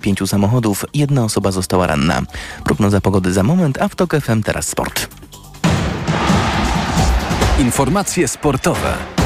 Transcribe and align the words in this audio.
pięciu 0.00 0.26
samochodów, 0.26 0.84
jedna 0.94 1.24
osoba 1.24 1.50
została 1.50 1.86
ranna. 1.86 2.22
Prognoza 2.64 3.00
pogody 3.00 3.32
za 3.32 3.42
moment, 3.42 3.82
a 3.82 3.88
w 3.88 3.94
TOK 3.94 4.16
FM 4.20 4.42
teraz 4.42 4.68
sport. 4.68 5.08
Informacje 7.58 8.28
sportowe. 8.28 9.19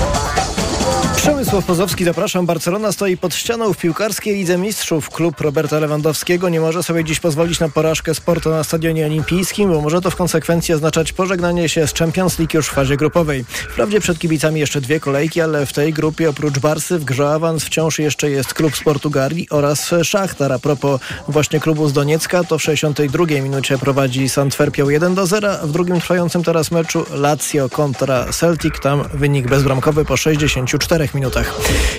Przemysław 1.25 1.65
Pozowski, 1.65 2.05
zapraszam. 2.05 2.47
Barcelona 2.47 2.93
stoi 2.93 3.17
pod 3.17 3.35
ścianą 3.35 3.73
w 3.73 3.79
piłkarskiej 3.79 4.37
Lidze 4.37 4.59
Mistrzów. 4.59 5.11
Klub 5.11 5.41
Roberta 5.41 5.79
Lewandowskiego 5.79 6.49
nie 6.49 6.61
może 6.61 6.83
sobie 6.83 7.05
dziś 7.05 7.21
pozwolić 7.21 7.61
na 7.61 7.69
porażkę 7.69 8.15
sportu 8.15 8.51
na 8.51 8.65
stadionie 8.65 9.07
olimpijskim, 9.07 9.71
bo 9.71 9.81
może 9.81 10.01
to 10.01 10.11
w 10.11 10.17
konsekwencji 10.17 10.75
oznaczać 10.75 11.13
pożegnanie 11.13 11.69
się 11.69 11.87
z 11.87 11.95
Champions 11.95 12.39
League 12.39 12.57
już 12.57 12.69
w 12.69 12.73
fazie 12.73 12.97
grupowej. 12.97 13.45
Wprawdzie 13.45 14.01
przed 14.01 14.19
kibicami 14.19 14.61
jeszcze 14.61 14.81
dwie 14.81 15.01
kolejki, 15.01 15.41
ale 15.41 15.67
w 15.67 15.73
tej 15.73 15.93
grupie 15.93 16.31
oprócz 16.31 16.59
Barsy 16.59 16.99
w 16.99 17.05
grze 17.05 17.29
awans 17.29 17.65
wciąż 17.65 17.99
jeszcze 17.99 18.31
jest 18.31 18.55
klub 18.55 18.77
z 18.77 18.83
Portugalii 18.83 19.47
oraz 19.51 19.91
Szachtar. 20.03 20.53
A 20.53 20.59
propos 20.59 21.01
właśnie 21.29 21.61
klubu 21.61 21.89
z 21.89 21.93
Doniecka, 21.93 22.45
to 22.45 22.59
w 22.59 22.63
62 22.63 23.25
minucie 23.27 23.79
prowadzi 23.79 24.29
z 24.29 24.39
Antwerpią 24.39 24.89
1 24.89 25.15
do 25.15 25.27
0, 25.27 25.61
a 25.61 25.67
w 25.67 25.71
drugim 25.71 26.01
trwającym 26.01 26.45
teraz 26.45 26.71
meczu 26.71 27.07
Lazio 27.11 27.69
kontra 27.69 28.27
Celtic. 28.33 28.81
Tam 28.81 29.05
wynik 29.15 29.49
bezbramkowy 29.49 30.05
po 30.05 30.17
64 30.17 31.09
minutach. 31.15 31.55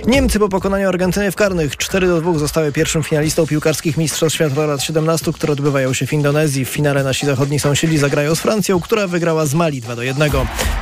Niemcy 0.08 0.40
po 0.40 0.50
pokonaniu 0.50 0.90
Argentyny 0.90 1.32
w 1.32 1.36
karnych 1.36 1.78
4 1.78 2.08
do 2.08 2.22
2 2.22 2.38
zostały 2.38 2.72
pierwszym 2.72 3.04
finalistą 3.04 3.48
piłkarskich 3.48 3.98
Mistrzostw 3.98 4.36
Świata 4.36 4.66
lat 4.66 4.84
17, 4.84 5.34
które 5.34 5.54
odbywają 5.54 5.94
się 5.94 6.08
w 6.08 6.14
Indonezji. 6.14 6.66
W 6.66 6.70
finale 6.70 7.04
nasi 7.04 7.26
zachodni 7.26 7.60
sąsiedzi 7.60 7.98
zagrają 7.98 8.36
z 8.36 8.40
Francją, 8.40 8.80
która 8.80 9.08
wygrała 9.08 9.46
z 9.46 9.54
Mali 9.54 9.82
2 9.82 9.96
do 9.96 10.04
1. 10.04 10.32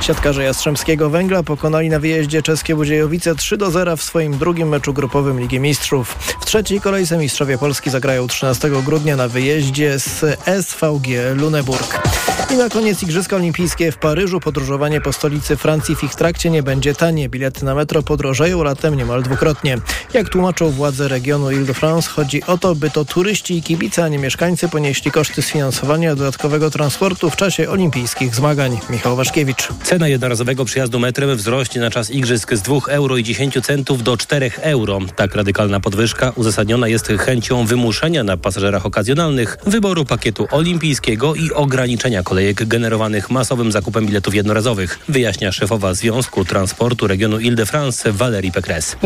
Siatkarze 0.00 0.44
Jastrzębskiego 0.44 1.10
Węgla 1.10 1.42
pokonali 1.42 1.88
na 1.88 1.98
wyjeździe 1.98 2.42
czeskie 2.42 2.76
Budziejowice 2.76 3.34
3 3.34 3.56
do 3.56 3.70
0 3.70 3.96
w 3.96 4.02
swoim 4.02 4.38
drugim 4.38 4.68
meczu 4.68 4.92
grupowym 4.92 5.40
Ligi 5.40 5.60
Mistrzów. 5.60 6.16
W 6.40 6.44
trzeciej 6.44 6.80
kolejce 6.80 7.16
mistrzowie 7.16 7.58
Polski 7.58 7.90
zagrają 7.90 8.26
13 8.26 8.70
grudnia 8.84 9.16
na 9.16 9.28
wyjeździe 9.28 9.98
z 9.98 10.38
SVG 10.66 11.34
Luneburg. 11.34 12.02
I 12.50 12.56
na 12.56 12.68
koniec 12.68 13.02
Igrzyska 13.02 13.36
Olimpijskie 13.36 13.92
w 13.92 13.96
Paryżu. 13.96 14.40
Podróżowanie 14.40 15.00
po 15.00 15.12
stolicy 15.12 15.56
Francji 15.56 15.96
w 15.96 16.04
ich 16.04 16.14
trakcie 16.14 16.50
nie 16.50 16.62
będzie 16.62 16.94
tanie. 16.94 17.28
Bilety 17.28 17.64
na 17.64 17.74
metro 17.74 18.02
podrożeją 18.24 18.62
latem 18.62 18.94
niemal 18.94 19.22
dwukrotnie. 19.22 19.78
Jak 20.14 20.28
tłumaczą 20.28 20.70
władze 20.70 21.08
regionu 21.08 21.50
Ile-de-France, 21.50 22.10
chodzi 22.10 22.42
o 22.42 22.58
to, 22.58 22.74
by 22.74 22.90
to 22.90 23.04
turyści 23.04 23.58
i 23.58 23.62
kibice, 23.62 24.04
a 24.04 24.08
nie 24.08 24.18
mieszkańcy 24.18 24.68
ponieśli 24.68 25.10
koszty 25.10 25.42
sfinansowania 25.42 26.16
dodatkowego 26.16 26.70
transportu 26.70 27.30
w 27.30 27.36
czasie 27.36 27.70
olimpijskich 27.70 28.34
zmagań. 28.34 28.80
Michał 28.90 29.16
Waszkiewicz. 29.16 29.68
Cena 29.82 30.08
jednorazowego 30.08 30.64
przyjazdu 30.64 30.98
metrem 30.98 31.36
wzrośnie 31.36 31.80
na 31.80 31.90
czas 31.90 32.10
igrzysk 32.10 32.54
z 32.54 32.62
2 32.62 32.78
euro 32.88 33.16
i 33.16 33.22
10 33.22 33.58
centów 33.62 34.02
do 34.02 34.16
4 34.16 34.50
euro. 34.60 34.98
Tak 35.16 35.34
radykalna 35.34 35.80
podwyżka 35.80 36.32
uzasadniona 36.36 36.88
jest 36.88 37.08
chęcią 37.18 37.66
wymuszenia 37.66 38.24
na 38.24 38.36
pasażerach 38.36 38.86
okazjonalnych 38.86 39.56
wyboru 39.66 40.04
pakietu 40.04 40.48
olimpijskiego 40.50 41.34
i 41.34 41.52
ograniczenia 41.52 42.22
kolejek 42.22 42.66
generowanych 42.66 43.30
masowym 43.30 43.72
zakupem 43.72 44.06
biletów 44.06 44.34
jednorazowych, 44.34 44.98
wyjaśnia 45.08 45.52
szefowa 45.52 45.94
Związku 45.94 46.44
Transportu 46.44 47.06
Regionu 47.06 47.38
Ile-de-France 47.38 48.13
Valérie 48.14 48.52
Pécresse. 48.52 48.96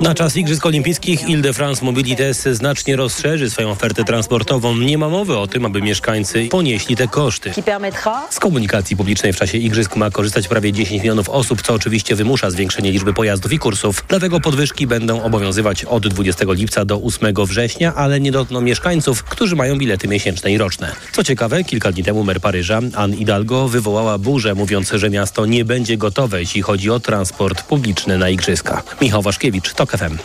Na 0.00 0.14
czas 0.14 0.36
Igrzysk 0.36 0.66
Olimpijskich 0.66 1.28
Ile-de-France 1.28 1.84
Mobilites 1.84 2.48
znacznie 2.50 2.96
rozszerzy 2.96 3.50
swoją 3.50 3.70
ofertę 3.70 4.04
transportową. 4.04 4.76
Nie 4.76 4.98
ma 4.98 5.08
mowy 5.08 5.38
o 5.38 5.46
tym, 5.46 5.66
aby 5.66 5.82
mieszkańcy 5.82 6.48
ponieśli 6.50 6.96
te 6.96 7.08
koszty. 7.08 7.52
Z 8.30 8.40
komunikacji 8.40 8.96
publicznej 8.96 9.32
w 9.32 9.36
czasie 9.36 9.58
Igrzysk 9.58 9.96
ma 9.96 10.10
korzystać 10.10 10.48
prawie 10.48 10.72
10 10.72 11.02
milionów 11.02 11.28
osób, 11.28 11.62
co 11.62 11.74
oczywiście 11.74 12.14
wymusza 12.16 12.50
zwiększenie 12.50 12.92
liczby 12.92 13.14
pojazdów 13.14 13.52
i 13.52 13.58
kursów. 13.58 14.04
Dlatego 14.08 14.40
podwyżki 14.40 14.86
będą 14.86 15.22
obowiązywać 15.22 15.84
od 15.84 16.08
20 16.08 16.44
lipca 16.48 16.84
do 16.84 16.96
8 17.02 17.34
września, 17.46 17.94
ale 17.94 18.20
nie 18.20 18.32
dotkną 18.32 18.60
mieszkańców, 18.60 19.22
którzy 19.22 19.56
mają 19.56 19.78
bilety 19.78 20.08
miesięczne 20.08 20.52
i 20.52 20.58
roczne. 20.58 20.92
Co 21.12 21.24
ciekawe, 21.24 21.64
kilka 21.64 21.92
dni 21.92 22.04
temu 22.04 22.24
mer 22.24 22.40
Paryża, 22.40 22.80
Anne 22.94 23.16
Hidalgo, 23.16 23.68
wywołała 23.68 24.18
burzę, 24.18 24.54
mówiąc, 24.54 24.90
że 24.94 25.10
miasto 25.10 25.46
nie 25.46 25.64
będzie 25.64 25.96
gotowe, 25.96 26.40
jeśli 26.40 26.62
chodzi 26.62 26.90
o 26.90 27.00
transport 27.00 27.62
publiczny 27.62 28.01
na 28.06 28.28
Igrzyska. 28.28 28.82
Michał 29.00 29.22
Waszkiewicz, 29.22 29.74
TOK 29.74 29.90
FM. 29.90 30.18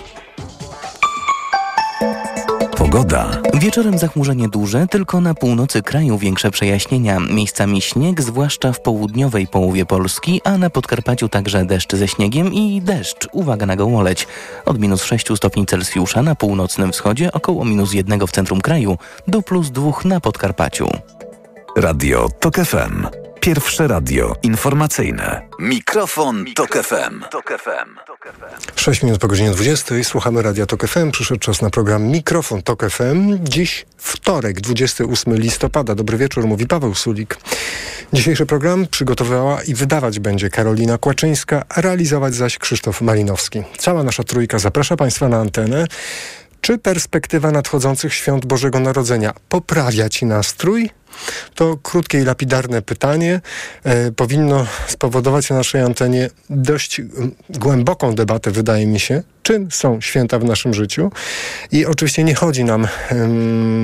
Pogoda. 2.77 3.41
Wieczorem 3.53 3.97
zachmurzenie 3.97 4.49
duże, 4.49 4.87
tylko 4.87 5.21
na 5.21 5.33
północy 5.33 5.81
kraju 5.81 6.17
większe 6.17 6.51
przejaśnienia. 6.51 7.19
Miejscami 7.19 7.81
śnieg, 7.81 8.21
zwłaszcza 8.21 8.73
w 8.73 8.81
południowej 8.81 9.47
połowie 9.47 9.85
Polski, 9.85 10.41
a 10.43 10.57
na 10.57 10.69
Podkarpaciu 10.69 11.29
także 11.29 11.65
deszcz 11.65 11.95
ze 11.95 12.07
śniegiem 12.07 12.53
i 12.53 12.81
deszcz. 12.81 13.27
Uwaga 13.31 13.65
na 13.65 13.75
gołoleć. 13.75 14.27
Od 14.65 14.79
minus 14.79 15.03
6 15.03 15.27
stopni 15.35 15.65
Celsjusza 15.65 16.21
na 16.23 16.35
północnym 16.35 16.91
wschodzie, 16.91 17.31
około 17.31 17.65
minus 17.65 17.93
1 17.93 18.27
w 18.27 18.31
centrum 18.31 18.61
kraju, 18.61 18.97
do 19.27 19.41
plus 19.41 19.71
2 19.71 19.91
na 20.05 20.19
Podkarpaciu. 20.19 20.89
Radio 21.77 22.29
TOK 22.39 22.55
FM. 22.55 23.26
Pierwsze 23.39 23.87
radio 23.87 24.35
informacyjne. 24.43 25.41
Mikrofon, 25.59 26.45
Tok 26.55 26.77
FM. 26.77 27.23
Tok 27.31 27.53
FM. 27.63 27.95
6 28.75 29.03
minut 29.03 29.19
po 29.19 29.27
godzinie 29.27 29.51
20 29.51 29.95
słuchamy 30.03 30.41
Radia 30.41 30.65
Tok 30.65 30.87
FM. 30.87 31.11
Przyszedł 31.11 31.39
czas 31.39 31.61
na 31.61 31.69
program 31.69 32.03
Mikrofon 32.03 32.61
Tok 32.61 32.89
FM. 32.89 33.37
Dziś 33.43 33.85
wtorek, 33.97 34.61
28 34.61 35.35
listopada. 35.37 35.95
Dobry 35.95 36.17
wieczór, 36.17 36.47
mówi 36.47 36.67
Paweł 36.67 36.95
Sulik. 36.95 37.37
Dzisiejszy 38.13 38.45
program 38.45 38.87
przygotowała 38.91 39.63
i 39.63 39.73
wydawać 39.73 40.19
będzie 40.19 40.49
Karolina 40.49 40.97
Kłaczyńska, 40.97 41.63
a 41.69 41.81
realizować 41.81 42.35
zaś 42.35 42.57
Krzysztof 42.57 43.01
Malinowski. 43.01 43.63
Cała 43.77 44.03
nasza 44.03 44.23
trójka 44.23 44.59
zaprasza 44.59 44.95
Państwa 44.95 45.29
na 45.29 45.37
antenę. 45.37 45.87
Czy 46.61 46.77
perspektywa 46.77 47.51
nadchodzących 47.51 48.13
świąt 48.13 48.45
Bożego 48.45 48.79
Narodzenia 48.79 49.33
poprawia 49.49 50.09
Ci 50.09 50.25
nastrój? 50.25 50.89
To 51.55 51.77
krótkie 51.83 52.19
i 52.19 52.23
lapidarne 52.23 52.81
pytanie 52.81 53.41
e, 53.83 54.11
powinno 54.11 54.65
spowodować 54.87 55.49
na 55.49 55.55
naszej 55.55 55.81
antenie 55.81 56.29
dość 56.49 57.01
głęboką 57.49 58.15
debatę, 58.15 58.51
wydaje 58.51 58.87
mi 58.87 58.99
się, 58.99 59.23
czym 59.43 59.71
są 59.71 60.01
święta 60.01 60.39
w 60.39 60.43
naszym 60.43 60.73
życiu. 60.73 61.11
I 61.71 61.85
oczywiście 61.85 62.23
nie 62.23 62.35
chodzi 62.35 62.63
nam, 62.63 62.87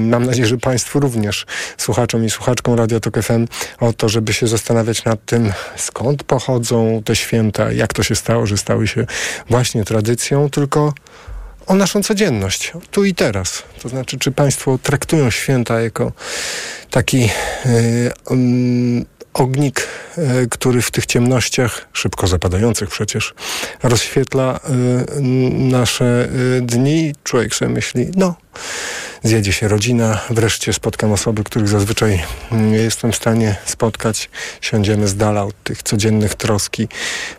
mam 0.10 0.26
nadzieję, 0.26 0.48
że 0.48 0.58
Państwu 0.58 1.00
również, 1.00 1.46
słuchaczom 1.78 2.26
i 2.26 2.30
słuchaczkom 2.30 2.74
Radio 2.76 3.00
Tok 3.00 3.22
FM, 3.24 3.48
o 3.80 3.94
to, 3.94 4.10
żeby 4.10 4.34
się 4.34 4.48
zastanawiać 4.48 5.06
nad 5.06 5.26
tym, 5.26 5.54
skąd 5.76 6.24
pochodzą 6.24 7.02
te 7.06 7.16
święta, 7.16 7.72
jak 7.72 7.94
to 7.94 8.04
się 8.04 8.16
stało, 8.16 8.46
że 8.46 8.58
stały 8.58 8.88
się 8.88 9.06
właśnie 9.50 9.86
tradycją, 9.86 10.50
tylko 10.50 10.94
o 11.68 11.76
naszą 11.76 12.04
codzienność, 12.04 12.74
tu 12.92 13.06
i 13.06 13.14
teraz. 13.14 13.64
To 13.82 13.90
znaczy, 13.90 14.18
czy 14.18 14.32
Państwo 14.32 14.80
traktują 14.84 15.30
święta 15.30 15.82
jako 15.82 16.12
taki 16.90 17.20
yy, 17.66 19.06
ognik, 19.34 19.88
yy, 20.18 20.48
który 20.50 20.82
w 20.82 20.92
tych 20.92 21.06
ciemnościach, 21.06 21.88
szybko 21.94 22.28
zapadających 22.28 22.90
przecież, 22.90 23.34
rozświetla 23.84 24.60
yy, 24.70 25.22
nasze 25.52 26.30
dni. 26.62 27.14
Człowiek 27.24 27.56
sobie 27.56 27.72
myśli, 27.72 28.12
no, 28.16 28.36
zjedzie 29.24 29.54
się 29.54 29.68
rodzina, 29.68 30.20
wreszcie 30.30 30.74
spotkam 30.74 31.12
osoby, 31.12 31.44
których 31.44 31.68
zazwyczaj 31.68 32.24
nie 32.52 32.78
jestem 32.78 33.12
w 33.12 33.16
stanie 33.16 33.56
spotkać. 33.66 34.30
Siądziemy 34.62 35.08
z 35.08 35.16
dala 35.16 35.44
od 35.44 35.64
tych 35.64 35.84
codziennych 35.84 36.36
troski. 36.36 36.88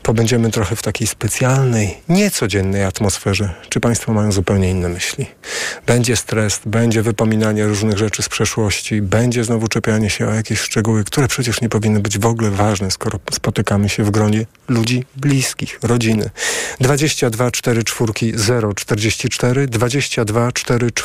Pobędziemy 0.02 0.50
trochę 0.50 0.76
w 0.76 0.82
takiej 0.82 1.06
specjalnej, 1.06 1.96
niecodziennej 2.08 2.84
atmosferze. 2.84 3.54
Czy 3.68 3.80
Państwo 3.80 4.12
mają 4.12 4.32
zupełnie 4.32 4.70
inne 4.70 4.88
myśli? 4.88 5.26
Będzie 5.86 6.16
stres, 6.16 6.60
będzie 6.66 7.02
wypominanie 7.02 7.64
różnych 7.64 7.98
rzeczy 7.98 8.22
z 8.22 8.28
przeszłości, 8.28 9.02
będzie 9.02 9.44
znowu 9.44 9.68
czepianie 9.68 10.10
się 10.10 10.28
o 10.28 10.34
jakieś 10.34 10.60
szczegóły, 10.60 11.04
które 11.04 11.28
przecież 11.28 11.60
nie 11.60 11.68
powinny 11.68 12.00
być 12.00 12.18
w 12.18 12.26
ogóle 12.26 12.50
ważne, 12.50 12.90
skoro 12.90 13.18
spotykamy 13.32 13.88
się 13.88 14.04
w 14.04 14.10
gronie 14.10 14.46
ludzi 14.68 15.04
bliskich, 15.16 15.78
rodziny. 15.82 16.30
22 16.80 17.50
4 17.50 17.84
4 17.84 18.12
0 18.34 18.74
44 18.74 19.66
22 19.66 20.52
4 20.52 20.90
4 20.92 21.03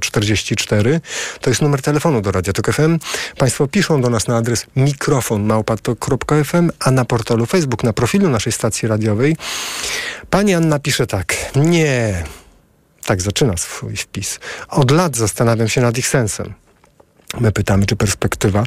044. 0.00 1.00
To 1.40 1.50
jest 1.50 1.62
numer 1.62 1.82
telefonu 1.82 2.20
do 2.20 2.32
Radia 2.32 2.52
Tok 2.52 2.72
FM. 2.72 2.98
Państwo 3.38 3.66
piszą 3.66 4.00
do 4.00 4.10
nas 4.10 4.28
na 4.28 4.36
adres 4.36 4.66
mikrofonmałpatok.fm, 4.76 6.70
a 6.80 6.90
na 6.90 7.04
portalu 7.04 7.46
Facebook, 7.46 7.84
na 7.84 7.92
profilu 7.92 8.30
naszej 8.30 8.52
stacji 8.52 8.88
radiowej 8.88 9.36
pani 10.30 10.54
Anna 10.54 10.78
pisze 10.78 11.06
tak. 11.06 11.36
Nie. 11.56 12.24
Tak 13.04 13.22
zaczyna 13.22 13.56
swój 13.56 13.96
wpis. 13.96 14.38
Od 14.68 14.90
lat 14.90 15.16
zastanawiam 15.16 15.68
się 15.68 15.80
nad 15.80 15.98
ich 15.98 16.08
sensem. 16.08 16.54
My 17.40 17.52
pytamy, 17.52 17.86
czy 17.86 17.96
perspektywa 17.96 18.64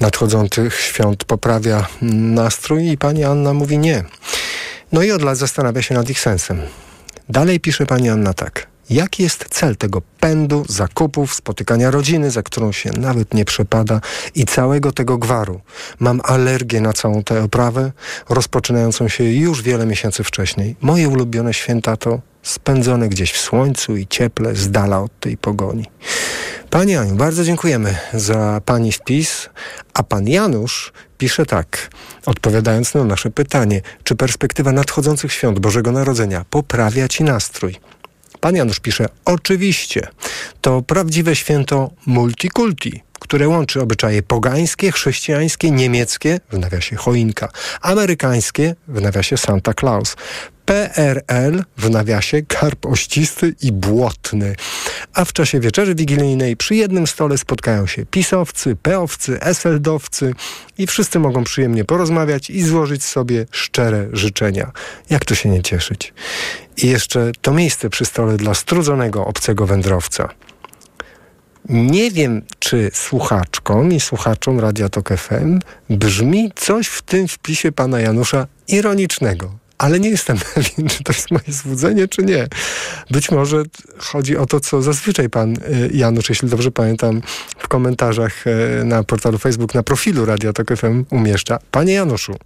nadchodzących 0.00 0.80
świąt 0.80 1.24
poprawia 1.24 1.86
nastrój 2.02 2.90
i 2.90 2.98
pani 2.98 3.24
Anna 3.24 3.52
mówi 3.52 3.78
nie. 3.78 4.04
No 4.92 5.02
i 5.02 5.10
od 5.10 5.22
lat 5.22 5.38
zastanawia 5.38 5.82
się 5.82 5.94
nad 5.94 6.10
ich 6.10 6.20
sensem. 6.20 6.60
Dalej 7.28 7.60
pisze 7.60 7.86
pani 7.86 8.08
Anna 8.08 8.34
tak. 8.34 8.73
Jaki 8.90 9.22
jest 9.22 9.46
cel 9.50 9.76
tego 9.76 10.02
pędu, 10.20 10.64
zakupów, 10.68 11.34
spotykania 11.34 11.90
rodziny, 11.90 12.30
za 12.30 12.42
którą 12.42 12.72
się 12.72 12.90
nawet 12.98 13.34
nie 13.34 13.44
przepada 13.44 14.00
i 14.34 14.44
całego 14.44 14.92
tego 14.92 15.18
gwaru? 15.18 15.60
Mam 16.00 16.20
alergię 16.24 16.80
na 16.80 16.92
całą 16.92 17.22
tę 17.22 17.42
oprawę, 17.42 17.92
rozpoczynającą 18.28 19.08
się 19.08 19.24
już 19.24 19.62
wiele 19.62 19.86
miesięcy 19.86 20.24
wcześniej. 20.24 20.76
Moje 20.80 21.08
ulubione 21.08 21.54
święta 21.54 21.96
to 21.96 22.20
spędzone 22.42 23.08
gdzieś 23.08 23.32
w 23.32 23.40
słońcu 23.40 23.96
i 23.96 24.06
cieple, 24.06 24.54
z 24.54 24.70
dala 24.70 25.00
od 25.00 25.20
tej 25.20 25.36
pogoni. 25.36 25.86
Pani 26.70 26.96
Aniu, 26.96 27.14
bardzo 27.14 27.44
dziękujemy 27.44 27.96
za 28.14 28.60
Pani 28.64 28.92
wpis, 28.92 29.48
a 29.94 30.02
Pan 30.02 30.28
Janusz 30.28 30.92
pisze 31.18 31.46
tak, 31.46 31.90
odpowiadając 32.26 32.94
na 32.94 33.04
nasze 33.04 33.30
pytanie, 33.30 33.80
czy 34.04 34.16
perspektywa 34.16 34.72
nadchodzących 34.72 35.32
świąt 35.32 35.58
Bożego 35.58 35.92
Narodzenia 35.92 36.44
poprawia 36.50 37.08
Ci 37.08 37.24
nastrój? 37.24 37.76
Pan 38.44 38.56
Janusz 38.56 38.80
pisze, 38.80 39.06
oczywiście, 39.24 40.08
to 40.60 40.82
prawdziwe 40.82 41.36
święto 41.36 41.90
multikulti, 42.06 43.02
które 43.24 43.48
łączy 43.48 43.80
obyczaje 43.80 44.22
pogańskie, 44.22 44.92
chrześcijańskie, 44.92 45.70
niemieckie, 45.70 46.40
w 46.52 46.58
nawiasie 46.58 46.96
choinka, 46.96 47.48
amerykańskie, 47.80 48.74
w 48.88 49.00
nawiasie 49.00 49.36
Santa 49.36 49.74
Claus, 49.74 50.16
PRL 50.64 51.64
w 51.76 51.90
nawiasie 51.90 52.42
karp 52.42 52.86
ościsty 52.86 53.54
i 53.62 53.72
błotny. 53.72 54.56
A 55.14 55.24
w 55.24 55.32
czasie 55.32 55.60
wieczerzy 55.60 55.94
wigilijnej 55.94 56.56
przy 56.56 56.74
jednym 56.74 57.06
stole 57.06 57.38
spotkają 57.38 57.86
się 57.86 58.06
pisowcy, 58.06 58.76
peowcy, 58.76 59.40
eseldowcy 59.40 60.34
i 60.78 60.86
wszyscy 60.86 61.18
mogą 61.18 61.44
przyjemnie 61.44 61.84
porozmawiać 61.84 62.50
i 62.50 62.62
złożyć 62.62 63.04
sobie 63.04 63.46
szczere 63.50 64.08
życzenia. 64.12 64.72
Jak 65.10 65.24
to 65.24 65.34
się 65.34 65.48
nie 65.48 65.62
cieszyć? 65.62 66.14
I 66.76 66.86
jeszcze 66.86 67.32
to 67.40 67.52
miejsce 67.52 67.90
przy 67.90 68.04
stole 68.04 68.36
dla 68.36 68.54
strudzonego 68.54 69.26
obcego 69.26 69.66
wędrowca. 69.66 70.28
Nie 71.68 72.10
wiem, 72.10 72.42
czy 72.58 72.90
słuchaczkom 72.94 73.92
i 73.92 74.00
słuchaczom 74.00 74.60
Radia 74.60 74.88
Tok 74.88 75.08
FM 75.16 75.60
brzmi 75.90 76.52
coś 76.56 76.86
w 76.86 77.02
tym 77.02 77.28
wpisie 77.28 77.72
pana 77.72 78.00
Janusza 78.00 78.46
ironicznego 78.68 79.63
ale 79.78 80.00
nie 80.00 80.08
jestem 80.08 80.38
pewien, 80.54 80.88
czy 80.88 81.04
to 81.04 81.12
jest 81.12 81.30
moje 81.30 81.52
złudzenie, 81.52 82.08
czy 82.08 82.22
nie. 82.22 82.48
Być 83.10 83.30
może 83.30 83.62
chodzi 83.98 84.36
o 84.36 84.46
to, 84.46 84.60
co 84.60 84.82
zazwyczaj 84.82 85.30
pan 85.30 85.52
y, 85.52 85.90
Janusz, 85.92 86.28
jeśli 86.28 86.48
dobrze 86.48 86.70
pamiętam, 86.70 87.22
w 87.58 87.68
komentarzach 87.68 88.46
y, 88.46 88.84
na 88.84 89.04
portalu 89.04 89.38
Facebook, 89.38 89.74
na 89.74 89.82
profilu 89.82 90.24
Radia 90.24 90.52
Tok 90.52 90.76
FM 90.76 91.04
umieszcza. 91.10 91.58
Panie 91.70 91.92
Januszu, 91.92 92.36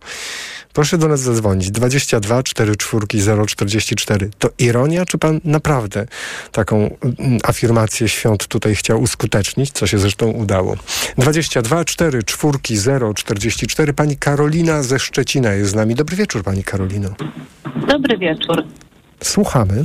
proszę 0.72 0.98
do 0.98 1.08
nas 1.08 1.20
zadzwonić. 1.20 1.70
22 1.70 2.42
44 2.42 3.06
044. 3.46 4.30
To 4.38 4.50
ironia, 4.58 5.06
czy 5.06 5.18
pan 5.18 5.40
naprawdę 5.44 6.06
taką 6.52 6.76
mm, 6.76 7.38
afirmację 7.44 8.08
świąt 8.08 8.46
tutaj 8.46 8.74
chciał 8.74 9.00
uskutecznić, 9.00 9.70
co 9.70 9.86
się 9.86 9.98
zresztą 9.98 10.30
udało? 10.30 10.76
22 11.18 11.84
4 11.84 12.22
44. 13.14 13.92
Pani 13.92 14.16
Karolina 14.16 14.82
ze 14.82 14.98
Szczecina 14.98 15.52
jest 15.52 15.70
z 15.70 15.74
nami. 15.74 15.94
Dobry 15.94 16.16
wieczór, 16.16 16.42
pani 16.42 16.64
Karolino. 16.64 17.14
Dobry 17.88 18.18
wieczór. 18.18 18.64
Słuchamy. 19.20 19.84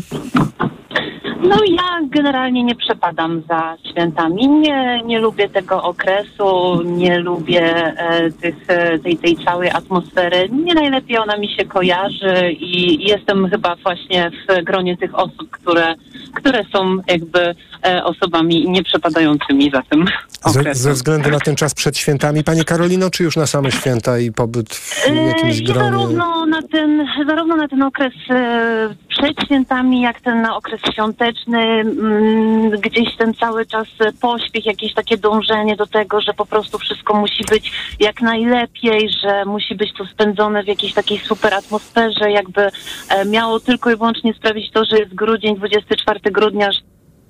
No 1.43 1.55
ja 1.69 1.99
generalnie 2.09 2.63
nie 2.63 2.75
przepadam 2.75 3.41
za 3.49 3.77
świętami. 3.91 4.47
Nie, 4.49 5.01
nie 5.05 5.19
lubię 5.19 5.49
tego 5.49 5.83
okresu, 5.83 6.81
nie 6.85 7.19
lubię 7.19 7.63
e, 7.97 8.31
tych, 8.31 8.55
e, 8.67 8.99
tej, 8.99 9.17
tej 9.17 9.37
całej 9.45 9.69
atmosfery. 9.71 10.49
Nie 10.49 10.73
najlepiej 10.73 11.17
ona 11.17 11.37
mi 11.37 11.47
się 11.49 11.65
kojarzy 11.65 12.51
i 12.51 13.03
jestem 13.09 13.49
chyba 13.49 13.75
właśnie 13.75 14.31
w 14.49 14.63
gronie 14.63 14.97
tych 14.97 15.15
osób, 15.19 15.49
które, 15.51 15.95
które 16.33 16.63
są 16.73 16.97
jakby 17.07 17.55
e, 17.85 18.03
osobami 18.03 18.69
nieprzepadającymi 18.69 19.71
za 19.71 19.81
tym 19.81 20.05
okresem. 20.43 20.73
Ze, 20.73 20.79
ze 20.83 20.93
względu 20.93 21.29
na 21.29 21.39
ten 21.39 21.55
czas 21.55 21.73
przed 21.73 21.97
świętami, 21.97 22.43
Pani 22.43 22.65
Karolino, 22.65 23.09
czy 23.09 23.23
już 23.23 23.35
na 23.35 23.47
same 23.47 23.71
święta 23.71 24.19
i 24.19 24.31
pobyt 24.31 24.75
w 24.75 25.07
E, 25.07 25.15
jakimś 25.15 25.61
gronie? 25.61 25.91
zarówno 25.91 26.45
na 26.45 26.61
ten, 26.61 27.07
zarówno 27.27 27.55
na 27.55 27.67
ten 27.67 27.81
okres 27.83 28.13
e, 28.29 28.95
przed 29.23 29.45
świętami, 29.45 30.01
jak 30.01 30.21
ten 30.21 30.41
na 30.41 30.55
okres 30.55 30.81
świąteczny, 30.93 31.59
mm, 31.59 32.69
gdzieś 32.69 33.15
ten 33.17 33.33
cały 33.33 33.65
czas 33.65 33.87
pośpiech, 34.21 34.65
jakieś 34.65 34.93
takie 34.93 35.17
dążenie 35.17 35.75
do 35.75 35.87
tego, 35.87 36.21
że 36.21 36.33
po 36.33 36.45
prostu 36.45 36.77
wszystko 36.77 37.13
musi 37.13 37.43
być 37.49 37.71
jak 37.99 38.21
najlepiej, 38.21 39.09
że 39.09 39.45
musi 39.45 39.75
być 39.75 39.93
to 39.97 40.05
spędzone 40.05 40.63
w 40.63 40.67
jakiejś 40.67 40.93
takiej 40.93 41.17
super 41.17 41.53
atmosferze, 41.53 42.31
jakby 42.31 42.61
e, 42.61 43.25
miało 43.25 43.59
tylko 43.59 43.91
i 43.91 43.95
wyłącznie 43.95 44.33
sprawić 44.33 44.71
to, 44.71 44.85
że 44.85 44.97
jest 44.97 45.15
grudzień, 45.15 45.55
24 45.55 46.19
grudnia, 46.31 46.71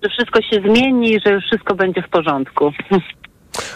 że 0.04 0.10
wszystko 0.10 0.42
się 0.42 0.62
zmieni, 0.62 1.20
że 1.26 1.32
już 1.32 1.44
wszystko 1.44 1.76
będzie 1.76 2.02
w 2.02 2.10
porządku. 2.10 2.72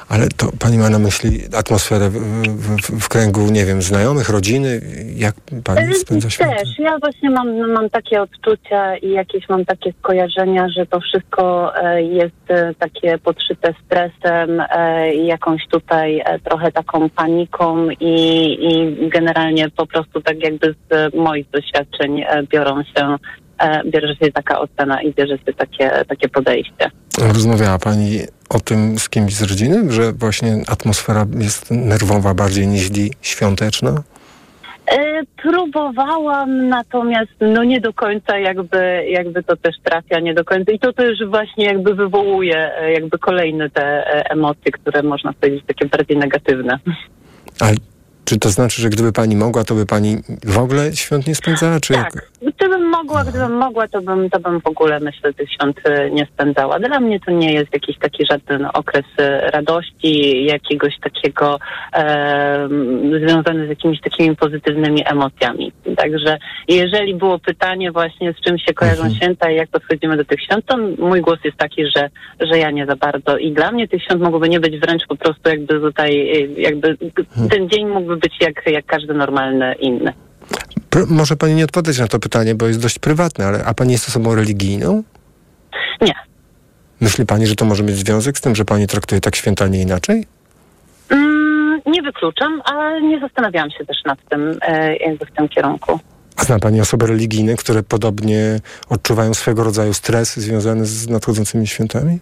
Ale 0.09 0.27
to 0.27 0.47
Pani 0.59 0.77
ma 0.77 0.89
na 0.89 1.00
myśli 1.00 1.39
atmosferę 1.57 2.09
w, 2.09 2.18
w, 2.18 3.00
w 3.06 3.09
kręgu, 3.09 3.41
nie 3.51 3.65
wiem, 3.65 3.81
znajomych, 3.81 4.29
rodziny? 4.29 4.81
Jak 5.15 5.35
Pani 5.63 5.95
spędza 5.95 6.29
święta? 6.29 6.56
Też. 6.56 6.79
Ja 6.79 6.97
właśnie 7.00 7.29
mam, 7.29 7.71
mam 7.71 7.89
takie 7.89 8.21
odczucia 8.21 8.97
i 8.97 9.09
jakieś 9.12 9.50
mam 9.50 9.65
takie 9.65 9.94
skojarzenia, 10.00 10.69
że 10.69 10.85
to 10.85 11.00
wszystko 11.00 11.75
e, 11.75 12.03
jest 12.03 12.51
e, 12.51 12.74
takie 12.79 13.18
podszyte 13.18 13.74
stresem 13.85 14.63
e, 14.69 15.13
i 15.13 15.25
jakąś 15.27 15.68
tutaj 15.68 16.19
e, 16.25 16.39
trochę 16.39 16.71
taką 16.71 17.09
paniką 17.09 17.89
i, 17.89 18.57
i 18.62 19.09
generalnie 19.09 19.69
po 19.69 19.88
prostu 19.88 20.21
tak 20.21 20.44
jakby 20.44 20.75
z 20.91 21.13
moich 21.15 21.50
doświadczeń 21.50 22.21
e, 22.21 22.44
biorą 22.44 22.83
się 22.83 23.06
e, 23.06 23.18
bierze 23.86 24.15
się 24.15 24.31
taka 24.31 24.59
ocena 24.59 25.01
i 25.01 25.13
bierze 25.13 25.38
się 25.38 25.54
takie, 25.54 25.92
takie 26.07 26.30
podejście. 26.30 26.92
Rozmawiała 27.18 27.80
Pani 27.80 28.19
o 28.50 28.59
tym 28.59 29.00
z 29.00 29.09
kimś 29.09 29.33
z 29.33 29.42
rodziny, 29.42 29.92
że 29.92 30.13
właśnie 30.13 30.63
atmosfera 30.68 31.25
jest 31.39 31.71
nerwowa 31.71 32.33
bardziej 32.33 32.68
niż 32.68 32.89
świąteczna? 33.21 34.04
E, 34.92 35.21
Próbowałam, 35.42 36.68
natomiast 36.68 37.31
no 37.42 37.63
nie 37.63 37.81
do 37.81 37.94
końca 37.94 38.38
jakby, 38.38 39.06
jakby 39.09 39.44
to 39.44 39.56
też 39.56 39.75
trafia, 39.83 40.19
nie 40.19 40.33
do 40.33 40.45
końca. 40.45 40.71
I 40.71 40.80
to 40.80 40.94
też 40.94 41.25
właśnie 41.30 41.65
jakby 41.65 41.95
wywołuje 41.95 42.71
e, 42.77 42.92
jakby 42.92 43.19
kolejne 43.19 43.69
te 43.69 43.83
e, 43.83 44.31
emocje, 44.31 44.71
które 44.71 45.03
można 45.03 45.33
powiedzieć 45.33 45.63
takie 45.68 45.86
bardziej 45.86 46.18
negatywne. 46.18 46.80
Ale 47.60 47.75
czy 48.27 48.39
to 48.39 48.50
znaczy, 48.50 48.81
że 48.81 48.89
gdyby 48.89 49.12
Pani 49.13 49.35
mogła, 49.35 49.63
to 49.63 49.75
by 49.75 49.85
Pani 49.85 50.18
w 50.45 50.57
ogóle 50.57 50.95
świąt 50.95 51.27
nie 51.27 51.35
spędzała? 51.35 51.79
Czy 51.79 51.94
Tak, 51.94 52.13
jak? 52.15 52.53
gdybym 52.57 52.89
mogła, 52.89 53.24
gdybym 53.24 53.51
mogła, 53.57 53.88
to 53.88 54.01
bym, 54.01 54.29
to 54.29 54.39
bym 54.39 54.62
w 54.62 54.68
ogóle 54.68 55.00
myślę 55.00 55.33
tych 55.33 55.51
świąt 55.51 55.77
e, 55.83 56.09
nie 56.12 56.25
spędzała. 56.33 56.79
Dla 56.79 57.00
mnie 57.00 57.19
to 57.19 57.31
nie 57.31 57.53
jest 57.53 57.74
jakiś 57.74 57.97
taki 57.97 58.25
żaden 58.25 58.68
okres 58.74 59.06
e, 59.18 59.51
radości, 59.51 60.45
jakiegoś 60.45 60.94
takiego 61.00 61.59
e, 61.94 62.69
związany 63.25 63.65
z 63.65 63.69
jakimiś 63.69 64.01
takimi 64.01 64.35
pozytywnymi 64.35 65.01
emocjami. 65.06 65.71
Także 65.97 66.38
jeżeli 66.68 67.15
było 67.15 67.39
pytanie 67.39 67.91
właśnie 67.91 68.33
z 68.33 68.41
czym 68.45 68.57
się 68.57 68.74
kojarzą 68.74 68.97
Mhm. 69.03 69.15
święta 69.15 69.51
i 69.51 69.56
jak 69.56 69.69
podchodzimy 69.69 70.18
do 70.18 70.25
tych 70.25 70.41
świąt, 70.44 70.65
to 70.65 70.77
mój 70.97 71.21
głos 71.21 71.39
jest 71.44 71.57
taki, 71.57 71.83
że, 71.95 72.09
że 72.39 72.57
ja 72.59 72.71
nie 72.71 72.85
za 72.85 72.95
bardzo. 72.95 73.38
I 73.38 73.51
dla 73.51 73.71
mnie 73.71 73.88
tych 73.88 74.03
świąt 74.03 74.22
mogłoby 74.22 74.50
nie 74.50 74.60
być 74.60 74.79
wręcz 74.79 75.03
po 75.07 75.15
prostu 75.15 75.50
jakby 75.50 75.79
tutaj, 75.79 76.29
e, 76.31 76.62
jakby 76.62 76.98
ten 77.51 77.69
dzień 77.69 77.88
mógłby 77.88 78.16
być 78.17 78.33
jak, 78.41 78.67
jak 78.67 78.86
każdy 78.86 79.13
normalny 79.13 79.75
inny. 79.79 80.13
Może 81.07 81.36
Pani 81.36 81.55
nie 81.55 81.63
odpowiedzieć 81.63 82.00
na 82.00 82.07
to 82.07 82.19
pytanie, 82.19 82.55
bo 82.55 82.67
jest 82.67 82.81
dość 82.81 83.00
prywatne, 83.00 83.45
ale 83.45 83.65
a 83.65 83.74
Pani 83.74 83.91
jest 83.91 84.07
osobą 84.07 84.36
religijną? 84.36 85.03
Nie. 86.01 86.13
Myśli 87.01 87.25
Pani, 87.25 87.47
że 87.47 87.55
to 87.55 87.65
może 87.65 87.83
mieć 87.83 87.95
związek 87.95 88.38
z 88.38 88.41
tym, 88.41 88.55
że 88.55 88.65
Pani 88.65 88.88
traktuje 88.88 89.21
tak 89.21 89.36
święta, 89.36 89.65
a 89.65 89.67
nie 89.67 89.81
inaczej? 89.81 90.25
Mm, 91.09 91.81
nie 91.86 92.01
wykluczam, 92.01 92.62
ale 92.65 93.01
nie 93.01 93.19
zastanawiałam 93.19 93.71
się 93.71 93.86
też 93.86 93.97
nad 94.05 94.19
tym, 94.29 94.59
e, 94.62 94.95
jakby 94.95 95.25
w 95.25 95.31
tym 95.31 95.50
kierunku. 95.50 96.00
A 96.36 96.43
zna 96.43 96.59
Pani 96.59 96.81
osoby 96.81 97.07
religijne, 97.07 97.55
które 97.55 97.83
podobnie 97.83 98.59
odczuwają 98.89 99.33
swego 99.33 99.63
rodzaju 99.63 99.93
stres 99.93 100.38
związany 100.38 100.86
z 100.86 101.09
nadchodzącymi 101.09 101.67
świętami? 101.67 102.19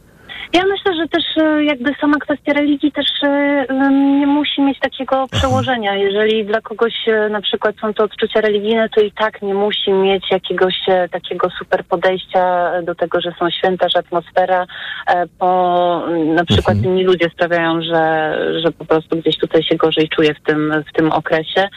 Ja 0.53 0.63
myślę, 0.65 0.95
że 0.95 1.07
też 1.07 1.23
e, 1.37 1.63
jakby 1.63 1.93
sama 2.01 2.17
kwestia 2.17 2.53
religii 2.53 2.91
też 2.91 3.05
e, 3.23 3.65
nie 4.19 4.27
musi 4.27 4.61
mieć 4.61 4.79
takiego 4.79 5.27
przełożenia. 5.31 5.95
Jeżeli 5.95 6.45
dla 6.45 6.61
kogoś 6.61 6.93
e, 7.07 7.29
na 7.29 7.41
przykład 7.41 7.75
są 7.81 7.93
to 7.93 8.03
odczucia 8.03 8.41
religijne, 8.41 8.89
to 8.89 9.01
i 9.01 9.11
tak 9.11 9.41
nie 9.41 9.53
musi 9.53 9.93
mieć 9.93 10.31
jakiegoś 10.31 10.73
takiego 11.11 11.49
super 11.59 11.85
podejścia 11.85 12.71
do 12.83 12.95
tego, 12.95 13.21
że 13.21 13.33
są 13.39 13.49
święta, 13.49 13.89
że 13.89 13.99
atmosfera, 13.99 14.65
bo 15.39 16.01
na 16.35 16.45
przykład 16.45 16.77
Mhm. 16.77 16.85
inni 16.85 17.03
ludzie 17.03 17.29
sprawiają, 17.29 17.81
że, 17.81 18.35
że 18.63 18.71
po 18.71 18.85
prostu 18.85 19.17
gdzieś 19.17 19.37
tutaj 19.37 19.63
się 19.63 19.75
gorzej 19.75 20.09
czuje 20.09 20.33
w 20.33 20.41
tym, 20.47 20.73
w 20.89 20.97
tym 20.97 21.11
okresie 21.11 21.67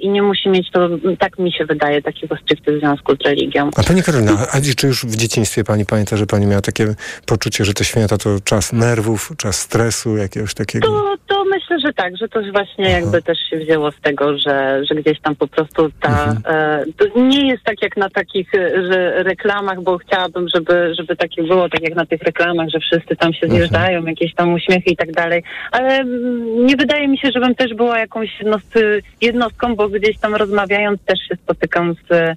i 0.00 0.08
nie 0.08 0.22
musi 0.22 0.48
mieć 0.48 0.70
to, 0.70 0.88
tak 1.18 1.38
mi 1.38 1.52
się 1.52 1.64
wydaje, 1.64 2.02
takiego 2.02 2.36
stricte 2.36 2.78
związku 2.78 3.14
z 3.14 3.24
religią. 3.24 3.70
A 3.76 3.82
Pani 3.82 4.02
Karolina, 4.02 4.46
a 4.52 4.60
czy 4.76 4.86
już 4.86 5.04
w 5.04 5.16
dzieciństwie 5.16 5.64
Pani 5.64 5.86
pamięta, 5.86 6.16
że 6.16 6.26
Pani 6.26 6.46
miała 6.46 6.62
takie 6.62 6.94
poczucie, 7.26 7.64
że 7.64 7.74
te 7.74 7.84
święta 7.88 8.18
to 8.18 8.40
czas 8.40 8.72
nerwów, 8.72 9.32
czas 9.36 9.60
stresu, 9.60 10.16
jakiegoś 10.16 10.54
takiego? 10.54 10.88
To, 10.88 11.16
to 11.26 11.44
myślę, 11.78 11.90
że 11.90 11.94
tak, 11.94 12.16
że 12.16 12.28
to 12.28 12.40
właśnie 12.52 12.90
jakby 12.90 13.22
też 13.22 13.38
się 13.50 13.56
wzięło 13.56 13.92
z 13.92 14.00
tego, 14.00 14.38
że, 14.38 14.84
że 14.84 14.94
gdzieś 14.94 15.20
tam 15.20 15.36
po 15.36 15.48
prostu 15.48 15.90
ta... 16.00 16.24
Mhm. 16.24 16.38
E, 16.46 16.84
to 16.96 17.20
nie 17.20 17.48
jest 17.48 17.64
tak 17.64 17.82
jak 17.82 17.96
na 17.96 18.10
takich 18.10 18.50
że 18.90 19.22
reklamach, 19.22 19.82
bo 19.82 19.98
chciałabym, 19.98 20.48
żeby, 20.54 20.94
żeby 20.94 21.16
takie 21.16 21.42
było, 21.42 21.68
tak 21.68 21.82
jak 21.82 21.94
na 21.94 22.06
tych 22.06 22.22
reklamach, 22.22 22.68
że 22.68 22.78
wszyscy 22.80 23.16
tam 23.16 23.32
się 23.32 23.48
zjeżdżają, 23.48 23.98
mhm. 23.98 24.06
jakieś 24.06 24.34
tam 24.34 24.54
uśmiechy 24.54 24.90
i 24.90 24.96
tak 24.96 25.12
dalej, 25.12 25.42
ale 25.72 25.88
mm, 25.94 26.66
nie 26.66 26.76
wydaje 26.76 27.08
mi 27.08 27.18
się, 27.18 27.30
żebym 27.34 27.54
też 27.54 27.74
była 27.74 27.98
jakąś 27.98 28.28
jednostką, 29.20 29.76
bo 29.76 29.88
gdzieś 29.88 30.18
tam 30.18 30.34
rozmawiając 30.34 31.00
też 31.02 31.18
się 31.28 31.36
spotykam 31.36 31.94
z, 31.94 32.36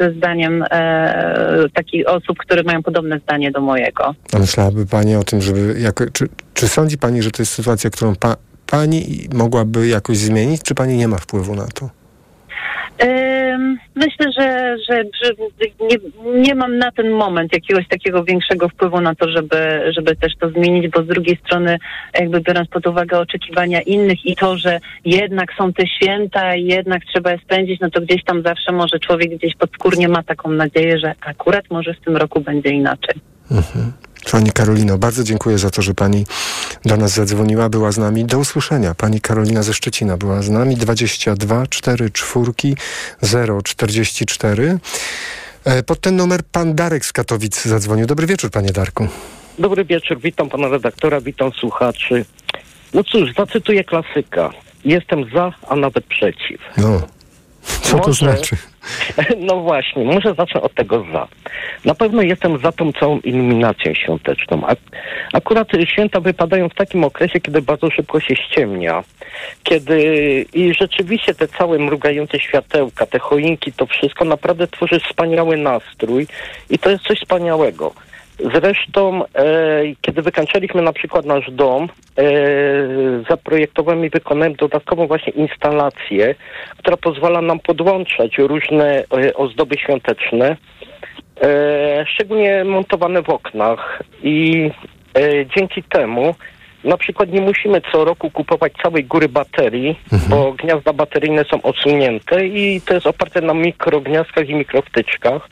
ze 0.00 0.12
zdaniem 0.12 0.64
e, 0.70 1.64
takich 1.74 2.08
osób, 2.08 2.38
które 2.38 2.62
mają 2.62 2.82
podobne 2.82 3.18
zdanie 3.18 3.50
do 3.50 3.60
mojego. 3.60 4.14
A 4.32 4.38
myślałaby 4.38 4.86
Pani 4.86 5.16
o 5.16 5.24
tym, 5.24 5.40
żeby... 5.40 5.74
Czy, 6.12 6.28
czy 6.54 6.68
sądzi 6.68 6.98
Pani, 6.98 7.22
że 7.22 7.30
to 7.30 7.42
jest 7.42 7.52
sytuacja, 7.52 7.90
którą 7.90 8.16
pa, 8.16 8.36
Pani 8.66 9.28
mogłaby 9.34 9.88
jakoś 9.88 10.16
zmienić, 10.16 10.62
czy 10.62 10.74
Pani 10.74 10.96
nie 10.96 11.08
ma 11.08 11.16
wpływu 11.16 11.54
na 11.54 11.66
to? 11.66 11.90
Myślę, 13.96 14.32
że, 14.32 14.76
że, 14.88 15.04
że 15.24 15.32
nie, 15.80 15.96
nie, 16.40 16.54
mam 16.54 16.78
na 16.78 16.92
ten 16.92 17.10
moment 17.10 17.52
jakiegoś 17.52 17.88
takiego 17.88 18.24
większego 18.24 18.68
wpływu 18.68 19.00
na 19.00 19.14
to, 19.14 19.30
żeby, 19.30 19.92
żeby 19.96 20.16
też 20.16 20.32
to 20.40 20.50
zmienić, 20.50 20.88
bo 20.88 21.02
z 21.02 21.06
drugiej 21.06 21.38
strony, 21.46 21.78
jakby 22.20 22.40
biorąc 22.40 22.68
pod 22.68 22.86
uwagę 22.86 23.18
oczekiwania 23.18 23.80
innych 23.80 24.26
i 24.26 24.36
to, 24.36 24.56
że 24.56 24.80
jednak 25.04 25.52
są 25.58 25.72
te 25.72 25.86
święta 25.86 26.56
i 26.56 26.64
jednak 26.64 27.02
trzeba 27.04 27.32
je 27.32 27.38
spędzić, 27.38 27.80
no 27.80 27.90
to 27.90 28.00
gdzieś 28.00 28.24
tam 28.24 28.42
zawsze 28.42 28.72
może 28.72 28.98
człowiek 28.98 29.30
gdzieś 29.38 29.54
podskórnie 29.54 30.08
ma 30.08 30.22
taką 30.22 30.50
nadzieję, 30.50 30.98
że 30.98 31.14
akurat 31.20 31.64
może 31.70 31.94
w 31.94 32.00
tym 32.00 32.16
roku 32.16 32.40
będzie 32.40 32.70
inaczej. 32.70 33.14
Mhm. 33.50 33.92
Pani 34.32 34.52
Karolino, 34.52 34.98
bardzo 34.98 35.24
dziękuję 35.24 35.58
za 35.58 35.70
to, 35.70 35.82
że 35.82 35.94
Pani 35.94 36.26
do 36.84 36.96
nas 36.96 37.10
zadzwoniła, 37.10 37.68
była 37.68 37.92
z 37.92 37.98
nami. 37.98 38.24
Do 38.24 38.38
usłyszenia. 38.38 38.94
Pani 38.94 39.20
Karolina 39.20 39.62
ze 39.62 39.74
Szczecina 39.74 40.16
była 40.16 40.42
z 40.42 40.50
nami. 40.50 40.76
22 40.76 41.66
4 41.66 42.10
4 42.10 42.52
0 43.22 43.62
44. 43.62 44.78
Pod 45.86 46.00
ten 46.00 46.16
numer 46.16 46.40
pan 46.52 46.74
Darek 46.74 47.06
z 47.06 47.12
Katowic 47.12 47.62
zadzwonił. 47.62 48.06
Dobry 48.06 48.26
wieczór, 48.26 48.50
panie 48.50 48.72
Darku. 48.72 49.08
Dobry 49.58 49.84
wieczór, 49.84 50.20
witam 50.20 50.48
pana 50.48 50.68
redaktora, 50.68 51.20
witam 51.20 51.52
słuchaczy. 51.52 52.24
No 52.94 53.04
cóż, 53.04 53.34
zacytuję 53.34 53.84
klasyka. 53.84 54.50
Jestem 54.84 55.30
za, 55.34 55.52
a 55.68 55.76
nawet 55.76 56.04
przeciw. 56.04 56.60
No. 56.76 57.15
Co 57.66 57.96
może, 57.96 58.04
to 58.04 58.12
znaczy? 58.12 58.56
No 59.38 59.60
właśnie, 59.60 60.04
może 60.04 60.34
zacznę 60.34 60.60
od 60.60 60.74
tego 60.74 61.04
za. 61.12 61.28
Na 61.84 61.94
pewno 61.94 62.22
jestem 62.22 62.58
za 62.58 62.72
tą 62.72 62.92
całą 62.92 63.18
iluminacją 63.18 63.94
świąteczną. 63.94 64.62
akurat 65.32 65.68
święta 65.84 66.20
wypadają 66.20 66.68
w 66.68 66.74
takim 66.74 67.04
okresie, 67.04 67.40
kiedy 67.40 67.62
bardzo 67.62 67.90
szybko 67.90 68.20
się 68.20 68.36
ściemnia. 68.36 69.04
Kiedy 69.62 70.00
i 70.54 70.74
rzeczywiście 70.74 71.34
te 71.34 71.48
całe 71.48 71.78
mrugające 71.78 72.40
światełka, 72.40 73.06
te 73.06 73.18
choinki, 73.18 73.72
to 73.72 73.86
wszystko 73.86 74.24
naprawdę 74.24 74.66
tworzy 74.66 75.00
wspaniały 75.00 75.56
nastrój 75.56 76.26
i 76.70 76.78
to 76.78 76.90
jest 76.90 77.04
coś 77.04 77.18
wspaniałego. 77.20 77.92
Zresztą, 78.38 79.24
e, 79.24 79.82
kiedy 80.00 80.22
wykańczaliśmy 80.22 80.82
na 80.82 80.92
przykład 80.92 81.26
nasz 81.26 81.50
dom, 81.50 81.88
e, 82.18 82.22
zaprojektowałem 83.30 84.04
i 84.04 84.10
wykonałem 84.10 84.54
dodatkową 84.54 85.06
właśnie 85.06 85.32
instalację, 85.32 86.34
która 86.78 86.96
pozwala 86.96 87.40
nam 87.40 87.60
podłączać 87.60 88.38
różne 88.38 88.98
e, 88.98 89.34
ozdoby 89.34 89.76
świąteczne, 89.78 90.56
e, 91.42 92.06
szczególnie 92.06 92.64
montowane 92.64 93.22
w 93.22 93.30
oknach 93.30 94.02
i 94.22 94.70
e, 95.14 95.46
dzięki 95.56 95.82
temu 95.82 96.34
na 96.84 96.96
przykład 96.96 97.32
nie 97.32 97.40
musimy 97.40 97.80
co 97.92 98.04
roku 98.04 98.30
kupować 98.30 98.72
całej 98.82 99.04
góry 99.04 99.28
baterii, 99.28 99.98
mhm. 100.12 100.30
bo 100.30 100.52
gniazda 100.52 100.92
bateryjne 100.92 101.44
są 101.44 101.62
odsunięte 101.62 102.46
i 102.46 102.80
to 102.80 102.94
jest 102.94 103.06
oparte 103.06 103.40
na 103.40 103.54
mikrogniazdkach 103.54 104.48
i 104.48 104.54
mikrowtyczkach. 104.54 105.48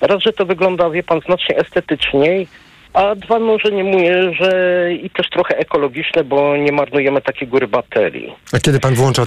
Raz, 0.00 0.22
że 0.22 0.32
to 0.32 0.46
wygląda, 0.46 0.90
wie 0.90 1.02
pan, 1.02 1.20
znacznie 1.26 1.56
estetyczniej, 1.56 2.46
a 2.92 3.14
dwa, 3.14 3.38
no, 3.38 3.58
że 3.58 3.72
nie 3.72 3.84
mówię, 3.84 4.32
że 4.40 4.88
i 5.02 5.10
też 5.10 5.30
trochę 5.30 5.56
ekologiczne, 5.56 6.24
bo 6.24 6.56
nie 6.56 6.72
marnujemy 6.72 7.22
takiej 7.22 7.48
góry 7.48 7.68
baterii. 7.68 8.34
A 8.52 8.58
kiedy 8.58 8.80
pan 8.80 8.94
włącza 8.94 9.24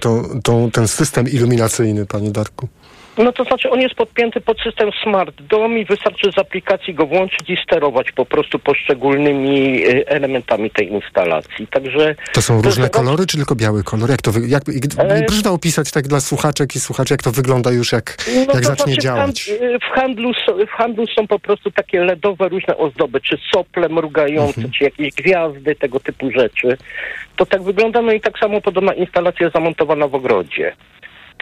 ten 0.73 0.87
system 0.87 1.29
iluminacyjny, 1.29 2.05
panie 2.05 2.31
Darku? 2.31 2.67
No 3.17 3.31
to 3.31 3.43
znaczy 3.43 3.69
on 3.69 3.81
jest 3.81 3.95
podpięty 3.95 4.41
pod 4.41 4.61
system 4.61 4.89
Smart 5.03 5.41
Dom 5.41 5.77
i 5.77 5.85
wystarczy 5.85 6.31
z 6.31 6.37
aplikacji 6.37 6.93
go 6.93 7.05
włączyć 7.05 7.49
i 7.49 7.57
sterować 7.63 8.11
po 8.11 8.25
prostu 8.25 8.59
poszczególnymi 8.59 9.87
y, 9.87 10.07
elementami 10.07 10.71
tej 10.71 10.91
instalacji. 10.91 11.67
Także 11.67 12.15
to 12.33 12.41
są 12.41 12.57
to 12.57 12.65
różne 12.65 12.89
kolory, 12.89 13.25
czy 13.27 13.37
tylko 13.37 13.55
biały 13.55 13.83
kolor? 13.83 14.09
Jak 14.09 14.21
to 14.21 14.31
wy, 14.31 14.47
jak, 14.47 14.63
e... 14.97 15.23
proszę 15.23 15.41
to 15.41 15.53
opisać 15.53 15.91
tak 15.91 16.07
dla 16.07 16.19
słuchaczek 16.19 16.75
i 16.75 16.79
słuchaczy, 16.79 17.13
jak 17.13 17.23
to 17.23 17.31
wygląda 17.31 17.71
już, 17.71 17.91
jak, 17.91 18.17
no 18.47 18.53
jak 18.53 18.65
zacznie 18.65 18.93
znaczy 18.93 19.01
działać? 19.01 19.51
W 19.81 19.95
handlu, 19.95 20.31
w 20.67 20.71
handlu 20.71 21.05
są 21.07 21.27
po 21.27 21.39
prostu 21.39 21.71
takie 21.71 21.99
LEDowe 21.99 22.49
różne 22.49 22.77
ozdoby, 22.77 23.21
czy 23.21 23.37
sople 23.51 23.89
mrugające, 23.89 24.57
mhm. 24.57 24.71
czy 24.71 24.83
jakieś 24.83 25.13
gwiazdy, 25.13 25.75
tego 25.75 25.99
typu 25.99 26.31
rzeczy. 26.31 26.77
To 27.35 27.45
tak 27.45 27.63
wygląda, 27.63 28.01
no 28.01 28.11
i 28.11 28.21
tak 28.21 28.39
samo 28.39 28.61
podobna 28.61 28.93
instalacja 28.93 29.49
zamontowana 29.49 30.07
w 30.07 30.15
ogrodzie. 30.15 30.73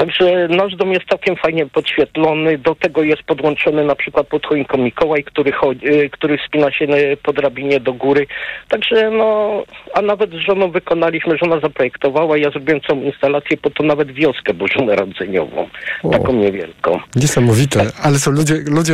Także 0.02 0.48
nasz 0.48 0.76
dom 0.76 0.92
jest 0.92 1.06
całkiem 1.10 1.36
fajnie 1.36 1.66
podświetlony. 1.66 2.58
Do 2.58 2.76
tego 2.76 3.04
jest 3.04 3.24
podłączony 3.24 3.86
na 3.86 3.96
przykład 3.96 4.28
pod 4.28 4.46
choinką 4.46 4.78
Mikołaj, 4.78 5.24
który, 5.24 5.52
chodzi, 5.52 5.88
y, 5.88 6.10
który 6.10 6.38
wspina 6.38 6.72
się 6.72 6.88
po 7.24 7.34
drabinie 7.34 7.80
do 7.80 7.94
góry. 7.94 8.28
Także 8.70 9.12
no, 9.12 9.64
a 9.94 10.02
nawet 10.02 10.30
z 10.32 10.48
żoną 10.48 10.72
wykonaliśmy, 10.72 11.38
żona 11.38 11.60
zaprojektowała, 11.60 12.38
ja 12.38 12.50
zrobiłem 12.50 12.82
całą 12.82 13.02
instalację, 13.02 13.58
po 13.58 13.70
to 13.70 13.84
nawet 13.84 14.12
wioskę 14.12 14.54
bożonarodzeniową. 14.54 15.70
Taką 16.12 16.34
niewielką. 16.34 17.00
Niesamowite. 17.16 17.86
Ale 18.04 18.20
są 18.20 18.32
ludzie, 18.32 18.56
ludzie 18.68 18.94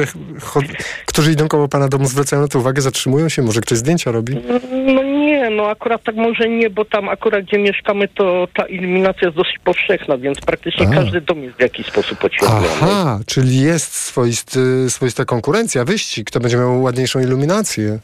którzy 1.06 1.32
idą 1.32 1.48
koło 1.48 1.68
pana 1.68 1.88
domu, 1.88 2.06
zwracają 2.06 2.42
na 2.42 2.48
to 2.48 2.60
uwagę, 2.60 2.82
zatrzymują 2.82 3.30
się, 3.30 3.42
może 3.42 3.62
ktoś 3.62 3.78
zdjęcia 3.78 4.12
robi? 4.12 4.34
No 4.72 5.04
nie, 5.04 5.50
no 5.50 5.70
akurat 5.70 6.04
tak 6.04 6.16
może 6.16 6.50
nie, 6.50 6.70
bo 6.70 6.86
tam 6.86 7.10
akurat 7.10 7.46
gdzie 7.46 7.58
mieszkamy, 7.58 8.08
to 8.08 8.48
ta 8.54 8.66
iluminacja 8.66 9.28
jest 9.28 9.38
dosyć 9.38 9.56
powszechna, 9.64 10.18
więc 10.18 10.42
praktycznie. 10.42 10.86
Każdy 11.04 11.22
dom 11.22 11.44
jest 11.44 11.58
w 11.58 11.62
jakiś 11.62 11.88
sposób 11.88 12.20
podświetlony. 12.20 12.68
Aha, 12.82 13.20
czyli 13.26 13.62
jest 13.62 13.94
swoisty, 13.94 14.90
swoista 14.90 15.26
konkurencja, 15.26 15.86
wyścig, 15.86 16.28
kto 16.28 16.40
będzie 16.40 16.58
miał 16.58 16.82
ładniejszą 16.82 17.20
iluminację. 17.20 18.00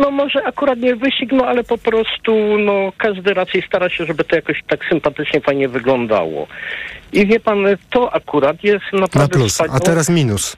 No 0.00 0.10
może 0.10 0.44
akurat 0.44 0.78
nie 0.78 0.96
wyścig, 0.96 1.32
no 1.32 1.46
ale 1.46 1.64
po 1.64 1.78
prostu 1.78 2.58
no 2.58 2.92
każdy 2.98 3.34
raczej 3.34 3.62
stara 3.62 3.88
się, 3.88 4.04
żeby 4.04 4.24
to 4.24 4.36
jakoś 4.36 4.62
tak 4.68 4.84
sympatycznie, 4.88 5.40
fajnie 5.40 5.68
wyglądało. 5.68 6.46
I 7.12 7.26
wie 7.26 7.40
pan, 7.40 7.58
to 7.90 8.14
akurat 8.14 8.64
jest 8.64 8.84
naprawdę... 8.92 9.38
Na 9.38 9.42
plus, 9.42 9.60
a 9.60 9.80
teraz 9.80 10.08
minus. 10.08 10.56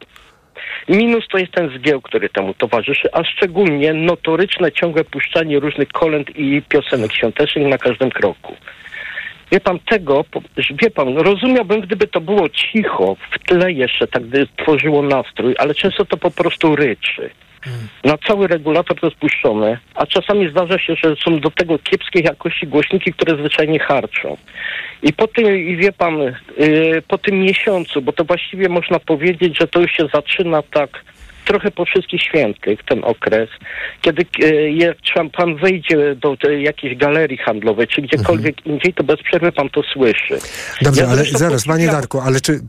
Minus 0.88 1.25
to 1.33 1.38
jest 1.38 1.52
ten 1.52 1.71
zgieł, 1.78 2.00
który 2.00 2.28
temu 2.28 2.54
towarzyszy, 2.54 3.09
a 3.12 3.25
szczególnie 3.25 3.95
notoryczne 3.95 4.73
ciągłe 4.73 5.04
puszczanie 5.04 5.61
różnych 5.61 5.88
kolęd 5.88 6.37
i 6.37 6.62
piosenek 6.68 7.12
świątecznych 7.12 7.68
na 7.68 7.78
każdym 7.78 8.11
kroku. 8.11 8.57
Wie 9.52 9.61
pan 9.61 9.78
tego, 9.78 10.25
wie 10.83 10.90
pan, 10.90 11.17
rozumiałbym, 11.17 11.81
gdyby 11.81 12.07
to 12.07 12.21
było 12.21 12.49
cicho, 12.49 13.17
w 13.31 13.38
tle 13.38 13.73
jeszcze, 13.73 14.07
tak 14.07 14.26
gdy 14.26 14.47
tworzyło 14.57 15.02
nastrój, 15.02 15.55
ale 15.59 15.75
często 15.75 16.05
to 16.05 16.17
po 16.17 16.31
prostu 16.31 16.76
ryczy. 16.76 17.31
Na 18.05 18.19
cały 18.19 18.47
regulator 18.47 19.00
to 19.00 19.07
jest 19.07 19.19
puszczone, 19.19 19.78
a 19.95 20.07
czasami 20.07 20.50
zdarza 20.50 20.78
się, 20.78 20.95
że 21.05 21.17
są 21.25 21.40
do 21.40 21.50
tego 21.50 21.78
kiepskiej 21.78 22.23
jakości 22.23 22.67
głośniki, 22.67 23.12
które 23.12 23.37
zwyczajnie 23.37 23.78
harczą. 23.78 24.37
I 25.02 25.12
po 25.12 25.26
tym, 25.26 25.57
i 25.57 25.76
wie 25.76 25.93
pan, 25.93 26.19
yy, 26.19 27.02
po 27.09 27.19
tym 27.19 27.40
miesiącu, 27.40 28.02
bo 28.02 28.12
to 28.12 28.25
właściwie 28.25 28.69
można 28.69 28.99
powiedzieć, 28.99 29.59
że 29.59 29.69
to 29.69 29.81
już 29.81 29.93
się 29.93 30.07
zaczyna 30.14 30.62
tak 30.62 31.05
trochę 31.49 31.71
po 31.71 31.85
wszystkich 31.85 32.23
świętych 32.23 32.78
ten 32.88 33.05
okres, 33.05 33.49
kiedy 34.02 34.26
e, 34.43 34.71
jak 34.71 34.97
pan 35.37 35.57
wejdzie 35.57 36.17
do 36.17 36.37
jakiejś 36.61 36.97
galerii 36.97 37.38
handlowej, 37.38 37.87
czy 37.87 38.02
gdziekolwiek 38.02 38.59
mhm. 38.59 38.75
indziej, 38.75 38.95
to 38.95 39.05
bez 39.05 39.23
przerwy 39.23 39.52
pan 39.52 39.71
to 39.71 39.83
słyszy. 39.83 40.38
Dobrze, 40.83 41.02
ja 41.02 41.09
ale 41.09 41.25
zaraz, 41.25 41.64
panie 41.64 41.87
Darku, 41.87 42.21
ale 42.21 42.40
czy 42.40 42.61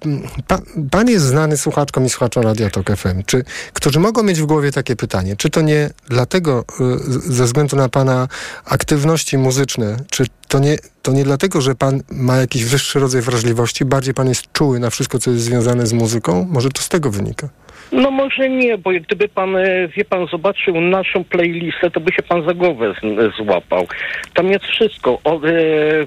pan, 0.48 0.62
pan 0.92 1.10
jest 1.10 1.26
znany 1.26 1.58
słuchaczkom 1.58 2.06
i 2.06 2.10
słuchaczom 2.10 2.44
Radia 2.44 2.70
Tok 2.70 2.98
FM, 2.98 3.24
czy, 3.26 3.44
którzy 3.74 4.00
mogą 4.00 4.24
mieć 4.24 4.42
w 4.42 4.46
głowie 4.46 4.72
takie 4.72 4.96
pytanie, 4.96 5.36
czy 5.38 5.50
to 5.50 5.62
nie 5.62 5.90
dlatego, 6.10 6.66
e, 6.80 6.84
ze 7.10 7.44
względu 7.44 7.76
na 7.76 7.90
pana 7.90 8.28
aktywności 8.66 9.38
muzyczne, 9.38 9.98
czy 10.12 10.24
to 10.48 10.60
nie, 10.60 10.78
to 11.02 11.12
nie 11.12 11.24
dlatego, 11.24 11.62
że 11.62 11.76
pan 11.76 12.02
ma 12.12 12.38
jakiś 12.38 12.66
wyższy 12.66 13.00
rodzaj 13.00 13.22
wrażliwości, 13.22 13.86
bardziej 13.86 14.14
pan 14.14 14.28
jest 14.28 14.52
czuły 14.54 14.80
na 14.80 14.90
wszystko, 14.90 15.20
co 15.20 15.32
jest 15.32 15.44
związane 15.44 15.88
z 15.88 15.94
muzyką? 15.94 16.48
Może 16.50 16.70
to 16.70 16.82
z 16.82 16.90
tego 16.90 17.12
wynika? 17.12 17.50
No 17.92 18.12
może 18.12 18.50
nie, 18.50 18.78
bo 18.78 18.90
gdyby 18.92 19.28
pan, 19.28 19.56
e, 19.56 19.88
wie 19.88 20.06
pan, 20.06 20.28
zobaczył 20.28 20.82
naszą 20.82 21.24
playlistę, 21.24 21.92
to 21.92 22.00
by 22.00 22.12
się 22.12 22.24
pan 22.24 22.46
za 22.46 22.54
głowę 22.54 22.94
z, 22.94 23.36
złapał. 23.36 23.88
Tam 24.34 24.52
jest 24.52 24.66
wszystko, 24.66 25.20
od, 25.24 25.46
e, 25.46 25.52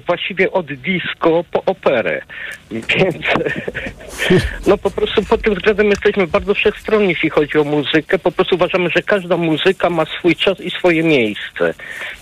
właściwie 0.07 0.51
od 0.51 0.73
disco 0.73 1.43
po 1.51 1.63
operę. 1.65 2.21
Więc 2.71 3.15
no 4.67 4.77
po 4.77 4.91
prostu 4.91 5.23
pod 5.23 5.41
tym 5.41 5.55
względem 5.55 5.89
jesteśmy 5.89 6.27
bardzo 6.27 6.53
wszechstronni, 6.53 7.09
jeśli 7.09 7.29
chodzi 7.29 7.57
o 7.57 7.63
muzykę. 7.63 8.19
Po 8.19 8.31
prostu 8.31 8.55
uważamy, 8.55 8.89
że 8.95 9.01
każda 9.01 9.37
muzyka 9.37 9.89
ma 9.89 10.05
swój 10.05 10.35
czas 10.35 10.59
i 10.59 10.69
swoje 10.71 11.03
miejsce. 11.03 11.73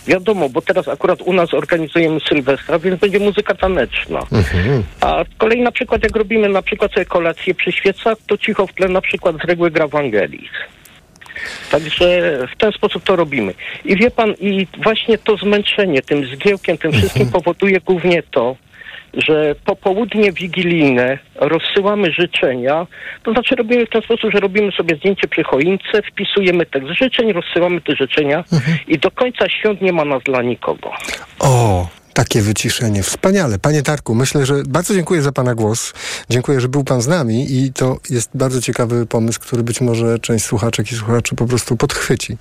Wiadomo, 0.08 0.50
bo 0.50 0.62
teraz 0.62 0.88
akurat 0.88 1.22
u 1.22 1.34
nas 1.34 1.54
organizujemy 1.54 2.20
Sylwestra, 2.30 2.80
więc 2.80 3.00
będzie 3.00 3.20
muzyka 3.20 3.56
taneczna. 3.56 4.20
A 5.02 5.24
z 5.24 5.38
kolei 5.38 5.62
na 5.62 5.72
przykład 5.72 6.04
jak 6.04 6.16
robimy 6.16 6.50
na 6.50 6.62
przykład 6.62 6.94
sobie 6.94 7.06
kolację 7.06 7.56
przy 7.56 7.72
świecach, 7.72 8.18
to 8.28 8.38
cicho 8.38 8.68
w 8.68 8.74
tle 8.74 8.88
na 8.88 9.02
przykład 9.02 9.36
z 9.36 9.51
reguły 9.52 9.72
gra 9.72 9.88
Wangelis. 9.88 10.52
Także 11.72 12.06
w 12.54 12.58
ten 12.58 12.72
sposób 12.72 13.04
to 13.04 13.16
robimy. 13.16 13.54
I 13.86 13.96
wie 13.96 14.12
pan, 14.12 14.34
i 14.40 14.68
właśnie 14.84 15.18
to 15.18 15.38
zmęczenie 15.38 16.02
tym 16.02 16.26
zgiełkiem, 16.26 16.78
tym 16.78 16.92
wszystkim 16.92 17.32
powoduje 17.32 17.80
głównie 17.80 18.24
to, 18.24 18.56
że 19.14 19.56
popołudnie 19.66 20.32
wigilijne 20.32 21.18
rozsyłamy 21.36 22.12
życzenia, 22.12 22.88
to 23.24 23.32
znaczy 23.32 23.56
robimy 23.56 23.86
w 23.86 23.90
ten 23.90 24.02
sposób, 24.02 24.32
że 24.32 24.40
robimy 24.40 24.72
sobie 24.72 24.96
zdjęcie 24.96 25.28
przy 25.28 25.44
choince, 25.44 26.02
wpisujemy 26.12 26.66
tekst 26.66 26.90
życzeń, 26.90 27.34
rozsyłamy 27.34 27.82
te 27.82 27.96
życzenia 27.96 28.44
i 28.88 29.00
do 29.00 29.12
końca 29.12 29.50
świąt 29.50 29.82
nie 29.82 29.94
ma 29.94 30.06
nas 30.06 30.24
dla 30.24 30.42
nikogo. 30.42 30.92
O, 31.40 31.88
takie 32.14 32.42
wyciszenie. 32.42 33.04
Wspaniale. 33.04 33.60
Panie 33.60 33.84
Tarku, 33.84 34.16
myślę, 34.16 34.46
że 34.46 34.64
bardzo 34.64 34.94
dziękuję 34.94 35.22
za 35.22 35.32
Pana 35.32 35.56
głos. 35.56 35.94
Dziękuję, 36.30 36.62
że 36.62 36.70
był 36.70 36.84
Pan 36.84 37.02
z 37.02 37.08
nami 37.08 37.56
i 37.56 37.74
to 37.74 38.00
jest 38.10 38.30
bardzo 38.34 38.62
ciekawy 38.62 39.06
pomysł, 39.06 39.40
który 39.40 39.64
być 39.64 39.82
może 39.82 40.20
część 40.20 40.46
słuchaczek 40.46 40.92
i 40.92 40.96
słuchaczy 40.96 41.36
po 41.36 41.46
prostu 41.46 41.78
podchwyci. 41.78 42.38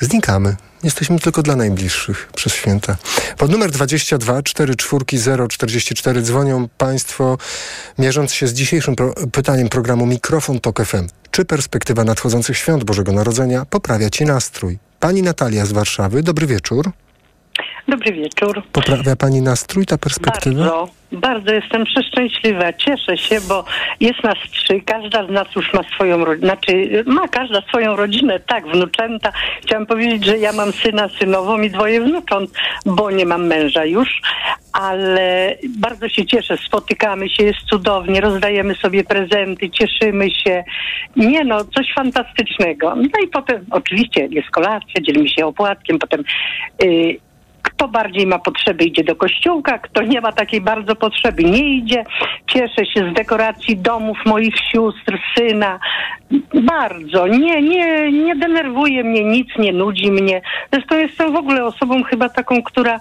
Znikamy. 0.00 0.56
Jesteśmy 0.82 1.18
tylko 1.18 1.42
dla 1.42 1.56
najbliższych 1.56 2.30
przez 2.34 2.52
święta. 2.52 2.96
Pod 3.38 3.50
numer 3.50 3.70
22 3.70 4.42
44 4.42 5.48
044 5.48 6.22
dzwonią 6.22 6.68
Państwo, 6.78 7.38
mierząc 7.98 8.32
się 8.32 8.46
z 8.46 8.52
dzisiejszym 8.52 8.96
pro 8.96 9.14
pytaniem 9.32 9.68
programu 9.68 10.06
Mikrofon 10.06 10.60
Tok 10.60 10.86
FM. 10.86 11.06
Czy 11.30 11.44
perspektywa 11.44 12.04
nadchodzących 12.04 12.58
świąt 12.58 12.84
Bożego 12.84 13.12
Narodzenia 13.12 13.64
poprawia 13.64 14.10
Ci 14.10 14.24
nastrój? 14.24 14.78
Pani 15.00 15.22
Natalia 15.22 15.66
z 15.66 15.72
Warszawy, 15.72 16.22
dobry 16.22 16.46
wieczór. 16.46 16.92
Dobry 17.88 18.12
wieczór. 18.12 18.62
Poprawia 18.72 19.16
Pani 19.16 19.42
nastrój, 19.42 19.86
ta 19.86 19.98
perspektywa? 19.98 20.64
Bardzo, 20.64 20.88
bardzo 21.12 21.54
jestem 21.54 21.84
przeszczęśliwa. 21.84 22.72
Cieszę 22.72 23.16
się, 23.16 23.40
bo 23.48 23.64
jest 24.00 24.24
nas 24.24 24.38
trzy. 24.50 24.80
Każda 24.80 25.26
z 25.26 25.30
nas 25.30 25.48
już 25.56 25.72
ma 25.72 25.80
swoją 25.94 26.24
rodzinę. 26.24 26.46
Znaczy, 26.48 27.04
ma 27.06 27.28
każda 27.28 27.60
swoją 27.60 27.96
rodzinę, 27.96 28.40
tak, 28.40 28.66
wnuczęta. 28.66 29.32
Chciałam 29.62 29.86
powiedzieć, 29.86 30.24
że 30.24 30.38
ja 30.38 30.52
mam 30.52 30.72
syna, 30.72 31.08
synową 31.18 31.60
i 31.60 31.70
dwoje 31.70 32.00
wnucząt, 32.00 32.50
bo 32.86 33.10
nie 33.10 33.26
mam 33.26 33.46
męża 33.46 33.84
już. 33.84 34.20
Ale 34.72 35.56
bardzo 35.78 36.08
się 36.08 36.26
cieszę. 36.26 36.56
Spotykamy 36.66 37.28
się, 37.28 37.44
jest 37.44 37.60
cudownie, 37.60 38.20
rozdajemy 38.20 38.74
sobie 38.74 39.04
prezenty, 39.04 39.70
cieszymy 39.70 40.30
się. 40.30 40.64
Nie 41.16 41.44
no, 41.44 41.64
coś 41.64 41.86
fantastycznego. 41.94 42.94
No 42.96 43.24
i 43.24 43.28
potem 43.28 43.66
oczywiście 43.70 44.26
jest 44.30 44.50
kolacja, 44.50 45.02
dzielimy 45.02 45.28
się 45.28 45.46
opłatkiem, 45.46 45.98
potem... 45.98 46.24
Yy, 46.82 47.29
kto 47.62 47.88
bardziej 47.88 48.26
ma 48.26 48.38
potrzeby, 48.38 48.84
idzie 48.84 49.04
do 49.04 49.16
kościółka, 49.16 49.78
kto 49.78 50.02
nie 50.02 50.20
ma 50.20 50.32
takiej 50.32 50.60
bardzo 50.60 50.96
potrzeby, 50.96 51.44
nie 51.44 51.68
idzie. 51.68 52.04
Cieszę 52.46 52.86
się 52.86 53.10
z 53.10 53.14
dekoracji 53.14 53.76
domów 53.76 54.18
moich 54.26 54.54
sióstr, 54.72 55.18
syna. 55.36 55.78
Bardzo. 56.54 57.26
Nie, 57.26 57.62
nie, 57.62 58.12
nie 58.12 58.36
denerwuje 58.36 59.04
mnie 59.04 59.24
nic, 59.24 59.48
nie 59.58 59.72
nudzi 59.72 60.10
mnie. 60.10 60.42
Zresztą 60.72 60.96
jestem 60.98 61.32
w 61.32 61.36
ogóle 61.36 61.64
osobą 61.64 62.02
chyba 62.02 62.28
taką, 62.28 62.62
która 62.62 62.98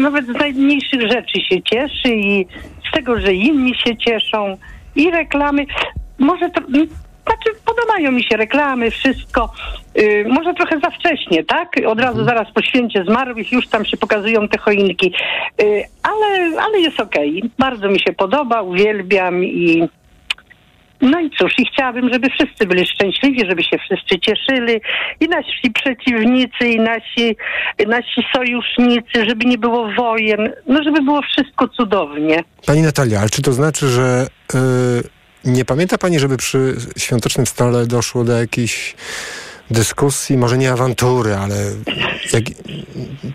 nawet 0.00 0.26
z 0.26 0.34
najmniejszych 0.34 1.00
rzeczy 1.00 1.40
się 1.40 1.62
cieszy 1.62 2.08
i 2.14 2.46
z 2.88 2.92
tego, 2.92 3.20
że 3.20 3.34
inni 3.34 3.74
się 3.74 3.96
cieszą 3.96 4.56
i 4.96 5.10
reklamy. 5.10 5.66
Może 6.18 6.50
to, 6.50 6.60
znaczy, 7.26 7.60
podobają 7.64 8.12
mi 8.12 8.24
się 8.24 8.36
reklamy, 8.36 8.90
wszystko. 8.90 9.52
Yy, 9.94 10.24
może 10.28 10.54
trochę 10.54 10.80
za 10.80 10.90
wcześnie, 10.90 11.44
tak? 11.44 11.72
Od 11.86 12.00
razu 12.00 12.24
zaraz 12.24 12.52
po 12.54 12.62
święcie 12.62 13.04
zmarłych 13.08 13.52
już 13.52 13.68
tam 13.68 13.84
się 13.84 13.96
pokazują 13.96 14.48
te 14.48 14.58
choinki. 14.58 15.12
Yy, 15.58 15.82
ale, 16.02 16.60
ale 16.62 16.80
jest 16.80 17.00
okej. 17.00 17.38
Okay. 17.38 17.50
Bardzo 17.58 17.88
mi 17.88 18.00
się 18.00 18.12
podoba, 18.12 18.62
uwielbiam 18.62 19.44
i 19.44 19.88
no 21.00 21.20
i 21.20 21.30
cóż, 21.30 21.52
i 21.58 21.66
chciałabym, 21.66 22.12
żeby 22.12 22.28
wszyscy 22.30 22.66
byli 22.66 22.86
szczęśliwi, 22.86 23.46
żeby 23.48 23.62
się 23.62 23.78
wszyscy 23.78 24.18
cieszyli 24.20 24.80
i 25.20 25.28
nasi 25.28 25.70
przeciwnicy, 25.74 26.68
i 26.68 26.80
nasi, 26.80 27.36
nasi 27.86 28.26
sojusznicy, 28.36 29.24
żeby 29.28 29.44
nie 29.44 29.58
było 29.58 29.92
wojen, 29.92 30.52
no 30.66 30.82
żeby 30.82 31.02
było 31.02 31.22
wszystko 31.22 31.68
cudownie. 31.68 32.44
Pani 32.66 32.82
Natalia, 32.82 33.20
ale 33.20 33.28
czy 33.28 33.42
to 33.42 33.52
znaczy, 33.52 33.86
że... 33.88 34.26
Yy 34.54 35.15
nie 35.44 35.64
pamięta 35.64 35.98
pani, 35.98 36.18
żeby 36.18 36.36
przy 36.36 36.76
świątecznym 36.98 37.46
stole 37.46 37.86
doszło 37.86 38.24
do 38.24 38.32
jakiejś 38.32 38.94
dyskusji, 39.70 40.38
może 40.38 40.58
nie 40.58 40.72
awantury, 40.72 41.34
ale 41.34 41.54
jak, 42.32 42.44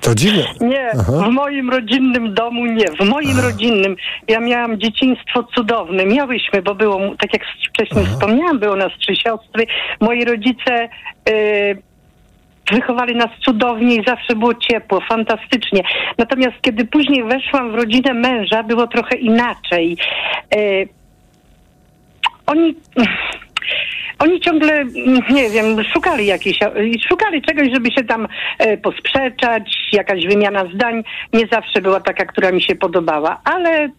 to 0.01 0.15
dziwne. 0.15 0.43
Nie, 0.61 0.91
Aha. 0.99 1.11
w 1.11 1.31
moim 1.31 1.69
rodzinnym 1.69 2.33
domu 2.33 2.65
nie. 2.65 2.85
W 2.99 3.09
moim 3.09 3.37
Aha. 3.39 3.41
rodzinnym 3.41 3.95
ja 4.27 4.39
miałam 4.39 4.79
dzieciństwo 4.79 5.43
cudowne. 5.55 6.05
Miałyśmy, 6.05 6.61
bo 6.61 6.75
było, 6.75 6.99
tak 7.19 7.33
jak 7.33 7.41
wcześniej 7.69 8.05
Aha. 8.07 8.13
wspomniałam, 8.13 8.59
było 8.59 8.75
nas 8.75 8.91
trzy 8.99 9.15
siostry. 9.15 9.65
Moi 9.99 10.25
rodzice 10.25 10.89
y, 11.29 11.77
wychowali 12.71 13.15
nas 13.15 13.29
cudownie 13.45 13.95
i 13.95 14.05
zawsze 14.07 14.35
było 14.35 14.53
ciepło, 14.53 15.01
fantastycznie. 15.09 15.83
Natomiast 16.17 16.55
kiedy 16.61 16.85
później 16.85 17.23
weszłam 17.23 17.71
w 17.71 17.75
rodzinę 17.75 18.13
męża, 18.13 18.63
było 18.63 18.87
trochę 18.87 19.15
inaczej. 19.15 19.97
Oni 22.51 22.75
oni 24.19 24.41
ciągle, 24.41 24.85
nie 25.29 25.49
wiem, 25.49 25.83
szukali 25.93 26.25
jakiejś, 26.25 26.59
szukali 27.09 27.41
czegoś, 27.41 27.67
żeby 27.73 27.91
się 27.91 28.03
tam 28.03 28.27
e, 28.57 28.77
posprzeczać, 28.77 29.89
jakaś 29.91 30.25
wymiana 30.25 30.65
zdań 30.73 31.03
nie 31.33 31.47
zawsze 31.51 31.81
była 31.81 31.99
taka, 31.99 32.25
która 32.25 32.51
mi 32.51 32.61
się 32.61 32.75
podobała, 32.75 33.41
ale 33.43 33.89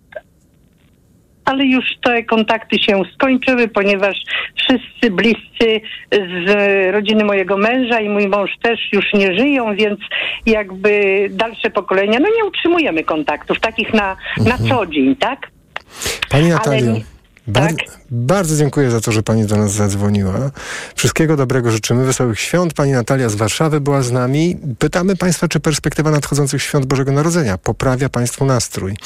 ale 1.44 1.64
już 1.64 1.84
te 2.04 2.22
kontakty 2.22 2.78
się 2.78 3.02
skończyły, 3.14 3.68
ponieważ 3.68 4.16
wszyscy 4.56 5.10
bliscy 5.10 5.80
z 6.46 6.50
rodziny 6.92 7.24
mojego 7.24 7.56
męża 7.56 8.00
i 8.00 8.08
mój 8.08 8.28
mąż 8.28 8.50
też 8.62 8.80
już 8.92 9.12
nie 9.14 9.38
żyją, 9.38 9.76
więc 9.76 10.00
jakby 10.46 11.26
dalsze 11.30 11.70
pokolenia, 11.70 12.18
no 12.20 12.28
nie 12.36 12.44
utrzymujemy 12.44 13.04
kontaktów 13.04 13.60
takich 13.60 13.94
na, 13.94 14.16
na 14.36 14.54
mhm. 14.54 14.68
co 14.68 14.86
dzień, 14.86 15.16
tak? 15.16 15.50
Pani 16.30 16.48
Natalio. 16.48 16.90
Ale 16.90 17.00
Bar 17.46 17.68
tak? 17.68 17.76
Bardzo 18.10 18.56
dziękuję 18.56 18.90
za 18.90 19.00
to, 19.00 19.12
że 19.12 19.22
pani 19.22 19.46
do 19.46 19.56
nas 19.56 19.72
zadzwoniła. 19.72 20.50
Wszystkiego 20.94 21.36
dobrego 21.36 21.70
życzymy, 21.70 22.04
wesołych 22.04 22.40
świąt. 22.40 22.74
Pani 22.74 22.92
Natalia 22.92 23.28
z 23.28 23.34
Warszawy 23.34 23.80
była 23.80 24.02
z 24.02 24.12
nami. 24.12 24.56
Pytamy 24.78 25.16
państwa, 25.16 25.48
czy 25.48 25.60
perspektywa 25.60 26.10
nadchodzących 26.10 26.62
świąt 26.62 26.86
Bożego 26.86 27.12
Narodzenia 27.12 27.58
poprawia 27.58 28.08
państwu 28.08 28.44
nastrój. 28.44 28.96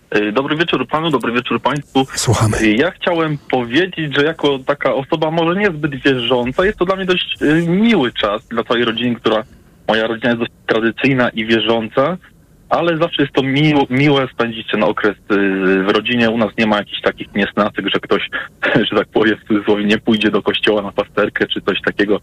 E, 0.10 0.32
dobry 0.32 0.56
wieczór 0.56 0.88
panu, 0.88 1.10
dobry 1.10 1.34
wieczór 1.34 1.62
państwu. 1.62 2.08
Słuchamy. 2.16 2.58
E, 2.58 2.68
ja 2.68 2.92
chciałem 2.92 3.38
powiedzieć, 3.38 4.16
że 4.18 4.26
jako 4.26 4.60
taka 4.60 4.94
osoba 4.94 5.32
może 5.32 5.60
niezbyt 5.60 6.04
wierząca, 6.04 6.66
jest 6.66 6.78
to 6.78 6.86
dla 6.86 6.96
mnie 6.96 7.06
dość 7.06 7.36
e, 7.42 7.46
miły 7.68 8.12
czas 8.12 8.48
dla 8.48 8.64
całej 8.64 8.86
rodziny, 8.86 9.16
która 9.16 9.44
Moja 9.88 10.08
rodzina 10.08 10.30
jest 10.30 10.40
dość 10.40 10.52
tradycyjna 10.68 11.30
i 11.30 11.46
wierząca, 11.46 12.18
ale 12.70 12.98
zawsze 12.98 13.22
jest 13.22 13.34
to 13.34 13.44
miło, 13.44 13.86
miłe 13.90 14.28
spędzić 14.34 14.68
ten 14.72 14.84
okres 14.84 15.16
y, 15.18 15.84
w 15.84 15.90
rodzinie. 15.90 16.30
U 16.30 16.38
nas 16.38 16.50
nie 16.58 16.68
ma 16.68 16.78
jakichś 16.78 17.02
takich 17.02 17.28
niesnacek, 17.36 17.86
że 17.94 18.00
ktoś, 18.00 18.30
że 18.92 18.98
tak 18.98 19.08
powiem 19.08 19.38
w 19.38 19.48
cudzysłowie, 19.48 19.86
nie 19.86 19.98
pójdzie 19.98 20.32
do 20.32 20.42
kościoła 20.42 20.82
na 20.82 20.92
pasterkę 20.92 21.48
czy 21.48 21.62
coś 21.62 21.82
takiego. 21.82 22.22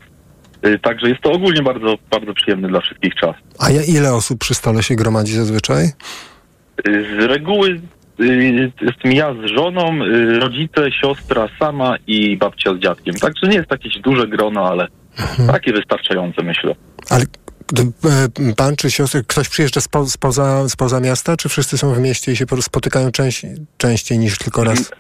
Y, 0.67 0.79
także 0.79 1.09
jest 1.09 1.21
to 1.21 1.33
ogólnie 1.33 1.63
bardzo, 1.63 1.97
bardzo 2.11 2.35
przyjemny 2.35 2.69
dla 2.69 2.81
wszystkich 2.81 3.15
czas. 3.15 3.35
A 3.59 3.71
ile 3.71 4.15
osób 4.15 4.39
przy 4.39 4.55
stole 4.55 4.83
się 4.83 4.95
gromadzi 4.95 5.33
zazwyczaj? 5.33 5.85
Y, 6.89 7.07
z 7.21 7.25
reguły 7.25 7.81
jestem 8.81 9.13
ja 9.13 9.35
z 9.35 9.51
żoną, 9.57 9.99
rodzice, 10.41 10.93
siostra 10.93 11.49
sama 11.59 11.97
i 12.07 12.37
babcia 12.37 12.75
z 12.75 12.79
dziadkiem. 12.79 13.15
Także 13.15 13.47
nie 13.49 13.57
jest 13.57 13.71
jakieś 13.71 13.99
duże 13.99 14.29
grono, 14.29 14.69
ale 14.69 14.87
mhm. 15.19 15.49
takie 15.49 15.73
wystarczające 15.73 16.43
myślę. 16.43 16.75
Ale 17.11 17.25
pan 18.57 18.77
czy 18.77 18.91
siostry, 18.91 19.25
ktoś 19.25 19.49
przyjeżdża 19.49 19.81
spo, 19.81 20.07
spoza, 20.07 20.69
spoza 20.69 21.01
miasta, 21.01 21.37
czy 21.37 21.49
wszyscy 21.49 21.79
są 21.79 21.95
w 21.95 21.99
mieście 21.99 22.33
i 22.33 22.37
się 22.37 22.45
spotykają 22.61 23.11
część, 23.11 23.47
częściej 23.79 24.19
niż 24.19 24.39
tylko 24.39 24.65
raz? 24.65 24.93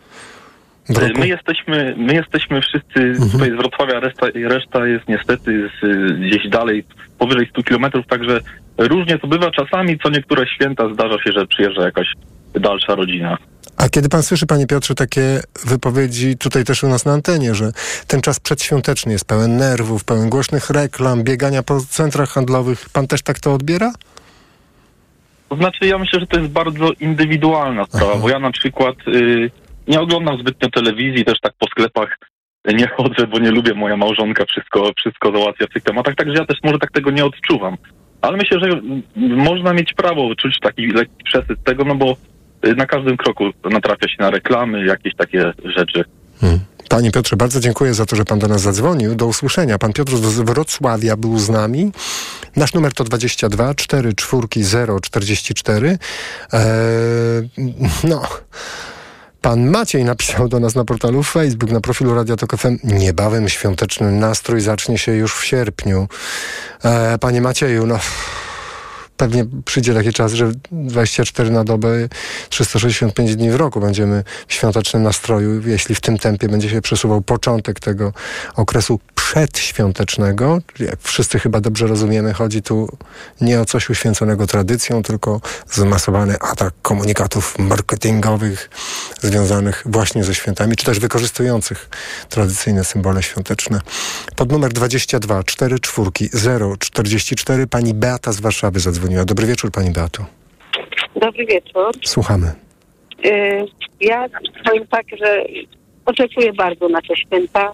My 1.18 1.28
jesteśmy, 1.28 1.94
my 1.98 2.14
jesteśmy 2.14 2.60
wszyscy 2.60 3.00
mhm. 3.00 3.30
tutaj 3.30 3.50
z 3.50 3.54
Wrocławia, 3.54 4.00
reszta, 4.00 4.26
reszta 4.34 4.86
jest 4.86 5.08
niestety 5.08 5.70
z, 5.82 6.12
gdzieś 6.20 6.48
dalej, 6.48 6.84
powyżej 7.18 7.48
100 7.50 7.62
kilometrów, 7.62 8.06
także 8.06 8.40
różnie 8.78 9.18
to 9.18 9.26
bywa. 9.26 9.50
Czasami 9.50 9.98
co 9.98 10.10
niektóre 10.10 10.46
święta 10.46 10.94
zdarza 10.94 11.22
się, 11.22 11.32
że 11.32 11.46
przyjeżdża 11.46 11.84
jakaś 11.84 12.06
dalsza 12.54 12.94
rodzina. 12.94 13.38
A 13.82 13.88
kiedy 13.88 14.08
pan 14.08 14.22
słyszy, 14.22 14.46
panie 14.46 14.66
Piotrze, 14.66 14.94
takie 14.94 15.40
wypowiedzi 15.66 16.36
tutaj 16.38 16.64
też 16.64 16.84
u 16.84 16.88
nas 16.88 17.04
na 17.04 17.12
antenie, 17.12 17.54
że 17.54 17.72
ten 18.06 18.20
czas 18.20 18.40
przedświąteczny 18.40 19.12
jest 19.12 19.28
pełen 19.28 19.56
nerwów, 19.56 20.04
pełen 20.04 20.30
głośnych 20.30 20.70
reklam, 20.70 21.24
biegania 21.24 21.62
po 21.62 21.80
centrach 21.80 22.28
handlowych, 22.28 22.88
pan 22.92 23.06
też 23.06 23.22
tak 23.22 23.38
to 23.38 23.54
odbiera? 23.54 23.92
To 25.48 25.56
znaczy, 25.56 25.86
ja 25.86 25.98
myślę, 25.98 26.20
że 26.20 26.26
to 26.26 26.40
jest 26.40 26.52
bardzo 26.52 26.92
indywidualna 27.00 27.84
sprawa, 27.84 28.12
Aha. 28.12 28.20
bo 28.22 28.28
ja 28.28 28.38
na 28.38 28.50
przykład 28.50 28.96
y, 29.08 29.50
nie 29.88 30.00
oglądam 30.00 30.38
zbytnio 30.38 30.70
telewizji, 30.70 31.24
też 31.24 31.40
tak 31.40 31.52
po 31.58 31.66
sklepach 31.66 32.18
nie 32.74 32.88
chodzę, 32.88 33.26
bo 33.26 33.38
nie 33.38 33.50
lubię, 33.50 33.74
moja 33.74 33.96
małżonka 33.96 34.44
wszystko, 34.44 34.90
wszystko 34.96 35.32
załatwia 35.32 35.66
w 35.66 35.74
tych 35.74 35.82
tematach, 35.82 36.14
także 36.14 36.34
ja 36.34 36.46
też 36.46 36.58
może 36.64 36.78
tak 36.78 36.90
tego 36.90 37.10
nie 37.10 37.24
odczuwam. 37.24 37.76
Ale 38.22 38.36
myślę, 38.36 38.58
że 38.60 38.80
można 39.36 39.72
mieć 39.72 39.92
prawo 39.92 40.34
czuć 40.34 40.58
taki 40.62 40.86
lekki 40.86 41.24
przesyt 41.24 41.64
tego, 41.64 41.84
no 41.84 41.94
bo 41.94 42.16
na 42.76 42.86
każdym 42.86 43.16
kroku 43.16 43.44
natrafia 43.70 44.08
się 44.08 44.16
na 44.18 44.30
reklamy, 44.30 44.84
jakieś 44.84 45.14
takie 45.16 45.52
rzeczy. 45.64 46.04
Hmm. 46.40 46.60
Panie 46.88 47.10
Piotrze, 47.10 47.36
bardzo 47.36 47.60
dziękuję 47.60 47.94
za 47.94 48.06
to, 48.06 48.16
że 48.16 48.24
pan 48.24 48.38
do 48.38 48.48
nas 48.48 48.60
zadzwonił. 48.60 49.14
Do 49.14 49.26
usłyszenia. 49.26 49.78
Pan 49.78 49.92
Piotr 49.92 50.16
z 50.16 50.40
Wrocławia 50.40 51.16
był 51.16 51.38
z 51.38 51.48
nami. 51.48 51.92
Nasz 52.56 52.74
numer 52.74 52.92
to 52.92 53.04
22 53.04 53.74
4 53.74 54.14
4 54.14 54.48
044. 55.02 55.98
Eee, 56.52 57.48
no... 58.04 58.22
Pan 59.40 59.70
Maciej 59.70 60.04
napisał 60.04 60.48
do 60.48 60.60
nas 60.60 60.74
na 60.74 60.84
portalu 60.84 61.22
Facebook, 61.22 61.70
na 61.70 61.80
profilu 61.80 62.14
Radia 62.14 62.36
Tok 62.36 62.56
FM. 62.56 62.78
Niebawem 62.84 63.48
świąteczny 63.48 64.12
nastrój 64.12 64.60
zacznie 64.60 64.98
się 64.98 65.12
już 65.12 65.34
w 65.34 65.44
sierpniu. 65.44 66.08
E, 66.84 67.18
panie 67.18 67.40
Macieju, 67.40 67.86
no 67.86 67.98
pewnie 69.20 69.46
przyjdzie 69.64 69.94
taki 69.94 70.12
czas, 70.12 70.32
że 70.32 70.52
24 70.72 71.50
na 71.50 71.64
dobę, 71.64 71.88
365 72.48 73.36
dni 73.36 73.50
w 73.50 73.56
roku 73.56 73.80
będziemy 73.80 74.24
w 74.48 74.54
świątecznym 74.54 75.02
nastroju, 75.02 75.68
jeśli 75.68 75.94
w 75.94 76.00
tym 76.00 76.18
tempie 76.18 76.48
będzie 76.48 76.70
się 76.70 76.82
przesuwał 76.82 77.22
początek 77.22 77.80
tego 77.80 78.12
okresu 78.56 79.00
przedświątecznego. 79.14 80.58
Jak 80.78 81.00
wszyscy 81.02 81.38
chyba 81.38 81.60
dobrze 81.60 81.86
rozumiemy, 81.86 82.32
chodzi 82.32 82.62
tu 82.62 82.88
nie 83.40 83.60
o 83.60 83.64
coś 83.64 83.90
uświęconego 83.90 84.46
tradycją, 84.46 85.02
tylko 85.02 85.40
zmasowany 85.70 86.38
atak 86.38 86.74
komunikatów 86.82 87.58
marketingowych 87.58 88.70
związanych 89.22 89.82
właśnie 89.86 90.24
ze 90.24 90.34
świętami, 90.34 90.76
czy 90.76 90.84
też 90.84 90.98
wykorzystujących 90.98 91.88
tradycyjne 92.28 92.84
symbole 92.84 93.22
świąteczne. 93.22 93.80
Pod 94.36 94.52
numer 94.52 94.72
22 94.72 95.44
44 95.44 96.10
044 96.78 97.66
pani 97.66 97.94
Beata 97.94 98.32
z 98.32 98.40
Warszawy 98.40 98.80
zadzwoniła. 98.80 99.09
Dobry 99.24 99.46
wieczór 99.46 99.70
pani 99.70 99.90
Beato. 99.90 100.24
Dobry 101.16 101.46
wieczór. 101.46 101.90
Słuchamy. 102.04 102.52
Y, 103.24 103.66
ja 104.00 104.26
powiem 104.64 104.86
tak, 104.86 105.06
że 105.18 105.44
oczekuję 106.06 106.52
bardzo 106.52 106.88
na 106.88 107.02
te 107.02 107.16
święta 107.16 107.72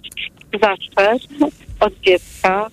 zawsze 0.62 1.16
od 1.80 2.00
dziecka. 2.00 2.70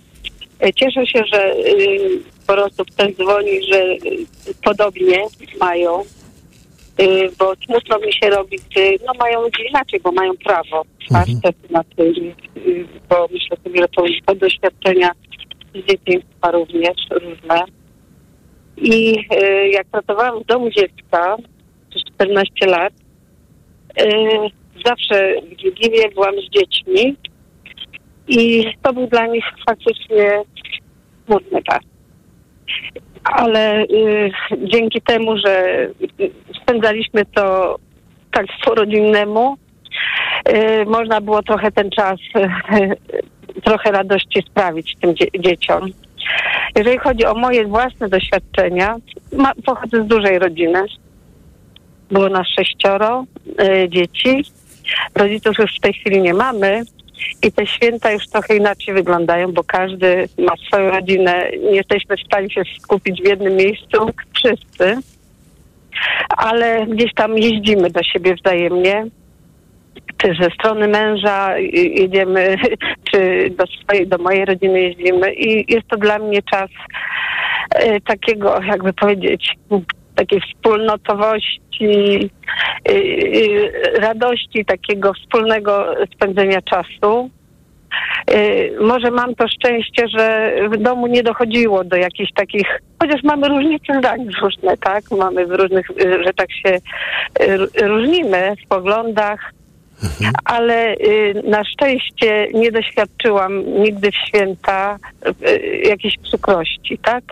E, 0.59 0.73
cieszę 0.73 1.07
się, 1.07 1.23
że 1.33 1.55
y, 1.55 2.19
po 2.47 2.53
prostu 2.53 2.85
ktoś 2.85 3.15
dzwoni, 3.15 3.63
że 3.71 3.83
y, 3.83 4.25
podobnie 4.63 5.23
mają, 5.59 6.01
y, 7.01 7.29
bo 7.39 7.53
smutno 7.65 7.99
mi 7.99 8.13
się 8.13 8.29
robi, 8.29 8.57
gdy 8.69 8.97
no 9.05 9.13
mają 9.19 9.41
ludzie 9.41 9.63
inaczej, 9.69 9.99
bo 9.99 10.11
mają 10.11 10.31
prawo. 10.37 10.85
Mhm. 11.11 11.39
na 11.69 11.83
tym, 11.83 12.13
bo 13.09 13.27
myślę 13.31 13.57
sobie, 13.63 13.81
że 13.81 13.87
to, 13.87 14.03
to 14.25 14.35
doświadczenia 14.35 15.11
z 15.75 15.87
dzieciństwa 15.87 16.51
również 16.51 16.97
różne. 17.11 17.63
I 18.77 19.25
jak 19.71 19.87
pracowałam 19.87 20.43
w 20.43 20.45
domu 20.45 20.69
dziecka 20.69 21.35
przez 21.89 22.03
14 22.03 22.65
lat, 22.65 22.93
zawsze 24.85 25.33
w 25.41 25.63
Wigilię 25.63 26.09
byłam 26.13 26.33
z 26.35 26.49
dziećmi 26.49 27.15
i 28.27 28.65
to 28.81 28.93
był 28.93 29.07
dla 29.07 29.27
nich 29.27 29.45
faktycznie 29.69 30.41
smutny 31.25 31.63
czas. 31.63 31.79
Ale 33.23 33.83
y, 33.83 34.31
dzięki 34.57 35.01
temu, 35.01 35.37
że 35.37 35.87
spędzaliśmy 36.61 37.25
to 37.25 37.75
tak 38.31 38.45
rodinnemu, 38.75 39.57
y, 40.49 40.85
można 40.85 41.21
było 41.21 41.43
trochę 41.43 41.71
ten 41.71 41.89
czas, 41.89 42.19
y, 42.35 43.61
trochę 43.65 43.91
radości 43.91 44.43
sprawić 44.49 44.95
tym 45.01 45.15
dzie 45.15 45.25
dzieciom. 45.39 45.89
Jeżeli 46.75 46.97
chodzi 46.97 47.25
o 47.25 47.33
moje 47.33 47.65
własne 47.65 48.09
doświadczenia, 48.09 48.95
ma, 49.33 49.51
pochodzę 49.65 50.03
z 50.03 50.07
dużej 50.07 50.39
rodziny. 50.39 50.83
Było 52.11 52.29
nas 52.29 52.47
sześcioro 52.47 53.25
y, 53.61 53.89
dzieci. 53.89 54.43
Rodziców 55.15 55.57
już 55.59 55.77
w 55.77 55.81
tej 55.81 55.93
chwili 55.93 56.21
nie 56.21 56.33
mamy, 56.33 56.83
i 57.43 57.51
te 57.51 57.67
święta 57.67 58.11
już 58.11 58.27
trochę 58.27 58.55
inaczej 58.57 58.93
wyglądają, 58.93 59.51
bo 59.51 59.63
każdy 59.63 60.29
ma 60.37 60.53
swoją 60.67 60.91
rodzinę. 60.91 61.49
Nie 61.71 61.75
jesteśmy 61.75 62.17
w 62.17 62.23
stanie 62.25 62.49
się 62.49 62.61
skupić 62.79 63.21
w 63.21 63.27
jednym 63.27 63.55
miejscu 63.55 63.97
wszyscy, 64.33 64.97
ale 66.37 66.85
gdzieś 66.87 67.13
tam 67.13 67.37
jeździmy 67.37 67.89
do 67.89 68.03
siebie 68.03 68.35
wzajemnie. 68.35 69.05
Czy 70.17 70.33
ze 70.41 70.49
strony 70.49 70.87
męża 70.87 71.57
jedziemy, 71.73 72.57
czy 73.11 73.49
do, 73.49 73.63
swojej, 73.67 74.07
do 74.07 74.17
mojej 74.17 74.45
rodziny 74.45 74.81
jeździmy 74.81 75.33
i 75.33 75.73
jest 75.73 75.87
to 75.87 75.97
dla 75.97 76.19
mnie 76.19 76.41
czas 76.41 76.69
e, 77.75 78.01
takiego, 78.01 78.61
jakby 78.61 78.93
powiedzieć, 78.93 79.55
takiej 80.15 80.41
wspólnotowości, 80.41 82.29
y, 82.89 82.93
y, 82.93 83.71
radości, 83.99 84.65
takiego 84.65 85.13
wspólnego 85.13 85.95
spędzenia 86.15 86.61
czasu. 86.61 87.29
Może 88.81 89.11
mam 89.11 89.35
to 89.35 89.47
szczęście, 89.47 90.07
że 90.17 90.55
w 90.69 90.77
domu 90.77 91.07
nie 91.07 91.23
dochodziło 91.23 91.83
do 91.83 91.95
jakichś 91.95 92.31
takich, 92.35 92.79
chociaż 93.01 93.23
mamy 93.23 93.47
różnice 93.47 93.99
zdań 93.99 94.27
różne, 94.41 94.77
tak? 94.77 95.03
Mamy 95.11 95.45
w 95.45 95.51
różnych 95.51 95.87
rzeczach 96.25 96.47
się 96.51 96.77
różnimy 97.81 98.53
w 98.65 98.67
poglądach, 98.67 99.51
Ale 100.45 100.93
y, 100.93 101.41
na 101.43 101.63
szczęście 101.63 102.47
nie 102.53 102.71
doświadczyłam 102.71 103.81
nigdy 103.83 104.11
w 104.11 104.15
święta 104.15 104.99
y, 105.47 105.59
jakiejś 105.83 106.17
przykrości, 106.17 106.97
tak? 106.97 107.23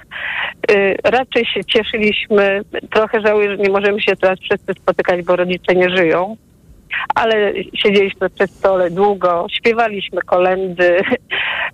Y, 0.72 0.98
raczej 1.04 1.46
się 1.46 1.66
cieszyliśmy, 1.66 2.62
trochę 2.90 3.22
żałuję, 3.22 3.50
że 3.52 3.58
nie 3.58 3.70
możemy 3.70 4.02
się 4.02 4.16
teraz 4.16 4.40
wszyscy 4.40 4.74
spotykać, 4.74 5.26
bo 5.26 5.36
rodzice 5.36 5.76
nie 5.76 5.90
żyją 5.90 6.38
ale 7.16 7.54
siedzieliśmy 7.74 8.30
przy 8.30 8.48
stole 8.48 8.92
długo, 8.92 9.46
śpiewaliśmy 9.52 10.22
kolendy, 10.22 11.02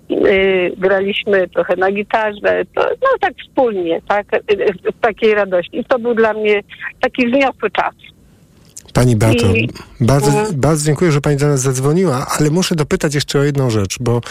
yy, 0.10 0.72
graliśmy 0.78 1.48
trochę 1.48 1.76
na 1.76 1.92
gitarze, 1.92 2.66
to, 2.76 2.82
no 2.82 3.08
tak 3.20 3.34
wspólnie, 3.48 4.02
tak, 4.08 4.26
w 4.96 5.00
takiej 5.02 5.34
radości. 5.34 5.80
I 5.80 5.86
to 5.86 6.00
był 6.00 6.16
dla 6.16 6.34
mnie 6.34 6.62
taki 7.02 7.28
wzniosły 7.28 7.72
czas. 7.72 7.96
Pani 8.98 9.16
Beato, 9.16 9.54
I... 9.54 9.70
bardzo, 10.00 10.32
bardzo 10.54 10.86
dziękuję, 10.86 11.12
że 11.12 11.22
Pani 11.22 11.38
do 11.38 11.48
nas 11.48 11.62
zadzwoniła, 11.62 12.28
ale 12.40 12.50
muszę 12.50 12.76
dopytać 12.76 13.16
jeszcze 13.16 13.40
o 13.40 13.44
jedną 13.44 13.70
rzecz, 13.70 13.98
bo 14.00 14.22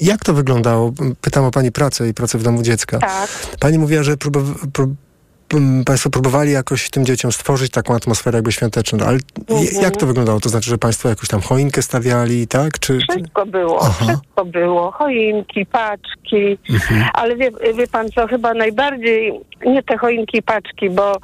jak 0.00 0.24
to 0.24 0.34
wyglądało? 0.34 0.92
Pytam 1.20 1.44
o 1.44 1.50
Pani 1.50 1.72
pracę 1.72 2.08
i 2.08 2.14
pracę 2.14 2.38
w 2.38 2.42
domu 2.42 2.62
dziecka. 2.62 2.98
Tak. 2.98 3.30
Pani 3.60 3.78
mówiła, 3.78 4.02
że 4.02 4.16
próbowa, 4.16 4.54
Państwo 5.86 6.10
próbowali 6.10 6.52
jakoś 6.52 6.90
tym 6.90 7.04
dzieciom 7.04 7.32
stworzyć 7.32 7.70
taką 7.70 7.94
atmosferę 7.94 8.38
jakby 8.38 8.52
świąteczną, 8.52 8.98
ale 9.06 9.18
mhm. 9.48 9.82
jak 9.82 9.96
to 9.96 10.06
wyglądało? 10.06 10.40
To 10.40 10.48
znaczy, 10.48 10.70
że 10.70 10.78
Państwo 10.78 11.08
jakąś 11.08 11.28
tam 11.28 11.40
choinkę 11.40 11.82
stawiali, 11.82 12.46
tak? 12.46 12.78
Czy, 12.78 12.98
wszystko 13.10 13.46
było, 13.46 13.78
Aha. 13.82 14.04
wszystko 14.06 14.44
było. 14.44 14.90
Choinki, 14.90 15.66
paczki, 15.66 16.58
mhm. 16.70 17.04
ale 17.14 17.36
wie, 17.36 17.50
wie 17.74 17.86
Pan 17.86 18.10
co, 18.10 18.26
chyba 18.26 18.54
najbardziej 18.54 19.40
nie 19.66 19.82
te 19.82 19.98
choinki 19.98 20.38
i 20.38 20.42
paczki, 20.42 20.90
bo 20.90 21.16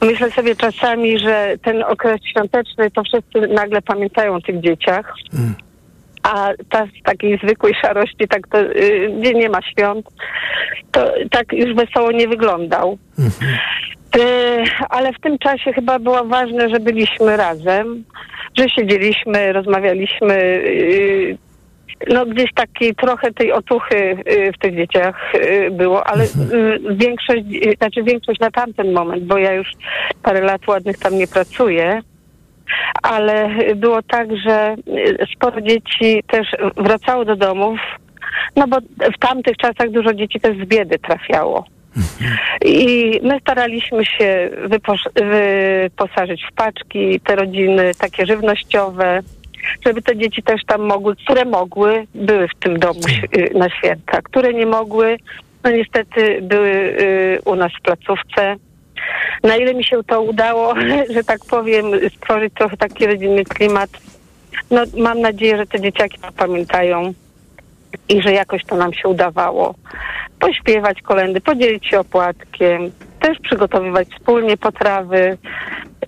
myślę 0.00 0.30
sobie 0.30 0.56
czasami, 0.56 1.18
że 1.18 1.54
ten 1.62 1.82
okres 1.82 2.20
świąteczny 2.30 2.90
to 2.90 3.02
wszyscy 3.02 3.54
nagle 3.54 3.82
pamiętają 3.82 4.34
o 4.34 4.40
tych 4.40 4.60
dzieciach. 4.60 5.14
Mhm 5.32 5.67
a 6.28 6.50
ta 6.70 6.86
z 6.86 7.02
takiej 7.02 7.38
zwykłej 7.38 7.74
szarości, 7.74 8.28
tak 8.28 8.48
to, 8.48 8.60
y, 8.60 9.10
gdzie 9.20 9.34
nie 9.34 9.48
ma 9.48 9.62
świąt, 9.62 10.06
to 10.92 11.12
tak 11.30 11.52
już 11.52 11.74
wesoło 11.74 12.12
nie 12.12 12.28
wyglądał. 12.28 12.98
Mhm. 13.18 13.52
Y, 14.16 14.64
ale 14.90 15.12
w 15.12 15.20
tym 15.20 15.38
czasie 15.38 15.72
chyba 15.72 15.98
było 15.98 16.24
ważne, 16.24 16.68
że 16.68 16.80
byliśmy 16.80 17.36
razem, 17.36 18.04
że 18.58 18.68
siedzieliśmy, 18.68 19.52
rozmawialiśmy. 19.52 20.34
Y, 20.34 21.38
no 22.08 22.26
gdzieś 22.26 22.52
takiej 22.54 22.94
trochę 22.94 23.32
tej 23.32 23.52
otuchy 23.52 24.16
w 24.54 24.58
tych 24.58 24.76
dzieciach 24.76 25.32
było, 25.70 26.06
ale 26.06 26.24
mhm. 26.24 26.96
większość, 26.96 27.42
znaczy 27.78 28.02
większość 28.02 28.40
na 28.40 28.50
tamten 28.50 28.92
moment, 28.92 29.24
bo 29.24 29.38
ja 29.38 29.52
już 29.52 29.68
parę 30.22 30.40
lat 30.40 30.68
ładnych 30.68 30.98
tam 30.98 31.18
nie 31.18 31.26
pracuję, 31.26 32.00
ale 33.02 33.50
było 33.76 34.02
tak, 34.02 34.36
że 34.36 34.74
sporo 35.34 35.60
dzieci 35.60 36.22
też 36.26 36.48
wracało 36.76 37.24
do 37.24 37.36
domów, 37.36 37.80
no 38.56 38.66
bo 38.68 38.76
w 39.14 39.18
tamtych 39.18 39.56
czasach 39.56 39.90
dużo 39.90 40.14
dzieci 40.14 40.40
też 40.40 40.56
z 40.56 40.68
biedy 40.68 40.98
trafiało. 40.98 41.64
I 42.64 43.20
my 43.22 43.40
staraliśmy 43.40 44.04
się 44.04 44.50
wyposażyć 44.64 46.42
w 46.50 46.54
paczki 46.54 47.20
te 47.20 47.36
rodziny 47.36 47.90
takie 47.98 48.26
żywnościowe, 48.26 49.22
żeby 49.86 50.02
te 50.02 50.16
dzieci 50.16 50.42
też 50.42 50.64
tam 50.66 50.82
mogły, 50.82 51.16
które 51.16 51.44
mogły, 51.44 52.06
były 52.14 52.48
w 52.48 52.54
tym 52.60 52.78
domu 52.78 53.00
y, 53.36 53.50
na 53.54 53.70
święta, 53.70 54.22
które 54.22 54.54
nie 54.54 54.66
mogły, 54.66 55.16
no 55.64 55.70
niestety 55.70 56.38
były 56.42 56.68
y, 56.68 57.38
u 57.44 57.54
nas 57.54 57.72
w 57.78 57.82
placówce. 57.82 58.56
Na 59.42 59.56
ile 59.56 59.74
mi 59.74 59.84
się 59.84 60.04
to 60.04 60.22
udało, 60.22 60.74
że 61.14 61.24
tak 61.24 61.38
powiem, 61.50 61.84
stworzyć 62.16 62.54
trochę 62.54 62.76
taki 62.76 63.06
rodzinny 63.06 63.44
klimat, 63.44 63.90
no 64.70 64.82
mam 64.96 65.20
nadzieję, 65.20 65.56
że 65.56 65.66
te 65.66 65.80
dzieciaki 65.80 66.18
to 66.18 66.32
pamiętają 66.32 67.14
i 68.08 68.22
że 68.22 68.32
jakoś 68.32 68.64
to 68.64 68.76
nam 68.76 68.92
się 68.92 69.08
udawało. 69.08 69.74
Pośpiewać 70.38 71.02
kolendy, 71.02 71.40
podzielić 71.40 71.86
się 71.86 72.00
opłatkiem, 72.00 72.90
też 73.20 73.38
przygotowywać 73.38 74.08
wspólnie 74.08 74.56
potrawy, 74.56 75.38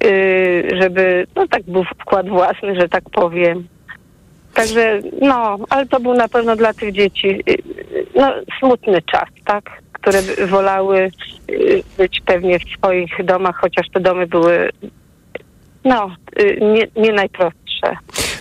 yy, 0.04 0.80
żeby, 0.80 1.26
no 1.36 1.48
tak 1.48 1.62
był 1.62 1.84
wkład 1.84 2.28
własny, 2.28 2.80
że 2.80 2.88
tak 2.88 3.04
powiem. 3.10 3.68
Także, 4.54 5.00
no, 5.20 5.58
ale 5.70 5.86
to 5.86 6.00
był 6.00 6.14
na 6.14 6.28
pewno 6.28 6.56
dla 6.56 6.74
tych 6.74 6.92
dzieci, 6.92 7.42
yy, 7.46 7.56
no, 8.14 8.32
smutny 8.58 9.02
czas, 9.02 9.28
tak? 9.44 9.64
Które 10.00 10.22
wolały 10.46 11.10
yy, 11.48 11.82
być 11.98 12.20
pewnie 12.26 12.58
w 12.58 12.62
swoich 12.78 13.24
domach, 13.24 13.56
chociaż 13.60 13.86
te 13.94 14.00
domy 14.00 14.26
były, 14.26 14.70
no, 15.84 16.16
yy, 16.36 16.58
nie, 16.60 17.02
nie 17.02 17.12
najprostsze. 17.12 17.96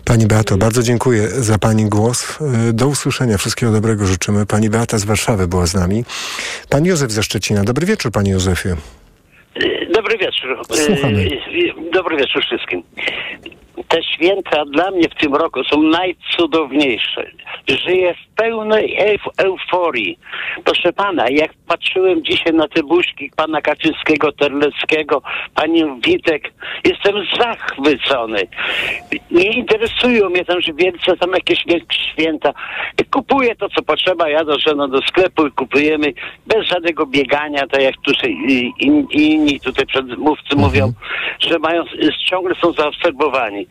Pani 0.06 0.28
Beato, 0.28 0.58
bardzo 0.58 0.84
dziękuję 0.84 1.28
za 1.28 1.58
Pani 1.58 1.86
głos. 1.86 2.42
Y, 2.70 2.74
do 2.74 2.88
usłyszenia. 2.88 3.38
Wszystkiego 3.38 3.72
dobrego 3.72 4.06
życzymy. 4.06 4.46
Pani 4.46 4.70
Beata 4.70 4.98
z 4.98 5.06
Warszawy 5.06 5.48
była 5.48 5.66
z 5.66 5.74
nami. 5.74 6.04
Pan 6.70 6.86
Józef 6.86 7.12
ze 7.12 7.24
Szczecina. 7.24 7.64
Dobry 7.64 7.86
wieczór, 7.86 8.12
Panie 8.12 8.32
Józefie. 8.32 8.70
Dobry 9.94 10.18
wieczór. 10.18 10.62
Słuchamy. 10.72 11.22
Y, 11.22 11.92
dobry 11.94 12.18
wieczór 12.18 12.44
wszystkim 12.46 12.84
te 13.90 14.04
święta 14.04 14.66
dla 14.66 14.92
mnie 14.92 15.10
w 15.10 15.22
tym 15.22 15.36
roku 15.36 15.64
są 15.64 15.82
najcudowniejsze. 15.84 17.32
Żyję 17.68 18.14
w 18.14 18.29
pełnej 18.40 18.98
euf 19.00 19.22
euforii. 19.38 20.20
Proszę 20.64 20.94
pana, 20.94 21.26
jak 21.30 21.52
patrzyłem 21.68 22.24
dzisiaj 22.24 22.54
na 22.54 22.68
te 22.68 22.84
buźki 22.84 23.32
pana 23.36 23.62
Kaczyńskiego, 23.62 24.32
Terleckiego, 24.32 25.22
pani 25.56 25.84
Witek, 26.06 26.54
jestem 26.86 27.16
zachwycony. 27.40 28.48
Nie 29.32 29.52
interesują 29.52 30.30
mnie 30.30 30.46
tam, 30.46 30.62
że 30.62 30.74
wielce 30.74 31.18
tam 31.18 31.32
jakieś 31.32 31.64
święta. 31.92 32.54
Kupuję 33.12 33.56
to, 33.56 33.70
co 33.70 33.82
potrzeba, 33.82 34.30
jadę 34.30 34.60
żoną 34.60 34.90
do 34.90 35.02
sklepu 35.02 35.48
i 35.48 35.52
kupujemy 35.52 36.14
bez 36.48 36.68
żadnego 36.68 37.06
biegania, 37.06 37.68
tak 37.68 37.82
jak 37.82 37.96
tutaj 37.98 38.38
inni 39.12 39.60
tutaj 39.60 39.86
przedmówcy 39.86 40.54
mhm. 40.54 40.62
mówią, 40.62 40.94
że 41.40 41.60
mają, 41.60 41.84
ciągle 42.30 42.56
są 42.56 42.74
zaobserwowani. 42.74 43.68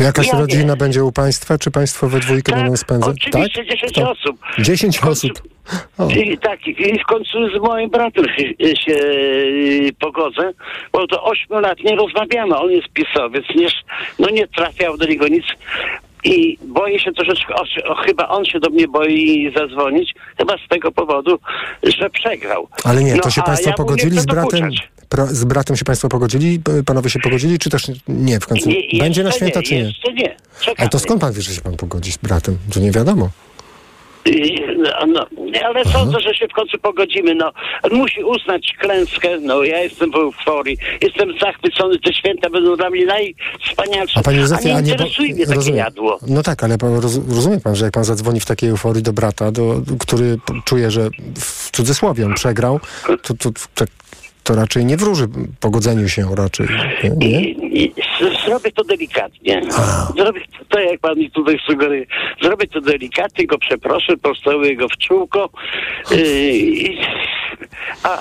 Jakaś 0.00 0.26
ja 0.26 0.38
rodzina 0.38 0.76
będzie 0.76 1.04
u 1.04 1.12
państwa, 1.12 1.58
czy 1.58 1.70
państwo 1.70 2.08
we 2.08 2.20
dwójkę 2.20 2.52
tak, 2.52 2.60
będą 2.60 2.76
spędzać? 2.76 3.16
Oczywiście 3.28 3.64
tak? 3.64 3.68
10 3.68 3.92
Kto? 3.92 4.10
osób. 4.10 4.36
10 4.58 4.98
osób. 4.98 5.42
I, 6.16 6.38
tak, 6.38 6.66
i 6.66 6.98
w 6.98 7.06
końcu 7.06 7.58
z 7.58 7.62
moim 7.62 7.90
bratem 7.90 8.24
się, 8.24 8.76
się 8.76 8.92
y, 8.92 9.90
pogodzę, 10.00 10.52
bo 10.92 11.06
to 11.06 11.24
8 11.24 11.60
lat 11.60 11.78
nie 11.84 11.96
rozmawiamy. 11.96 12.56
On 12.56 12.70
jest 12.70 12.88
pisowiec, 12.88 13.44
nie, 13.56 13.68
no 14.18 14.30
nie 14.30 14.46
trafiał 14.46 14.96
do 14.96 15.06
niego 15.06 15.28
nic. 15.28 15.44
I 16.24 16.58
boję 16.62 16.98
się 17.00 17.12
troszeczkę, 17.12 17.54
o, 17.54 17.64
o, 17.84 17.94
chyba 17.94 18.28
on 18.28 18.44
się 18.44 18.60
do 18.60 18.70
mnie 18.70 18.88
boi 18.88 19.52
zadzwonić, 19.56 20.14
chyba 20.38 20.54
z 20.66 20.68
tego 20.68 20.92
powodu, 20.92 21.38
że 21.82 22.10
przegrał. 22.10 22.68
Ale 22.84 23.04
nie, 23.04 23.12
to 23.12 23.20
no, 23.24 23.30
się 23.30 23.42
państwo 23.42 23.70
ja 23.70 23.76
pogodzili 23.76 24.20
z 24.20 24.26
bratem? 24.26 24.60
Pra, 24.60 24.70
z 25.26 25.44
bratem 25.44 25.76
się 25.76 25.84
państwo 25.84 26.08
pogodzili? 26.08 26.60
Panowie 26.86 27.10
się 27.10 27.18
pogodzili, 27.18 27.58
czy 27.58 27.70
też 27.70 27.86
nie 28.08 28.40
w 28.40 28.46
końcu? 28.46 28.70
Będzie 28.98 29.22
na 29.22 29.32
święta, 29.32 29.60
nie, 29.60 29.66
czy 29.66 29.74
nie? 29.74 29.82
Nie. 30.14 30.36
Czekamy. 30.60 30.76
Ale 30.78 30.88
to 30.88 30.98
skąd 30.98 31.20
pan 31.20 31.32
wie, 31.32 31.42
że 31.42 31.54
się 31.54 31.60
pan 31.60 31.76
pogodzi 31.76 32.12
z 32.12 32.16
bratem? 32.16 32.58
To 32.74 32.80
nie 32.80 32.90
wiadomo. 32.90 33.30
No, 35.06 35.06
no, 35.06 35.26
ale 35.64 35.82
Aha. 35.86 35.98
sądzę, 35.98 36.20
że 36.20 36.34
się 36.34 36.48
w 36.48 36.52
końcu 36.52 36.78
pogodzimy. 36.78 37.34
No, 37.34 37.52
musi 37.92 38.24
uznać 38.24 38.74
klęskę. 38.80 39.28
No, 39.40 39.62
ja 39.62 39.80
jestem 39.80 40.10
w 40.10 40.14
euforii. 40.14 40.78
Jestem 41.00 41.28
zachwycony. 41.40 41.98
Te 41.98 42.14
święta 42.14 42.50
będą 42.50 42.76
dla 42.76 42.90
mnie 42.90 43.06
najwspanialsze. 43.06 44.20
A, 44.20 44.22
panie 44.22 44.38
Józefie, 44.38 44.70
a 44.70 44.80
nie 44.80 44.92
interesuje 44.92 45.28
bo, 45.28 45.34
mnie 45.34 45.44
takie 45.46 45.56
rozumiem. 45.56 45.78
jadło. 45.78 46.18
No 46.26 46.42
tak, 46.42 46.64
ale 46.64 46.78
pan, 46.78 46.94
roz, 46.94 47.20
rozumie 47.28 47.60
pan, 47.60 47.76
że 47.76 47.84
jak 47.84 47.94
pan 47.94 48.04
zadzwoni 48.04 48.40
w 48.40 48.46
takiej 48.46 48.70
euforii 48.70 49.02
do 49.02 49.12
brata, 49.12 49.52
do, 49.52 49.80
który 50.00 50.38
czuje, 50.64 50.90
że 50.90 51.08
w 51.38 51.70
cudzysłowie 51.70 52.26
on 52.26 52.34
przegrał, 52.34 52.80
to, 53.22 53.34
to, 53.34 53.50
to, 53.74 53.84
to 54.44 54.54
raczej 54.54 54.84
nie 54.84 54.96
wróży 54.96 55.28
pogodzeniu 55.60 56.08
się 56.08 56.34
raczej. 56.34 56.66
Nie? 57.16 57.40
I, 57.40 57.84
i, 57.84 57.94
zrobię 58.46 58.72
to 58.72 58.84
delikatnie. 58.84 59.62
A. 59.76 60.12
Zrobię 60.16 60.40
to, 60.68 60.80
jak 60.80 61.00
pan 61.00 61.18
mi 61.18 61.30
tutaj 61.30 61.58
sugeruje. 61.66 62.06
Zrobię 62.42 62.66
to 62.66 62.80
delikatnie, 62.80 63.46
go 63.46 63.58
przeproszę, 63.58 64.16
postawię 64.16 64.76
go 64.76 64.88
w 64.88 64.96
czółko. 64.96 65.50
Yy, 66.10 66.18
a, 68.02 68.18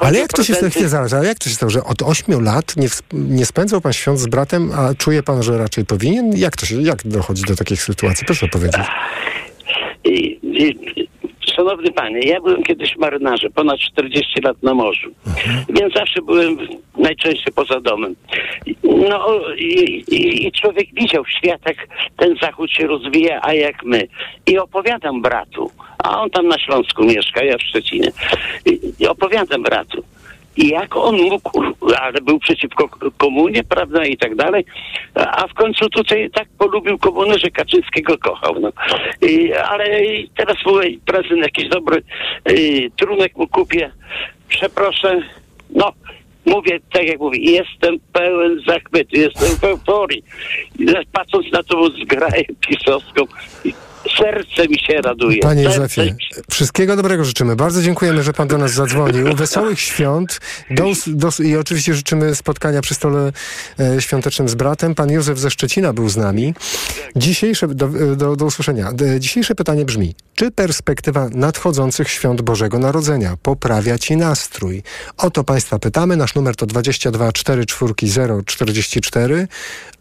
ale 0.00 0.18
jak 0.18 0.32
to 0.32 0.44
się 0.44 0.52
procenty... 0.52 0.70
chwilę 0.70 0.88
zaraz, 0.88 1.12
ale 1.12 1.28
jak 1.28 1.38
to 1.38 1.48
się 1.48 1.54
stało, 1.54 1.70
że 1.70 1.84
od 1.84 2.02
ośmiu 2.02 2.40
lat 2.40 2.76
nie, 2.76 2.88
nie 3.12 3.46
spędzał 3.46 3.80
pan 3.80 3.92
świąt 3.92 4.18
z 4.18 4.26
bratem, 4.26 4.72
a 4.76 4.94
czuje 4.94 5.22
pan, 5.22 5.42
że 5.42 5.58
raczej 5.58 5.84
powinien? 5.84 6.36
Jak 6.36 6.56
to 6.56 6.66
się, 6.66 6.82
jak 6.82 7.06
dochodzi 7.06 7.42
do 7.42 7.56
takich 7.56 7.82
sytuacji? 7.82 8.26
Proszę 8.26 8.48
powiedzieć. 8.48 8.86
I, 10.04 10.38
i, 10.42 11.08
Szanowny 11.56 11.92
panie, 11.92 12.20
ja 12.20 12.40
byłem 12.40 12.62
kiedyś 12.62 12.96
marynarzem, 12.96 13.52
ponad 13.52 13.78
40 13.78 14.40
lat 14.40 14.62
na 14.62 14.74
morzu, 14.74 15.10
mhm. 15.26 15.64
więc 15.68 15.94
zawsze 15.94 16.22
byłem 16.22 16.56
najczęściej 16.96 17.52
poza 17.54 17.80
domem. 17.80 18.14
No 18.84 19.40
i, 19.56 20.04
i, 20.08 20.46
i, 20.46 20.52
człowiek 20.52 20.88
widział 20.92 21.24
w 21.24 21.30
światach, 21.30 21.76
ten 22.16 22.36
zachód 22.42 22.70
się 22.70 22.86
rozwija, 22.86 23.40
a 23.42 23.54
jak 23.54 23.84
my. 23.84 24.08
I 24.46 24.58
opowiadam 24.58 25.22
bratu, 25.22 25.70
a 26.04 26.22
on 26.22 26.30
tam 26.30 26.48
na 26.48 26.58
Śląsku 26.58 27.04
mieszka, 27.04 27.44
ja 27.44 27.58
w 27.58 27.62
Szczecinie. 27.62 28.12
I, 28.66 28.80
i 28.98 29.06
opowiadam 29.06 29.62
bratu. 29.62 30.04
I 30.56 30.68
jak 30.68 30.96
on 30.96 31.16
mógł, 31.16 31.62
ale 31.98 32.20
był 32.20 32.38
przeciwko 32.38 32.88
komunie, 33.16 33.64
prawda, 33.64 34.04
i 34.04 34.16
tak 34.16 34.34
dalej, 34.34 34.64
a 35.14 35.48
w 35.48 35.54
końcu 35.54 35.88
tutaj 35.88 36.30
tak 36.30 36.48
polubił 36.58 36.98
komunę, 36.98 37.38
że 37.38 37.50
Kaczyńskiego 37.50 38.18
kochał, 38.18 38.60
no. 38.60 38.72
I, 39.28 39.52
ale 39.52 39.84
teraz 40.36 40.56
mój 40.66 41.00
prezydent 41.06 41.42
jakiś 41.42 41.68
dobry 41.68 42.02
i, 42.54 42.90
trunek 42.96 43.36
mu 43.36 43.48
kupię, 43.48 43.92
przeproszę, 44.48 45.22
no, 45.70 45.92
mówię, 46.46 46.80
tak 46.92 47.06
jak 47.06 47.20
mówię, 47.20 47.38
jestem 47.38 47.98
pełen 48.12 48.60
zachwytu, 48.66 49.16
jestem 49.16 49.56
w 49.56 49.64
euforii. 49.64 50.24
Patrząc 51.12 51.52
na 51.52 51.62
tą 51.62 51.88
zgraję 51.88 52.44
pisowską, 52.68 53.22
serce 54.18 54.68
mi 54.68 54.78
się 54.78 55.00
raduje. 55.00 55.40
Panie 55.40 55.62
Józefie, 55.62 56.14
wszystkiego 56.50 56.96
dobrego 56.96 57.24
życzymy. 57.24 57.56
Bardzo 57.56 57.82
dziękujemy, 57.82 58.22
że 58.22 58.32
pan 58.32 58.48
do 58.48 58.58
nas 58.58 58.72
zadzwonił. 58.72 59.36
Wesołych 59.36 59.80
świąt 59.80 60.40
do, 60.70 60.84
do, 61.06 61.28
i 61.44 61.56
oczywiście 61.56 61.94
życzymy 61.94 62.34
spotkania 62.34 62.80
przy 62.80 62.94
stole 62.94 63.32
e, 63.80 64.00
świątecznym 64.00 64.48
z 64.48 64.54
bratem. 64.54 64.94
Pan 64.94 65.10
Józef 65.10 65.38
ze 65.38 65.50
Szczecina 65.50 65.92
był 65.92 66.08
z 66.08 66.16
nami. 66.16 66.54
Dzisiejsze, 67.16 67.68
do, 67.68 67.88
do, 68.16 68.36
do 68.36 68.44
usłyszenia. 68.44 68.92
Dzisiejsze 69.18 69.54
pytanie 69.54 69.84
brzmi, 69.84 70.14
czy 70.34 70.50
perspektywa 70.50 71.28
nadchodzących 71.32 72.10
świąt 72.10 72.42
Bożego 72.42 72.78
Narodzenia 72.78 73.36
poprawia 73.42 73.98
ci 73.98 74.16
nastrój? 74.16 74.82
O 75.16 75.30
to 75.30 75.44
państwa 75.44 75.78
pytamy. 75.78 76.16
Nasz 76.16 76.34
numer 76.34 76.56
to 76.56 76.66
22 76.66 77.32
44 77.32 77.94
044. 78.46 79.48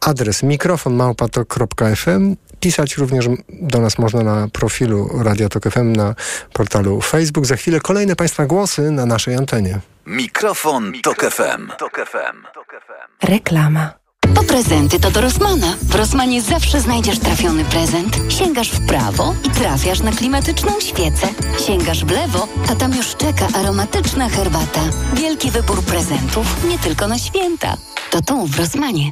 Adres 0.01 0.43
mikrofon 0.43 0.93
małpatok.fm. 0.93 2.35
Pisać 2.61 2.97
również 2.97 3.25
do 3.49 3.79
nas 3.79 3.97
można 3.97 4.23
na 4.23 4.47
profilu 4.47 5.09
Radio 5.23 5.49
Tok 5.49 5.69
FM 5.69 5.93
na 5.93 6.15
portalu 6.53 7.01
Facebook. 7.01 7.45
Za 7.45 7.55
chwilę 7.55 7.79
kolejne 7.79 8.15
Państwa 8.15 8.45
głosy 8.45 8.91
na 8.91 9.05
naszej 9.05 9.35
antenie. 9.35 9.79
Mikrofon, 10.05 10.93
Tok 11.03 11.25
FM. 11.31 11.71
Reklama. 13.23 13.93
Po 14.35 14.43
prezenty 14.43 14.99
to 14.99 15.11
do 15.11 15.21
Rosmana. 15.21 15.75
W 15.81 15.95
Rosmanie 15.95 16.41
zawsze 16.41 16.79
znajdziesz 16.79 17.19
trafiony 17.19 17.65
prezent. 17.65 18.17
Sięgasz 18.29 18.71
w 18.71 18.87
prawo 18.87 19.35
i 19.45 19.49
trafiasz 19.49 19.99
na 19.99 20.11
klimatyczną 20.11 20.79
świecę. 20.79 21.27
Sięgasz 21.67 22.05
w 22.05 22.11
lewo, 22.11 22.47
a 22.71 22.75
tam 22.75 22.95
już 22.95 23.15
czeka 23.15 23.47
aromatyczna 23.53 24.29
herbata. 24.29 24.81
Wielki 25.13 25.51
wybór 25.51 25.83
prezentów, 25.83 26.63
nie 26.69 26.79
tylko 26.79 27.07
na 27.07 27.19
święta. 27.19 27.77
To 28.11 28.21
tu 28.21 28.45
w 28.47 28.59
Rosmanie. 28.59 29.11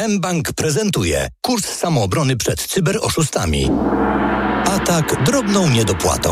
mBank 0.00 0.52
prezentuje 0.52 1.28
kurs 1.40 1.64
samoobrony 1.64 2.36
przed 2.36 2.62
cyberoszustami. 2.62 3.70
Atak 4.64 5.24
drobną 5.24 5.68
niedopłatą. 5.68 6.30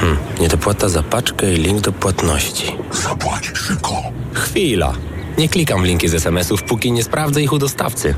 Hmm, 0.00 0.18
niedopłata 0.40 0.88
za 0.88 1.02
paczkę 1.02 1.52
i 1.52 1.56
link 1.56 1.80
do 1.80 1.92
płatności. 1.92 2.76
Zapłać 2.92 3.52
szybko. 3.54 4.02
Chwila. 4.32 4.92
Nie 5.38 5.48
klikam 5.48 5.82
w 5.82 5.84
linki 5.84 6.08
z 6.08 6.14
SMS-ów, 6.14 6.62
póki 6.62 6.92
nie 6.92 7.04
sprawdzę 7.04 7.42
ich 7.42 7.52
u 7.52 7.58
dostawcy. 7.58 8.14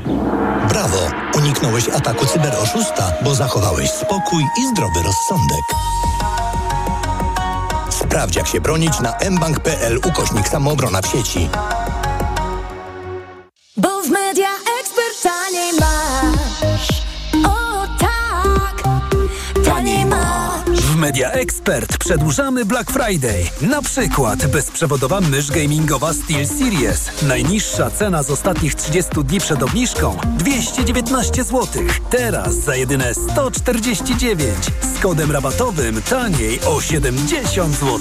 Brawo! 0.69 1.11
Uniknąłeś 1.37 1.89
ataku 1.89 2.25
cyberoszusta, 2.25 3.13
bo 3.23 3.35
zachowałeś 3.35 3.89
spokój 3.89 4.43
i 4.43 4.67
zdrowy 4.67 4.99
rozsądek. 5.03 5.65
Sprawdź, 7.89 8.35
jak 8.35 8.47
się 8.47 8.61
bronić 8.61 8.99
na 8.99 9.13
mbank.pl 9.31 9.97
ukośnik 9.97 10.49
samoobrona 10.49 11.01
w 11.01 11.07
sieci. 11.07 11.49
Bo 13.81 14.01
w 14.01 14.09
Media 14.09 14.49
Expert 14.79 15.23
taniej 15.23 15.73
masz. 15.79 16.87
O 17.45 17.87
tak, 17.99 18.83
taniej 19.65 20.05
masz. 20.05 20.79
W 20.79 20.95
Media 20.95 21.31
Expert 21.31 21.97
przedłużamy 21.97 22.65
Black 22.65 22.91
Friday. 22.91 23.43
Na 23.61 23.81
przykład 23.81 24.47
bezprzewodowa 24.47 25.21
mysz 25.21 25.51
gamingowa 25.51 26.13
SteelSeries. 26.13 27.21
Najniższa 27.21 27.91
cena 27.91 28.23
z 28.23 28.31
ostatnich 28.31 28.75
30 28.75 29.11
dni 29.23 29.39
przed 29.39 29.63
obniżką 29.63 30.17
219 30.37 31.43
zł. 31.43 31.67
Teraz 32.09 32.55
za 32.55 32.75
jedyne 32.75 33.13
149. 33.13 34.55
Z 34.95 34.99
kodem 34.99 35.31
rabatowym 35.31 36.01
taniej 36.01 36.59
o 36.61 36.81
70 36.81 37.75
zł. 37.75 37.99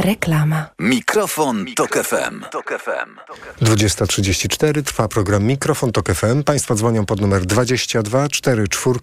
Reklama. 0.00 0.66
Mikrofon, 0.78 1.66
Tok 1.76 1.96
FM. 1.96 2.44
Tok 2.50 2.72
FM. 2.78 3.34
20.34 3.64 4.82
trwa 4.82 5.08
program 5.08 5.44
Mikrofon 5.44 5.92
Tok 5.92 6.12
FM. 6.12 6.42
Państwo 6.42 6.74
dzwonią 6.74 7.06
pod 7.06 7.20
numer 7.20 7.46
22 7.46 8.28
44 8.28 9.00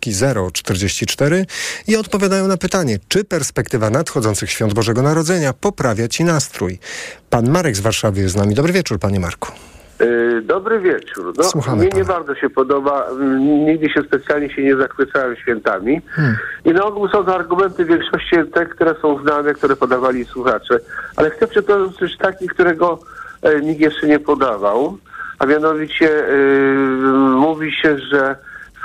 044 0.54 1.46
i 1.88 1.96
odpowiadają 1.96 2.48
na 2.48 2.58
pytanie, 2.58 3.00
czy 3.08 3.24
perspektywa 3.24 3.90
nadchodzących 3.90 4.52
świąt 4.52 4.74
Bożego 4.74 5.02
Narodzenia 5.02 5.54
poprawia 5.54 6.08
Ci 6.08 6.24
nastrój. 6.24 6.80
Pan 7.30 7.50
Marek 7.50 7.76
z 7.76 7.80
Warszawy 7.80 8.22
jest 8.22 8.34
z 8.34 8.38
nami. 8.38 8.56
Dobry 8.56 8.74
wieczór, 8.74 9.00
panie 9.00 9.20
Marku. 9.20 9.52
Yy, 10.00 10.42
Dobry 10.42 10.80
wieczór. 10.80 11.34
No, 11.38 11.44
Słuchamy 11.44 11.78
mnie 11.78 11.90
pana. 11.90 12.02
nie 12.02 12.08
bardzo 12.08 12.36
się 12.36 12.50
podoba. 12.50 13.06
Mm, 13.12 13.66
Nigdy 13.66 13.90
się 13.90 14.02
specjalnie 14.04 14.50
się 14.50 14.64
nie 14.64 14.76
zachwycałem 14.76 15.36
świętami. 15.36 16.02
Hmm. 16.10 16.36
I 16.66 16.72
na 16.72 16.84
ogół 16.86 17.08
są 17.08 17.24
to 17.26 17.36
argumenty 17.36 17.86
w 17.86 17.88
większości 17.88 18.36
te, 18.54 18.66
które 18.66 18.96
są 19.02 19.22
znane, 19.22 19.54
które 19.54 19.76
podawali 19.76 20.26
słuchacze. 20.26 20.80
Ale 21.16 21.30
chcę 21.30 21.48
przytoczyć 21.48 21.98
coś 21.98 22.18
taki, 22.18 22.48
którego 22.48 23.00
e, 23.42 23.62
nikt 23.62 23.80
jeszcze 23.82 24.08
nie 24.08 24.20
podawał. 24.20 24.98
A 25.40 25.46
mianowicie 25.46 26.28
e, 26.28 26.34
mówi 27.36 27.72
się, 27.72 27.98
że 28.00 28.36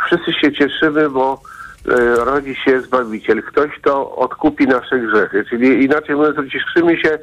wszyscy 0.07 0.33
się 0.33 0.53
cieszymy, 0.53 1.11
bo 1.11 1.41
e, 1.89 2.25
rodzi 2.25 2.55
się 2.55 2.81
Zbawiciel. 2.81 3.43
Ktoś, 3.43 3.71
kto 3.81 4.17
odkupi 4.17 4.67
nasze 4.67 4.99
grzechy. 4.99 5.45
Czyli 5.51 5.85
inaczej 5.85 6.17
mówiąc, 6.17 6.37
cieszymy 6.53 6.97
się 6.97 7.19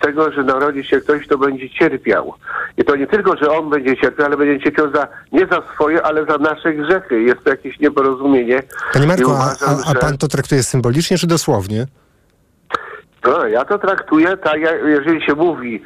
tego, 0.00 0.32
że 0.32 0.42
narodzi 0.42 0.84
się 0.84 1.00
ktoś, 1.00 1.26
kto 1.26 1.38
będzie 1.38 1.70
cierpiał. 1.70 2.34
I 2.76 2.84
to 2.84 2.96
nie 2.96 3.06
tylko, 3.06 3.36
że 3.36 3.50
on 3.50 3.70
będzie 3.70 3.96
cierpiał, 3.96 4.26
ale 4.26 4.36
będzie 4.36 4.64
cierpiał 4.64 4.92
za, 4.94 5.08
nie 5.32 5.46
za 5.46 5.62
swoje, 5.74 6.02
ale 6.02 6.26
za 6.26 6.38
nasze 6.38 6.72
grzechy. 6.74 7.22
Jest 7.22 7.44
to 7.44 7.50
jakieś 7.50 7.80
nieporozumienie. 7.80 8.62
Panie 8.92 9.06
Marku, 9.06 9.30
a, 9.30 9.34
uważam, 9.34 9.78
a, 9.84 9.90
a 9.90 9.92
że- 9.92 9.98
pan 9.98 10.18
to 10.18 10.28
traktuje 10.28 10.62
symbolicznie 10.62 11.18
czy 11.18 11.26
dosłownie? 11.26 11.86
No, 13.24 13.46
ja 13.46 13.64
to 13.64 13.78
traktuję 13.78 14.36
tak, 14.36 14.60
jak, 14.60 14.74
jeżeli 14.86 15.26
się 15.26 15.34
mówi, 15.34 15.82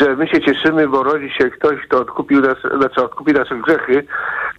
że 0.00 0.16
my 0.16 0.28
się 0.28 0.40
cieszymy, 0.40 0.88
bo 0.88 1.02
rodzi 1.02 1.30
się 1.38 1.50
ktoś, 1.50 1.80
kto 1.86 1.98
odkupił 2.00 2.40
nas, 2.40 2.56
znaczy 2.78 3.04
odkupi 3.04 3.32
nasze 3.32 3.56
grzechy, 3.56 4.06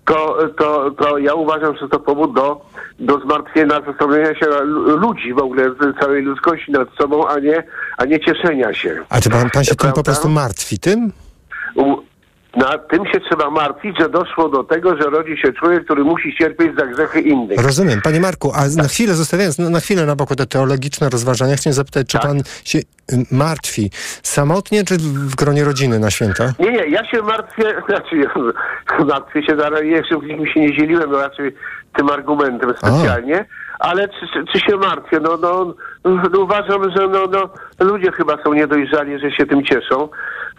to, 0.05 0.37
to, 0.57 0.91
to 0.91 1.17
ja 1.17 1.33
uważam, 1.33 1.77
że 1.77 1.89
to 1.89 1.99
powód 1.99 2.35
do, 2.35 2.61
do 2.99 3.19
zmartwienia, 3.19 3.81
zastanowienia 3.87 4.35
się 4.35 4.45
lu- 4.63 4.97
ludzi 4.97 5.33
w 5.33 5.37
ogóle, 5.37 5.71
całej 6.01 6.23
ludzkości 6.23 6.71
nad 6.71 6.87
sobą, 6.99 7.27
a 7.27 7.39
nie, 7.39 7.63
a 7.97 8.05
nie 8.05 8.19
cieszenia 8.19 8.73
się. 8.73 9.03
A 9.09 9.21
czy 9.21 9.29
pan, 9.29 9.49
pan 9.49 9.63
się 9.63 9.75
tym 9.75 9.91
po 9.93 10.03
prostu 10.03 10.29
martwi 10.29 10.79
tym? 10.79 11.11
U, 11.75 11.97
na 12.55 12.77
tym 12.77 13.05
się 13.05 13.19
trzeba 13.19 13.49
martwić, 13.49 13.99
że 13.99 14.09
doszło 14.09 14.49
do 14.49 14.63
tego, 14.63 14.97
że 14.97 15.09
rodzi 15.09 15.37
się 15.37 15.53
człowiek, 15.53 15.85
który 15.85 16.03
musi 16.03 16.35
cierpieć 16.35 16.75
za 16.79 16.85
grzechy 16.85 17.21
innych. 17.21 17.63
Rozumiem. 17.63 18.01
Panie 18.01 18.19
Marku, 18.19 18.51
a 18.55 18.61
na 18.77 18.87
chwilę, 18.87 19.13
zostawiając 19.13 19.59
na, 19.59 19.69
na 19.69 19.79
chwilę 19.79 20.05
na 20.05 20.15
boku 20.15 20.35
te 20.35 20.45
teologiczne 20.45 21.09
rozważania, 21.09 21.55
chciałem 21.55 21.73
zapytać, 21.73 22.11
Tak. 22.11 22.21
czy 22.21 22.27
pan 22.27 22.41
się 22.65 22.79
y, 22.79 22.83
martwi 23.31 23.91
samotnie, 24.23 24.83
czy 24.83 24.97
w 24.97 25.35
gronie 25.35 25.63
rodziny 25.63 25.99
na 25.99 26.11
święta? 26.11 26.53
Nie, 26.59 26.71
nie, 26.71 26.85
ja 26.87 27.05
się 27.05 27.21
martwię, 27.21 27.63
znaczy 27.89 28.17
ja 28.17 28.29
martwię 29.05 29.43
się, 29.43 29.55
jeszcze 29.83 30.17
w 30.17 30.23
nikim 30.23 30.47
się 30.47 30.59
nie 30.59 30.77
dzieliłem, 30.77 31.11
no 31.11 31.17
raczej 31.17 31.55
tym 31.95 32.09
argumentem 32.09 32.73
specjalnie, 32.77 33.45
ale 33.79 34.07
czy, 34.07 34.27
czy, 34.33 34.45
czy 34.53 34.59
się 34.59 34.77
martwię? 34.77 35.19
No, 35.19 35.37
no, 35.37 35.73
no 36.31 36.39
uważam, 36.39 36.91
że 36.91 37.07
no, 37.07 37.25
no, 37.31 37.49
ludzie 37.85 38.11
chyba 38.11 38.43
są 38.43 38.53
niedojrzali, 38.53 39.19
że 39.19 39.31
się 39.31 39.45
tym 39.45 39.65
cieszą. 39.65 40.09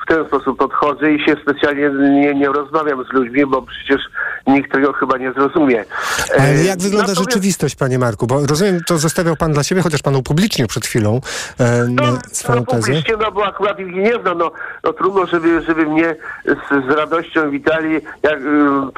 W 0.06 0.08
ten 0.08 0.26
sposób 0.26 0.58
podchodzę 0.58 1.12
i 1.12 1.24
się 1.24 1.36
specjalnie 1.42 1.90
nie, 2.20 2.34
nie 2.34 2.48
rozmawiam 2.48 3.04
z 3.04 3.12
ludźmi, 3.12 3.46
bo 3.46 3.62
przecież 3.62 4.00
nikt 4.46 4.72
tego 4.72 4.92
chyba 4.92 5.18
nie 5.18 5.32
zrozumie. 5.32 5.84
Ale 6.38 6.48
E, 6.48 6.64
jak 6.64 6.78
wygląda 6.78 7.08
natomiast- 7.08 7.30
rzeczywistość, 7.30 7.76
panie 7.76 7.98
Marku? 7.98 8.26
Bo 8.26 8.46
rozumiem, 8.46 8.80
to 8.86 8.98
zostawiał 8.98 9.36
pan 9.36 9.52
dla 9.52 9.62
siebie, 9.62 9.82
chociaż 9.82 10.02
pan 10.02 10.16
upublicznił 10.16 10.66
przed 10.66 10.86
chwilą 10.86 11.20
e, 11.60 11.86
no, 11.90 12.02
swoją 12.32 12.58
No, 12.60 12.66
tezę. 12.66 12.82
publicznie, 12.82 13.14
no 13.20 13.32
bo 13.32 13.46
akurat 13.46 13.80
ich 13.80 13.94
nie 13.94 14.12
znam, 14.22 14.38
no, 14.38 14.52
no 14.84 14.92
trudno, 14.92 15.26
żeby, 15.26 15.62
żeby 15.62 15.86
mnie 15.86 16.16
z, 16.44 16.86
z 16.88 16.96
radością 16.96 17.50
witali 17.50 17.94
jak, 18.22 18.40
y, 18.40 18.44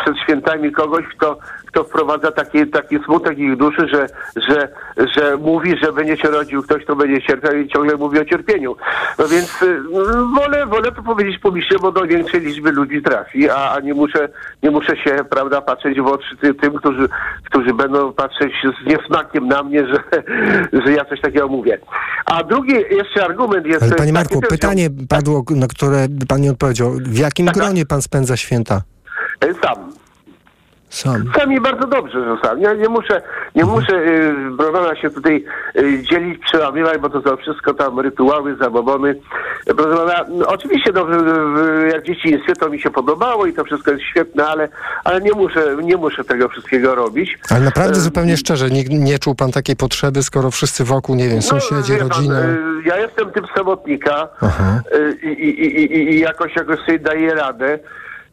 przed 0.03 0.19
świętami 0.25 0.73
kogoś, 0.73 1.05
kto, 1.17 1.39
kto 1.67 1.85
wprowadza 1.85 2.33
taki, 2.33 2.67
taki 2.67 2.99
smutek 3.05 3.39
ich 3.39 3.57
duszy, 3.57 3.89
że, 3.93 4.07
że, 4.49 4.69
że 5.17 5.37
mówi, 5.37 5.75
że 5.83 5.93
będzie 5.93 6.17
się 6.17 6.29
rodził 6.29 6.63
ktoś, 6.63 6.85
kto 6.85 6.97
będzie 6.97 7.23
cierpiał 7.23 7.55
i 7.57 7.69
ciągle 7.69 7.97
mówi 7.97 8.19
o 8.21 8.25
cierpieniu. 8.25 8.77
No 9.19 9.29
więc 9.29 9.63
y, 9.63 9.83
wolę, 10.37 10.67
wolę 10.67 10.93
to 10.99 11.03
powiedzieć 11.03 11.39
publicznie, 11.39 11.79
bo 11.79 11.93
do 11.93 12.07
większej 12.07 12.41
liczby 12.41 12.73
ludzi 12.73 13.03
trafi, 13.03 13.51
a, 13.51 13.71
a 13.71 13.81
nie 13.81 13.95
muszę, 13.95 14.29
nie 14.63 14.71
muszę 14.71 14.97
się, 14.97 15.17
prawda, 15.31 15.61
patrzeć 15.61 16.01
w 16.01 16.07
oczy 16.07 16.37
ty, 16.41 16.55
tym, 16.55 16.73
którzy, 16.73 17.09
którzy 17.45 17.75
będą 17.75 18.13
patrzeć 18.13 18.53
z 18.83 18.87
niesmakiem 18.87 19.49
na 19.49 19.63
mnie, 19.63 19.87
że, 19.87 20.23
że 20.85 20.93
ja 20.93 21.05
coś 21.05 21.21
takiego 21.21 21.49
mówię. 21.49 21.79
A 22.25 22.45
drugi 22.45 22.73
jeszcze 22.91 23.25
argument 23.25 23.67
jest... 23.67 23.83
Ale 23.83 23.91
panie 23.91 24.01
taki 24.01 24.13
Marku, 24.13 24.41
też- 24.41 24.51
pytanie 24.51 24.89
padło, 25.09 25.45
na 25.51 25.67
które 25.67 26.07
pan 26.29 26.41
nie 26.41 26.51
odpowiedział. 26.51 26.93
W 26.93 27.19
jakim 27.19 27.47
gronie 27.47 27.87
pan 27.87 28.03
spędza 28.03 28.37
święta? 28.37 28.83
Sam. 29.63 29.98
Sam. 30.91 31.25
Sam 31.39 31.53
i 31.53 31.61
bardzo 31.61 31.87
dobrze, 31.87 32.25
że 32.25 32.37
sam. 32.43 32.61
Ja 32.61 32.75
nie 32.75 32.89
muszę, 32.89 33.23
nie 33.55 33.65
muszę 33.65 33.93
y, 33.97 34.35
browara 34.51 34.97
się 34.97 35.11
tutaj 35.11 35.45
y, 35.77 36.03
dzielić, 36.03 36.39
przełamywać, 36.45 36.99
bo 36.99 37.11
to 37.11 37.23
są 37.23 37.37
wszystko 37.37 37.75
tam 37.75 38.01
rytuały, 38.01 38.57
zabobony. 38.57 39.21
Proszę 39.65 39.97
pana, 39.97 40.25
no, 40.29 40.47
oczywiście 40.47 40.91
no, 40.95 41.05
w, 41.05 41.09
w, 41.09 41.89
jak 41.93 42.03
w 42.03 42.07
dzieciństwie 42.07 42.53
to 42.53 42.69
mi 42.69 42.81
się 42.81 42.91
podobało 42.91 43.47
i 43.47 43.53
to 43.53 43.65
wszystko 43.65 43.91
jest 43.91 44.03
świetne, 44.03 44.47
ale, 44.47 44.69
ale 45.05 45.21
nie, 45.21 45.33
muszę, 45.33 45.77
nie 45.83 45.97
muszę 45.97 46.25
tego 46.25 46.49
wszystkiego 46.49 46.95
robić. 46.95 47.39
Ale 47.51 47.61
naprawdę 47.61 48.01
zupełnie 48.01 48.37
szczerze, 48.37 48.71
nie, 48.71 48.85
nie 48.85 49.19
czuł 49.19 49.35
pan 49.35 49.53
takiej 49.53 49.77
potrzeby, 49.77 50.23
skoro 50.23 50.51
wszyscy 50.51 50.85
wokół, 50.85 51.15
nie 51.17 51.29
wiem, 51.29 51.43
sąsiedzi, 51.43 51.93
wie 51.93 51.99
pan, 51.99 52.09
rodzina. 52.09 52.41
y, 52.41 52.57
ja 52.85 52.97
jestem 52.97 53.31
typ 53.31 53.45
samotnika 53.57 54.29
y, 54.95 55.19
i, 55.23 55.27
i, 55.27 55.65
i, 55.65 55.97
i, 55.97 56.15
i 56.15 56.21
jakoś, 56.21 56.57
jakoś 56.57 56.79
sobie 56.81 56.99
daję 56.99 57.35
radę. 57.35 57.79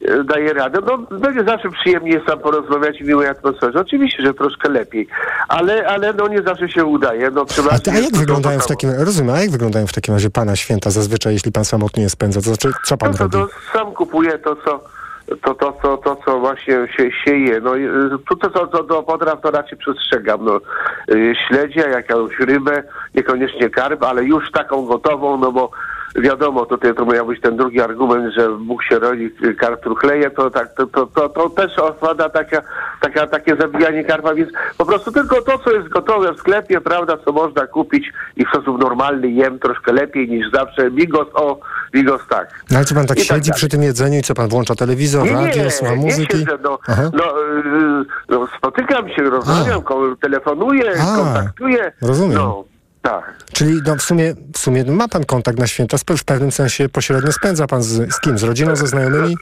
Y, 0.09 0.23
Daję 0.23 0.53
radę. 0.53 0.79
No, 0.87 0.97
będzie 1.17 1.43
zawsze 1.43 1.69
przyjemnie 1.69 2.21
sam 2.27 2.39
porozmawiać 2.39 2.97
w 3.03 3.07
miłej 3.07 3.27
atmosferze. 3.27 3.79
Oczywiście, 3.79 4.23
że 4.23 4.33
troszkę 4.33 4.69
lepiej, 4.69 5.07
ale, 5.47 5.87
ale 5.87 6.13
no 6.13 6.27
nie 6.27 6.41
zawsze 6.41 6.69
się 6.69 6.85
udaje. 6.85 7.31
No, 7.31 7.45
A, 7.71 7.79
ty- 7.79 7.91
a 7.91 7.93
jest 7.93 8.03
jak 8.05 8.13
to 8.13 8.19
wyglądają 8.19 8.59
w 8.59 8.63
to 8.63 8.69
takim 8.69 8.89
rozumiem, 8.99 9.35
a 9.35 9.39
jak 9.41 9.51
wyglądają 9.51 9.87
w 9.87 9.93
takim 9.93 10.13
razie 10.13 10.29
pana 10.29 10.55
święta 10.55 10.89
zazwyczaj, 10.89 11.33
jeśli 11.33 11.51
pan 11.51 11.65
samotnie 11.65 12.09
spędza? 12.09 12.39
To 12.41 12.45
znaczy, 12.47 12.71
co 12.85 12.97
pan 12.97 13.11
No 13.11 13.17
to, 13.17 13.23
robi? 13.23 13.35
to 13.37 13.47
sam 13.79 13.91
kupuję 13.93 14.39
to, 14.39 14.55
co 14.55 14.83
to, 15.41 15.53
to, 15.55 15.71
to, 15.81 15.97
to, 15.97 16.17
co 16.25 16.39
właśnie 16.39 16.87
się 16.97 17.09
sieje. 17.25 17.59
No, 17.61 17.71
to, 18.29 18.35
to, 18.35 18.49
to, 18.49 18.67
to 18.67 18.83
do 18.83 19.03
potraw 19.03 19.41
to 19.41 19.51
raczej 19.51 19.77
przestrzegam. 19.77 20.45
No, 20.45 20.59
y, 21.15 21.33
śledzie, 21.47 21.79
jakąś 21.81 22.39
rybę, 22.39 22.83
niekoniecznie 23.15 23.69
karp, 23.69 24.03
ale 24.03 24.23
już 24.23 24.51
taką 24.51 24.85
gotową, 24.85 25.37
no 25.37 25.51
bo 25.51 25.71
wiadomo, 26.15 26.65
tutaj 26.65 26.95
to 26.95 27.05
miał 27.05 27.25
być 27.25 27.41
ten 27.41 27.57
drugi 27.57 27.81
argument, 27.81 28.33
że 28.33 28.49
Bóg 28.49 28.83
się 28.83 28.99
rodzi, 28.99 29.31
karp 29.59 29.83
truchleje, 29.83 30.29
to 30.31 30.49
tak, 30.49 30.73
to, 30.73 30.87
to, 30.87 31.05
to, 31.07 31.29
to 31.29 31.49
też 31.49 31.79
odpada 31.79 32.29
taka, 32.29 32.61
taka, 33.01 33.27
takie 33.27 33.55
zabijanie 33.55 34.03
karpa, 34.03 34.33
więc 34.35 34.49
po 34.77 34.85
prostu 34.85 35.11
tylko 35.11 35.41
to, 35.41 35.57
co 35.57 35.71
jest 35.71 35.87
gotowe 35.87 36.33
w 36.33 36.37
sklepie, 36.37 36.81
prawda, 36.81 37.17
co 37.25 37.31
można 37.31 37.67
kupić 37.67 38.05
i 38.35 38.45
w 38.45 38.49
sposób 38.49 38.79
normalny 38.79 39.29
jem 39.31 39.59
troszkę 39.59 39.93
lepiej 39.93 40.29
niż 40.29 40.51
zawsze. 40.51 40.91
Bigos 40.91 41.27
o, 41.33 41.59
bigos 41.91 42.21
tak. 42.29 42.47
No 42.71 42.77
ale 42.77 42.85
czy 42.85 42.95
pan 42.95 43.05
tak 43.07 43.17
I 43.17 43.19
tak 43.21 43.27
siedzi 43.37 43.49
dalej. 43.49 43.57
przy 43.57 43.69
tym 43.69 43.83
jedzeniu 43.83 44.19
i 44.19 44.21
co 44.21 44.33
pan 44.33 44.49
włącza 44.49 44.75
telewizor, 44.75 45.23
Nie, 45.25 45.33
radio, 45.33 45.63
nie, 45.63 45.71
słucha 45.71 45.95
nie 45.95 46.01
muzyki? 46.05 46.37
siedzę, 46.37 46.57
no, 46.63 46.79
no, 47.13 47.23
yy, 47.39 48.05
no, 48.29 48.47
spotykam 48.57 49.09
się, 49.09 49.23
rozmawiam, 49.23 49.81
ko- 49.81 50.15
telefonuję, 50.21 50.91
A, 51.01 51.15
kontaktuję. 51.23 51.91
rozumiem. 52.01 52.33
No, 52.37 52.63
tak. 53.05 53.33
Czyli 53.53 53.81
no, 53.85 53.95
w, 53.95 54.01
sumie, 54.01 54.33
w 54.53 54.57
sumie 54.57 54.83
ma 54.83 55.07
pan 55.07 55.25
kontakt 55.25 55.59
na 55.59 55.67
święta, 55.67 55.97
w 55.97 56.23
pewnym 56.23 56.51
sensie 56.51 56.89
pośrednio 56.89 57.31
spędza 57.31 57.67
pan 57.67 57.83
z, 57.83 58.13
z 58.13 58.19
kim? 58.19 58.37
Z 58.37 58.43
rodziną, 58.43 58.75
ze 58.75 58.87
znajomymi? 58.87 59.35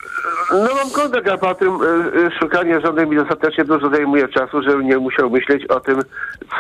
No 0.52 0.76
mam 0.76 0.92
kontakt, 0.92 1.28
a 1.28 1.38
po 1.38 1.56
tym 1.56 1.82
y, 1.82 1.86
y, 2.28 2.32
szukanie 2.40 2.82
żony 2.82 3.06
mi 3.06 3.16
dostatecznie 3.16 3.66
dużo 3.66 3.90
zajmuje 3.90 4.28
czasu, 4.28 4.62
żebym 4.62 4.88
nie 4.88 4.98
musiał 4.98 5.30
myśleć 5.30 5.66
o 5.66 5.80
tym, 5.80 6.02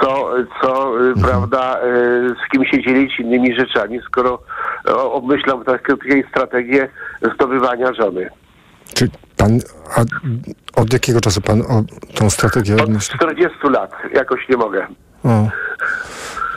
co, 0.01 0.30
co 0.62 1.01
y, 1.10 1.14
prawda, 1.22 1.80
y, 1.84 2.30
z 2.30 2.51
kim 2.51 2.66
się 2.66 2.84
dzielić 2.84 3.20
innymi 3.20 3.56
rzeczami, 3.56 3.99
skoro 4.06 4.39
obmyślam 4.95 5.64
takie, 5.64 5.93
strategię 6.30 6.89
zdobywania 7.36 7.93
żony. 7.93 8.30
Czy 8.93 9.10
pan, 9.38 9.60
a 9.95 10.01
od 10.82 10.93
jakiego 10.93 11.22
czasu 11.22 11.41
pan 11.41 11.62
o 11.62 11.84
tą 12.16 12.30
strategię 12.30 12.76
Od 12.76 12.82
odmyśla? 12.82 13.16
40 13.16 13.58
lat 13.64 13.91
jakoś 14.14 14.49
nie 14.49 14.58
mogę. 14.58 14.88
O. 15.24 15.47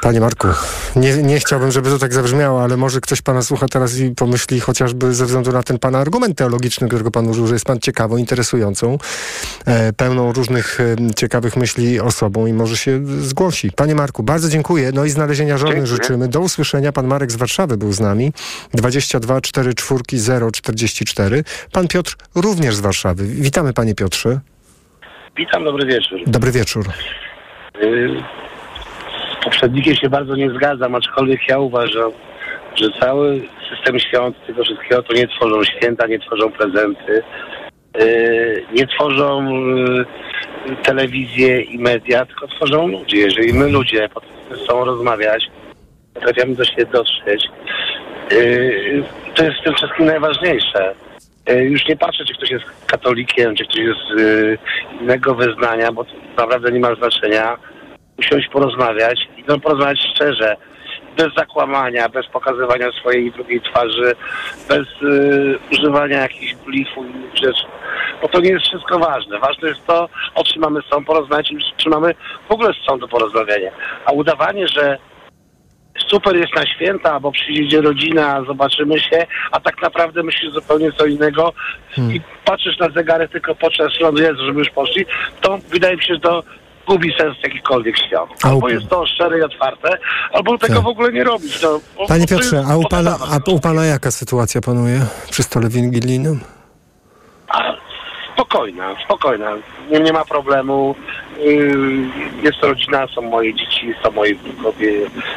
Panie 0.00 0.20
Marku, 0.20 0.48
nie, 0.96 1.22
nie 1.22 1.38
chciałbym, 1.38 1.70
żeby 1.70 1.90
to 1.90 1.98
tak 1.98 2.14
zabrzmiało, 2.14 2.62
ale 2.62 2.76
może 2.76 3.00
ktoś 3.00 3.22
pana 3.22 3.42
słucha 3.42 3.68
teraz 3.68 3.98
i 3.98 4.14
pomyśli 4.14 4.60
chociażby 4.60 5.14
ze 5.14 5.24
względu 5.24 5.52
na 5.52 5.62
ten 5.62 5.78
pana 5.78 5.98
argument 5.98 6.38
teologiczny, 6.38 6.88
którego 6.88 7.10
pan 7.10 7.28
użył, 7.28 7.46
że 7.46 7.54
jest 7.54 7.64
pan 7.64 7.78
ciekawą, 7.80 8.16
interesującą, 8.16 8.98
e, 9.66 9.92
pełną 9.92 10.32
różnych 10.32 10.80
e, 10.80 11.14
ciekawych 11.14 11.56
myśli 11.56 12.00
osobą 12.00 12.46
i 12.46 12.52
może 12.52 12.76
się 12.76 13.00
zgłosi. 13.06 13.70
Panie 13.76 13.94
Marku, 13.94 14.22
bardzo 14.22 14.48
dziękuję. 14.48 14.90
No 14.94 15.04
i 15.04 15.10
znalezienia 15.10 15.58
żony 15.58 15.70
Dziękuję. 15.70 15.86
życzymy. 15.96 16.28
Do 16.28 16.40
usłyszenia. 16.40 16.92
Pan 16.92 17.06
Marek 17.06 17.32
z 17.32 17.36
Warszawy 17.36 17.76
był 17.76 17.92
z 17.92 18.00
nami. 18.00 18.32
22 18.74 19.40
44 19.40 20.02
0 20.20 20.50
44. 20.50 21.44
Pan 21.72 21.88
Piotr 21.88 22.16
również 22.34 22.74
z 22.76 22.80
Warszawy. 22.80 23.26
Witamy 23.26 23.72
panie 23.72 23.94
Piotrze. 23.94 24.40
Witam, 25.36 25.64
dobry 25.64 25.86
wieczór. 25.86 26.20
Dobry 26.26 26.52
wieczór. 26.52 26.86
Y, 27.82 28.08
poprzednikiem 29.46 29.94
się 29.94 30.08
bardzo 30.08 30.36
nie 30.36 30.50
zgadzam, 30.50 30.94
aczkolwiek 30.94 31.40
ja 31.48 31.58
uważam, 31.58 32.12
że 32.74 32.86
cały 33.00 33.42
system 33.70 33.98
świąt, 33.98 34.36
tego 34.46 34.64
wszystkiego 34.64 35.02
to 35.02 35.12
nie 35.12 35.28
tworzą 35.28 35.64
święta, 35.64 36.06
nie 36.06 36.18
tworzą 36.18 36.52
prezenty, 36.52 37.22
y, 38.00 38.64
nie 38.72 38.86
tworzą 38.86 39.48
y, 40.68 40.76
telewizje 40.82 41.60
i 41.60 41.78
media, 41.78 42.26
tylko 42.26 42.48
tworzą 42.48 42.88
ludzie. 42.88 43.16
Jeżeli 43.16 43.52
my 43.52 43.68
ludzie 43.68 44.08
potrafimy 44.08 44.56
z 44.56 44.66
sobą 44.66 44.84
rozmawiać, 44.84 45.50
potrafimy 46.14 46.54
do 46.54 46.64
siebie 46.64 46.86
dotrzeć, 46.86 47.48
y, 48.32 49.02
to 49.34 49.44
jest 49.44 49.60
w 49.60 49.64
tym 49.64 49.74
wszystkim 49.74 50.06
najważniejsze. 50.06 50.94
Już 51.60 51.88
nie 51.88 51.96
patrzę, 51.96 52.24
czy 52.24 52.34
ktoś 52.34 52.50
jest 52.50 52.64
katolikiem, 52.86 53.56
czy 53.56 53.64
ktoś 53.64 53.78
jest 53.78 54.26
innego 55.00 55.34
wyznania, 55.34 55.92
bo 55.92 56.04
to 56.04 56.10
naprawdę 56.36 56.72
nie 56.72 56.80
ma 56.80 56.94
znaczenia. 56.94 57.56
Usiąść, 58.18 58.48
porozmawiać 58.48 59.28
i 59.36 59.44
no, 59.48 59.60
porozmawiać 59.60 59.98
szczerze, 60.14 60.56
bez 61.16 61.34
zakłamania, 61.34 62.08
bez 62.08 62.26
pokazywania 62.26 62.92
swojej 62.92 63.32
drugiej 63.32 63.60
twarzy, 63.60 64.12
bez 64.68 64.86
y, 65.02 65.58
używania 65.72 66.22
jakichś 66.22 66.54
blifów 66.54 67.06
i 67.06 67.10
innych 67.10 67.36
rzeczy. 67.36 67.66
Bo 68.22 68.28
to 68.28 68.40
nie 68.40 68.50
jest 68.50 68.66
wszystko 68.66 68.98
ważne. 68.98 69.38
Ważne 69.38 69.68
jest 69.68 69.86
to, 69.86 70.08
o 70.34 70.44
czym 70.44 70.62
mamy 70.62 70.80
z 70.82 70.84
sobą 70.84 71.04
porozmawiać 71.04 71.50
i 71.50 71.58
czy 71.76 71.88
mamy 71.88 72.14
w 72.48 72.52
ogóle 72.52 72.72
z 72.72 72.86
sobą 72.86 72.98
do 72.98 73.08
porozmawiania. 73.08 73.70
A 74.04 74.12
udawanie, 74.12 74.68
że 74.68 74.98
super 76.06 76.36
jest 76.36 76.54
na 76.54 76.66
święta, 76.66 77.20
bo 77.20 77.32
przyjdzie 77.32 77.80
rodzina, 77.80 78.44
zobaczymy 78.46 79.00
się, 79.00 79.26
a 79.50 79.60
tak 79.60 79.82
naprawdę 79.82 80.22
myślisz 80.22 80.52
zupełnie 80.52 80.92
co 80.92 81.06
innego 81.06 81.52
i 81.98 82.20
patrzysz 82.44 82.78
na 82.78 82.88
zegarek 82.88 83.30
tylko 83.30 83.54
podczas 83.54 83.92
świąt, 83.92 84.18
Jezu, 84.18 84.46
żeby 84.46 84.58
już 84.58 84.70
poszli, 84.70 85.06
to 85.40 85.58
wydaje 85.68 85.96
mi 85.96 86.02
się, 86.02 86.14
że 86.14 86.20
to 86.20 86.42
gubi 86.86 87.12
sens. 87.18 87.36
A 88.16 88.48
u- 88.48 88.52
Albo 88.54 88.68
jest 88.68 88.88
to 88.88 89.06
szczere 89.06 89.38
i 89.38 89.42
otwarte, 89.42 89.98
albo 90.32 90.58
tego 90.58 90.74
Tak. 90.74 90.82
w 90.84 90.86
ogóle 90.86 91.12
nie 91.12 91.24
robić. 91.24 91.62
No, 91.62 91.80
Panie 92.08 92.26
Piotrze, 92.26 92.64
a 92.70 92.76
u 92.76 92.82
pana, 92.88 93.18
a 93.30 93.50
u 93.50 93.60
pana 93.60 93.84
jaka 93.86 94.10
sytuacja 94.10 94.60
panuje 94.60 95.00
przy 95.30 95.42
stole 95.42 95.68
wigilijnym? 95.68 96.40
A, 97.48 97.72
spokojna, 98.34 98.94
spokojna. 99.04 99.50
Nie, 99.90 100.00
nie 100.00 100.12
ma 100.12 100.24
problemu. 100.24 100.94
Yy, 101.38 102.08
Jest 102.42 102.58
rodzina, 102.62 103.06
są 103.14 103.22
moje 103.22 103.54
dzieci, 103.54 103.94
są 104.04 104.10
moi 104.10 104.34
wnukowie, 104.34 104.92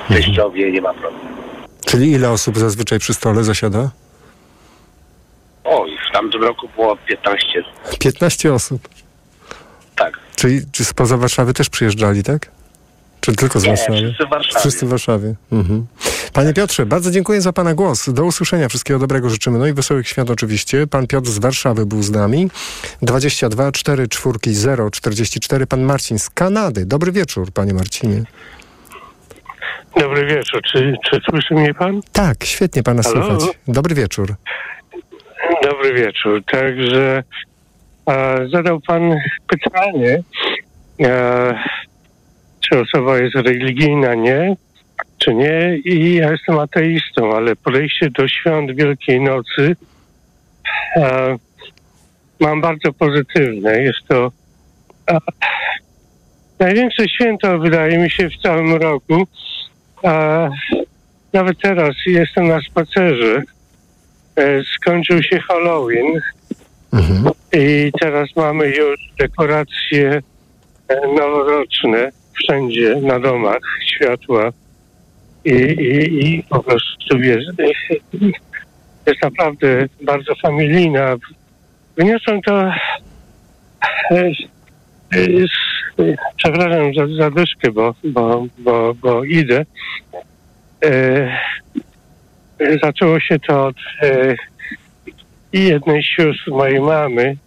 teściowie, 0.08 0.72
nie 0.72 0.82
ma 0.82 0.94
problemu. 0.94 1.30
Czyli 1.86 2.12
ile 2.12 2.30
osób 2.32 2.58
zazwyczaj 2.58 3.00
przy 3.00 3.14
stole 3.14 3.44
zasiada? 3.44 3.90
Oj, 5.64 5.98
w 6.10 6.14
tamtym 6.14 6.44
roku 6.44 6.70
było 6.76 6.96
15. 7.08 7.64
15 8.00 8.54
osób. 8.54 8.82
Czyli 10.40 10.62
czy 10.72 10.86
spoza 10.86 11.18
Warszawy 11.18 11.54
też 11.54 11.70
przyjeżdżali, 11.70 12.24
tak? 12.24 12.52
Czy 13.22 13.36
tylko 13.36 13.60
z 13.60 13.64
Nie, 13.64 13.70
Warszawy? 13.70 13.98
wszyscy 13.98 14.26
w 14.26 14.30
Warszawie. 14.30 14.60
Wszyscy 14.60 14.86
w 14.86 14.90
Warszawie. 14.90 15.36
Mhm. 15.52 15.88
Panie 16.34 16.54
Piotrze, 16.54 16.86
bardzo 16.86 17.12
dziękuję 17.12 17.42
za 17.42 17.54
Pana 17.54 17.74
głos. 17.74 18.10
Do 18.10 18.26
usłyszenia. 18.26 18.70
Wszystkiego 18.70 19.00
dobrego 19.00 19.30
życzymy. 19.30 19.60
No 19.60 19.68
i 19.68 19.74
wesołych 19.74 20.08
świąt 20.08 20.30
oczywiście. 20.30 20.88
Pan 20.88 21.08
Piotr 21.08 21.30
z 21.30 21.40
Warszawy 21.40 21.86
był 21.86 22.04
z 22.04 22.12
nami. 22.12 22.50
22 23.02 23.72
4 23.72 24.08
4 24.08 24.40
0 24.46 24.90
44. 24.90 25.68
Pan 25.68 25.82
Marcin 25.82 26.20
z 26.20 26.30
Kanady. 26.30 26.86
Dobry 26.86 27.12
wieczór, 27.12 27.52
Panie 27.52 27.74
Marcinie. 27.74 28.24
Dobry 30.00 30.26
wieczór. 30.26 30.62
Czy, 30.72 30.94
czy 31.10 31.20
słyszy 31.30 31.54
mnie 31.54 31.74
pan? 31.74 32.02
Tak, 32.12 32.44
świetnie 32.44 32.84
Pana 32.84 33.04
Halo? 33.04 33.16
słychać. 33.38 33.56
Dobry 33.68 33.96
wieczór. 33.96 34.36
Dobry 35.64 35.94
wieczór. 35.94 36.42
Także 36.52 37.24
zadał 38.52 38.82
pan 38.82 39.16
pytanie, 39.48 40.24
e, 41.02 41.54
czy 42.60 42.80
osoba 42.80 43.18
jest 43.18 43.36
religijna, 43.36 44.16
nie? 44.16 44.56
Czy 45.18 45.36
nie? 45.36 45.78
I 45.86 46.16
ja 46.16 46.32
jestem 46.32 46.60
ateistą, 46.60 47.36
ale 47.36 47.56
podejście 47.56 48.10
do 48.10 48.28
świąt 48.28 48.76
Wielkiej 48.76 49.22
Nocy 49.22 49.76
e, 50.96 51.38
mam 52.40 52.62
bardzo 52.62 52.94
pozytywne. 52.94 53.82
Jest 53.82 54.00
to 54.08 54.32
e, 55.12 55.18
największe 56.60 57.10
święto, 57.10 57.60
wydaje 57.60 57.98
mi 57.98 58.12
się, 58.12 58.30
w 58.30 58.42
całym 58.42 58.76
roku. 58.76 59.28
Nawet 61.34 61.60
teraz 61.62 61.96
jestem 62.06 62.48
na 62.48 62.62
spacerze. 62.62 63.42
Skończył 64.76 65.24
się 65.24 65.40
Halloween 65.40 66.22
i 67.54 67.92
teraz 68.02 68.30
mamy 68.36 68.68
już 68.68 69.00
dekoracje 69.20 70.22
e, 70.88 71.08
noworoczne 71.08 72.12
wszędzie 72.34 72.96
na 72.96 73.20
domach, 73.20 73.62
światła 73.86 74.52
i, 75.46 75.52
i, 75.52 76.28
i 76.28 76.44
po 76.44 76.64
prostu 76.64 77.20
wiesz, 77.20 77.44
jest 79.08 79.24
naprawdę 79.24 79.88
bardzo 80.02 80.36
familijna. 80.36 81.16
Wyniosłem 81.98 82.42
to 82.42 82.72
e, 84.12 84.32
przepraszam 86.38 86.94
za 86.94 87.08
zadyszkę, 87.18 87.72
bo, 87.72 87.96
bo, 88.04 88.46
bo, 88.58 88.94
bo 88.94 89.24
idę. 89.24 89.66
E, 90.86 91.30
zaczęło 92.84 93.20
się 93.20 93.40
to 93.40 93.66
od 93.66 93.76
i 95.54 95.64
jednej 95.64 96.04
z 96.04 96.06
sióstr 96.06 96.52
mojej 96.52 96.80
mamy, 96.82 97.38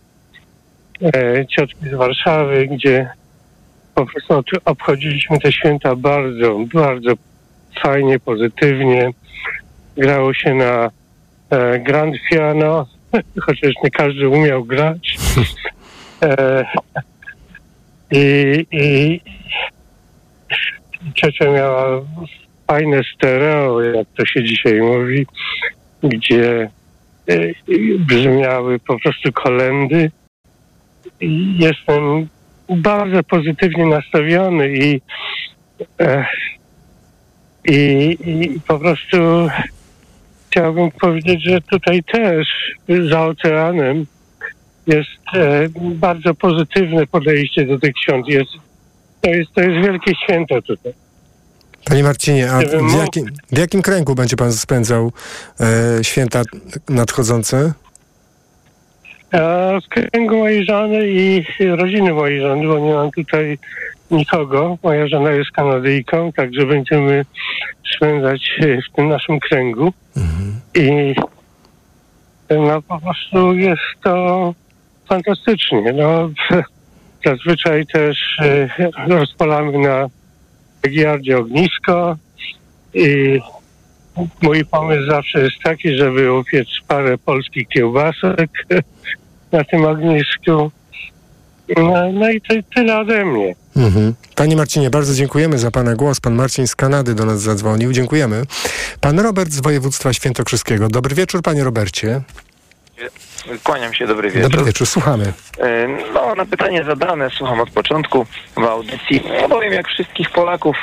e, 1.16 1.46
ciotki 1.46 1.88
z 1.88 1.94
Warszawy, 1.94 2.66
gdzie 2.66 3.10
po 3.94 4.06
prostu 4.06 4.34
od- 4.34 4.50
obchodziliśmy 4.64 5.38
te 5.38 5.52
święta 5.52 5.96
bardzo, 5.96 6.58
bardzo 6.74 7.12
fajnie, 7.82 8.18
pozytywnie. 8.18 9.10
Grało 9.96 10.34
się 10.34 10.54
na 10.54 10.90
e, 11.50 11.78
grand 11.78 12.14
piano, 12.30 12.86
chociaż 13.46 13.72
nie 13.84 13.90
każdy 13.90 14.28
umiał 14.28 14.64
grać. 14.64 15.16
E, 16.22 16.64
I, 18.10 18.66
i 18.70 19.20
ciocia 21.14 21.50
miała 21.50 22.00
fajne 22.66 23.00
stereo, 23.14 23.82
jak 23.82 24.06
to 24.16 24.26
się 24.26 24.44
dzisiaj 24.44 24.80
mówi, 24.80 25.26
gdzie 26.02 26.70
brzmiały 27.98 28.78
po 28.78 28.98
prostu 28.98 29.32
kolendy. 29.32 30.10
Jestem 31.58 32.28
bardzo 32.68 33.22
pozytywnie 33.22 33.86
nastawiony 33.86 34.68
i, 34.76 35.00
e, 36.00 36.26
i, 37.68 38.16
i 38.26 38.60
po 38.60 38.78
prostu 38.78 39.16
chciałbym 40.50 40.90
powiedzieć, 40.90 41.42
że 41.44 41.60
tutaj 41.60 42.02
też 42.02 42.46
za 43.10 43.26
oceanem 43.26 44.06
jest 44.86 45.34
e, 45.34 45.68
bardzo 45.76 46.34
pozytywne 46.34 47.06
podejście 47.06 47.66
do 47.66 47.78
tych 47.78 47.98
świąt. 47.98 48.28
Jest, 48.28 48.50
to, 49.20 49.30
jest, 49.30 49.52
to 49.52 49.60
jest 49.60 49.86
wielkie 49.86 50.12
święto 50.24 50.62
tutaj. 50.62 50.92
Panie 51.84 52.02
Marcinie, 52.02 52.50
a 52.50 52.58
w 52.58 52.82
mógł- 52.82 52.98
jakim, 52.98 53.26
w 53.52 53.58
jakim 53.58 53.82
kręgu 53.82 54.14
będzie 54.14 54.36
pan 54.36 54.52
spędzał 54.52 55.12
e, 55.60 56.04
święta 56.04 56.42
nadchodzące? 56.88 57.72
A 59.32 59.38
w 59.84 59.88
kręgu 59.88 60.38
mojej 60.38 60.64
żony 60.64 61.08
i 61.08 61.44
rodziny 61.76 62.12
mojej 62.12 62.40
żony, 62.40 62.66
bo 62.66 62.78
nie 62.78 62.94
mam 62.94 63.10
tutaj 63.10 63.58
nikogo. 64.10 64.78
Moja 64.82 65.08
żona 65.08 65.30
jest 65.30 65.50
Kanadyjką, 65.50 66.32
także 66.32 66.66
będziemy 66.66 67.24
spędzać 67.96 68.50
e, 68.60 68.64
w 68.82 68.96
tym 68.96 69.08
naszym 69.08 69.40
kręgu. 69.40 69.92
I 70.74 71.14
no 72.50 72.82
po 72.82 73.00
prostu 73.00 73.54
jest 73.54 73.82
to 74.04 74.54
fantastycznie. 75.08 75.92
No, 75.92 76.30
zazwyczaj 77.26 77.86
też 77.86 78.38
e, 78.40 78.68
rozpalamy 79.08 79.78
na 79.78 80.08
giardzie 80.88 81.38
ognisko 81.38 82.16
i 82.94 83.40
mój 84.42 84.64
pomysł 84.64 85.06
zawsze 85.10 85.40
jest 85.40 85.56
taki, 85.64 85.96
żeby 85.96 86.32
upiec 86.32 86.68
parę 86.88 87.18
polskich 87.18 87.68
kiełbasek 87.68 88.50
na 89.52 89.64
tym 89.64 89.84
ognisku. 89.84 90.70
No, 91.76 92.12
no 92.12 92.30
i 92.30 92.40
tyle 92.74 92.98
ode 92.98 93.24
mnie. 93.24 93.54
Mhm. 93.76 94.14
Panie 94.34 94.56
Marcinie, 94.56 94.90
bardzo 94.90 95.14
dziękujemy 95.14 95.58
za 95.58 95.70
Pana 95.70 95.94
głos. 95.94 96.20
Pan 96.20 96.34
Marcin 96.34 96.66
z 96.66 96.76
Kanady 96.76 97.14
do 97.14 97.26
nas 97.26 97.40
zadzwonił. 97.40 97.92
Dziękujemy. 97.92 98.42
Pan 99.00 99.20
Robert 99.20 99.50
z 99.50 99.60
województwa 99.60 100.12
świętokrzyskiego. 100.12 100.88
Dobry 100.88 101.14
wieczór, 101.14 101.42
Panie 101.42 101.64
Robercie. 101.64 102.20
Kłaniam 103.62 103.94
się, 103.94 104.06
dobry 104.06 104.30
wieczór. 104.30 104.50
Dobry 104.50 104.66
wieczór, 104.66 104.86
słuchamy. 104.86 105.32
E, 105.58 105.88
No, 106.14 106.34
na 106.34 106.46
pytanie 106.46 106.84
zadane, 106.84 107.30
słucham 107.30 107.60
od 107.60 107.70
początku 107.70 108.26
w 108.56 108.64
audycji. 108.64 109.22
Ja 109.40 109.48
powiem, 109.48 109.72
jak 109.72 109.88
wszystkich 109.88 110.30
Polaków 110.30 110.76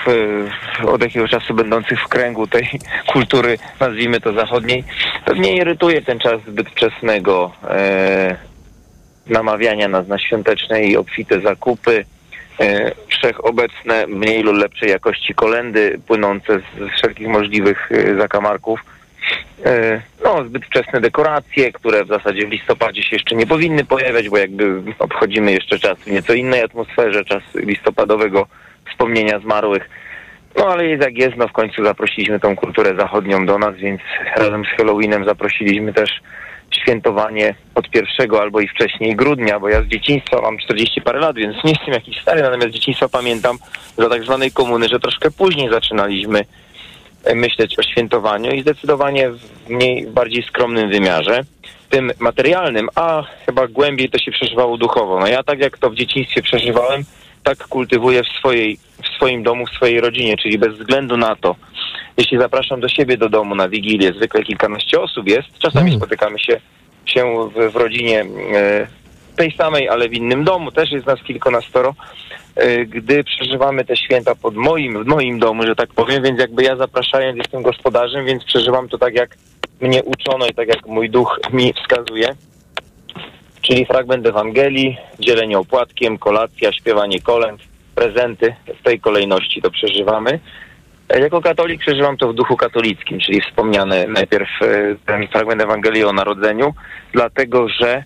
e, 0.84 0.88
od 0.88 1.02
jakiegoś 1.02 1.30
czasu 1.32 1.54
będących 1.54 2.02
w 2.02 2.08
kręgu 2.08 2.48
tej 2.48 2.70
kultury, 3.14 3.58
nazwijmy 3.80 4.22
to 4.22 4.34
zachodniej, 4.34 4.84
pewnie 5.26 5.56
irytuje 5.56 6.02
ten 6.02 6.20
czas 6.20 6.42
zbyt 6.48 6.70
wczesnego 6.70 7.52
e, 7.70 8.36
namawiania 9.28 9.88
nas 9.88 10.08
na 10.08 10.20
świąteczne 10.20 10.84
i 10.84 10.98
obfite 10.98 11.42
zakupy, 11.42 12.06
e, 12.60 12.92
wszechobecne 13.08 14.08
mniej 14.08 14.44
lub 14.44 14.56
lepszej 14.56 14.90
jakości 14.90 15.34
kolendy 15.34 16.00
płynące 16.08 16.60
z, 16.60 16.64
z 16.80 16.98
wszelkich 16.98 17.28
możliwych 17.28 17.92
e, 17.92 18.16
zakamarków. 18.16 18.80
E, 19.66 20.02
No, 20.24 20.44
zbyt 20.44 20.66
wczesne 20.66 21.02
dekoracje, 21.02 21.72
które 21.72 22.06
w 22.06 22.08
zasadzie 22.08 22.48
w 22.48 22.52
listopadzie 22.52 23.04
się 23.04 23.16
jeszcze 23.16 23.36
nie 23.36 23.48
powinny 23.48 23.86
pojawiać, 23.86 24.30
bo 24.30 24.38
jakby 24.38 24.82
obchodzimy 25.00 25.52
jeszcze 25.52 25.80
czas 25.80 25.98
w 26.00 26.08
nieco 26.08 26.34
innej 26.34 26.64
atmosferze, 26.64 27.26
czas 27.26 27.44
listopadowego 27.56 28.48
wspomnienia 28.92 29.40
zmarłych. 29.40 29.90
No 30.58 30.68
ale 30.68 30.86
jest 30.86 31.04
jak 31.04 31.18
jest, 31.18 31.38
no 31.38 31.48
w 31.48 31.52
końcu 31.52 31.84
zaprosiliśmy 31.84 32.40
tą 32.40 32.56
kulturę 32.56 32.96
zachodnią 32.96 33.46
do 33.46 33.58
nas, 33.58 33.76
więc 33.76 34.02
razem 34.36 34.64
z 34.66 34.78
Halloweenem 34.78 35.26
zaprosiliśmy 35.26 35.94
też 35.94 36.10
świętowanie 36.72 37.56
od 37.76 37.90
pierwszego 37.90 38.42
albo 38.42 38.60
i 38.60 38.68
wcześniej 38.68 39.16
grudnia, 39.16 39.60
bo 39.60 39.70
ja 39.70 39.82
z 39.82 39.86
dzieciństwa 39.86 40.42
mam 40.42 40.58
40 40.58 41.02
parę 41.02 41.20
lat, 41.20 41.36
więc 41.36 41.64
nie 41.64 41.72
jestem 41.72 41.94
jakiś 41.94 42.22
stary, 42.22 42.42
natomiast 42.42 42.70
z 42.70 42.74
dzieciństwa 42.74 43.10
pamiętam 43.10 43.58
za 43.98 44.10
tak 44.10 44.24
zwanej 44.24 44.52
komuny, 44.52 44.88
że 44.90 45.00
troszkę 45.00 45.32
później 45.32 45.70
zaczynaliśmy 45.70 46.42
myśleć 47.36 47.80
o 47.80 47.84
świętowaniu 47.84 48.52
i 48.52 48.62
zdecydowanie 48.62 49.30
w 49.30 49.70
mniej, 49.70 50.08
w 50.08 50.12
bardziej 50.12 50.44
skromnym 50.44 50.90
wymiarze, 50.90 51.42
tym 51.90 52.12
materialnym, 52.20 52.90
a 52.96 53.24
chyba 53.46 53.68
głębiej 53.68 54.10
to 54.10 54.18
się 54.18 54.32
przeżywało 54.32 54.78
duchowo. 54.78 55.20
No 55.20 55.28
ja 55.28 55.44
tak 55.44 55.60
jak 55.60 55.78
to 55.78 55.90
w 55.90 55.96
dzieciństwie 55.96 56.42
przeżywałem, 56.42 57.04
tak 57.44 57.68
kultywuję 57.68 58.24
w 58.24 58.28
swojej, 58.28 58.78
w 59.04 59.08
swoim 59.16 59.44
domu, 59.44 59.66
w 59.66 59.70
swojej 59.70 60.02
rodzinie, 60.02 60.38
czyli 60.38 60.58
bez 60.58 60.78
względu 60.78 61.18
na 61.18 61.36
to, 61.36 61.56
jeśli 62.18 62.38
zapraszam 62.38 62.80
do 62.80 62.90
siebie 62.90 63.18
do 63.18 63.30
domu 63.30 63.56
na 63.56 63.70
Wigilię, 63.70 64.14
zwykle 64.14 64.44
kilkanaście 64.44 65.02
osób 65.02 65.28
jest, 65.28 65.60
czasami 65.60 65.96
spotykamy 65.96 66.40
się, 66.40 66.62
się 67.06 67.50
w, 67.56 67.72
w 67.72 67.76
rodzinie 67.76 68.26
e, 68.56 68.88
tej 69.40 69.52
samej, 69.52 69.90
ale 69.90 70.10
w 70.10 70.14
innym 70.14 70.44
domu, 70.44 70.72
też 70.72 70.92
jest 70.92 71.06
nas 71.06 71.24
kilkunastoro, 71.24 71.96
e, 72.56 72.86
gdy 72.86 73.24
przeżywamy 73.24 73.86
te 73.86 73.98
święta 73.98 74.36
pod 74.36 74.56
moim, 74.56 75.04
w 75.04 75.08
moim 75.08 75.40
domu, 75.40 75.64
że 75.64 75.76
tak 75.76 75.90
powiem, 75.90 76.24
więc 76.24 76.40
jakby 76.40 76.64
ja 76.64 76.76
zapraszając 76.76 77.38
jestem 77.38 77.62
gospodarzem, 77.62 78.26
więc 78.26 78.44
przeżywam 78.44 78.90
to 78.90 78.98
tak 78.98 79.14
jak 79.16 79.38
mnie 79.82 80.04
uczono 80.04 80.48
i 80.48 80.54
tak 80.54 80.68
jak 80.68 80.86
mój 80.88 81.10
duch 81.10 81.40
mi 81.54 81.74
wskazuje. 81.74 82.36
Czyli 83.62 83.86
fragment 83.86 84.28
Ewangelii, 84.28 84.98
dzielenie 85.20 85.60
opłatkiem, 85.60 86.18
kolacja, 86.18 86.72
śpiewanie 86.72 87.22
kolęd, 87.22 87.62
prezenty. 87.96 88.56
W 88.80 88.84
tej 88.84 89.00
kolejności 89.00 89.62
to 89.62 89.72
przeżywamy. 89.72 90.40
E, 91.10 91.20
Jako 91.20 91.42
katolik 91.42 91.82
przeżywam 91.82 92.18
to 92.18 92.28
w 92.28 92.36
duchu 92.36 92.58
katolickim, 92.58 93.20
czyli 93.20 93.42
wspomniany 93.42 94.08
najpierw 94.08 94.50
e, 94.62 94.96
ten 95.06 95.28
fragment 95.28 95.62
Ewangelii 95.62 96.04
o 96.04 96.14
narodzeniu, 96.14 96.74
dlatego 97.14 97.70
że 97.70 98.04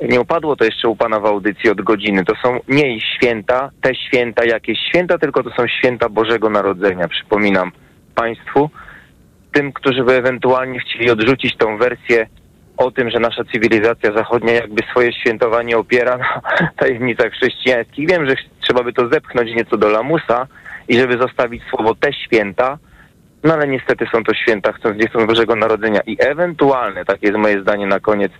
nie 0.00 0.20
upadło 0.20 0.56
to 0.56 0.64
jeszcze 0.64 0.88
u 0.88 0.96
Pana 0.96 1.20
w 1.20 1.26
audycji 1.26 1.70
od 1.70 1.82
godziny. 1.82 2.24
To 2.24 2.34
są 2.42 2.60
nie 2.68 3.00
święta, 3.00 3.70
te 3.80 3.94
święta 3.94 4.44
jakieś 4.44 4.78
święta, 4.88 5.18
tylko 5.18 5.42
to 5.42 5.50
są 5.50 5.68
święta 5.68 6.08
Bożego 6.08 6.50
Narodzenia. 6.50 7.08
Przypominam 7.08 7.72
Państwu, 8.14 8.70
tym, 9.52 9.72
którzy 9.72 10.04
by 10.04 10.12
ewentualnie 10.12 10.80
chcieli 10.80 11.10
odrzucić 11.10 11.56
tą 11.56 11.78
wersję 11.78 12.26
o 12.76 12.90
tym, 12.90 13.10
że 13.10 13.18
nasza 13.18 13.44
cywilizacja 13.44 14.12
zachodnia 14.16 14.52
jakby 14.52 14.82
swoje 14.90 15.12
świętowanie 15.12 15.78
opiera 15.78 16.18
na 16.18 16.42
tajemnicach 16.78 17.32
chrześcijańskich. 17.32 18.08
Wiem, 18.08 18.28
że 18.28 18.34
trzeba 18.60 18.82
by 18.82 18.92
to 18.92 19.08
zepchnąć 19.08 19.54
nieco 19.56 19.76
do 19.76 19.88
lamusa 19.88 20.46
i 20.88 20.98
żeby 20.98 21.18
zostawić 21.18 21.62
słowo 21.70 21.94
te 21.94 22.12
święta, 22.12 22.78
no 23.44 23.54
ale 23.54 23.68
niestety 23.68 24.06
są 24.12 24.24
to 24.24 24.34
święta, 24.34 24.72
chcąc 24.72 24.98
nie 24.98 25.08
chcąc 25.08 25.26
Bożego 25.26 25.56
Narodzenia 25.56 26.00
i 26.06 26.16
ewentualne, 26.20 27.04
takie 27.04 27.26
jest 27.26 27.38
moje 27.38 27.60
zdanie 27.60 27.86
na 27.86 28.00
koniec, 28.00 28.32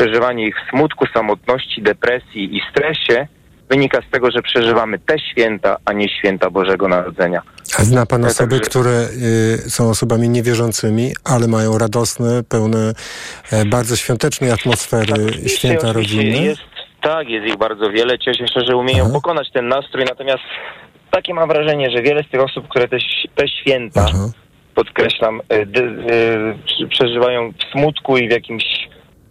przeżywanie 0.00 0.46
ich 0.46 0.54
w 0.56 0.70
smutku, 0.70 1.06
samotności, 1.14 1.82
depresji 1.82 2.56
i 2.56 2.60
stresie 2.70 3.26
wynika 3.70 3.98
z 4.08 4.10
tego, 4.10 4.30
że 4.30 4.42
przeżywamy 4.42 4.98
te 4.98 5.18
święta, 5.18 5.76
a 5.84 5.92
nie 5.92 6.08
święta 6.08 6.50
Bożego 6.50 6.88
Narodzenia. 6.88 7.42
A 7.78 7.82
zna 7.84 8.06
Pan 8.06 8.22
Ja 8.22 8.28
osoby, 8.28 8.56
także- 8.56 8.70
które 8.70 9.08
y, 9.66 9.70
są 9.70 9.90
osobami 9.90 10.28
niewierzącymi, 10.28 11.12
ale 11.24 11.48
mają 11.48 11.78
radosne, 11.78 12.42
pełne 12.48 12.92
e, 13.52 13.64
bardzo 13.64 13.96
świątecznej 13.96 14.50
atmosfery 14.50 15.48
święta 15.48 15.80
Tak, 15.80 15.90
Oczywiście 15.90 16.16
rodzinne? 16.16 16.46
Jest, 16.46 16.62
tak, 17.02 17.28
jest 17.28 17.46
ich 17.46 17.56
bardzo 17.56 17.90
wiele. 17.90 18.18
Cieszę 18.18 18.48
się, 18.48 18.60
że 18.68 18.76
umieją 18.76 19.12
pokonać 19.12 19.50
ten 19.52 19.68
nastrój, 19.68 20.04
natomiast 20.04 20.44
takie 21.10 21.34
mam 21.34 21.48
wrażenie, 21.48 21.90
że 21.90 22.02
wiele 22.02 22.22
z 22.22 22.28
tych 22.28 22.40
osób, 22.40 22.68
które 22.68 22.88
te, 22.88 22.98
te 23.34 23.48
święta, 23.48 24.06
podkreślam, 24.74 25.40
y, 26.82 26.88
przeżywają 26.88 27.52
w 27.52 27.72
smutku 27.72 28.18
i 28.18 28.28
w 28.28 28.30
jakimś 28.30 28.64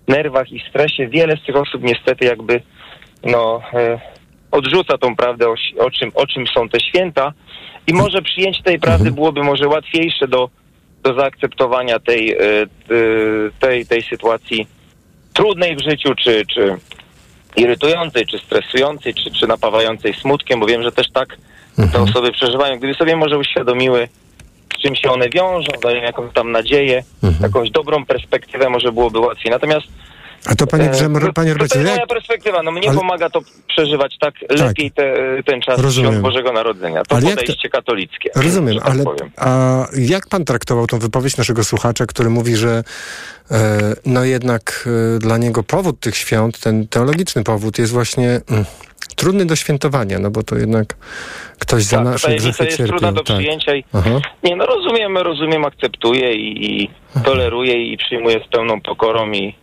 nerwach 0.10 0.52
i 0.52 0.64
stresie, 0.70 1.08
wiele 1.08 1.38
z 1.38 1.46
tych 1.46 1.56
osób 1.56 1.84
niestety 1.84 2.26
jakby 2.26 2.62
no, 3.24 3.62
y, 3.74 4.00
odrzuca 4.52 4.98
tą 4.98 5.16
prawdę, 5.16 5.50
o, 5.50 5.56
o, 5.80 5.92
czym, 5.92 6.12
o 6.16 6.28
czym 6.28 6.48
są 6.48 6.70
te 6.70 6.80
święta. 6.80 7.34
I 7.88 7.94
może 7.94 8.22
przyjęcie 8.22 8.64
tej 8.64 8.80
prawdy 8.80 9.12
byłoby 9.12 9.44
może 9.44 9.68
łatwiejsze 9.68 10.28
do, 10.28 10.50
do 11.04 11.14
zaakceptowania 11.14 12.00
tej, 12.00 12.32
y, 12.32 12.68
tej, 13.60 13.86
tej 13.86 14.04
sytuacji 14.04 14.68
trudnej 15.34 15.76
w 15.76 15.84
życiu, 15.84 16.16
czy, 16.16 16.46
czy 16.54 16.78
irytującej, 17.56 18.26
czy 18.26 18.38
stresującej, 18.38 19.14
czy, 19.14 19.32
czy 19.32 19.48
napawającej 19.48 20.14
smutkiem, 20.14 20.60
bo 20.60 20.66
wiem, 20.66 20.84
że 20.84 20.92
też 20.92 21.12
tak 21.14 21.38
te 21.94 22.02
osoby 22.02 22.32
przeżywają. 22.32 22.78
Gdyby 22.78 22.94
sobie 22.94 23.16
może 23.16 23.38
uświadomiły, 23.38 24.08
z 24.78 24.82
czym 24.82 24.96
się 24.96 25.12
one 25.12 25.30
wiążą, 25.30 25.72
dają 25.84 26.02
jakąś 26.02 26.34
tam 26.34 26.52
nadzieję, 26.52 27.04
jakąś 27.42 27.72
dobrą 27.72 28.06
perspektywę, 28.06 28.70
może 28.70 28.92
byłoby 28.92 29.20
łatwiej. 29.20 29.52
Natomiast 29.52 29.88
A 30.46 30.56
to 30.56 30.68
panie, 30.68 30.86
e, 30.86 30.90
Grzem, 30.92 31.14
panie 31.36 31.56
to 31.56 31.64
jest 31.64 31.76
moja 31.76 32.08
perspektywa. 32.08 32.64
No 32.64 32.72
mnie 32.72 32.90
Ale- 32.90 32.98
pomaga 32.98 33.30
to 33.30 33.42
przeżywać 33.68 34.18
tak 34.20 34.34
lepiej 34.50 34.92
te, 34.92 35.14
ten 35.46 35.62
czas 35.62 35.80
Rozumiem. 35.80 36.12
Świąt 36.12 36.24
Bożego 36.24 36.52
Narodzenia. 36.52 37.04
To 37.04 37.16
Ale 37.16 37.26
jak 37.26 37.36
to- 37.36 37.42
podejście 37.42 37.70
katolickie. 37.70 38.30
Rozumiem, 38.36 38.76
tak 38.80 38.90
ale 38.90 39.04
powiem. 39.04 39.32
a 39.38 39.86
jak 39.98 40.28
pan 40.30 40.46
traktował 40.46 40.88
tą 40.88 41.00
wypowiedź 41.00 41.38
naszego 41.38 41.64
słuchacza, 41.64 42.06
który 42.06 42.30
mówi, 42.30 42.56
że 42.56 42.84
e, 43.52 43.80
no 44.06 44.24
jednak 44.24 44.90
e, 45.16 45.20
dla 45.20 45.38
niego 45.38 45.64
powód 45.64 46.00
tych 46.00 46.16
świąt, 46.18 46.60
ten 46.60 46.88
teologiczny 46.88 47.44
powód 47.44 47.80
jest 47.80 47.92
właśnie 47.92 48.42
mm, 48.52 48.66
trudny 49.16 49.46
do 49.46 49.56
świętowania, 49.56 50.20
no 50.20 50.32
bo 50.32 50.44
to 50.44 50.58
jednak 50.58 50.96
ktoś 51.60 51.84
za 51.84 51.98
Tak, 51.98 52.06
nasze 52.06 52.28
tajemnica 52.28 52.50
grzechy 52.50 52.66
jest 52.66 52.78
cierpiał. 52.78 52.98
trudna 53.00 53.12
do 53.12 53.24
tak. 53.24 53.38
przyjęcia 53.38 53.76
i 53.76 53.84
Aha. 53.94 54.10
nie, 54.44 54.56
no 54.56 54.66
rozumiem, 54.66 55.18
rozumiem, 55.18 55.66
akceptuję 55.66 56.34
i, 56.34 56.82
i 56.84 56.90
toleruję 57.26 57.94
i 57.94 57.98
przyjmuję 57.98 58.40
z 58.48 58.52
pełną 58.52 58.82
pokorą 58.82 59.32
i, 59.32 59.56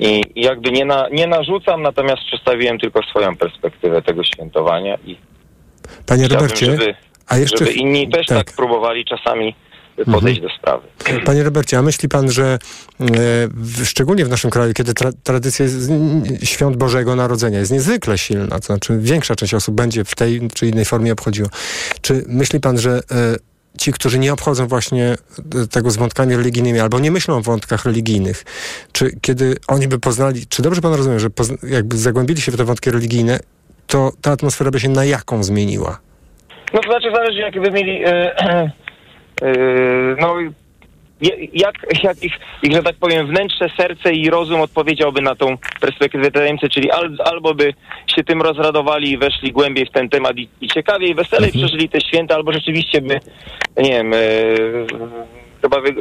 i 0.00 0.22
i 0.34 0.40
jakby 0.40 0.70
nie, 0.72 0.84
na, 0.84 1.08
nie 1.12 1.26
narzucam, 1.26 1.82
natomiast 1.82 2.22
przedstawiłem 2.26 2.78
tylko 2.78 3.02
swoją 3.02 3.36
perspektywę 3.36 4.02
tego 4.02 4.24
świętowania 4.24 4.96
i 5.06 5.16
Panie 6.06 6.28
Robercie, 6.28 6.66
żeby, 6.66 6.94
a 7.26 7.36
jeszcze 7.36 7.58
żeby 7.58 7.72
inni 7.72 8.10
też 8.10 8.26
tak. 8.26 8.46
tak. 8.46 8.56
próbowali 8.56 9.04
czasami 9.04 9.54
podejść 10.12 10.40
do 10.40 10.48
sprawy. 10.48 10.88
Panie 11.24 11.42
Robercie, 11.42 11.78
a 11.78 11.82
myśli 11.82 12.08
pan, 12.08 12.30
że 12.30 12.58
e, 13.00 13.84
szczególnie 13.84 14.24
w 14.24 14.28
naszym 14.28 14.50
kraju, 14.50 14.72
kiedy 14.74 14.94
tra, 14.94 15.10
tradycja 15.22 15.66
świąt 16.42 16.76
Bożego 16.76 17.16
Narodzenia 17.16 17.58
jest 17.58 17.72
niezwykle 17.72 18.18
silna, 18.18 18.60
to 18.60 18.66
znaczy 18.66 18.98
większa 18.98 19.36
część 19.36 19.54
osób 19.54 19.74
będzie 19.74 20.04
w 20.04 20.14
tej 20.14 20.48
czy 20.54 20.66
innej 20.66 20.84
formie 20.84 21.12
obchodziła. 21.12 21.48
Czy 22.00 22.24
myśli 22.28 22.60
pan, 22.60 22.78
że 22.78 22.90
e, 22.90 23.36
ci, 23.80 23.92
którzy 23.92 24.18
nie 24.18 24.32
obchodzą 24.32 24.66
właśnie 24.66 25.04
e, 25.04 25.66
tego 25.66 25.90
z 25.90 25.96
wątkami 25.96 26.36
religijnymi 26.36 26.80
albo 26.80 26.98
nie 26.98 27.10
myślą 27.10 27.36
o 27.36 27.40
wątkach 27.40 27.84
religijnych, 27.84 28.44
czy 28.92 29.10
kiedy 29.20 29.56
oni 29.68 29.88
by 29.88 29.98
poznali, 29.98 30.46
czy 30.46 30.62
dobrze 30.62 30.80
pan 30.80 30.94
rozumie, 30.94 31.20
że 31.20 31.28
jakby 31.62 31.96
zagłębili 31.96 32.40
się 32.40 32.52
w 32.52 32.56
te 32.56 32.64
wątki 32.64 32.90
religijne, 32.90 33.40
to 33.86 34.12
ta 34.22 34.32
atmosfera 34.32 34.70
by 34.70 34.80
się 34.80 34.88
na 34.88 35.04
jaką 35.04 35.42
zmieniła? 35.42 36.00
No 36.74 36.80
to 36.80 36.90
znaczy 36.90 37.10
zależy 37.14 37.38
jakby 37.38 37.70
mieli 37.70 38.04
e, 38.04 38.36
e, 38.36 38.72
no 40.20 40.34
jak, 41.52 41.74
jak 42.02 42.22
ich, 42.22 42.32
ich, 42.62 42.72
że 42.72 42.82
tak 42.82 42.96
powiem, 42.96 43.26
wnętrze, 43.26 43.70
serce 43.76 44.12
i 44.12 44.30
rozum 44.30 44.60
odpowiedziałby 44.60 45.20
na 45.22 45.34
tą 45.34 45.56
perspektywę 45.80 46.30
tajemnicy, 46.30 46.68
czyli 46.68 46.90
al, 46.90 47.16
albo 47.24 47.54
by 47.54 47.74
się 48.06 48.24
tym 48.24 48.42
rozradowali 48.42 49.10
i 49.10 49.18
weszli 49.18 49.52
głębiej 49.52 49.86
w 49.86 49.90
ten 49.90 50.08
temat 50.08 50.36
i, 50.36 50.48
i 50.60 50.68
ciekawiej, 50.68 51.14
weselej 51.14 51.52
przeżyli 51.52 51.88
te 51.88 52.00
święta, 52.00 52.34
albo 52.34 52.52
rzeczywiście 52.52 53.00
by, 53.00 53.20
nie 53.76 53.90
wiem, 53.90 54.14
e, 54.14 54.16
chyba 55.62 55.80
wy, 55.80 55.94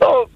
no, 0.00 0.26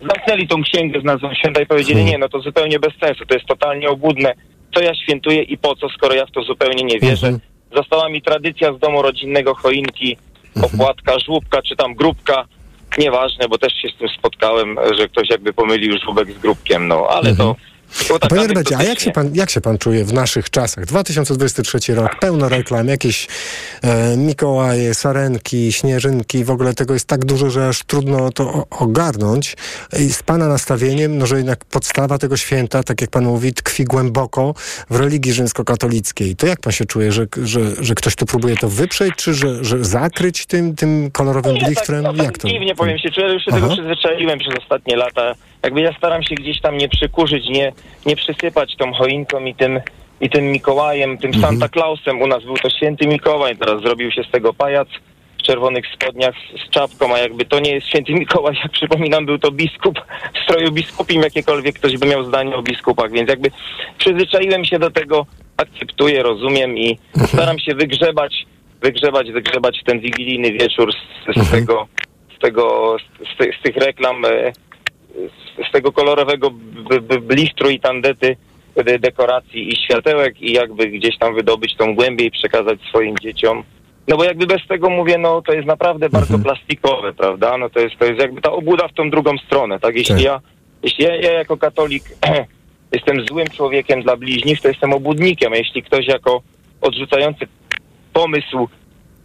zamknęli 0.00 0.48
tą 0.48 0.62
księgę 0.62 1.00
z 1.00 1.04
nazwą 1.04 1.34
święta 1.34 1.60
i 1.60 1.66
powiedzieli, 1.66 2.04
nie, 2.04 2.18
no 2.18 2.28
to 2.28 2.40
zupełnie 2.40 2.78
bez 2.78 2.92
sensu, 3.00 3.26
to 3.26 3.34
jest 3.34 3.46
totalnie 3.46 3.88
obłudne, 3.88 4.34
co 4.74 4.82
ja 4.82 4.94
świętuję 4.94 5.42
i 5.42 5.58
po 5.58 5.76
co, 5.76 5.88
skoro 5.88 6.14
ja 6.14 6.26
w 6.26 6.30
to 6.30 6.42
zupełnie 6.42 6.84
nie 6.84 7.00
wierzę. 7.00 7.38
Została 7.76 8.08
mi 8.08 8.22
tradycja 8.22 8.72
z 8.72 8.78
domu 8.78 9.02
rodzinnego, 9.02 9.54
choinki, 9.54 10.16
opłatka, 10.62 11.18
żłóbka 11.18 11.62
czy 11.62 11.76
tam 11.76 11.94
grupka, 11.94 12.44
nieważne, 12.98 13.48
bo 13.48 13.58
też 13.58 13.72
się 13.72 13.88
z 13.88 13.94
tym 13.94 14.08
spotkałem, 14.08 14.76
że 14.98 15.08
ktoś 15.08 15.30
jakby 15.30 15.52
pomylił 15.52 15.98
żłóbek 16.04 16.32
z 16.32 16.38
grupkiem, 16.38 16.88
no, 16.88 17.06
ale 17.10 17.36
to... 17.36 17.36
to 17.36 17.73
tak 18.20 18.30
panie 18.30 18.46
Robercie, 18.46 18.76
a 18.78 18.82
jak 18.82 19.00
się, 19.00 19.10
pan, 19.12 19.30
jak 19.34 19.50
się 19.50 19.60
pan 19.60 19.78
czuje 19.78 20.04
w 20.04 20.12
naszych 20.12 20.50
czasach? 20.50 20.86
2023 20.86 21.94
rok, 21.94 22.18
pełno 22.20 22.48
reklam, 22.48 22.88
jakieś 22.88 23.26
e, 23.82 24.16
Mikołaje, 24.16 24.94
Sarenki, 24.94 25.72
Śnieżynki, 25.72 26.44
w 26.44 26.50
ogóle 26.50 26.74
tego 26.74 26.94
jest 26.94 27.06
tak 27.06 27.24
dużo, 27.24 27.50
że 27.50 27.68
aż 27.68 27.84
trudno 27.84 28.32
to 28.32 28.66
ogarnąć. 28.70 29.56
I 30.00 30.12
z 30.12 30.22
pana 30.22 30.48
nastawieniem, 30.48 31.18
no 31.18 31.26
że 31.26 31.36
jednak 31.36 31.64
podstawa 31.64 32.18
tego 32.18 32.36
święta, 32.36 32.82
tak 32.82 33.00
jak 33.00 33.10
pan 33.10 33.24
mówi, 33.24 33.52
tkwi 33.52 33.84
głęboko 33.84 34.54
w 34.90 34.96
religii 34.96 35.32
rzymskokatolickiej. 35.32 36.36
To 36.36 36.46
jak 36.46 36.60
pan 36.60 36.72
się 36.72 36.84
czuje, 36.84 37.12
że, 37.12 37.26
że, 37.42 37.60
że 37.84 37.94
ktoś 37.94 38.16
tu 38.16 38.26
próbuje 38.26 38.56
to 38.56 38.68
wyprzeć, 38.68 39.14
czy 39.16 39.34
że, 39.34 39.64
że 39.64 39.84
zakryć 39.84 40.46
tym, 40.46 40.76
tym 40.76 41.10
kolorowym 41.10 41.56
blistrem? 41.58 42.04
jak 42.16 42.38
to? 42.38 42.48
Dziwnie 42.48 42.74
powiem 42.74 42.98
się, 42.98 43.10
czuję, 43.10 43.32
już 43.32 43.44
się 43.44 43.50
tego 43.50 43.66
Aha. 43.66 43.74
przyzwyczaiłem 43.74 44.38
przez 44.38 44.54
ostatnie 44.58 44.96
lata. 44.96 45.34
Jakby 45.64 45.80
ja 45.80 45.92
staram 45.92 46.22
się 46.22 46.34
gdzieś 46.34 46.60
tam 46.60 46.76
nie 46.76 46.88
przykurzyć, 46.88 47.48
nie, 47.48 47.72
nie 48.06 48.16
przysypać 48.16 48.76
tą 48.76 48.92
choinką 48.92 49.44
i 49.44 49.54
tym, 49.54 49.80
i 50.20 50.30
tym 50.30 50.44
Mikołajem, 50.44 51.18
tym 51.18 51.34
Santa 51.34 51.68
Clausem. 51.68 52.22
U 52.22 52.26
nas 52.26 52.44
był 52.44 52.56
to 52.56 52.70
święty 52.70 53.06
Mikołaj, 53.06 53.56
teraz 53.56 53.82
zrobił 53.82 54.10
się 54.10 54.24
z 54.24 54.30
tego 54.30 54.54
pajac 54.54 54.88
w 55.38 55.42
czerwonych 55.42 55.84
spodniach 55.94 56.34
z, 56.34 56.66
z 56.66 56.70
czapką, 56.70 57.14
a 57.14 57.18
jakby 57.18 57.44
to 57.44 57.60
nie 57.60 57.74
jest 57.74 57.86
święty 57.86 58.12
Mikołaj, 58.12 58.54
jak 58.62 58.72
przypominam, 58.72 59.26
był 59.26 59.38
to 59.38 59.50
biskup 59.50 60.00
w 60.34 60.44
stroju 60.44 60.72
biskupim, 60.72 61.22
jakiekolwiek 61.22 61.74
ktoś 61.74 61.96
by 61.96 62.06
miał 62.06 62.24
zdanie 62.24 62.56
o 62.56 62.62
biskupach, 62.62 63.12
więc 63.12 63.30
jakby 63.30 63.50
przyzwyczaiłem 63.98 64.64
się 64.64 64.78
do 64.78 64.90
tego, 64.90 65.26
akceptuję, 65.56 66.22
rozumiem 66.22 66.78
i 66.78 66.98
staram 67.26 67.58
się 67.58 67.74
wygrzebać, 67.74 68.46
wygrzebać, 68.82 69.32
wygrzebać 69.32 69.82
ten 69.84 70.00
wigilijny 70.00 70.52
wieczór 70.52 70.92
z, 70.92 71.46
z 71.46 71.50
tego, 71.50 71.88
z 72.36 72.40
tego, 72.40 72.96
z, 73.20 73.58
z 73.58 73.62
tych 73.62 73.76
reklam, 73.76 74.24
e, 74.24 74.52
z, 75.68 75.72
tego 75.72 75.92
kolorowego 75.92 76.50
blistru 77.22 77.70
i 77.70 77.80
tandety 77.80 78.36
de, 78.76 78.98
dekoracji 78.98 79.72
i 79.72 79.76
światełek 79.76 80.42
i 80.42 80.52
jakby 80.52 80.86
gdzieś 80.86 81.18
tam 81.18 81.34
wydobyć 81.34 81.76
tą 81.76 81.94
głębię 81.94 82.24
i 82.24 82.30
przekazać 82.30 82.80
swoim 82.88 83.18
dzieciom. 83.18 83.64
No 84.08 84.16
bo 84.16 84.24
jakby 84.24 84.46
bez 84.46 84.66
tego 84.68 84.90
mówię, 84.90 85.18
no 85.18 85.42
to 85.42 85.52
jest 85.52 85.66
naprawdę 85.66 86.08
bardzo 86.08 86.38
plastikowe, 86.38 87.12
prawda? 87.12 87.58
No 87.58 87.70
to 87.70 87.80
jest, 87.80 87.96
to 87.98 88.04
jest 88.04 88.20
jakby 88.20 88.40
ta 88.40 88.52
obuda 88.52 88.88
w 88.88 88.94
tą 88.94 89.10
drugą 89.10 89.38
stronę, 89.38 89.80
tak? 89.80 89.96
Jeśli 89.96 90.22
ja, 90.22 90.40
jeśli 90.82 91.04
ja, 91.04 91.16
ja 91.16 91.32
jako 91.32 91.56
katolik 91.56 92.02
jestem 92.92 93.26
złym 93.26 93.46
człowiekiem 93.46 94.02
dla 94.02 94.16
bliźnich, 94.16 94.60
to 94.60 94.68
jestem 94.68 94.92
obłudnikiem, 94.92 95.52
a 95.52 95.56
jeśli 95.56 95.82
ktoś 95.82 96.06
jako 96.06 96.42
odrzucający 96.80 97.46
pomysł 98.12 98.68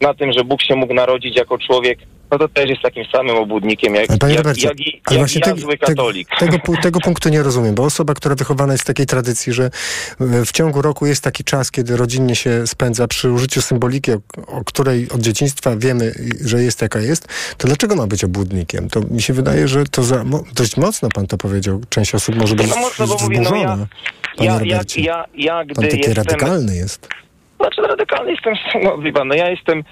na 0.01 0.13
tym, 0.13 0.33
że 0.33 0.43
Bóg 0.43 0.61
się 0.61 0.75
mógł 0.75 0.93
narodzić 0.93 1.35
jako 1.37 1.57
człowiek, 1.57 1.99
no 2.31 2.37
to 2.37 2.47
też 2.47 2.69
jest 2.69 2.81
takim 2.81 3.05
samym 3.05 3.35
obłudnikiem, 3.35 3.95
jak, 3.95 4.07
panie 4.19 4.33
jak, 4.33 4.43
Robercie, 4.43 4.67
jak, 4.67 4.79
jak 5.11 5.19
właśnie 5.19 5.41
ja, 5.45 5.53
te- 5.53 5.61
zły 5.61 5.77
te- 5.77 5.85
katolik. 5.85 6.29
Tego, 6.39 6.57
pu- 6.57 6.81
tego 6.81 6.99
punktu 7.05 7.29
nie 7.29 7.43
rozumiem, 7.43 7.75
bo 7.75 7.83
osoba, 7.83 8.13
która 8.13 8.35
wychowana 8.35 8.73
jest 8.73 8.83
w 8.83 8.87
takiej 8.87 9.05
tradycji, 9.05 9.53
że 9.53 9.63
e, 9.63 10.45
w 10.45 10.51
ciągu 10.51 10.81
roku 10.81 11.05
jest 11.05 11.23
taki 11.23 11.43
czas, 11.43 11.71
kiedy 11.71 11.97
rodzinnie 11.97 12.35
się 12.35 12.67
spędza 12.67 13.07
przy 13.07 13.31
użyciu 13.31 13.61
symboliki, 13.61 14.11
o, 14.11 14.17
o 14.47 14.63
której 14.63 15.07
od 15.11 15.21
dzieciństwa 15.21 15.75
wiemy, 15.75 16.11
że 16.45 16.63
jest 16.63 16.81
jaka 16.81 16.99
jest, 16.99 17.27
to 17.57 17.67
dlaczego 17.67 17.95
ma 17.95 18.07
być 18.07 18.23
obłudnikiem? 18.23 18.89
To 18.89 19.01
mi 19.11 19.21
się 19.21 19.33
wydaje, 19.33 19.67
że 19.67 19.83
to 19.85 20.03
za, 20.03 20.23
mo, 20.23 20.43
dość 20.55 20.77
mocno 20.77 21.09
pan 21.09 21.27
to 21.27 21.37
powiedział. 21.37 21.81
Część 21.89 22.15
osób 22.15 22.35
może 22.35 22.55
być 22.55 22.69
No 22.69 22.75
mocno, 22.75 23.07
bo 23.07 23.17
mówię, 23.23 23.41
no 23.41 23.55
ja, 23.55 23.77
Panie 24.37 24.49
ja, 24.49 24.53
ja, 24.53 24.59
Robercie, 24.59 25.01
ja, 25.01 25.25
ja 25.35 25.65
gdy 25.65 25.75
pan 25.75 25.83
taki 25.83 25.97
jestem... 25.97 26.15
radykalny 26.15 26.75
jest. 26.75 27.07
Znaczy 27.59 27.81
radykalny 27.81 28.31
jestem, 28.31 28.53
no 28.83 28.97
wie 28.97 29.13
pan, 29.13 29.27
no 29.27 29.35
ja 29.35 29.49
jestem 29.49 29.83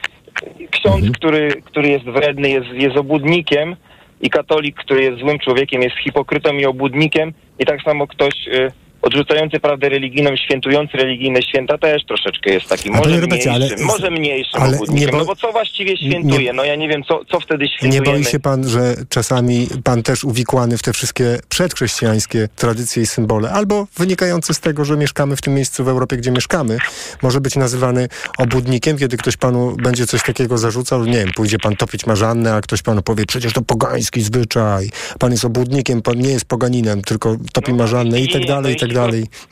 ksiądz, 0.72 0.96
Mhm. 0.96 1.14
który, 1.14 1.62
który 1.66 1.90
jest 1.90 2.06
wredny, 2.06 2.50
jest, 2.50 2.68
jest 2.74 2.98
obłudnikiem 2.98 3.76
i 4.22 4.30
katolik, 4.30 4.76
który 4.76 5.04
jest 5.04 5.20
złym 5.20 5.40
człowiekiem, 5.40 5.82
jest 5.82 5.98
hipokrytą 5.98 6.54
i 6.54 6.66
obłudnikiem 6.66 7.34
i 7.60 7.66
tak 7.66 7.82
samo 7.82 8.08
ktoś 8.08 8.48
y, 8.48 8.72
odrzucający 9.08 9.60
prawdę 9.60 9.90
religijną, 9.90 10.36
świętujący 10.36 10.98
religijne 10.98 11.42
święta 11.42 11.78
też 11.78 12.06
troszeczkę 12.06 12.52
jest 12.54 12.68
taki, 12.68 12.92
może 12.92 13.10
ale- 13.52 13.68
mniejszym, 13.68 13.86
może 13.86 14.12
mniejszym 14.12 14.62
ale 14.62 14.78
nie 14.90 15.08
bo- 15.08 15.18
no 15.18 15.26
bo 15.26 15.36
co 15.36 15.52
właściwie 15.52 15.98
świętuje? 15.98 16.40
nie- 16.46 16.54
No 16.54 16.64
ja 16.64 16.76
nie 16.76 16.90
wiem, 16.90 17.04
co, 17.04 17.26
co 17.32 17.40
wtedy 17.40 17.64
Nie 17.64 17.70
świętujemy. 17.70 18.06
boi 18.06 18.24
się 18.26 18.40
pan, 18.40 18.70
że 18.70 18.96
czasami 19.10 19.68
pan 19.84 20.04
też 20.04 20.24
uwikłany 20.24 20.78
w 20.78 20.82
te 20.84 20.94
wszystkie 20.94 21.40
przedchrześcijańskie 21.50 22.50
tradycje 22.56 23.04
i 23.04 23.06
symbole, 23.06 23.52
albo 23.52 23.88
wynikające 23.98 24.54
z 24.54 24.60
tego, 24.60 24.86
że 24.86 24.98
mieszkamy 24.98 25.36
w 25.36 25.42
tym 25.42 25.54
miejscu 25.54 25.84
w 25.84 25.88
Europie, 25.88 26.18
gdzie 26.18 26.32
mieszkamy, 26.32 26.78
może 27.22 27.42
być 27.42 27.56
nazywany 27.56 28.08
obłudnikiem, 28.38 28.98
kiedy 28.98 29.18
ktoś 29.18 29.38
panu 29.38 29.76
będzie 29.84 30.08
coś 30.08 30.24
takiego 30.24 30.58
zarzucał, 30.58 31.06
nie 31.06 31.14
wiem, 31.18 31.30
pójdzie 31.36 31.58
pan 31.60 31.76
topić 31.76 32.06
marzannę, 32.06 32.54
a 32.54 32.62
ktoś 32.62 32.82
panu 32.82 33.02
powie, 33.02 33.26
przecież 33.26 33.54
to 33.54 33.62
pogański 33.62 34.22
zwyczaj, 34.22 34.90
pan 35.20 35.32
jest 35.32 35.46
obłudnikiem, 35.46 36.02
pan 36.02 36.18
nie 36.18 36.30
jest 36.30 36.46
poganinem, 36.46 37.02
tylko 37.02 37.36
topi 37.54 37.74
marzannę 37.74 38.22
i 38.22 38.30
tak 38.34 38.46
dalej, 38.46 38.74
i 38.74 38.80
tak 38.80 38.94
dalej. 38.94 38.97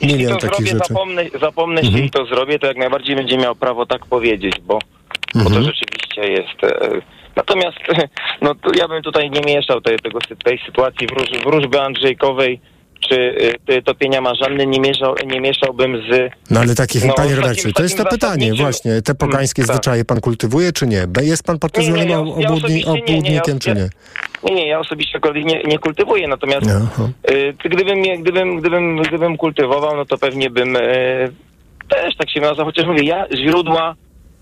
Jeśli 0.00 0.16
Milion 0.16 0.32
to 0.32 0.38
takich 0.48 0.56
zrobię, 0.66 0.70
rzeczy. 0.72 0.88
zapomnę, 0.94 1.24
zapomnę 1.40 1.80
się 1.82 1.88
Mhm. 1.88 2.04
i 2.04 2.10
to 2.10 2.26
zrobię, 2.26 2.58
to 2.58 2.66
jak 2.66 2.76
najbardziej 2.76 3.16
będzie 3.16 3.38
miał 3.38 3.54
prawo 3.54 3.86
tak 3.86 4.06
powiedzieć, 4.06 4.54
bo, 4.66 4.78
bo 5.34 5.40
to 5.40 5.46
Mhm. 5.46 5.64
rzeczywiście 5.64 6.28
jest. 6.28 6.64
E, 6.64 7.00
natomiast 7.36 7.78
no, 8.42 8.54
to 8.54 8.70
ja 8.78 8.88
bym 8.88 9.02
tutaj 9.02 9.30
nie 9.30 9.40
mieszał 9.54 9.80
tej, 9.80 9.98
tego, 9.98 10.18
tej 10.44 10.58
sytuacji 10.66 11.06
wróż, 11.06 11.28
wróżby 11.44 11.80
Andrzejkowej 11.80 12.60
czy 13.00 13.34
e, 13.68 13.82
topienia 13.82 14.20
marzanny, 14.20 14.66
nie, 14.66 14.80
mieszał, 14.80 15.14
nie 15.26 15.40
mieszałbym 15.40 15.96
z... 16.10 16.30
No 16.50 16.60
ale 16.60 16.74
takich, 16.74 17.04
No, 17.04 17.14
panie 17.14 17.36
takim- 17.36 17.72
to 17.72 17.82
jest 17.82 17.96
to 17.96 18.04
pytanie 18.04 18.54
właśnie, 18.54 19.02
te 19.02 19.14
pogańskie 19.14 19.62
Mm, 19.62 19.66
tak. 19.68 19.76
zwyczaje 19.76 20.04
pan 20.04 20.20
kultywuje, 20.20 20.72
czy 20.72 20.86
nie? 20.86 21.06
Jest 21.22 21.42
pan 21.44 21.58
względem 21.78 22.08
ja- 22.08 22.18
obłudni, 22.18 22.80
ja- 22.80 22.86
obłudnikiem, 22.86 23.58
czy 23.58 23.74
nie? 23.74 23.88
Nie, 24.44 24.54
nie, 24.54 24.68
ja 24.68 24.78
osobiście 24.80 25.20
kolei 25.20 25.44
nie, 25.44 25.62
nie 25.62 25.78
kultywuję, 25.78 26.28
natomiast 26.28 26.66
y, 27.30 27.54
gdybym, 27.64 28.02
gdybym, 28.22 28.60
gdybym, 28.60 29.02
gdybym 29.02 29.36
kultywował, 29.36 29.96
no 29.96 30.04
to 30.04 30.18
pewnie 30.18 30.50
bym 30.50 30.76
y, 30.76 31.32
też 31.88 32.16
tak 32.16 32.30
się 32.30 32.40
nazwał, 32.40 32.66
chociaż 32.66 32.86
mówię, 32.86 33.02
ja 33.04 33.26
źródła 33.46 33.94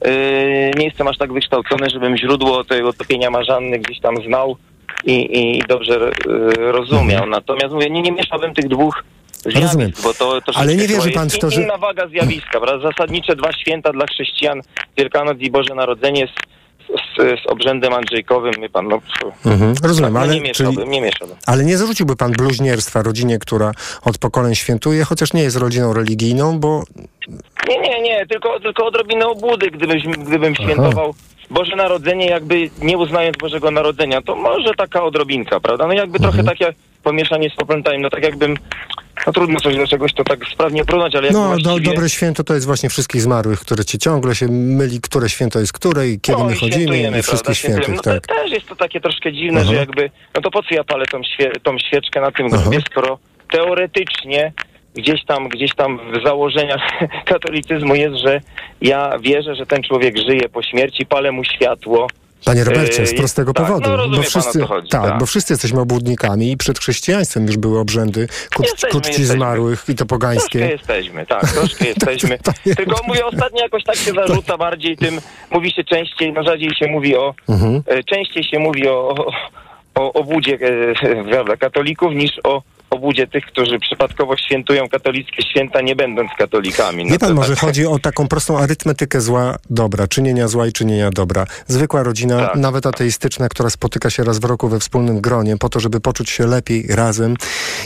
y, 0.06 0.70
nie 0.78 0.84
jestem 0.84 1.08
aż 1.08 1.18
tak 1.18 1.32
wykształcony, 1.32 1.90
żebym 1.90 2.16
źródło 2.16 2.64
tego 2.64 2.92
topienia 2.92 3.30
marzanny 3.30 3.78
gdzieś 3.78 4.00
tam 4.00 4.14
znał 4.26 4.56
i, 5.04 5.38
i 5.40 5.62
dobrze 5.68 6.10
y, 6.10 6.72
rozumiał. 6.72 7.26
Natomiast 7.26 7.74
mówię, 7.74 7.90
nie, 7.90 8.02
nie 8.02 8.12
mieszałbym 8.12 8.54
tych 8.54 8.68
dwóch 8.68 9.04
zjawisk, 9.32 9.62
Rozumiem. 9.62 9.92
bo 10.02 10.14
to, 10.14 10.40
to 10.40 10.52
Ale 10.54 10.76
nie 10.76 10.88
wierzy 10.88 10.94
jest 11.08 11.14
pan 11.14 11.30
w 11.30 11.38
to, 11.38 11.50
że- 11.50 11.62
inna 11.62 11.76
waga 11.78 12.08
zjawiska, 12.08 12.60
prawda? 12.60 12.90
Zasadnicze 12.90 13.36
dwa 13.36 13.52
święta 13.52 13.92
dla 13.92 14.06
chrześcijan, 14.06 14.60
Wielkanoc 14.96 15.38
i 15.40 15.50
Boże 15.50 15.74
Narodzenie 15.74 16.26
z, 16.26 16.30
z, 16.90 17.40
z 17.42 17.46
obrzędem 17.46 17.92
Andrzejkowym, 17.92 18.52
wie 18.60 18.68
pan, 18.68 18.88
no, 18.88 19.00
Mhm, 19.46 19.74
rozumiem, 19.82 20.12
no 20.12 20.20
ale, 20.20 20.34
nie 20.34 20.40
mieszałbym, 20.40 20.76
czyli, 20.76 20.88
nie 20.90 21.00
mieszałbym. 21.00 21.36
ale 21.46 21.64
nie 21.64 21.76
zarzuciłby 21.78 22.16
pan 22.16 22.32
bluźnierstwa 22.32 23.02
rodzinie, 23.02 23.38
która 23.38 23.72
od 24.04 24.18
pokoleń 24.18 24.54
świętuje, 24.54 25.04
chociaż 25.04 25.32
nie 25.32 25.42
jest 25.42 25.56
rodziną 25.56 25.92
religijną, 25.92 26.58
bo 26.60 26.82
Nie, 27.68 27.78
nie, 27.80 28.02
nie, 28.02 28.26
tylko, 28.26 28.60
tylko 28.60 28.86
odrobinę 28.86 29.26
obłudy, 29.26 29.70
gdybyś, 29.70 30.02
gdybym 30.02 30.54
świętował 30.54 31.14
Boże 31.50 31.76
Narodzenie, 31.76 32.26
jakby 32.26 32.70
nie 32.82 32.98
uznając 32.98 33.36
Bożego 33.36 33.70
Narodzenia, 33.70 34.22
to 34.22 34.36
może 34.36 34.74
taka 34.74 35.02
odrobinka, 35.04 35.60
prawda? 35.60 35.86
No 35.86 35.92
jakby 35.92 36.18
trochę 36.18 36.44
tak 36.44 36.60
jak, 36.60 36.74
pomieszanie 37.02 37.50
z 37.50 37.54
poplątaniem, 37.54 38.02
no 38.02 38.10
tak 38.10 38.22
jakbym, 38.22 38.56
no 39.26 39.32
trudno 39.32 39.60
coś 39.60 39.76
do 39.76 39.86
czegoś 39.86 40.12
to 40.12 40.24
tak 40.24 40.40
sprawnie 40.52 40.84
porównać, 40.84 41.14
ale 41.14 41.26
jakby 41.26 41.40
No, 41.40 41.56
do, 41.56 41.62
właściwie... 41.62 41.94
dobre 41.94 42.08
święto 42.08 42.44
to 42.44 42.54
jest 42.54 42.66
właśnie 42.66 42.88
wszystkich 42.88 43.22
zmarłych, 43.22 43.60
które 43.60 43.84
ci 43.84 43.98
ciągle 43.98 44.34
się 44.34 44.46
myli, 44.48 45.00
które 45.00 45.28
święto 45.28 45.60
jest 45.60 45.72
które 45.72 46.08
i 46.08 46.20
kiedy 46.20 46.38
No, 46.38 46.44
my 46.44 46.54
i 46.54 46.58
chodzimy 46.58 47.18
i 47.18 47.22
wszystkich 47.22 47.58
świętych, 47.58 47.88
No 47.96 48.02
tak. 48.02 48.26
też 48.26 48.50
jest 48.52 48.68
to 48.68 48.76
takie 48.76 49.00
troszkę 49.00 49.32
dziwne, 49.32 49.60
Aha. 49.60 49.70
że 49.70 49.76
jakby, 49.76 50.10
no 50.34 50.40
to 50.40 50.50
po 50.50 50.62
co 50.62 50.74
ja 50.74 50.84
palę 50.84 51.04
tą, 51.06 51.22
świe, 51.22 51.52
tą 51.62 51.78
świeczkę 51.78 52.20
na 52.20 52.30
tym 52.32 52.48
grobie, 52.48 52.80
skoro 52.90 53.18
teoretycznie 53.50 54.52
gdzieś 54.94 55.24
tam, 55.24 55.48
gdzieś 55.48 55.74
tam 55.74 55.98
w 56.12 56.24
założeniach 56.26 56.80
katolicyzmu 57.32 57.94
jest, 57.94 58.16
że 58.16 58.40
ja 58.80 59.18
wierzę, 59.18 59.54
że 59.54 59.66
ten 59.66 59.82
człowiek 59.82 60.16
żyje 60.18 60.48
po 60.48 60.62
śmierci, 60.62 61.06
palę 61.06 61.32
mu 61.32 61.44
światło. 61.44 62.06
Panie 62.44 62.64
Robercie, 62.64 63.06
z 63.06 63.14
prostego 63.14 63.52
tak, 63.52 63.66
powodu. 63.66 63.90
No 63.96 64.08
bo 64.16 64.22
wszyscy, 64.22 64.60
chodzi. 64.62 64.88
tak, 64.88 65.18
bo 65.18 65.26
wszyscy 65.26 65.52
jesteśmy 65.52 65.80
obłudnikami 65.80 66.50
i 66.52 66.56
przed 66.56 66.78
chrześcijaństwem 66.78 67.46
już 67.46 67.56
były 67.56 67.78
obrzędy 67.80 68.26
ku, 68.56 68.62
Jesteśmy, 68.62 68.98
jesteśmy. 68.98 69.24
zmarłych 69.24 69.84
i 69.88 69.94
to 69.94 69.94
Troszkę 69.94 70.06
pogańskie. 70.06 70.58
jesteśmy, 70.58 71.26
tak, 71.26 71.52
troszkę 71.52 71.84
jesteśmy. 71.94 72.38
Tylko 72.76 72.96
mówię, 73.06 73.26
ostatnio 73.26 73.62
jakoś 73.62 73.84
tak 73.84 73.96
się 73.96 74.12
zarzuca 74.12 74.56
bardziej 74.58 74.96
tym, 74.96 75.20
mówi 75.50 75.72
się 75.72 75.84
częściej, 75.84 76.32
no 76.32 76.42
rzadziej 76.42 76.70
się 76.74 76.86
mówi 76.88 77.16
o, 77.16 77.34
Mhm. 77.48 77.82
e, 77.86 78.02
częściej 78.04 78.44
się 78.44 78.58
mówi 78.58 78.88
o, 78.88 79.08
o, 79.08 79.32
o 79.94 80.12
obudzie 80.12 80.58
e, 81.02 81.24
prawda, 81.30 81.56
katolików 81.56 82.14
niż 82.14 82.30
o 82.44 82.62
obudzie 82.94 83.26
tych, 83.26 83.46
którzy 83.46 83.78
przypadkowo 83.78 84.36
świętują 84.36 84.88
katolickie 84.88 85.42
święta, 85.42 85.80
nie 85.80 85.96
będąc 85.96 86.30
katolikami. 86.38 87.04
No 87.04 87.10
Wie 87.10 87.18
pan, 87.18 87.34
może 87.34 87.54
tak. 87.54 87.58
chodzi 87.64 87.86
o 87.86 87.98
taką 87.98 88.28
prostą 88.28 88.58
arytmetykę 88.58 89.20
zła, 89.20 89.56
dobra, 89.70 90.08
czynienia 90.08 90.48
zła 90.48 90.66
i 90.66 90.72
czynienia 90.72 91.10
dobra. 91.10 91.46
Zwykła 91.66 92.02
rodzina, 92.02 92.46
Tak. 92.46 92.56
nawet 92.56 92.86
ateistyczna, 92.86 93.48
która 93.48 93.70
spotyka 93.70 94.10
się 94.10 94.24
raz 94.24 94.38
w 94.38 94.44
roku 94.44 94.68
we 94.68 94.80
wspólnym 94.80 95.20
gronie 95.20 95.56
po 95.56 95.68
to, 95.68 95.80
żeby 95.80 96.00
poczuć 96.00 96.30
się 96.30 96.46
lepiej 96.46 96.86
razem 96.90 97.36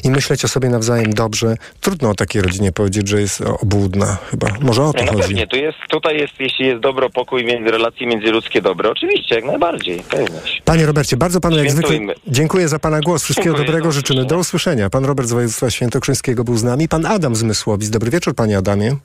i 0.04 0.11
myśleć 0.11 0.44
o 0.44 0.48
sobie 0.48 0.68
nawzajem 0.68 1.12
dobrze. 1.12 1.56
Trudno 1.80 2.11
o 2.11 2.14
takiej 2.14 2.42
rodzinie 2.42 2.72
powiedzieć, 2.72 3.09
że 3.09 3.20
jest 3.20 3.40
obłudna 3.40 4.16
chyba. 4.30 4.46
Może 4.61 4.82
o 4.84 4.92
to 4.92 4.98
Nie, 4.98 5.04
no 5.04 5.12
chodzi. 5.12 5.22
pewnie, 5.22 5.46
tu 5.46 5.56
jest, 5.56 5.78
tutaj 5.90 6.16
jest, 6.18 6.32
jeśli 6.40 6.66
jest 6.66 6.80
dobro, 6.80 7.11
pokój, 7.11 7.44
między, 7.44 7.70
relacje 7.70 8.06
międzyludzkie 8.06 8.62
dobre, 8.62 8.90
oczywiście, 8.90 9.34
jak 9.34 9.44
najbardziej, 9.44 9.98
pewność. 10.11 10.62
Panie 10.64 10.86
Robercie, 10.86 11.16
bardzo 11.16 11.40
panu 11.40 11.56
jak 11.59 11.70
zwykle 11.70 11.98
dziękuję 12.26 12.68
za 12.68 12.78
pana 12.78 13.00
głos. 13.00 13.24
Wszystkiego 13.24 13.50
Dziękuję, 13.50 13.66
dobrego 13.66 13.86
do 13.86 13.92
życzymy. 13.92 14.24
Do 14.24 14.38
usłyszenia. 14.38 14.90
Pan 14.99 15.05
Robert 15.05 15.28
z 15.28 15.32
województwa 15.32 15.70
świętokrzyskiego 15.70 16.44
był 16.44 16.57
z 16.57 16.64
nami. 16.64 16.88
Pan 16.88 17.07
Adam 17.07 17.34
z 17.34 17.42
Mysłowic. 17.42 17.90
Dobry 17.90 18.11
wieczór, 18.11 18.34
panie 18.34 18.59
Adamie. 18.59 18.96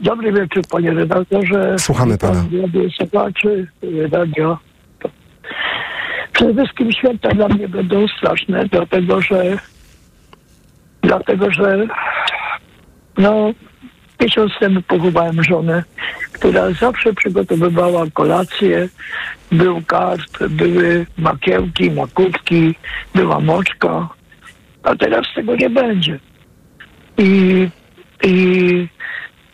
Dobry 0.00 0.32
wieczór, 0.32 0.64
panie 0.70 0.90
redaktorze. 0.90 1.76
Słuchamy 1.78 2.18
pana. 2.18 2.44
Słuchaczy, 2.96 3.68
radio. 4.12 4.58
Przede 6.32 6.54
wszystkim 6.54 6.92
święta 6.92 7.28
dla 7.28 7.48
mnie 7.48 7.68
będą 7.68 8.08
straszne, 8.08 8.64
dlatego 8.68 9.20
że 9.20 9.58
dlatego, 11.02 11.50
że 11.50 11.86
no 13.18 13.52
miesiąc 14.20 14.52
temu 14.60 14.82
pochowałem 14.82 15.44
żonę, 15.44 15.84
która 16.32 16.72
zawsze 16.72 17.12
przygotowywała 17.12 18.04
kolację, 18.12 18.88
był 19.52 19.82
karp, 19.86 20.48
były 20.50 21.06
makiełki, 21.18 21.90
makówki, 21.90 22.74
była 23.14 23.40
moczka, 23.40 24.19
a 24.82 24.96
teraz 24.96 25.26
tego 25.34 25.56
nie 25.56 25.70
będzie. 25.70 26.18
I, 27.18 27.68
i 28.24 28.88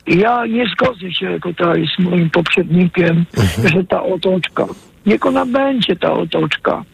ja 0.07 0.47
nie 0.47 0.67
zgodzę 0.67 1.13
się 1.13 1.41
tutaj 1.43 1.87
z 1.97 2.03
moim 2.03 2.31
poprzednikiem, 2.31 3.25
że 3.75 3.85
ta 3.85 4.03
otoczka, 4.03 4.67
niech 5.07 5.27
ona 5.27 5.47
będzie 5.47 5.97
ta 5.97 6.13
otoczka. 6.13 6.85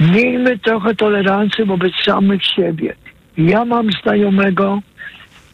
Miejmy 0.00 0.58
trochę 0.58 0.94
tolerancji 0.94 1.64
wobec 1.64 1.92
samych 2.04 2.44
siebie. 2.44 2.94
Ja 3.36 3.64
mam 3.64 3.92
znajomego, 4.02 4.80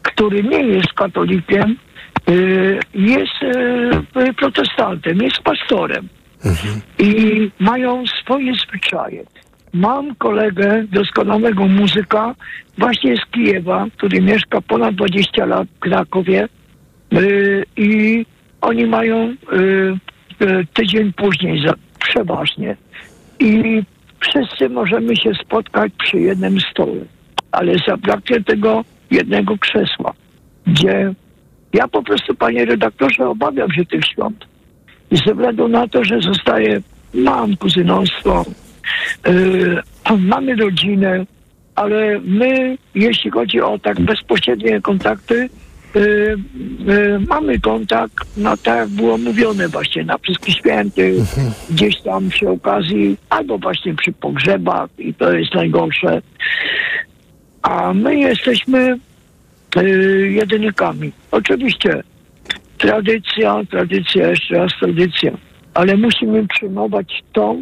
który 0.02 0.42
nie 0.42 0.62
jest 0.62 0.92
katolikiem, 0.92 1.76
y, 2.30 2.78
jest 2.94 3.42
y, 4.28 4.34
protestantem, 4.34 5.22
jest 5.22 5.38
pastorem 5.38 6.08
i 6.98 7.50
mają 7.58 8.04
swoje 8.06 8.52
zwyczaje. 8.54 9.24
Mam 9.72 10.14
kolegę, 10.14 10.84
doskonałego 10.92 11.66
muzyka, 11.66 12.34
właśnie 12.78 13.16
z 13.16 13.30
Kijewa, 13.30 13.86
który 13.96 14.22
mieszka 14.22 14.60
ponad 14.60 14.94
20 14.94 15.46
lat 15.46 15.68
w 15.76 15.78
Krakowie 15.78 16.48
yy, 17.10 17.64
i 17.76 18.26
oni 18.60 18.86
mają 18.86 19.34
yy, 19.52 19.98
yy, 20.40 20.66
tydzień 20.74 21.12
później 21.12 21.64
przeważnie. 21.98 22.76
I 23.40 23.82
wszyscy 24.20 24.68
możemy 24.68 25.16
się 25.16 25.30
spotkać 25.34 25.92
przy 25.98 26.20
jednym 26.20 26.60
stole, 26.60 27.04
ale 27.52 27.72
zabraknie 27.88 28.44
tego 28.44 28.84
jednego 29.10 29.58
krzesła, 29.58 30.12
gdzie 30.66 31.14
ja 31.72 31.88
po 31.88 32.02
prostu, 32.02 32.34
panie 32.34 32.64
redaktorze, 32.64 33.28
obawiam 33.28 33.72
się 33.72 33.84
tych 33.84 34.04
świąt. 34.04 34.46
I 35.10 35.16
ze 35.16 35.34
względu 35.34 35.68
na 35.68 35.88
to, 35.88 36.04
że 36.04 36.20
zostaje, 36.20 36.80
mam 37.14 37.56
kuzynostwo, 37.56 38.44
mamy 40.18 40.56
rodzinę, 40.56 41.26
ale 41.74 42.20
my, 42.24 42.78
jeśli 42.94 43.30
chodzi 43.30 43.60
o 43.60 43.78
tak 43.78 44.00
bezpośrednie 44.00 44.80
kontakty, 44.80 45.48
yy, 45.94 46.36
yy, 46.86 47.20
mamy 47.28 47.60
kontakt, 47.60 48.26
no 48.36 48.56
tak 48.56 48.76
jak 48.76 48.88
było 48.88 49.18
mówione 49.18 49.68
właśnie 49.68 50.04
na 50.04 50.18
Wszystkich 50.18 50.54
Świętych, 50.54 51.14
gdzieś 51.70 52.00
tam 52.00 52.28
przy 52.28 52.48
okazji, 52.48 53.16
albo 53.30 53.58
właśnie 53.58 53.94
przy 53.94 54.12
pogrzebach 54.12 54.90
i 54.98 55.14
to 55.14 55.32
jest 55.32 55.54
najgorsze. 55.54 56.22
A 57.62 57.94
my 57.94 58.16
jesteśmy 58.16 58.98
yy, 59.76 60.30
jedynikami. 60.32 61.12
Oczywiście 61.30 62.02
tradycja, 62.78 63.60
tradycja, 63.70 64.28
jeszcze 64.28 64.54
raz 64.54 64.72
tradycja, 64.80 65.32
ale 65.74 65.96
musimy 65.96 66.46
przyjmować 66.48 67.22
to, 67.32 67.56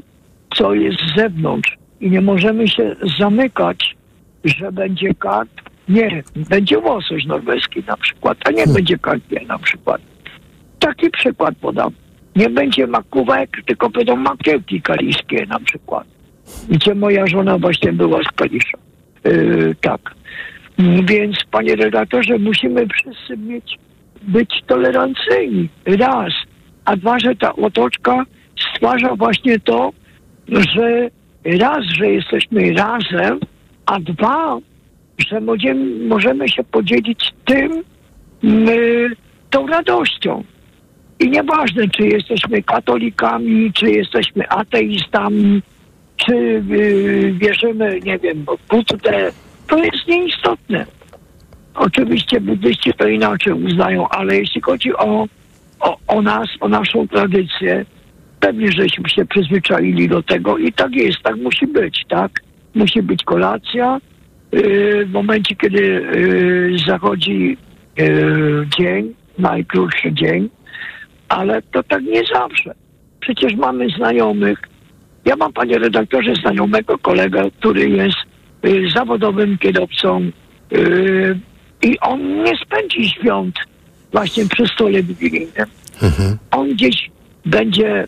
co 0.54 0.74
jest 0.74 0.98
z 1.00 1.16
zewnątrz 1.16 1.76
i 2.00 2.10
nie 2.10 2.20
możemy 2.20 2.68
się 2.68 2.96
zamykać, 3.18 3.96
że 4.44 4.72
będzie 4.72 5.14
karp. 5.14 5.50
Nie, 5.88 6.22
będzie 6.36 6.78
łosoś 6.78 7.24
norweski 7.24 7.82
na 7.86 7.96
przykład, 7.96 8.38
a 8.44 8.50
nie 8.50 8.66
będzie 8.66 8.98
karpie 8.98 9.40
na 9.46 9.58
przykład. 9.58 10.00
Taki 10.78 11.10
przykład 11.10 11.54
podam. 11.60 11.90
Nie 12.36 12.50
będzie 12.50 12.86
makówek, 12.86 13.50
tylko 13.66 13.90
będą 13.90 14.16
makiełki 14.16 14.82
kaliskie 14.82 15.46
na 15.46 15.60
przykład. 15.60 16.06
Gdzie 16.68 16.94
moja 16.94 17.26
żona 17.26 17.58
właśnie 17.58 17.92
była 17.92 18.20
z 18.22 18.36
Kalisza. 18.36 18.78
Yy, 19.24 19.74
tak. 19.80 20.14
Więc, 21.04 21.36
panie 21.50 21.76
redaktorze, 21.76 22.38
musimy 22.38 22.86
wszyscy 22.86 23.36
mieć, 23.36 23.78
być 24.22 24.62
tolerancyjni. 24.66 25.68
Raz. 25.86 26.32
A 26.84 26.96
dwa, 26.96 27.18
że 27.18 27.36
ta 27.36 27.56
otoczka 27.56 28.24
stwarza 28.74 29.14
właśnie 29.16 29.60
to, 29.60 29.92
że 30.48 31.10
raz, 31.44 31.84
że 31.98 32.06
jesteśmy 32.10 32.72
razem, 32.72 33.40
a 33.86 34.00
dwa, 34.00 34.58
że 35.18 35.40
możemy, 35.40 36.06
możemy 36.06 36.48
się 36.48 36.64
podzielić 36.64 37.32
tym, 37.44 37.82
y, 38.44 39.10
tą 39.50 39.66
radością. 39.66 40.44
I 41.20 41.30
nieważne, 41.30 41.88
czy 41.88 42.06
jesteśmy 42.06 42.62
katolikami, 42.62 43.72
czy 43.72 43.90
jesteśmy 43.90 44.48
ateistami, 44.48 45.62
czy 46.16 46.34
y, 46.34 47.34
wierzymy, 47.38 48.00
nie 48.04 48.18
wiem, 48.18 48.44
w 48.44 48.68
Buddę, 48.68 49.32
to 49.66 49.78
jest 49.78 50.08
nieistotne. 50.08 50.86
Oczywiście 51.74 52.40
buddyści 52.40 52.92
to 52.92 53.08
inaczej 53.08 53.52
uznają, 53.52 54.08
ale 54.08 54.36
jeśli 54.36 54.60
chodzi 54.60 54.96
o, 54.96 55.26
o, 55.80 55.96
o 56.06 56.22
nas, 56.22 56.48
o 56.60 56.68
naszą 56.68 57.08
tradycję, 57.08 57.84
pewnie 58.44 58.72
żeśmy 58.72 59.08
się 59.08 59.24
przyzwyczaili 59.24 60.08
do 60.08 60.22
tego 60.22 60.58
i 60.58 60.72
tak 60.72 60.94
jest, 60.94 61.18
tak 61.22 61.36
musi 61.36 61.66
być, 61.66 62.04
tak? 62.08 62.30
Musi 62.74 63.02
być 63.02 63.24
kolacja. 63.24 64.00
Yy, 64.52 65.06
w 65.06 65.12
momencie, 65.12 65.56
kiedy 65.56 65.82
yy, 65.82 66.78
zachodzi 66.86 67.56
yy, 67.96 68.66
dzień, 68.78 69.14
najkrótszy 69.38 70.12
dzień, 70.12 70.48
ale 71.28 71.62
to 71.62 71.82
tak 71.82 72.02
nie 72.02 72.22
zawsze. 72.34 72.74
Przecież 73.20 73.54
mamy 73.54 73.88
znajomych. 73.96 74.58
Ja 75.24 75.36
mam, 75.36 75.52
panie 75.52 75.78
redaktorze, 75.78 76.34
znajomego 76.34 76.98
kolegę, 76.98 77.42
który 77.58 77.88
jest 77.88 78.16
y, 78.66 78.90
zawodowym 78.94 79.58
kierowcą 79.58 80.30
y, 80.72 81.38
i 81.82 81.98
on 82.00 82.42
nie 82.42 82.52
spędzi 82.66 83.08
świąt 83.08 83.54
właśnie 84.12 84.44
przy 84.46 84.66
stole 84.66 85.02
wigilijnym. 85.02 85.66
On 86.50 86.68
gdzieś 86.68 87.10
będzie 87.46 88.04
y, 88.04 88.06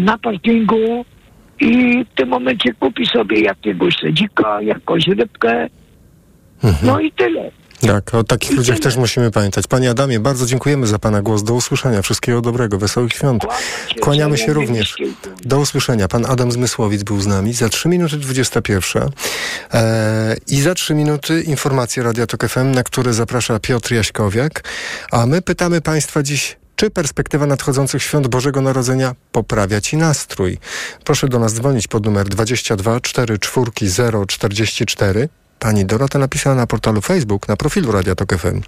na 0.00 0.18
parkingu 0.18 1.04
i 1.60 2.04
w 2.12 2.16
tym 2.16 2.28
momencie 2.28 2.74
kupi 2.74 3.06
sobie 3.06 3.40
jakiegoś 3.40 3.96
sedzika, 3.96 4.62
jakąś 4.62 5.08
rybkę. 5.08 5.68
No 6.82 7.00
i 7.00 7.12
tyle. 7.12 7.50
Tak, 7.86 8.14
o 8.14 8.24
takich 8.24 8.56
ludziach 8.56 8.78
też 8.78 8.96
musimy 8.96 9.30
pamiętać. 9.30 9.66
Panie 9.66 9.90
Adamie, 9.90 10.20
bardzo 10.20 10.46
dziękujemy 10.46 10.86
za 10.86 10.98
Pana 10.98 11.22
głos. 11.22 11.42
Do 11.42 11.54
usłyszenia. 11.54 12.02
Wszystkiego 12.02 12.40
dobrego, 12.40 12.78
wesołych 12.78 13.12
świąt. 13.12 13.42
Kłaniamy 14.00 14.38
się 14.38 14.52
również. 14.52 14.96
Do 15.44 15.60
usłyszenia. 15.60 16.08
Pan 16.08 16.26
Adam 16.26 16.52
Zmysłowic 16.52 17.02
był 17.02 17.20
z 17.20 17.26
nami. 17.26 17.52
Za 17.52 17.68
3 17.68 17.88
minuty 17.88 18.16
21. 18.16 19.02
Eee, 19.72 20.36
I 20.48 20.60
za 20.60 20.74
3 20.74 20.94
minuty 20.94 21.42
informacje 21.42 22.02
Radia 22.02 22.26
Tok 22.26 22.48
FM, 22.48 22.70
na 22.70 22.82
które 22.82 23.12
zaprasza 23.12 23.58
Piotr 23.58 23.94
Jaśkowiak. 23.94 24.64
A 25.12 25.26
my 25.26 25.42
pytamy 25.42 25.80
Państwa 25.80 26.22
dziś, 26.22 26.56
czy 26.80 26.90
perspektywa 26.90 27.46
nadchodzących 27.46 28.02
świąt 28.02 28.28
Bożego 28.28 28.60
Narodzenia 28.60 29.14
poprawia 29.32 29.80
Ci 29.80 29.96
nastrój? 29.96 30.58
Proszę 31.04 31.28
do 31.28 31.38
nas 31.38 31.54
dzwonić 31.54 31.88
pod 31.88 32.04
numer 32.04 32.28
22 32.28 33.00
44 33.00 34.26
044. 34.26 35.28
Pani 35.58 35.84
Dorota 35.84 36.18
napisała 36.18 36.56
na 36.56 36.66
portalu 36.66 37.00
Facebook, 37.00 37.48
na 37.48 37.56
profilu 37.56 37.92
Radia 37.92 38.14
Tok 38.14 38.36
FM. 38.36 38.60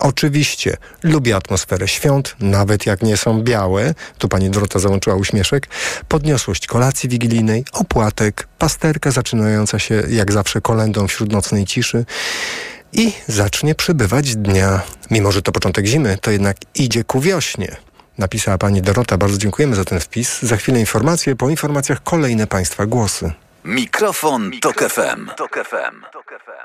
Oczywiście 0.00 0.76
lubię 1.02 1.36
atmosferę 1.36 1.88
świąt, 1.88 2.36
nawet 2.40 2.86
jak 2.86 3.02
nie 3.02 3.16
są 3.16 3.42
białe. 3.42 3.94
Tu 4.18 4.28
pani 4.28 4.50
Dorota 4.50 4.78
załączyła 4.78 5.16
uśmieszek. 5.16 5.68
Podniosłość 6.08 6.66
kolacji 6.66 7.08
wigilijnej, 7.08 7.64
opłatek, 7.72 8.48
pasterka 8.58 9.10
zaczynająca 9.10 9.78
się 9.78 10.02
jak 10.08 10.32
zawsze 10.32 10.60
kolendą 10.60 11.08
wśród 11.08 11.32
nocnej 11.32 11.64
ciszy 11.64 12.04
i 12.92 13.12
zacznie 13.26 13.74
przybywać 13.74 14.36
dnia. 14.36 14.80
Mimo, 15.10 15.32
że 15.32 15.42
to 15.42 15.52
początek 15.52 15.86
zimy, 15.86 16.18
to 16.20 16.30
jednak 16.30 16.56
idzie 16.74 17.04
ku 17.04 17.20
wiośnie. 17.20 17.76
Napisała 18.18 18.58
pani 18.58 18.82
Dorota. 18.82 19.18
Bardzo 19.18 19.38
dziękujemy 19.38 19.76
za 19.76 19.84
ten 19.84 20.00
wpis. 20.00 20.42
Za 20.42 20.56
chwilę 20.56 20.80
informacje, 20.80 21.36
po 21.36 21.50
informacjach 21.50 22.02
kolejne 22.02 22.46
państwa 22.46 22.86
głosy. 22.86 23.32
Mikrofon, 23.64 24.50
Tok 24.60 24.78
FM. 24.78 25.30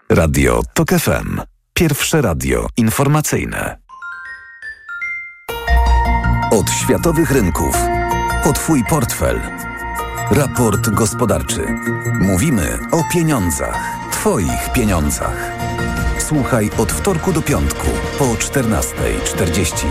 Radio 0.09 0.61
Tok 0.73 0.89
FM. 0.89 1.41
Pierwsze 1.73 2.21
radio 2.21 2.67
informacyjne. 2.77 3.77
Od 6.51 6.71
światowych 6.71 7.31
rynków. 7.31 7.75
O 8.43 8.53
Twój 8.53 8.83
portfel. 8.89 9.41
Raport 10.31 10.89
gospodarczy. 10.89 11.65
Mówimy 12.21 12.79
o 12.91 13.03
pieniądzach. 13.13 13.79
Twoich 14.11 14.71
pieniądzach. 14.73 15.51
Słuchaj 16.19 16.69
od 16.77 16.91
wtorku 16.91 17.33
do 17.33 17.41
piątku 17.41 17.87
po 18.19 18.25
14.40. 18.25 19.85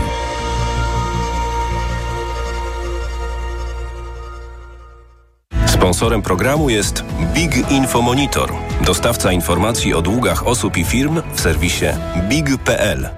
Sponsorem 5.65 6.21
programu 6.21 6.69
jest 6.69 7.03
Big 7.33 7.71
Info 7.71 8.01
Monitor, 8.01 8.53
dostawca 8.81 9.31
informacji 9.31 9.93
o 9.93 10.01
długach 10.01 10.47
osób 10.47 10.77
i 10.77 10.83
firm 10.83 11.21
w 11.33 11.41
serwisie 11.41 11.85
big.pl. 12.29 13.09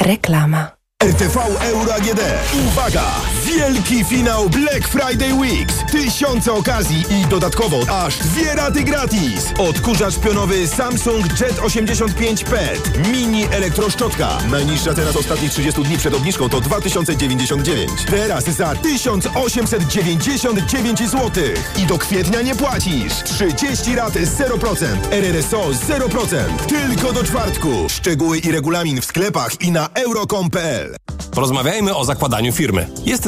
Reklama. 0.00 0.76
RTV 1.04 1.40
Euro 1.60 1.94
AGD. 1.94 2.20
Uwaga! 2.66 3.04
Wielki 3.46 4.04
finał 4.04 4.50
Black 4.50 4.88
Friday 4.88 5.34
Weeks. 5.34 5.74
Tysiące 5.92 6.52
okazji 6.52 7.04
i 7.10 7.26
dodatkowo 7.26 7.80
aż 8.04 8.18
dwie 8.18 8.54
raty 8.54 8.82
gratis. 8.82 9.52
Odkurzacz 9.58 10.18
pionowy 10.18 10.68
Samsung 10.68 11.40
Jet 11.40 11.58
85 11.62 12.44
PET. 12.44 12.90
Mini 13.12 13.44
elektroszczotka. 13.44 14.38
Najniższa 14.50 14.94
cena 14.94 15.12
z 15.12 15.16
ostatnich 15.16 15.50
30 15.50 15.82
dni 15.82 15.98
przed 15.98 16.14
obniżką 16.14 16.48
to 16.48 16.60
2099. 16.60 17.90
Teraz 18.10 18.44
za 18.44 18.74
1899 18.74 20.98
zł. 20.98 21.30
I 21.78 21.86
do 21.86 21.98
kwietnia 21.98 22.42
nie 22.42 22.54
płacisz. 22.54 23.12
30 23.24 23.96
rat 23.96 24.14
0%. 24.14 24.86
RRSO 25.10 25.68
0%. 25.88 26.36
Tylko 26.68 27.12
do 27.12 27.24
czwartku. 27.24 27.68
Szczegóły 27.88 28.38
i 28.38 28.52
regulamin 28.52 29.00
w 29.00 29.04
sklepach 29.04 29.60
i 29.60 29.70
na 29.70 29.88
euro.com.pl. 29.94 30.96
Porozmawiajmy 31.36 31.96
o 31.96 32.04
zakładaniu 32.04 32.52
firmy. 32.52 32.88
Jest 33.04 33.24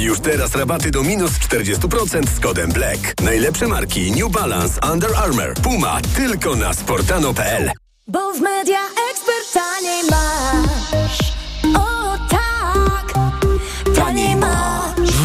Już 0.00 0.20
teraz 0.20 0.54
rabaty 0.54 0.90
do 0.90 1.02
minus 1.02 1.32
40% 1.32 2.26
z 2.36 2.40
kodem 2.40 2.72
Black. 2.72 3.22
Najlepsze 3.22 3.68
marki 3.68 4.12
New 4.12 4.32
Balance, 4.32 4.80
Under 4.92 5.10
Armour, 5.16 5.54
Puma 5.62 6.00
tylko 6.16 6.56
na 6.56 6.74
sportano.pl. 6.74 7.70
Bo 8.06 8.32
w 8.32 8.40
media 8.40 8.78
ekspert 9.10 9.52
taniej 9.52 10.04
masz. 10.10 10.79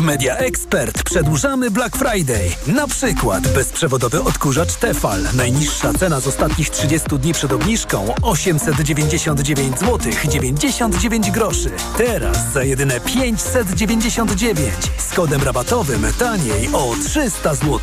Media 0.06 0.38
Expert 0.38 1.04
przedłużamy 1.04 1.72
Black 1.72 1.98
Friday. 1.98 2.50
Na 2.68 2.88
przykład 2.88 3.48
bezprzewodowy 3.48 4.24
odkurzacz 4.24 4.76
Tefal. 4.76 5.20
Najniższa 5.34 5.94
cena 5.94 6.20
z 6.20 6.28
ostatnich 6.28 6.70
30 6.70 7.08
dni 7.20 7.34
przed 7.34 7.52
obniżką 7.52 8.14
899 8.22 9.80
zł 9.80 10.12
99 10.30 11.32
groszy. 11.32 11.70
Teraz 11.98 12.54
za 12.54 12.64
jedyne 12.64 13.00
599 13.00 14.74
z 14.98 15.14
kodem 15.14 15.44
rabatowym 15.44 16.06
taniej 16.20 16.70
o 16.74 16.96
300 17.06 17.56
zł. 17.56 17.80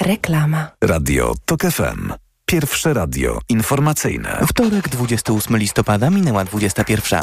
Reklama. 0.00 0.70
Radio 0.82 1.34
Tok 1.46 1.62
FM. 1.62 2.21
Pierwsze 2.52 2.94
radio 2.94 3.40
informacyjne. 3.48 4.40
Wtorek, 4.48 4.88
28 4.88 5.56
listopada, 5.56 6.10
minęła 6.10 6.44
21. 6.44 7.20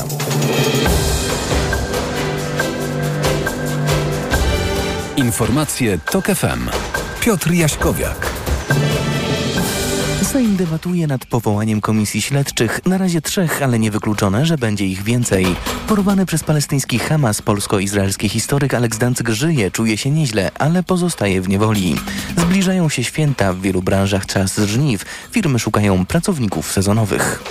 Informacje 5.17 5.99
Tok 6.11 6.25
FM. 6.25 6.69
Piotr 7.21 7.51
Jaśkowiak. 7.51 8.38
Sejm 10.23 10.55
debatuje 10.55 11.07
nad 11.07 11.25
powołaniem 11.25 11.81
komisji 11.81 12.21
śledczych. 12.21 12.79
Na 12.85 12.97
razie 12.97 13.21
trzech, 13.21 13.61
ale 13.63 13.79
niewykluczone, 13.79 14.45
że 14.45 14.57
będzie 14.57 14.85
ich 14.85 15.03
więcej. 15.03 15.45
Porwany 15.87 16.25
przez 16.25 16.43
palestyński 16.43 16.99
Hamas 16.99 17.41
polsko-izraelski 17.41 18.29
historyk 18.29 18.73
Alex 18.73 18.97
Dancyk 18.97 19.29
żyje, 19.29 19.71
czuje 19.71 19.97
się 19.97 20.11
nieźle, 20.11 20.51
ale 20.59 20.83
pozostaje 20.83 21.41
w 21.41 21.49
niewoli. 21.49 21.95
Zbliżają 22.37 22.89
się 22.89 23.03
święta, 23.03 23.53
w 23.53 23.61
wielu 23.61 23.81
branżach 23.81 24.25
czas 24.25 24.57
żniw. 24.57 25.05
Firmy 25.31 25.59
szukają 25.59 26.05
pracowników 26.05 26.71
sezonowych. 26.71 27.43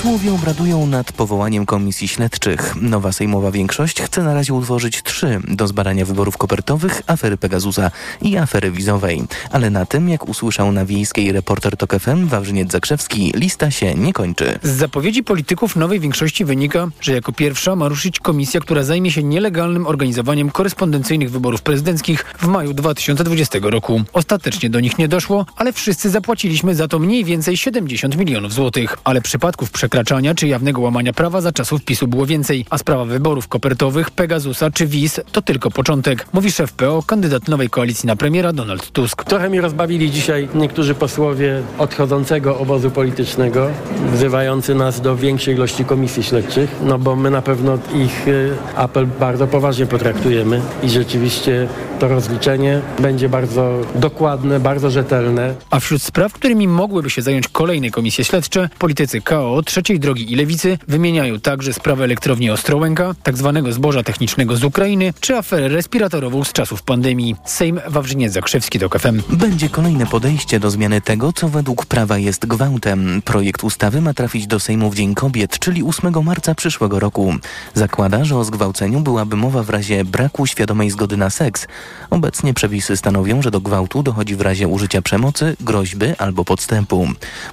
Posłowie 0.00 0.32
obradują 0.32 0.86
nad 0.86 1.12
powołaniem 1.12 1.66
komisji 1.66 2.08
śledczych. 2.08 2.74
Nowa 2.80 3.12
sejmowa 3.12 3.50
większość 3.50 4.02
chce 4.02 4.22
na 4.22 4.34
razie 4.34 4.54
utworzyć 4.54 5.02
trzy 5.02 5.40
do 5.48 5.66
zbadania 5.66 6.04
wyborów 6.04 6.36
kopertowych, 6.36 7.02
afery 7.06 7.36
Pegasusa 7.36 7.90
i 8.22 8.36
afery 8.36 8.70
wizowej. 8.70 9.22
Ale 9.50 9.70
na 9.70 9.86
tym, 9.86 10.08
jak 10.08 10.28
usłyszał 10.28 10.72
na 10.72 10.84
wiejskiej 10.84 11.32
reporter 11.32 11.76
TOK 11.76 11.94
FM 12.00 12.26
Wawrzyniec 12.26 12.72
Zakrzewski, 12.72 13.32
lista 13.36 13.70
się 13.70 13.94
nie 13.94 14.12
kończy. 14.12 14.58
Z 14.62 14.70
zapowiedzi 14.70 15.22
polityków 15.22 15.76
nowej 15.76 16.00
większości 16.00 16.44
wynika, 16.44 16.88
że 17.00 17.12
jako 17.12 17.32
pierwsza 17.32 17.76
ma 17.76 17.88
ruszyć 17.88 18.20
komisja, 18.20 18.60
która 18.60 18.82
zajmie 18.82 19.12
się 19.12 19.22
nielegalnym 19.22 19.86
organizowaniem 19.86 20.50
korespondencyjnych 20.50 21.30
wyborów 21.30 21.62
prezydenckich 21.62 22.24
w 22.38 22.46
maju 22.46 22.74
2020 22.74 23.58
roku. 23.62 24.02
Ostatecznie 24.12 24.70
do 24.70 24.80
nich 24.80 24.98
nie 24.98 25.08
doszło, 25.08 25.46
ale 25.56 25.72
wszyscy 25.72 26.10
zapłaciliśmy 26.10 26.74
za 26.74 26.88
to 26.88 26.98
mniej 26.98 27.24
więcej 27.24 27.56
70 27.56 28.16
milionów 28.16 28.52
złotych. 28.52 28.98
Ale 29.04 29.20
przypadków 29.20 29.70
przekraczania 29.90 30.34
czy 30.34 30.48
jawnego 30.48 30.80
łamania 30.80 31.12
prawa 31.12 31.40
za 31.40 31.52
czasów 31.52 31.84
PiSu 31.84 32.08
było 32.08 32.26
więcej, 32.26 32.64
a 32.70 32.78
sprawa 32.78 33.04
wyborów 33.04 33.48
kopertowych, 33.48 34.10
Pegasusa 34.10 34.70
czy 34.70 34.86
wiz 34.86 35.20
to 35.32 35.42
tylko 35.42 35.70
początek, 35.70 36.26
mówi 36.32 36.52
szef 36.52 36.72
PO, 36.72 37.02
kandydat 37.06 37.48
nowej 37.48 37.70
koalicji 37.70 38.06
na 38.06 38.16
premiera 38.16 38.52
Donald 38.52 38.90
Tusk. 38.90 39.24
Trochę 39.24 39.50
mi 39.50 39.60
rozbawili 39.60 40.10
dzisiaj 40.10 40.48
niektórzy 40.54 40.94
posłowie 40.94 41.62
odchodzącego 41.78 42.58
obozu 42.58 42.90
politycznego, 42.90 43.70
wzywający 44.12 44.74
nas 44.74 45.00
do 45.00 45.16
większej 45.16 45.54
ilości 45.54 45.84
komisji 45.84 46.22
śledczych, 46.22 46.76
no 46.82 46.98
bo 46.98 47.16
my 47.16 47.30
na 47.30 47.42
pewno 47.42 47.78
ich 47.94 48.28
y, 48.28 48.56
apel 48.76 49.06
bardzo 49.20 49.46
poważnie 49.46 49.86
potraktujemy 49.86 50.60
i 50.82 50.90
rzeczywiście 50.90 51.68
to 52.00 52.08
rozliczenie 52.08 52.80
będzie 52.98 53.28
bardzo 53.28 53.80
dokładne, 53.94 54.60
bardzo 54.60 54.90
rzetelne. 54.90 55.54
A 55.70 55.80
wśród 55.80 56.02
spraw, 56.02 56.32
którymi 56.32 56.68
mogłyby 56.68 57.10
się 57.10 57.22
zająć 57.22 57.48
kolejne 57.48 57.90
komisje 57.90 58.24
śledcze, 58.24 58.68
politycy 58.78 59.20
KO, 59.20 59.62
Trzeciej 59.80 60.00
Drogi 60.00 60.32
i 60.32 60.36
Lewicy 60.36 60.78
wymieniają 60.88 61.40
także 61.40 61.72
sprawę 61.72 62.04
elektrowni 62.04 62.50
Ostrołęka, 62.50 63.14
tzw. 63.24 63.60
Tak 63.64 63.72
zboża 63.72 64.02
technicznego 64.02 64.56
z 64.56 64.64
Ukrainy, 64.64 65.12
czy 65.20 65.36
aferę 65.36 65.68
respiratorową 65.68 66.44
z 66.44 66.52
czasów 66.52 66.82
pandemii. 66.82 67.36
Sejm 67.44 67.80
Wawrzyniec 67.88 68.32
Zakrzewski 68.32 68.78
do 68.78 68.90
KFM. 68.90 69.22
Będzie 69.30 69.68
kolejne 69.68 70.06
podejście 70.06 70.60
do 70.60 70.70
zmiany 70.70 71.00
tego, 71.00 71.32
co 71.32 71.48
według 71.48 71.86
prawa 71.86 72.18
jest 72.18 72.46
gwałtem. 72.46 73.22
Projekt 73.24 73.64
ustawy 73.64 74.00
ma 74.00 74.14
trafić 74.14 74.46
do 74.46 74.60
Sejmu 74.60 74.90
w 74.90 74.94
Dzień 74.94 75.14
Kobiet, 75.14 75.58
czyli 75.58 75.82
8 75.82 76.24
marca 76.24 76.54
przyszłego 76.54 77.00
roku. 77.00 77.34
Zakłada, 77.74 78.24
że 78.24 78.36
o 78.36 78.44
zgwałceniu 78.44 79.00
byłaby 79.00 79.36
mowa 79.36 79.62
w 79.62 79.70
razie 79.70 80.04
braku 80.04 80.46
świadomej 80.46 80.90
zgody 80.90 81.16
na 81.16 81.30
seks. 81.30 81.66
Obecnie 82.10 82.54
przepisy 82.54 82.96
stanowią, 82.96 83.42
że 83.42 83.50
do 83.50 83.60
gwałtu 83.60 84.02
dochodzi 84.02 84.36
w 84.36 84.40
razie 84.40 84.68
użycia 84.68 85.02
przemocy, 85.02 85.56
groźby 85.60 86.06
albo 86.18 86.44
podstępu. 86.44 87.08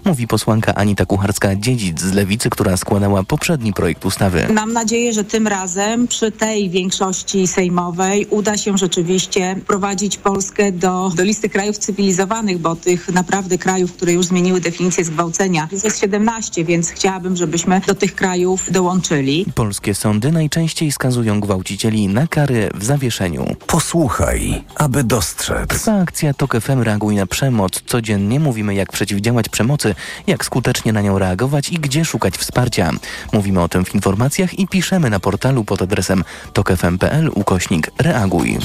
Mówi 0.06 0.28
posłanka 0.28 0.76
Anita 0.76 1.06
Kucharska-Dziedzic 1.06 2.00
z 2.00 2.17
Lewicy, 2.18 2.50
która 2.50 2.78
składała 2.78 3.24
poprzedni 3.24 3.74
projekt 3.74 4.06
ustawy. 4.06 4.48
Mam 4.54 4.74
nadzieję, 4.74 5.14
że 5.14 5.24
tym 5.24 5.48
razem 5.48 6.08
przy 6.08 6.32
tej 6.32 6.70
większości 6.70 7.48
sejmowej 7.48 8.26
uda 8.30 8.58
się 8.58 8.78
rzeczywiście 8.78 9.56
prowadzić 9.68 10.18
Polskę 10.18 10.72
do, 10.72 11.12
do 11.16 11.24
listy 11.24 11.50
krajów 11.50 11.78
cywilizowanych, 11.78 12.58
bo 12.58 12.76
tych 12.76 13.10
naprawdę 13.10 13.58
krajów, 13.58 13.94
które 13.94 14.14
już 14.14 14.26
zmieniły 14.26 14.62
definicję 14.62 15.04
zgwałcenia 15.04 15.68
jest 15.84 16.00
17, 16.00 16.66
więc 16.66 16.90
chciałabym, 16.90 17.36
żebyśmy 17.36 17.82
do 17.88 17.96
tych 17.96 18.16
krajów 18.16 18.72
dołączyli. 18.72 19.46
Polskie 19.56 19.96
sądy 19.96 20.32
najczęściej 20.32 20.92
skazują 20.92 21.40
gwałcicieli 21.40 22.08
na 22.08 22.28
kary 22.28 22.70
w 22.76 22.84
zawieszeniu. 22.84 23.56
Posłuchaj, 23.68 24.64
aby 24.76 25.04
dostrzec. 25.04 25.70
Trwa 25.70 26.00
akcja 26.00 26.34
TOK 26.34 26.62
FM 26.62 26.82
Reaguj 26.82 27.16
na 27.16 27.26
przemoc. 27.26 27.82
Codziennie 27.86 28.40
mówimy 28.40 28.76
jak 28.76 28.92
przeciwdziałać 28.92 29.50
przemocy, 29.50 29.96
jak 30.28 30.46
skutecznie 30.46 30.94
na 30.94 31.02
nią 31.02 31.20
reagować 31.20 31.70
i 31.70 31.76
gdzie 31.76 32.06
szukać 32.08 32.38
wsparcia. 32.38 32.92
Mówimy 33.34 33.62
o 33.62 33.70
tym 33.70 33.86
w 33.86 33.96
informacjach 33.96 34.60
i 34.60 34.68
piszemy 34.68 35.10
na 35.10 35.20
portalu 35.20 35.64
pod 35.64 35.82
adresem 35.82 36.24
tokefm.pl 36.54 37.30
ukośnik 37.34 37.92
reaguj. 38.00 38.58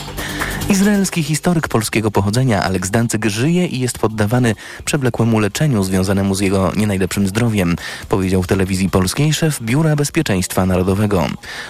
Izraelski 0.69 1.23
historyk 1.23 1.69
polskiego 1.69 2.11
pochodzenia 2.11 2.63
Aleks 2.63 2.91
Dancyk 2.91 3.27
żyje 3.27 3.67
i 3.67 3.81
jest 3.81 3.99
poddawany 3.99 4.55
przewlekłemu 4.85 5.39
leczeniu 5.39 5.85
związanemu 5.85 6.35
z 6.35 6.41
jego 6.41 6.73
nie 6.77 6.87
najlepszym 6.87 7.29
zdrowiem, 7.29 7.77
powiedział 8.09 8.43
w 8.43 8.47
telewizji 8.47 8.91
polskiej 8.91 9.33
szef 9.33 9.63
Biura 9.63 9.97
Bezpieczeństwa 9.97 10.67
Narodowego. 10.67 11.27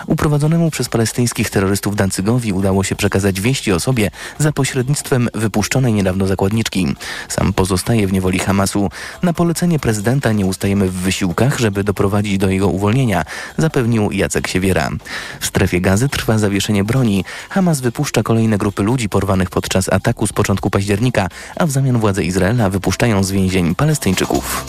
Uprowadzonemu 0.06 0.70
przez 0.70 0.88
palestyńskich 0.88 1.50
terrorystów 1.50 1.96
Dancygowi 1.96 2.52
udało 2.52 2.84
się 2.84 2.96
przekazać 2.96 3.40
wieści 3.40 3.72
o 3.72 3.80
sobie 3.80 4.10
za 4.38 4.52
pośrednictwem 4.52 5.28
wypuszczonej 5.34 5.92
niedawno 5.92 6.26
zakładniczki. 6.26 6.94
Sam 7.28 7.52
pozostaje 7.52 8.06
w 8.06 8.12
niewoli 8.12 8.38
Hamasu. 8.38 8.90
Na 9.22 9.32
polecenie 9.32 9.78
prezydenta 9.78 10.32
nie 10.32 10.46
ustajemy 10.46 10.88
w 10.88 10.94
wysiłkach, 10.94 11.60
żeby 11.62 11.84
doprowadzić 11.84 12.38
do 12.38 12.50
jego 12.50 12.68
uwolnienia, 12.68 13.24
zapewnił 13.58 14.10
Jacek 14.10 14.48
Siewiera. 14.48 14.90
W 15.40 15.46
strefie 15.46 15.80
gazy 15.80 16.08
trwa 16.08 16.38
zawieszenie 16.38 16.84
broni. 16.84 17.24
Hamas 17.50 17.80
wypuszcza 17.80 18.22
kolejne 18.22 18.58
grupy 18.58 18.82
ludzi 18.82 19.08
porwanych 19.08 19.50
podczas 19.50 19.88
ataku 19.88 20.26
z 20.26 20.32
początku 20.32 20.70
października, 20.70 21.28
a 21.56 21.66
w 21.66 21.70
zamian 21.70 21.98
władze 21.98 22.24
Izraela 22.24 22.70
wypuszczają 22.70 23.24
z 23.24 23.30
więzień 23.30 23.74
Palestyńczyków. 23.74 24.66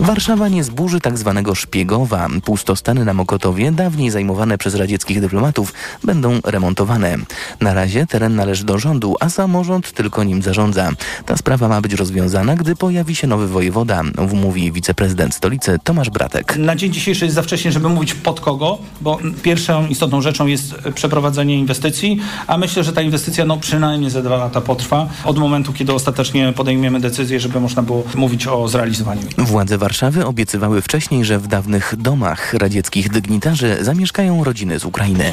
Warszawa 0.00 0.48
nie 0.48 0.64
zburzy 0.64 1.00
tak 1.00 1.18
zwanego 1.18 1.54
szpiegowa. 1.54 2.28
Pustostany 2.44 3.04
na 3.04 3.14
Mokotowie, 3.14 3.72
dawniej 3.72 4.10
zajmowane 4.10 4.58
przez 4.58 4.74
radzieckich 4.74 5.20
dyplomatów, 5.20 5.72
będą 6.04 6.40
remontowane. 6.44 7.16
Na 7.60 7.74
razie 7.74 8.06
teren 8.06 8.34
należy 8.34 8.64
do 8.64 8.78
rządu, 8.78 9.16
a 9.20 9.28
samorząd 9.28 9.92
tylko 9.92 10.24
nim 10.24 10.42
zarządza. 10.42 10.90
Ta 11.26 11.36
sprawa 11.36 11.68
ma 11.68 11.80
być 11.80 11.92
rozwiązana, 11.94 12.56
gdy 12.56 12.76
pojawi 12.76 13.16
się 13.16 13.26
nowy 13.26 13.48
wojewoda, 13.48 14.02
mówi 14.34 14.72
wiceprezydent 14.72 15.34
stolicy 15.34 15.78
Tomasz 15.84 16.10
Bratek. 16.34 16.56
Na 16.56 16.76
dzień 16.76 16.92
dzisiejszy 16.92 17.24
jest 17.24 17.34
za 17.34 17.42
wcześnie, 17.42 17.72
żeby 17.72 17.88
mówić 17.88 18.14
pod 18.14 18.40
kogo, 18.40 18.78
bo 19.00 19.18
pierwszą 19.42 19.86
istotną 19.86 20.20
rzeczą 20.20 20.46
jest 20.46 20.74
przeprowadzenie 20.94 21.58
inwestycji, 21.58 22.20
a 22.46 22.58
myślę, 22.58 22.84
że 22.84 22.92
ta 22.92 23.02
inwestycja 23.02 23.44
no 23.44 23.56
przynajmniej 23.56 24.10
za 24.10 24.22
dwa 24.22 24.36
lata 24.36 24.60
potrwa 24.60 25.06
od 25.24 25.38
momentu, 25.38 25.72
kiedy 25.72 25.92
ostatecznie 25.92 26.52
podejmiemy 26.52 27.00
decyzję, 27.00 27.40
żeby 27.40 27.60
można 27.60 27.82
było 27.82 28.04
mówić 28.14 28.46
o 28.46 28.68
zrealizowaniu. 28.68 29.22
Władze 29.38 29.78
Warszawy 29.78 30.26
obiecywały 30.26 30.82
wcześniej, 30.82 31.24
że 31.24 31.38
w 31.38 31.46
dawnych 31.46 31.94
domach 31.98 32.54
radzieckich 32.54 33.10
dygnitarzy 33.10 33.76
zamieszkają 33.80 34.44
rodziny 34.44 34.78
z 34.78 34.84
Ukrainy. 34.84 35.32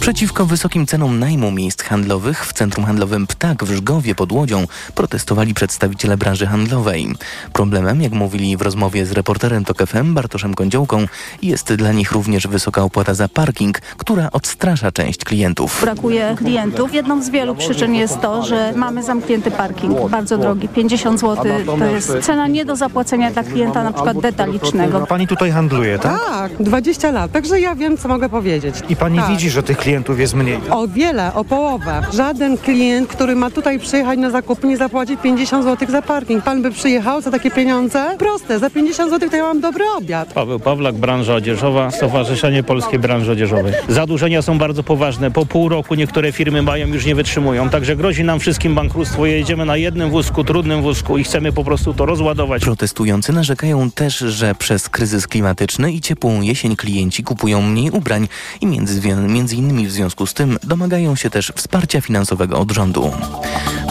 Przeciwko 0.00 0.46
wysokim 0.46 0.86
cenom 0.86 1.18
najmu 1.18 1.50
miejsc 1.50 1.82
handlowych 1.82 2.46
w 2.46 2.52
centrum 2.52 2.86
handlowym 2.86 3.26
Ptak 3.26 3.64
w 3.64 3.74
Żgowie 3.74 4.14
pod 4.14 4.32
Łodzią 4.32 4.66
protestowali 4.94 5.54
przedstawiciele 5.54 6.16
branży 6.16 6.46
handlowej. 6.46 7.08
Problemem, 7.52 8.02
jak 8.02 8.12
mówili 8.12 8.56
w 8.56 8.62
rozmowie 8.62 9.06
z 9.06 9.12
reporterem 9.12 9.64
TOK 9.64 9.86
FM 9.86 10.14
Bartoszem 10.30 10.54
Kądziołką, 10.54 11.06
jest 11.42 11.74
dla 11.74 11.92
nich 11.92 12.12
również 12.12 12.46
wysoka 12.46 12.82
opłata 12.82 13.14
za 13.14 13.28
parking, 13.28 13.80
która 13.80 14.28
odstrasza 14.32 14.92
część 14.92 15.24
klientów. 15.24 15.80
Brakuje 15.80 16.34
klientów. 16.38 16.94
Jedną 16.94 17.22
z 17.22 17.30
wielu 17.30 17.54
przyczyn 17.54 17.94
jest 17.94 18.20
to, 18.20 18.42
że 18.42 18.72
mamy 18.76 19.02
zamknięty 19.02 19.50
parking, 19.50 20.08
bardzo 20.08 20.38
drogi. 20.38 20.68
50 20.68 21.20
zł 21.20 21.44
to 21.78 21.84
jest 21.84 22.12
cena 22.20 22.46
nie 22.46 22.64
do 22.64 22.76
zapłacenia 22.76 23.30
dla 23.30 23.42
klienta 23.42 23.84
na 23.84 23.92
przykład 23.92 24.20
detalicznego. 24.20 25.06
Pani 25.06 25.26
tutaj 25.26 25.50
handluje, 25.50 25.98
tak? 25.98 26.20
Tak, 26.26 26.52
20 26.62 27.10
lat, 27.10 27.32
także 27.32 27.60
ja 27.60 27.74
wiem, 27.74 27.98
co 27.98 28.08
mogę 28.08 28.28
powiedzieć. 28.28 28.74
I 28.88 28.96
pani 28.96 29.18
tak. 29.18 29.28
widzi, 29.28 29.50
że 29.50 29.62
tych 29.62 29.78
klientów 29.78 30.20
jest 30.20 30.34
mniej? 30.34 30.60
O 30.70 30.88
wiele, 30.88 31.34
o 31.34 31.44
połowę. 31.44 32.02
Żaden 32.12 32.58
klient, 32.58 33.08
który 33.08 33.36
ma 33.36 33.50
tutaj 33.50 33.78
przyjechać 33.78 34.18
na 34.18 34.30
zakupy, 34.30 34.66
nie 34.66 34.76
zapłaci 34.76 35.16
50 35.16 35.64
zł 35.64 35.88
za 35.90 36.02
parking. 36.02 36.44
Pan 36.44 36.62
by 36.62 36.70
przyjechał 36.70 37.20
za 37.20 37.30
takie 37.30 37.50
pieniądze? 37.50 38.16
Proste, 38.18 38.58
za 38.58 38.70
50 38.70 39.10
zł 39.10 39.30
to 39.30 39.36
ja 39.36 39.42
mam 39.42 39.60
dobry 39.60 39.84
obiad. 39.98 40.09
Paweł 40.34 40.60
Pawlak, 40.60 40.94
branża 40.94 41.34
odzieżowa, 41.34 41.90
Stowarzyszenie 41.90 42.62
Polskiej 42.62 42.98
Branży 42.98 43.32
Odzieżowej. 43.32 43.72
Zadłużenia 43.88 44.42
są 44.42 44.58
bardzo 44.58 44.82
poważne. 44.82 45.30
Po 45.30 45.46
pół 45.46 45.68
roku 45.68 45.94
niektóre 45.94 46.32
firmy 46.32 46.62
mają, 46.62 46.86
już 46.86 47.06
nie 47.06 47.14
wytrzymują. 47.14 47.70
Także 47.70 47.96
grozi 47.96 48.24
nam 48.24 48.40
wszystkim 48.40 48.74
bankructwo. 48.74 49.26
Jedziemy 49.26 49.64
na 49.64 49.76
jednym 49.76 50.10
wózku, 50.10 50.44
trudnym 50.44 50.82
wózku 50.82 51.18
i 51.18 51.24
chcemy 51.24 51.52
po 51.52 51.64
prostu 51.64 51.94
to 51.94 52.06
rozładować. 52.06 52.62
Protestujący 52.62 53.32
narzekają 53.32 53.90
też, 53.90 54.18
że 54.18 54.54
przez 54.54 54.88
kryzys 54.88 55.26
klimatyczny 55.26 55.92
i 55.92 56.00
ciepłą 56.00 56.40
jesień 56.40 56.76
klienci 56.76 57.24
kupują 57.24 57.62
mniej 57.62 57.90
ubrań 57.90 58.28
i 58.60 58.66
między, 58.66 59.16
między 59.28 59.56
innymi 59.56 59.86
w 59.86 59.92
związku 59.92 60.26
z 60.26 60.34
tym 60.34 60.58
domagają 60.62 61.16
się 61.16 61.30
też 61.30 61.52
wsparcia 61.56 62.00
finansowego 62.00 62.58
od 62.58 62.72
rządu. 62.72 63.12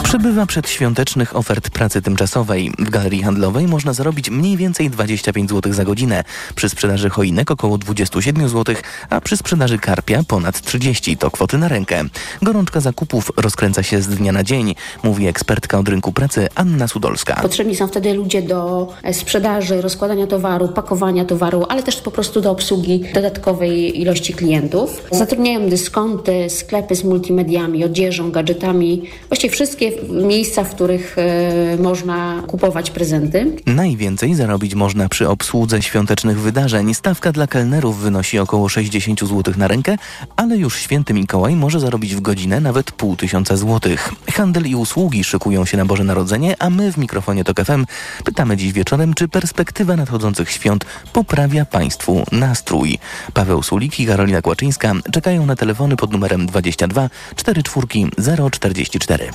Przybywa 0.02 0.46
przedświątecznych 0.46 1.36
ofert 1.36 1.70
pracy 1.70 2.02
tymczasowej. 2.02 2.72
W 2.78 2.90
galerii 2.90 3.22
handlowej 3.22 3.66
można 3.66 3.92
zarobić 3.92 4.30
mniej 4.30 4.56
więcej 4.56 4.90
25 4.90 5.50
zł 5.50 5.72
za 5.72 5.84
godzinę. 5.84 6.09
Przy 6.54 6.68
sprzedaży 6.68 7.10
choinek 7.10 7.50
około 7.50 7.78
27 7.78 8.48
zł, 8.48 8.74
a 9.10 9.20
przy 9.20 9.36
sprzedaży 9.36 9.78
karpia 9.78 10.22
ponad 10.28 10.60
30 10.60 11.16
to 11.16 11.30
kwoty 11.30 11.58
na 11.58 11.68
rękę. 11.68 12.04
Gorączka 12.42 12.80
zakupów 12.80 13.32
rozkręca 13.36 13.82
się 13.82 14.02
z 14.02 14.08
dnia 14.08 14.32
na 14.32 14.44
dzień, 14.44 14.74
mówi 15.02 15.26
ekspertka 15.26 15.78
od 15.78 15.88
rynku 15.88 16.12
pracy 16.12 16.48
Anna 16.54 16.88
Sudolska. 16.88 17.34
Potrzebni 17.42 17.76
są 17.76 17.86
wtedy 17.86 18.14
ludzie 18.14 18.42
do 18.42 18.88
sprzedaży, 19.12 19.80
rozkładania 19.80 20.26
towaru, 20.26 20.68
pakowania 20.68 21.24
towaru, 21.24 21.66
ale 21.68 21.82
też 21.82 21.96
po 21.96 22.10
prostu 22.10 22.40
do 22.40 22.50
obsługi 22.50 23.04
dodatkowej 23.14 24.00
ilości 24.00 24.34
klientów. 24.34 25.02
Zatrudniają 25.12 25.68
dyskonty, 25.68 26.50
sklepy 26.50 26.96
z 26.96 27.04
multimediami, 27.04 27.84
odzieżą, 27.84 28.30
gadżetami, 28.30 29.02
właściwie 29.28 29.54
wszystkie 29.54 29.92
miejsca, 30.08 30.64
w 30.64 30.74
których 30.74 31.16
e, 31.18 31.76
można 31.76 32.42
kupować 32.46 32.90
prezenty. 32.90 33.56
Najwięcej 33.66 34.34
zarobić 34.34 34.74
można 34.74 35.08
przy 35.08 35.28
obsłudze 35.28 35.82
świątecznych 36.00 36.40
wydarzeń. 36.40 36.94
Stawka 36.94 37.32
dla 37.32 37.46
kelnerów 37.46 37.98
wynosi 37.98 38.38
około 38.38 38.68
60 38.68 39.20
zł 39.20 39.54
na 39.56 39.68
rękę, 39.68 39.96
ale 40.36 40.56
już 40.56 40.78
święty 40.78 41.14
Mikołaj 41.14 41.56
może 41.56 41.80
zarobić 41.80 42.14
w 42.14 42.20
godzinę 42.20 42.60
nawet 42.60 42.92
pół 42.92 43.16
tysiąca 43.16 43.56
złotych. 43.56 44.12
Handel 44.32 44.66
i 44.66 44.74
usługi 44.74 45.24
szykują 45.24 45.64
się 45.64 45.76
na 45.76 45.84
Boże 45.84 46.04
Narodzenie, 46.04 46.56
a 46.58 46.70
my 46.70 46.92
w 46.92 46.96
mikrofonie 46.96 47.44
TOK 47.44 47.64
FM 47.64 47.86
pytamy 48.24 48.56
dziś 48.56 48.72
wieczorem, 48.72 49.14
czy 49.14 49.28
perspektywa 49.28 49.96
nadchodzących 49.96 50.50
świąt 50.50 50.84
poprawia 51.12 51.64
Państwu 51.64 52.24
nastrój. 52.32 52.98
Paweł 53.34 53.62
Sulik 53.62 54.00
i 54.00 54.06
Karolina 54.06 54.42
Kłaczyńska 54.42 54.92
czekają 55.12 55.46
na 55.46 55.56
telefony 55.56 55.96
pod 55.96 56.12
numerem 56.12 56.46
22 56.46 57.10
44 57.36 58.50
044. 58.50 59.30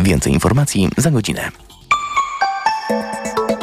Więcej 0.00 0.32
informacji 0.32 0.88
za 0.96 1.10
godzinę. 1.10 1.50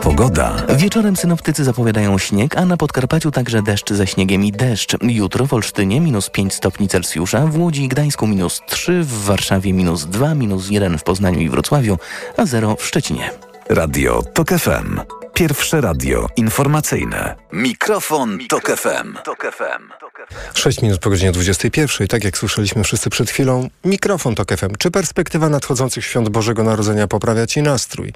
Pogoda. 0.07 0.55
Wieczorem 0.69 1.15
synoptycy 1.15 1.63
zapowiadają 1.63 2.17
śnieg, 2.17 2.57
a 2.57 2.65
na 2.65 2.77
Podkarpaciu 2.77 3.31
także 3.31 3.61
deszcz 3.61 3.93
ze 3.93 4.07
śniegiem 4.07 4.45
i 4.45 4.51
deszcz. 4.51 4.97
Jutro 5.01 5.45
w 5.45 5.53
Olsztynie 5.53 6.01
minus 6.01 6.29
5 6.29 6.53
stopni 6.53 6.87
Celsjusza, 6.87 7.47
w 7.47 7.57
Łodzi 7.57 7.83
i 7.83 7.87
Gdańsku 7.87 8.27
minus 8.27 8.61
3, 8.67 9.03
w 9.03 9.23
Warszawie 9.25 9.73
minus 9.73 10.05
2, 10.05 10.35
minus 10.35 10.69
1 10.69 10.97
w 10.97 11.03
Poznaniu 11.03 11.39
i 11.39 11.49
Wrocławiu, 11.49 11.97
a 12.37 12.45
0 12.45 12.75
w 12.75 12.85
Szczecinie. 12.85 13.31
Radio 13.69 14.23
TOK 14.33 14.49
FM. 14.49 14.99
Pierwsze 15.33 15.81
radio 15.81 16.27
informacyjne. 16.35 17.35
Mikrofon, 17.53 18.37
Mikrofon 18.37 18.47
Tok 18.47 18.77
FM. 18.77 19.13
Tok 19.23 19.55
FM. 19.55 20.06
6 20.53 20.82
minut 20.82 20.99
po 20.99 21.09
godzinie 21.09 21.32
21. 21.32 22.07
Tak 22.07 22.24
jak 22.24 22.38
słyszeliśmy 22.38 22.84
wszyscy 22.84 23.09
przed 23.09 23.30
chwilą, 23.30 23.70
mikrofon 23.86 24.36
to 24.36 24.57
FM. 24.57 24.76
Czy 24.80 24.91
perspektywa 24.91 25.49
nadchodzących 25.49 26.05
świąt 26.05 26.30
Bożego 26.30 26.63
Narodzenia 26.63 27.07
poprawia 27.07 27.47
Ci 27.47 27.61
nastrój? 27.61 28.13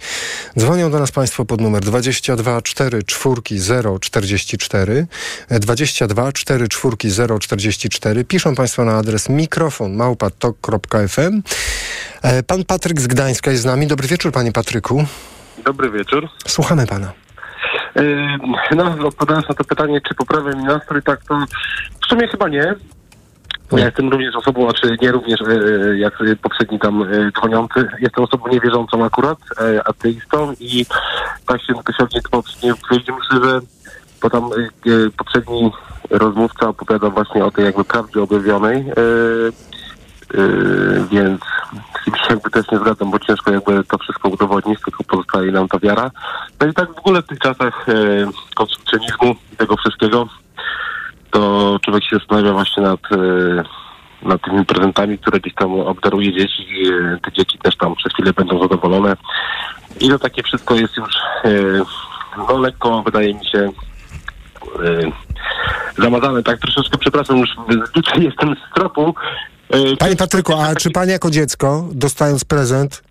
Dzwonią 0.60 0.92
do 0.92 1.00
nas 1.00 1.12
Państwo 1.12 1.46
pod 1.46 1.62
numer 1.62 1.82
22 1.82 2.62
4 2.62 3.04
4 3.04 3.42
0 3.52 4.00
44 4.00 5.08
22 5.50 6.32
4 6.32 6.68
4 6.68 6.98
0 7.12 7.40
44. 7.40 8.26
Piszą 8.26 8.56
Państwo 8.56 8.86
na 8.86 8.98
adres 8.98 9.30
mikrofon 9.30 9.96
małpatok.fm. 9.96 11.42
E, 12.22 12.44
Pan 12.44 12.66
Patryk 12.66 13.02
z 13.02 13.08
Gdańska 13.08 13.52
jest 13.52 13.64
z 13.64 13.66
nami. 13.66 13.88
Dobry 13.88 14.08
wieczór, 14.08 14.32
Panie 14.32 14.52
Patryku. 14.52 15.06
Dobry 15.66 15.92
wieczór. 15.92 16.30
Słuchamy 16.48 16.88
Pana. 16.88 17.21
No, 18.76 19.08
odpowiadając 19.08 19.50
na 19.50 19.56
to 19.56 19.64
pytanie, 19.64 20.02
czy 20.02 20.16
poprawia 20.16 20.52
mi 20.52 20.64
nastrój, 20.64 21.04
tak 21.04 21.24
to 21.24 21.46
w 22.02 22.06
sumie 22.06 22.28
chyba 22.28 22.50
nie. 22.50 22.76
Ja 23.72 23.86
jestem 23.86 24.10
również 24.10 24.36
osobą, 24.36 24.64
znaczy 24.64 24.98
nie 25.02 25.12
również 25.12 25.42
e, 25.42 25.98
jak 25.98 26.14
poprzedni 26.42 26.80
tam 26.80 27.04
e, 27.04 27.32
dzwoniący, 27.32 27.88
jestem 28.00 28.24
osobą 28.24 28.48
niewierzącą 28.48 29.06
akurat, 29.06 29.38
e, 29.62 29.88
ateistą 29.88 30.54
i 30.60 30.86
tak 31.48 31.62
się 31.62 31.74
to 31.74 31.94
się 31.94 32.22
poprzednio 32.32 32.76
myślę, 32.92 33.50
że 33.50 33.62
bo 34.22 34.30
tam 34.30 34.50
poprzedni 35.18 35.72
rozmówca 36.10 36.68
opowiadał 36.68 37.12
właśnie 37.12 37.46
o 37.46 37.52
tej 37.52 37.66
jakby 37.66 37.84
prawdzie 37.84 38.22
objawionej, 38.22 38.86
więc 41.12 41.42
z 42.02 42.06
tym 42.06 42.16
się 42.16 42.26
jakby 42.30 42.50
też 42.50 42.72
nie 42.72 42.78
zgadzam, 42.78 43.12
bo 43.12 43.20
ciężko 43.20 43.52
jakby 43.52 43.84
to 43.84 43.98
wszystko 43.98 44.30
udowodnić, 44.30 44.80
tylko 44.86 45.04
pozostaje 45.04 45.52
nam 45.52 45.68
ta 45.68 45.80
wiara. 45.80 46.12
No 46.60 46.68
i 46.68 46.74
tak 46.74 46.94
w 46.94 47.00
ogóle 47.00 47.22
w 47.22 47.28
tych 47.28 47.40
czasach 47.40 47.90
e, 47.90 47.94
konsumpcjonizmu 48.56 49.36
i 49.54 49.58
tego 49.58 49.78
wszystkiego, 49.78 50.28
to 51.32 51.80
człowiek 51.86 52.04
się 52.04 52.16
zastanawia 52.16 52.54
właśnie 52.54 52.84
nad, 52.84 53.00
e, 53.12 53.64
nad 54.22 54.42
tymi 54.42 54.66
prezentami, 54.66 55.18
które 55.18 55.40
gdzieś 55.40 55.54
tam 55.54 55.80
obdaruje 55.80 56.34
dzieci. 56.34 56.66
E, 57.14 57.18
te 57.22 57.32
dzieci 57.32 57.58
też 57.58 57.78
tam 57.78 57.96
przez 57.96 58.14
chwilę 58.14 58.34
będą 58.34 58.62
zadowolone. 58.62 59.16
I 60.00 60.10
to 60.10 60.20
takie 60.20 60.44
wszystko 60.44 60.76
jest 60.76 60.98
już 60.98 61.16
e, 61.46 61.52
no 62.38 62.58
lekko, 62.58 63.04
wydaje 63.04 63.34
mi 63.34 63.46
się, 63.46 63.60
e, 63.60 65.12
zamazane. 65.98 66.44
Tak 66.44 66.60
troszeczkę, 66.60 66.98
przepraszam, 66.98 67.38
już 67.38 67.50
jestem 68.18 68.56
z 68.56 68.74
tropu. 68.76 69.16
Panie 70.00 70.16
Patryku, 70.16 70.54
a 70.54 70.76
czy 70.76 70.92
Pan 70.92 71.10
jako 71.10 71.30
dziecko, 71.32 71.88
dostając 71.92 72.46
prezent, 72.46 73.04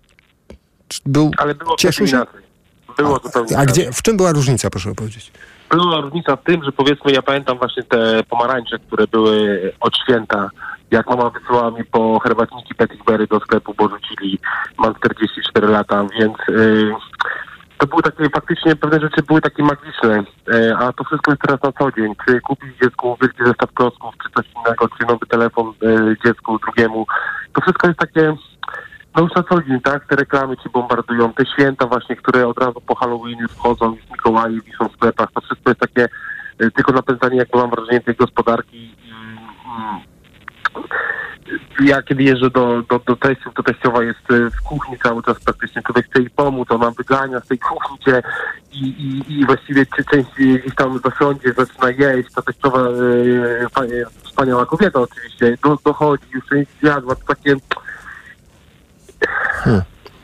był, 1.05 1.31
Ale 1.37 1.55
było 1.55 1.75
cieszył 1.75 2.07
się? 2.07 2.15
inaczej. 2.15 2.41
Było 2.97 3.19
zupełnie 3.23 3.57
A 3.57 3.63
inaczej. 3.63 3.83
gdzie, 3.83 3.93
w 3.93 4.01
czym 4.01 4.17
była 4.17 4.31
różnica, 4.31 4.69
proszę 4.69 4.95
powiedzieć? 4.95 5.31
Była 5.69 6.01
różnica 6.01 6.35
w 6.35 6.43
tym, 6.43 6.63
że 6.63 6.71
powiedzmy, 6.71 7.11
ja 7.11 7.21
pamiętam 7.21 7.57
właśnie 7.57 7.83
te 7.83 8.23
pomarańcze, 8.29 8.79
które 8.79 9.07
były 9.07 9.61
od 9.79 9.97
święta. 9.97 10.49
Jak 10.91 11.07
mama 11.09 11.29
wysyłała 11.29 11.71
mi 11.71 11.85
po 11.85 12.19
herbatniki 12.19 12.75
Petitberry 12.75 13.27
do 13.27 13.39
sklepu, 13.39 13.73
bo 13.77 13.89
rzucili, 13.89 14.39
mam 14.77 14.95
44 14.95 15.67
lata, 15.67 16.05
więc 16.19 16.33
y, 16.49 16.91
to 17.81 17.87
były 17.87 18.01
takie, 18.01 18.29
faktycznie 18.29 18.75
pewne 18.75 18.99
rzeczy 18.99 19.23
były 19.23 19.41
takie 19.41 19.63
magiczne, 19.63 20.23
y, 20.53 20.75
a 20.75 20.93
to 20.93 21.03
wszystko 21.03 21.31
jest 21.31 21.41
teraz 21.41 21.63
na 21.63 21.71
co 21.71 21.91
dzień. 21.91 22.13
Czy 22.25 22.41
kupić 22.41 22.77
dziecku 22.83 23.17
wielki 23.21 23.45
zestaw 23.45 23.73
klocków, 23.73 24.13
czy 24.23 24.29
coś 24.35 24.45
innego, 24.55 24.87
czy 24.87 25.05
nowy 25.05 25.25
telefon 25.25 25.73
y, 25.83 26.15
dziecku 26.25 26.59
drugiemu. 26.59 27.05
To 27.53 27.61
wszystko 27.61 27.87
jest 27.87 27.99
takie, 27.99 28.35
no 29.15 29.23
już 29.23 29.35
na 29.35 29.43
co 29.43 29.61
dzień, 29.61 29.81
tak? 29.81 30.07
Te 30.07 30.15
reklamy 30.15 30.57
ci 30.57 30.69
bombardują, 30.69 31.33
te 31.33 31.45
święta 31.45 31.87
właśnie, 31.87 32.15
które 32.15 32.47
od 32.47 32.57
razu 32.57 32.81
po 32.81 32.95
Halloweenie 32.95 33.47
wchodzą, 33.47 33.95
już 33.95 34.09
Mikołaje 34.11 34.61
wiszą 34.61 34.89
w 34.89 34.93
sklepach, 34.93 35.31
to 35.31 35.41
wszystko 35.41 35.69
jest 35.69 35.79
takie 35.79 36.09
y, 36.61 36.71
tylko 36.71 36.91
napędzanie, 36.91 37.37
jakby 37.37 37.57
mam 37.57 37.69
wrażenie, 37.69 38.01
tej 38.01 38.15
gospodarki 38.15 38.77
i 38.77 39.13
mm, 39.65 40.10
ja 41.79 42.01
kiedy 42.01 42.23
jeżdżę 42.23 42.49
do, 42.49 42.81
do, 42.81 42.99
do 42.99 43.15
teściów, 43.15 43.53
to 43.53 43.63
teściowa 43.63 44.03
jest 44.03 44.31
y, 44.31 44.49
w 44.49 44.61
kuchni 44.61 44.97
cały 45.03 45.23
czas 45.23 45.39
praktycznie, 45.39 45.81
człowiek 45.81 46.05
chce 46.05 46.19
jej 46.19 46.29
pomóc, 46.29 46.71
ona 46.71 46.91
wygania 46.91 47.39
z 47.39 47.47
tej 47.47 47.59
kuchni 47.59 47.99
cię 47.99 48.21
i, 48.71 48.85
i, 48.87 49.39
i 49.39 49.45
właściwie 49.45 49.85
czy 49.85 50.03
część 50.03 50.29
gdzieś 50.35 50.75
tam 50.75 50.99
zasiądzie, 50.99 51.53
zaczyna 51.53 51.89
jeść, 51.89 52.33
ta 52.35 52.41
teściowa 52.41 52.79
fa- 53.71 53.83
y, 53.83 54.05
wspaniała 54.23 54.65
kobieta 54.65 54.99
oczywiście, 54.99 55.57
do, 55.63 55.77
dochodzi, 55.85 56.25
już 56.33 56.45
część 56.45 56.71
zjadła, 56.81 57.15
to 57.15 57.25
takie 57.27 57.55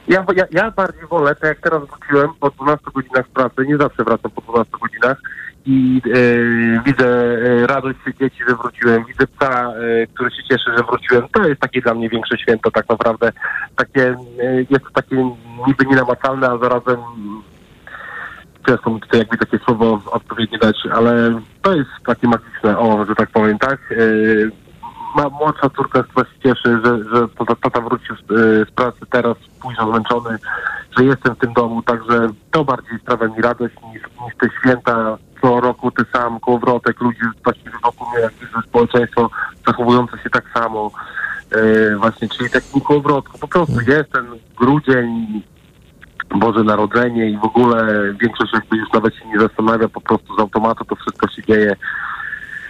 ja, 0.08 0.26
ja, 0.36 0.46
ja 0.52 0.72
bardziej 0.72 1.08
wolę, 1.08 1.36
tak 1.36 1.44
jak 1.44 1.60
teraz 1.60 1.82
wróciłem 1.88 2.30
po 2.40 2.50
12 2.50 2.86
godzinach 2.94 3.28
pracy, 3.28 3.66
nie 3.68 3.78
zawsze 3.78 4.04
wracam 4.04 4.32
po 4.32 4.42
12 4.42 4.74
godzinach 4.82 5.18
i 5.68 6.02
e, 6.06 6.84
widzę 6.86 7.08
e, 7.08 7.68
radość 7.68 8.00
dzieci, 8.20 8.44
że 8.50 8.56
wróciłem, 8.56 9.06
widzę 9.06 9.28
psa, 9.28 9.74
e, 9.74 10.08
który 10.08 10.32
się 10.32 10.44
cieszy, 10.44 10.72
że 10.78 10.84
wróciłem. 10.84 11.28
To 11.32 11.48
jest 11.48 11.62
takie 11.62 11.82
dla 11.82 11.94
mnie 11.94 12.10
większe 12.10 12.38
święto 12.38 12.72
tak 12.72 12.90
naprawdę. 12.90 13.32
Takie, 13.76 14.10
e, 14.40 14.56
jest 14.70 14.86
to 14.86 14.92
takie 14.94 15.16
niby 15.68 15.86
nienamacalne, 15.86 16.50
a 16.50 16.58
zarazem 16.58 17.00
ciężko 18.68 19.00
tutaj 19.02 19.20
jakby 19.20 19.38
takie 19.38 19.60
słowo 19.60 20.02
odpowiednie 20.12 20.58
dać, 20.58 20.76
ale 20.92 21.42
to 21.62 21.76
jest 21.76 21.90
takie 22.06 22.28
magiczne, 22.28 22.80
o, 22.80 23.06
że 23.06 23.16
tak 23.16 23.30
powiem, 23.30 23.58
tak? 23.58 23.80
E, 23.92 23.96
ma, 25.16 25.30
młodsza 25.30 25.70
córka 25.70 26.04
chyba 26.04 26.22
się 26.22 26.40
cieszy, 26.44 26.80
że, 26.86 27.04
że 27.04 27.28
tata, 27.28 27.56
tata 27.56 27.82
wrócił 27.82 28.16
z, 28.16 28.28
z 28.70 28.72
pracy 28.72 29.00
teraz, 29.10 29.38
późno 29.62 29.90
zmęczony, 29.92 30.38
że 30.98 31.04
jestem 31.06 31.36
w 31.36 31.38
tym 31.38 31.54
domu, 31.54 31.82
także 31.82 32.30
to 32.52 32.66
bardziej 32.66 33.00
sprawia 33.00 33.28
mi 33.28 33.42
radość 33.42 33.76
niż, 33.94 34.02
niż 34.26 34.36
te 34.40 34.50
święta 34.60 35.18
co 35.48 35.60
roku 35.60 35.92
ty 35.92 36.04
sam, 36.14 36.40
kołowrotek, 36.40 37.02
ludzi 37.02 37.20
właściwie 37.44 37.72
wokół 37.84 38.10
mnie, 38.10 38.20
jak 38.20 38.34
społeczeństwo 38.68 39.30
zachowujące 39.68 40.18
się 40.18 40.30
tak 40.30 40.44
samo. 40.54 40.92
Y, 41.56 41.98
właśnie, 41.98 42.30
czyli 42.30 42.50
takim 42.50 42.82
kołowrotku. 42.82 43.38
Po 43.38 43.48
prostu 43.48 43.74
jest 43.88 44.12
ten 44.12 44.26
grudzień, 44.58 45.42
Boże 46.36 46.64
Narodzenie 46.64 47.30
i 47.30 47.38
w 47.38 47.44
ogóle 47.44 47.88
większość 48.22 48.54
jakby 48.54 48.78
już 48.78 48.92
nawet 48.94 49.16
się 49.16 49.28
nie 49.28 49.40
zastanawia, 49.40 49.90
po 49.90 50.02
prostu 50.02 50.36
z 50.36 50.40
automatu 50.40 50.86
to 50.86 50.96
wszystko 50.96 51.28
się 51.28 51.44
dzieje. 51.44 51.76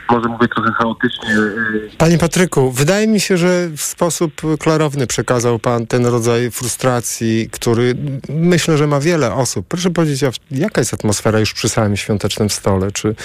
Może 0.10 0.30
mówię 0.30 0.48
trochę 0.48 0.72
chaotycznie. 0.72 1.30
y, 1.36 1.90
Panie 1.98 2.18
Patryku, 2.18 2.72
wydaje 2.72 3.08
mi 3.08 3.20
się, 3.20 3.38
że 3.38 3.70
w 3.78 3.82
sposób 3.82 4.42
klarowny 4.60 5.08
przekazał 5.08 5.60
Pan 5.60 5.88
ten 5.88 6.06
rodzaj 6.06 6.52
frustracji, 6.52 7.50
który 7.52 7.96
myślę, 8.30 8.78
że 8.78 8.88
ma 8.88 9.00
wiele 9.00 9.34
osób. 9.34 9.66
Proszę 9.68 9.90
powiedzieć, 9.90 10.22
jaka 10.52 10.82
jest 10.82 10.94
atmosfera 10.94 11.40
już 11.40 11.54
przy 11.54 11.70
samym 11.70 11.98
świątecznym 11.98 12.50
stole? 12.50 12.92
Czy 12.92 13.16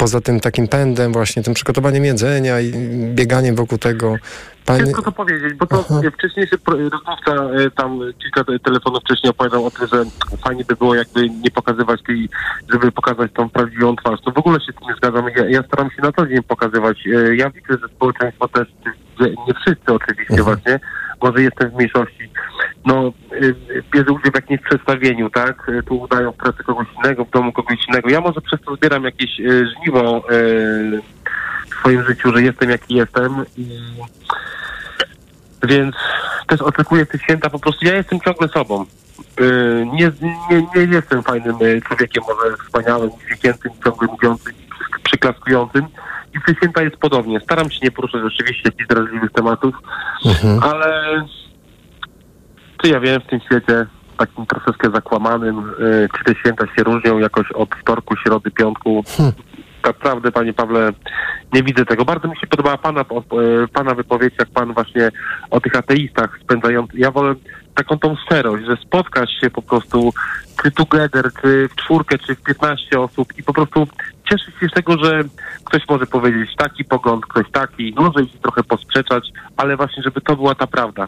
poza 0.00 0.20
tym 0.20 0.40
takim 0.40 0.68
pędem, 0.68 1.12
właśnie 1.12 1.42
tym 1.42 1.54
przygotowaniem 1.54 2.04
jedzenia 2.04 2.60
i 2.60 2.72
bieganiem 3.14 3.54
wokół 3.56 3.78
tego, 3.78 4.16
Panie... 4.66 4.84
Ciężko 4.84 5.02
to 5.02 5.12
powiedzieć, 5.12 5.54
bo 5.54 5.66
to 5.66 5.84
wcześniejszy 6.18 6.58
pro- 6.58 6.76
rozmówca 6.76 7.32
e, 7.66 7.70
tam 7.70 8.00
kilka 8.22 8.44
te- 8.44 8.58
telefonów 8.58 9.00
wcześniej 9.04 9.30
opowiadał 9.30 9.66
o 9.66 9.70
tym, 9.70 9.86
że 9.86 10.04
fajnie 10.44 10.64
by 10.64 10.76
było 10.76 10.94
jakby 10.94 11.28
nie 11.30 11.50
pokazywać 11.50 12.00
tej, 12.06 12.28
żeby 12.72 12.92
pokazać 12.92 13.30
tą 13.32 13.48
prawdziwą 13.50 13.96
twarz. 13.96 14.20
To 14.24 14.30
w 14.30 14.38
ogóle 14.38 14.60
się 14.60 14.72
z 14.72 14.74
tym 14.74 14.88
nie 14.88 14.94
zgadzam. 14.94 15.26
Ja, 15.36 15.44
ja 15.48 15.62
staram 15.62 15.90
się 15.90 16.02
na 16.02 16.12
co 16.12 16.26
dzień 16.26 16.42
pokazywać. 16.42 16.98
E, 17.06 17.36
Ja 17.36 17.50
widzę, 17.50 17.68
że 17.82 17.88
społeczeństwo 17.96 18.48
też, 18.48 18.68
nie 19.20 19.54
wszyscy 19.54 19.92
oczywiście 19.92 20.42
właśnie, 20.42 20.80
może 21.22 21.42
jestem 21.42 21.70
w 21.70 21.74
mniejszości, 21.74 22.30
no 22.84 23.12
y, 23.32 23.54
bierze 23.92 24.12
udział 24.12 24.32
w 24.32 24.34
jakimś 24.34 24.60
przedstawieniu, 24.60 25.30
tak? 25.30 25.68
Y, 25.68 25.82
Tu 25.82 26.00
udają 26.00 26.32
w 26.32 26.36
pracy 26.36 26.64
kogoś 26.64 26.86
innego, 26.98 27.24
w 27.24 27.30
domu 27.30 27.52
kogoś 27.52 27.78
innego. 27.88 28.10
Ja 28.10 28.20
może 28.20 28.40
przez 28.40 28.60
to 28.60 28.76
zbieram 28.76 29.04
jakieś 29.04 29.40
y, 29.40 29.66
żniwo 29.66 30.18
y, 30.18 30.22
w 31.70 31.74
swoim 31.80 32.02
życiu, 32.02 32.32
że 32.36 32.42
jestem 32.42 32.70
jaki 32.70 32.94
jestem 32.94 33.44
i 33.56 33.66
więc 35.62 35.96
też 36.46 36.62
oczekuję 36.62 37.06
tych 37.06 37.22
święta 37.22 37.50
po 37.50 37.58
prostu. 37.58 37.86
Ja 37.86 37.94
jestem 37.94 38.20
ciągle 38.20 38.48
sobą. 38.48 38.86
Nie, 39.92 40.12
nie, 40.50 40.62
nie 40.86 40.92
jestem 40.94 41.22
fajnym 41.22 41.56
y, 41.62 41.80
człowiekiem, 41.82 42.22
może 42.28 42.56
wspaniałym, 42.56 43.10
uśmiechniętym, 43.10 43.72
ciągle 43.84 44.08
mówiącym 44.08 44.52
przyklaskującym. 45.02 45.86
I 46.34 46.54
święta 46.56 46.82
jest 46.82 46.96
podobnie. 46.96 47.40
Staram 47.40 47.70
się 47.70 47.78
nie 47.82 47.90
poruszać 47.90 48.20
oczywiście 48.24 48.62
jakichś 48.64 48.88
drażliwych 48.88 49.32
tematów, 49.32 49.74
ale 50.62 51.22
czy 52.82 52.90
ja 52.90 53.00
wiem 53.00 53.20
w 53.20 53.26
tym 53.26 53.40
świecie 53.40 53.86
takim 54.16 54.46
troszeczkę 54.46 54.90
zakłamanym, 54.90 55.58
y, 55.58 56.08
czy 56.18 56.24
te 56.24 56.40
święta 56.40 56.66
się 56.66 56.82
różnią 56.82 57.18
jakoś 57.18 57.52
od 57.52 57.74
wtorku, 57.74 58.16
środy, 58.16 58.50
piątku. 58.50 59.04
Naprawdę, 59.84 60.32
panie 60.32 60.52
Pawle, 60.52 60.92
nie 61.52 61.62
widzę 61.62 61.84
tego. 61.84 62.04
Bardzo 62.04 62.28
mi 62.28 62.36
się 62.36 62.46
podobała 62.46 62.78
pana, 62.78 63.00
e, 63.00 63.04
pana 63.72 63.94
wypowiedź, 63.94 64.34
jak 64.38 64.48
pan 64.48 64.74
właśnie 64.74 65.10
o 65.50 65.60
tych 65.60 65.76
ateistach 65.76 66.38
spędzających. 66.42 67.00
Ja 67.00 67.10
wolę 67.10 67.34
taką 67.74 67.98
tą 67.98 68.16
szczerość, 68.16 68.64
że 68.66 68.76
spotkać 68.76 69.30
się 69.40 69.50
po 69.50 69.62
prostu 69.62 70.12
czy 70.62 70.70
together, 70.70 71.30
czy 71.42 71.68
w 71.68 71.76
czwórkę, 71.76 72.18
czy 72.18 72.34
w 72.34 72.42
15 72.42 73.00
osób 73.00 73.38
i 73.38 73.42
po 73.42 73.52
prostu 73.52 73.86
cieszyć 74.30 74.54
się 74.60 74.66
z 74.68 74.72
tego, 74.72 75.04
że 75.04 75.20
ktoś 75.64 75.88
może 75.88 76.06
powiedzieć 76.06 76.56
taki 76.56 76.84
pogląd, 76.84 77.26
ktoś 77.26 77.50
taki, 77.52 77.94
może 77.96 78.22
ich 78.22 78.40
trochę 78.40 78.62
posprzeczać, 78.64 79.32
ale 79.56 79.76
właśnie, 79.76 80.02
żeby 80.02 80.20
to 80.20 80.36
była 80.36 80.54
ta 80.54 80.66
prawda. 80.66 81.06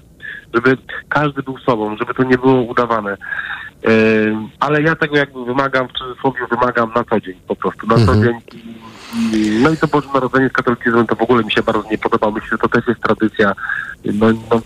Żeby 0.55 0.77
każdy 1.09 1.43
był 1.43 1.59
sobą, 1.59 1.97
żeby 1.97 2.15
to 2.15 2.23
nie 2.23 2.39
było 2.39 2.63
udawane. 2.63 3.17
Yy, 3.83 4.37
ale 4.61 4.83
ja 4.83 4.97
tego 4.97 5.17
jakby 5.17 5.45
wymagam, 5.45 5.89
w 5.89 5.93
cudzysłowie 5.93 6.41
wymagam 6.51 6.93
na 6.95 7.05
co 7.05 7.21
dzień 7.21 7.35
po 7.49 7.57
prostu, 7.57 7.87
na 7.87 8.07
co 8.07 8.15
dzień. 8.15 8.35
No 9.63 9.71
i 9.71 9.77
to 9.77 9.87
Boże 9.87 10.09
Narodzenie 10.15 10.49
z 10.49 10.53
katolicyzmem 10.53 11.07
to 11.07 11.17
w 11.17 11.23
ogóle 11.23 11.45
mi 11.45 11.53
się 11.53 11.63
bardzo 11.63 11.85
nie 11.91 11.99
podoba. 11.99 12.31
Myślę, 12.31 12.49
że 12.51 12.59
to 12.59 12.69
też 12.69 12.87
jest 12.89 13.01
tradycja. 13.01 13.53
No, 14.05 14.27
no, 14.51 14.61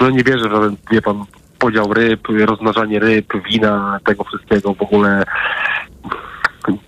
no 0.00 0.10
nie 0.10 0.24
wierzę, 0.24 0.50
że 0.50 0.70
wie 0.90 1.02
pan 1.02 1.24
podział 1.58 1.94
ryb, 1.94 2.28
rozmnażanie 2.28 2.98
ryb, 2.98 3.32
wina, 3.50 3.98
tego 4.04 4.24
wszystkiego 4.24 4.74
w 4.74 4.82
ogóle 4.82 5.24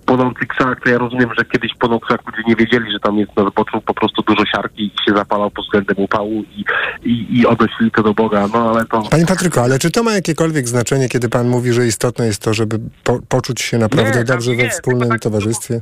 płonący 0.04 0.46
krzak, 0.46 0.84
to 0.84 0.90
ja 0.90 0.98
rozumiem, 0.98 1.30
że 1.38 1.44
kiedyś 1.44 1.74
płonął 1.74 2.00
krzak, 2.00 2.20
ludzie 2.26 2.42
nie 2.46 2.56
wiedzieli, 2.56 2.92
że 2.92 3.00
tam 3.00 3.18
jest 3.18 3.36
na 3.36 3.50
zboczu 3.50 3.80
po 3.80 3.94
prostu 3.94 4.22
dużo 4.22 4.46
siarki 4.46 4.82
i 4.82 5.10
się 5.10 5.16
zapalał 5.16 5.50
pod 5.50 5.64
względem 5.64 5.96
upału 5.98 6.42
i, 6.42 6.64
i, 7.02 7.40
i 7.40 7.46
odnosili 7.46 7.90
to 7.90 8.02
do 8.02 8.14
Boga, 8.14 8.48
no 8.52 8.70
ale 8.70 8.84
to... 8.84 9.02
Panie 9.02 9.26
Patryku, 9.26 9.60
ale 9.60 9.78
czy 9.78 9.90
to 9.90 10.02
ma 10.02 10.12
jakiekolwiek 10.12 10.68
znaczenie, 10.68 11.08
kiedy 11.08 11.28
pan 11.28 11.48
mówi, 11.48 11.72
że 11.72 11.86
istotne 11.86 12.26
jest 12.26 12.42
to, 12.42 12.54
żeby 12.54 12.78
po, 13.04 13.18
poczuć 13.28 13.60
się 13.60 13.78
naprawdę 13.78 14.18
Nie, 14.18 14.24
dobrze 14.24 14.50
nie, 14.50 14.64
we 14.64 14.70
wspólnym 14.70 15.18
towarzystwie? 15.18 15.80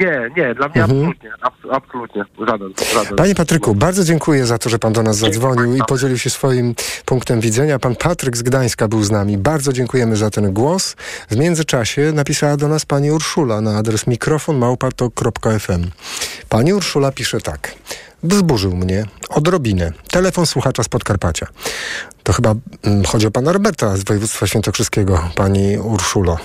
Nie, 0.00 0.30
nie, 0.36 0.54
dla 0.54 0.68
mnie 0.68 0.82
Mhm. 0.84 1.00
absolutnie, 1.00 1.30
abs- 1.42 1.76
absolutnie, 1.76 2.24
żaden, 2.48 2.72
żaden. 2.94 3.16
Panie 3.16 3.34
Patryku, 3.34 3.74
bardzo 3.74 4.04
dziękuję 4.04 4.46
za 4.46 4.58
to, 4.58 4.68
że 4.70 4.78
pan 4.78 4.92
do 4.92 5.02
nas 5.02 5.16
zadzwonił 5.16 5.74
i 5.74 5.78
podzielił 5.88 6.18
się 6.18 6.30
swoim 6.30 6.74
punktem 7.04 7.40
widzenia. 7.40 7.78
Pan 7.78 7.96
Patryk 7.96 8.36
z 8.36 8.42
Gdańska 8.42 8.88
był 8.88 9.02
z 9.04 9.10
nami. 9.10 9.38
Bardzo 9.38 9.72
dziękujemy 9.72 10.16
za 10.16 10.30
ten 10.30 10.52
głos. 10.52 10.96
W 11.30 11.36
międzyczasie 11.36 12.12
napisała 12.14 12.56
do 12.56 12.68
nas 12.68 12.84
pani 12.86 13.10
Urszula 13.12 13.60
na 13.60 13.76
adres 13.78 14.06
mikrofonmałpato.fm. 14.06 15.90
Pani 16.48 16.74
Urszula 16.74 17.12
pisze 17.12 17.40
tak. 17.40 17.74
Wzburzył 18.22 18.76
mnie 18.76 19.04
odrobinę. 19.28 19.92
Telefon 20.10 20.46
słuchacza 20.46 20.82
z 20.82 20.88
Podkarpacia. 20.88 21.46
To 22.22 22.32
chyba 22.32 22.54
mm, 22.82 23.04
chodzi 23.04 23.26
o 23.26 23.30
pana 23.30 23.52
Roberta 23.52 23.96
z 23.96 24.04
województwa 24.04 24.46
świętokrzyskiego, 24.46 25.28
pani 25.34 25.78
Urszulo. 25.78 26.38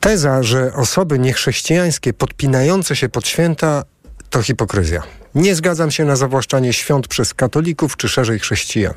Teza, 0.00 0.42
że 0.42 0.72
osoby 0.74 1.18
niechrześcijańskie 1.18 2.12
podpinające 2.12 2.96
się 2.96 3.08
pod 3.08 3.26
święta 3.26 3.84
to 4.30 4.42
hipokryzja. 4.42 5.02
Nie 5.34 5.54
zgadzam 5.54 5.90
się 5.90 6.04
na 6.04 6.16
zawłaszczanie 6.16 6.72
świąt 6.72 7.08
przez 7.08 7.34
katolików 7.34 7.96
czy 7.96 8.08
szerzej 8.08 8.38
chrześcijan. 8.38 8.94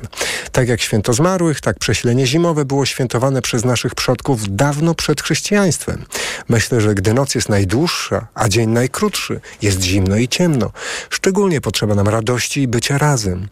Tak 0.52 0.68
jak 0.68 0.80
święto 0.80 1.12
zmarłych, 1.12 1.60
tak 1.60 1.78
przesilenie 1.78 2.26
zimowe 2.26 2.64
było 2.64 2.86
świętowane 2.86 3.42
przez 3.42 3.64
naszych 3.64 3.94
przodków 3.94 4.56
dawno 4.56 4.94
przed 4.94 5.22
chrześcijaństwem. 5.22 6.04
Myślę, 6.48 6.80
że 6.80 6.94
gdy 6.94 7.14
noc 7.14 7.34
jest 7.34 7.48
najdłuższa, 7.48 8.26
a 8.34 8.48
dzień 8.48 8.70
najkrótszy, 8.70 9.40
jest 9.62 9.82
zimno 9.82 10.16
i 10.16 10.28
ciemno. 10.28 10.70
Szczególnie 11.10 11.60
potrzeba 11.60 11.94
nam 11.94 12.08
radości 12.08 12.62
i 12.62 12.68
bycia 12.68 12.98
razem. 12.98 13.48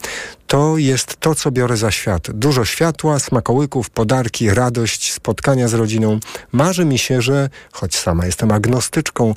To 0.52 0.78
jest 0.78 1.16
to, 1.20 1.34
co 1.34 1.50
biorę 1.50 1.76
za 1.76 1.90
świat. 1.90 2.30
Dużo 2.30 2.64
światła, 2.64 3.18
smakołyków, 3.18 3.90
podarki, 3.90 4.50
radość, 4.50 5.12
spotkania 5.12 5.68
z 5.68 5.74
rodziną. 5.74 6.20
Marzy 6.52 6.84
mi 6.84 6.98
się, 6.98 7.22
że, 7.22 7.50
choć 7.72 7.96
sama 7.96 8.26
jestem 8.26 8.50
agnostyczką, 8.50 9.34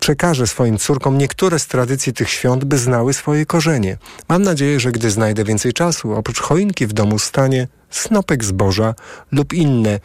przekażę 0.00 0.46
swoim 0.46 0.78
córkom 0.78 1.18
niektóre 1.18 1.58
z 1.58 1.66
tradycji 1.66 2.12
tych 2.12 2.30
świąt, 2.30 2.64
by 2.64 2.78
znały 2.78 3.12
swoje 3.14 3.46
korzenie. 3.46 3.98
Mam 4.28 4.42
nadzieję, 4.42 4.80
że 4.80 4.92
gdy 4.92 5.10
znajdę 5.10 5.44
więcej 5.44 5.72
czasu, 5.72 6.12
oprócz 6.12 6.40
choinki 6.40 6.86
w 6.86 6.92
domu 6.92 7.18
stanie 7.18 7.68
snopek 7.90 8.44
zboża 8.44 8.94
lub 9.32 9.52
inne 9.52 10.00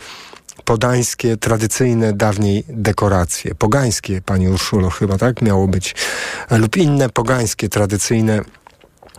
podańskie, 0.65 1.37
tradycyjne, 1.37 2.13
dawniej 2.13 2.63
dekoracje. 2.69 3.55
Pogańskie, 3.55 4.21
pani 4.21 4.49
Urszulo, 4.49 4.89
chyba 4.89 5.17
tak 5.17 5.41
miało 5.41 5.67
być. 5.67 5.95
Lub 6.51 6.77
inne 6.77 7.09
pogańskie, 7.09 7.69
tradycyjne, 7.69 8.41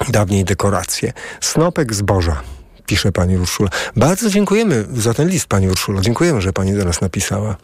dawniej 0.09 0.44
dekoracje. 0.44 1.12
Snopek 1.40 1.94
zboża, 1.94 2.43
pisze 2.86 3.12
pani 3.12 3.36
Urszula. 3.36 3.70
Bardzo 3.97 4.31
dziękujemy 4.31 4.85
za 4.90 5.14
ten 5.14 5.28
list, 5.28 5.48
pani 5.48 5.68
Urszulo. 5.68 6.01
Dziękujemy, 6.01 6.40
że 6.40 6.52
pani 6.52 6.73
do 6.73 6.85
nas 6.85 7.01
napisała. 7.01 7.56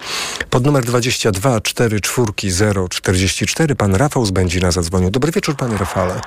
Pod 0.51 0.67
numer 0.67 0.85
22 0.85 1.61
44 1.61 2.89
044 2.91 3.75
pan 3.75 3.95
Rafał 3.95 4.25
z 4.25 4.31
Będzina 4.31 4.71
zadzwonił. 4.71 5.11
Dobry 5.11 5.33
wieczór, 5.33 5.57
panie 5.57 5.77
Rafale. 5.77 6.21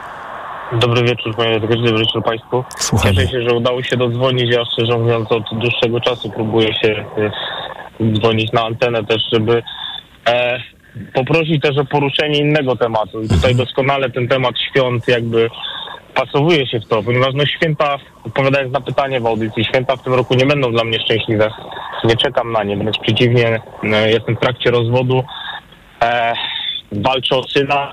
Dobry 0.71 1.03
wieczór, 1.03 1.35
panie 1.35 1.49
redaktorze, 1.49 1.83
dobry 1.83 1.99
wieczór 1.99 2.23
państwu. 2.23 2.63
Słuchamy. 2.77 3.15
Cieszę 3.15 3.27
się, 3.27 3.49
że 3.49 3.55
udało 3.55 3.83
się 3.83 3.97
dodzwonić. 3.97 4.55
Ja 4.55 4.65
szczerze 4.65 4.97
mówiąc 4.97 5.31
od 5.31 5.43
dłuższego 5.51 5.99
czasu 5.99 6.31
próbuję 6.35 6.73
się 6.73 7.05
e, 7.17 7.31
dzwonić 8.13 8.51
na 8.51 8.63
antenę 8.65 9.05
też, 9.05 9.21
żeby 9.31 9.63
e, 10.27 10.59
poprosić 11.13 11.61
też 11.61 11.77
o 11.77 11.85
poruszenie 11.85 12.39
innego 12.39 12.75
tematu. 12.75 13.21
I 13.21 13.29
tutaj 13.29 13.55
doskonale 13.55 14.09
ten 14.09 14.27
temat 14.27 14.55
świąt 14.69 15.07
jakby 15.07 15.49
pasowuje 16.15 16.67
się 16.67 16.79
w 16.79 16.87
to, 16.87 17.03
ponieważ 17.03 17.33
no 17.33 17.45
święta, 17.45 17.97
odpowiadając 18.23 18.73
na 18.73 18.81
pytanie 18.81 19.19
w 19.19 19.25
audycji, 19.25 19.65
święta 19.65 19.95
w 19.95 20.03
tym 20.03 20.13
roku 20.13 20.35
nie 20.35 20.45
będą 20.45 20.71
dla 20.71 20.83
mnie 20.83 20.99
szczęśliwe. 20.99 21.51
Nie 22.03 22.17
czekam 22.17 22.51
na 22.51 22.63
nie, 22.63 22.77
wręcz 22.77 22.99
przeciwnie, 22.99 23.61
e, 23.83 24.11
jestem 24.11 24.35
w 24.35 24.39
trakcie 24.39 24.71
rozwodu, 24.71 25.23
e, 26.01 26.33
walczę 26.91 27.35
o 27.35 27.43
syna, 27.43 27.91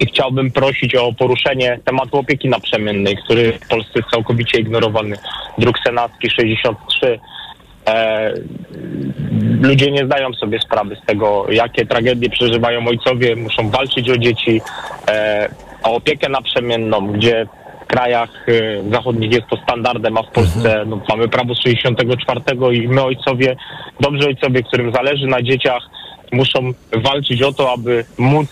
i 0.00 0.06
chciałbym 0.06 0.50
prosić 0.50 0.94
o 0.94 1.12
poruszenie 1.12 1.78
tematu 1.84 2.18
opieki 2.18 2.48
naprzemiennej, 2.48 3.16
który 3.16 3.52
w 3.52 3.68
Polsce 3.68 3.92
jest 3.96 4.10
całkowicie 4.10 4.60
ignorowany. 4.60 5.16
Druk 5.58 5.78
senacki 5.86 6.30
63. 6.30 7.20
E, 7.88 8.32
ludzie 9.60 9.90
nie 9.90 10.06
zdają 10.06 10.32
sobie 10.32 10.60
sprawy 10.60 10.96
z 11.02 11.06
tego, 11.06 11.46
jakie 11.50 11.86
tragedie 11.86 12.30
przeżywają 12.30 12.86
ojcowie, 12.86 13.36
muszą 13.36 13.70
walczyć 13.70 14.10
o 14.10 14.18
dzieci, 14.18 14.60
e, 15.08 15.48
o 15.86 15.94
opiekę 15.94 16.28
naprzemienną, 16.28 17.06
gdzie 17.06 17.46
w 17.84 17.86
krajach 17.86 18.30
e, 18.48 18.90
zachodnich 18.90 19.32
jest 19.32 19.46
to 19.50 19.56
standardem, 19.56 20.18
a 20.18 20.22
w 20.22 20.30
Polsce 20.30 20.84
no, 20.86 21.00
mamy 21.08 21.28
prawo 21.28 21.54
z 21.54 21.62
64 21.62 22.40
i 22.72 22.88
my 22.88 23.02
ojcowie, 23.02 23.56
dobrzy 24.00 24.26
ojcowie, 24.26 24.62
którym 24.62 24.92
zależy 24.92 25.26
na 25.26 25.42
dzieciach, 25.42 25.82
muszą 26.32 26.72
walczyć 26.92 27.42
o 27.42 27.52
to, 27.52 27.72
aby 27.72 28.04
móc 28.18 28.48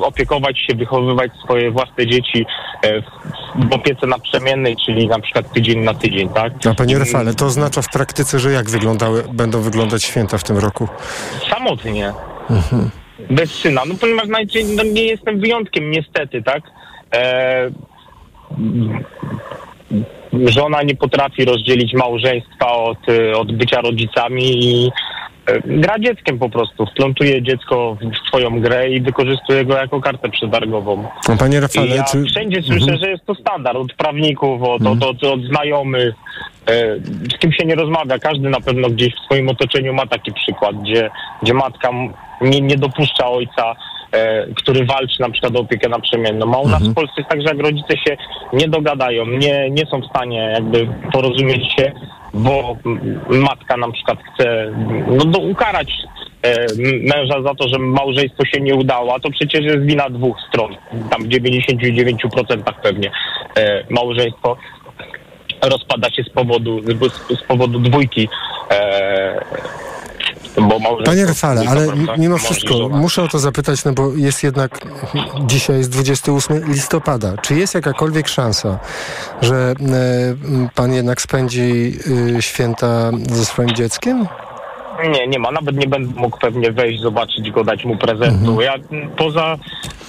opiekować 0.00 0.58
się, 0.58 0.74
wychowywać 0.74 1.32
swoje 1.44 1.70
własne 1.70 2.06
dzieci 2.06 2.46
e, 2.82 3.02
w, 3.02 3.04
w 3.68 3.72
opiece 3.72 4.06
naprzemiennej, 4.06 4.76
czyli 4.86 5.08
na 5.08 5.20
przykład 5.20 5.52
tydzień 5.52 5.78
na 5.78 5.94
tydzień, 5.94 6.28
tak? 6.28 6.52
A 6.70 6.74
panie 6.74 6.98
Rafale, 6.98 7.34
to 7.34 7.46
oznacza 7.46 7.82
w 7.82 7.88
praktyce, 7.88 8.38
że 8.38 8.52
jak 8.52 8.70
wyglądały, 8.70 9.24
będą 9.32 9.60
wyglądać 9.60 10.04
święta 10.04 10.38
w 10.38 10.44
tym 10.44 10.58
roku? 10.58 10.88
Samotnie, 11.50 12.12
Mhm. 12.50 12.90
Bez 13.34 13.50
syna, 13.50 13.84
no 13.84 13.94
ponieważ 14.00 14.28
najczęściej 14.28 14.76
no, 14.76 14.82
nie 14.82 15.04
jestem 15.04 15.40
wyjątkiem 15.40 15.90
niestety, 15.90 16.42
tak? 16.42 16.62
E, 17.14 17.70
żona 20.32 20.82
nie 20.82 20.94
potrafi 20.94 21.44
rozdzielić 21.44 21.94
małżeństwa 21.94 22.72
od, 22.72 23.08
y, 23.08 23.36
od 23.36 23.52
bycia 23.52 23.80
rodzicami 23.80 24.64
i 24.64 24.90
e, 25.46 25.60
gra 25.64 25.98
dzieckiem 25.98 26.38
po 26.38 26.48
prostu. 26.50 26.86
Wplątuje 26.86 27.42
dziecko 27.42 27.96
w 28.00 28.28
swoją 28.28 28.60
grę 28.60 28.90
i 28.90 29.00
wykorzystuje 29.00 29.64
go 29.64 29.76
jako 29.76 30.00
kartę 30.00 30.28
przetargową. 30.28 31.04
No, 31.28 31.36
panie 31.36 31.60
Rafale, 31.60 31.96
ja 31.96 32.04
czy... 32.04 32.24
wszędzie 32.24 32.62
słyszę, 32.62 32.80
Mhm. 32.82 32.98
że 32.98 33.10
jest 33.10 33.26
to 33.26 33.34
standard 33.34 33.76
od 33.76 33.92
prawników, 33.94 34.62
od, 34.62 34.86
od, 34.86 35.02
od, 35.04 35.24
od 35.24 35.40
znajomych, 35.44 36.14
e, 36.68 36.96
z 37.34 37.38
kim 37.38 37.52
się 37.52 37.66
nie 37.66 37.74
rozmawia. 37.74 38.18
Każdy 38.18 38.50
na 38.50 38.60
pewno 38.60 38.88
gdzieś 38.88 39.14
w 39.14 39.24
swoim 39.24 39.48
otoczeniu 39.48 39.94
ma 39.94 40.06
taki 40.06 40.32
przykład, 40.32 40.76
gdzie, 40.76 41.10
gdzie 41.42 41.54
matka 41.54 41.90
nie, 42.40 42.60
nie 42.60 42.76
dopuszcza 42.76 43.26
ojca, 43.28 43.74
który 44.56 44.84
walczy 44.84 45.20
na 45.20 45.30
przykład 45.30 45.56
o 45.56 45.60
opiekę 45.60 45.88
naprzemienną. 45.88 46.54
A 46.54 46.58
u 46.58 46.68
nas 46.68 46.82
w 46.82 46.94
Polsce 46.94 47.14
jest 47.16 47.30
tak, 47.30 47.42
że 47.42 47.48
jak 47.48 47.58
rodzice 47.58 47.96
się 47.96 48.16
nie 48.52 48.68
dogadają, 48.68 49.26
nie, 49.26 49.70
nie 49.70 49.86
są 49.86 50.00
w 50.00 50.06
stanie 50.06 50.38
jakby 50.54 50.88
porozumieć 51.12 51.72
się, 51.72 51.92
bo 52.34 52.76
matka 53.28 53.76
na 53.76 53.92
przykład 53.92 54.18
chce 54.34 54.72
no, 55.06 55.24
do, 55.24 55.38
ukarać 55.38 55.92
e, 56.42 56.66
męża 57.16 57.42
za 57.42 57.54
to, 57.54 57.68
że 57.68 57.78
małżeństwo 57.78 58.44
się 58.44 58.60
nie 58.60 58.74
udało, 58.74 59.14
a 59.14 59.20
to 59.20 59.30
przecież 59.30 59.60
jest 59.64 59.82
wina 59.86 60.10
dwóch 60.10 60.36
stron. 60.48 60.76
Tam 61.10 61.22
w 61.22 61.28
99% 61.28 62.72
pewnie 62.82 63.10
e, 63.58 63.84
małżeństwo 63.90 64.56
rozpada 65.62 66.10
się 66.10 66.22
z 66.22 66.30
powodu, 66.30 66.80
z, 66.82 67.38
z 67.38 67.42
powodu 67.42 67.78
dwójki. 67.78 68.28
E, 68.70 69.44
bo 70.56 70.78
małżeństwo 70.78 71.04
Panie 71.04 71.26
Rafale, 71.26 71.64
ale 71.68 71.86
mimo 72.18 72.38
wszystko 72.38 72.88
muszę 72.88 73.22
o 73.22 73.28
to 73.28 73.38
zapytać, 73.38 73.84
no 73.84 73.92
bo 73.92 74.12
jest 74.14 74.42
jednak, 74.42 74.78
dzisiaj 75.46 75.78
jest 75.78 75.90
28 75.90 76.72
listopada. 76.72 77.36
Czy 77.36 77.54
jest 77.54 77.74
jakakolwiek 77.74 78.28
szansa, 78.28 78.78
że 79.42 79.74
e, 79.80 80.70
pan 80.74 80.92
jednak 80.92 81.20
spędzi 81.20 81.98
y, 82.36 82.42
święta 82.42 83.10
ze 83.32 83.44
swoim 83.44 83.70
dzieckiem? 83.74 84.26
Nie, 85.12 85.26
nie 85.26 85.38
ma. 85.38 85.50
Nawet 85.50 85.76
nie 85.76 85.86
będę 85.86 86.20
mógł 86.20 86.38
pewnie 86.38 86.72
wejść, 86.72 87.00
zobaczyć 87.00 87.50
go, 87.50 87.64
dać 87.64 87.84
mu 87.84 87.96
prezentu. 87.96 88.60
Ja 88.60 88.74
m, 88.74 89.10
poza, 89.16 89.56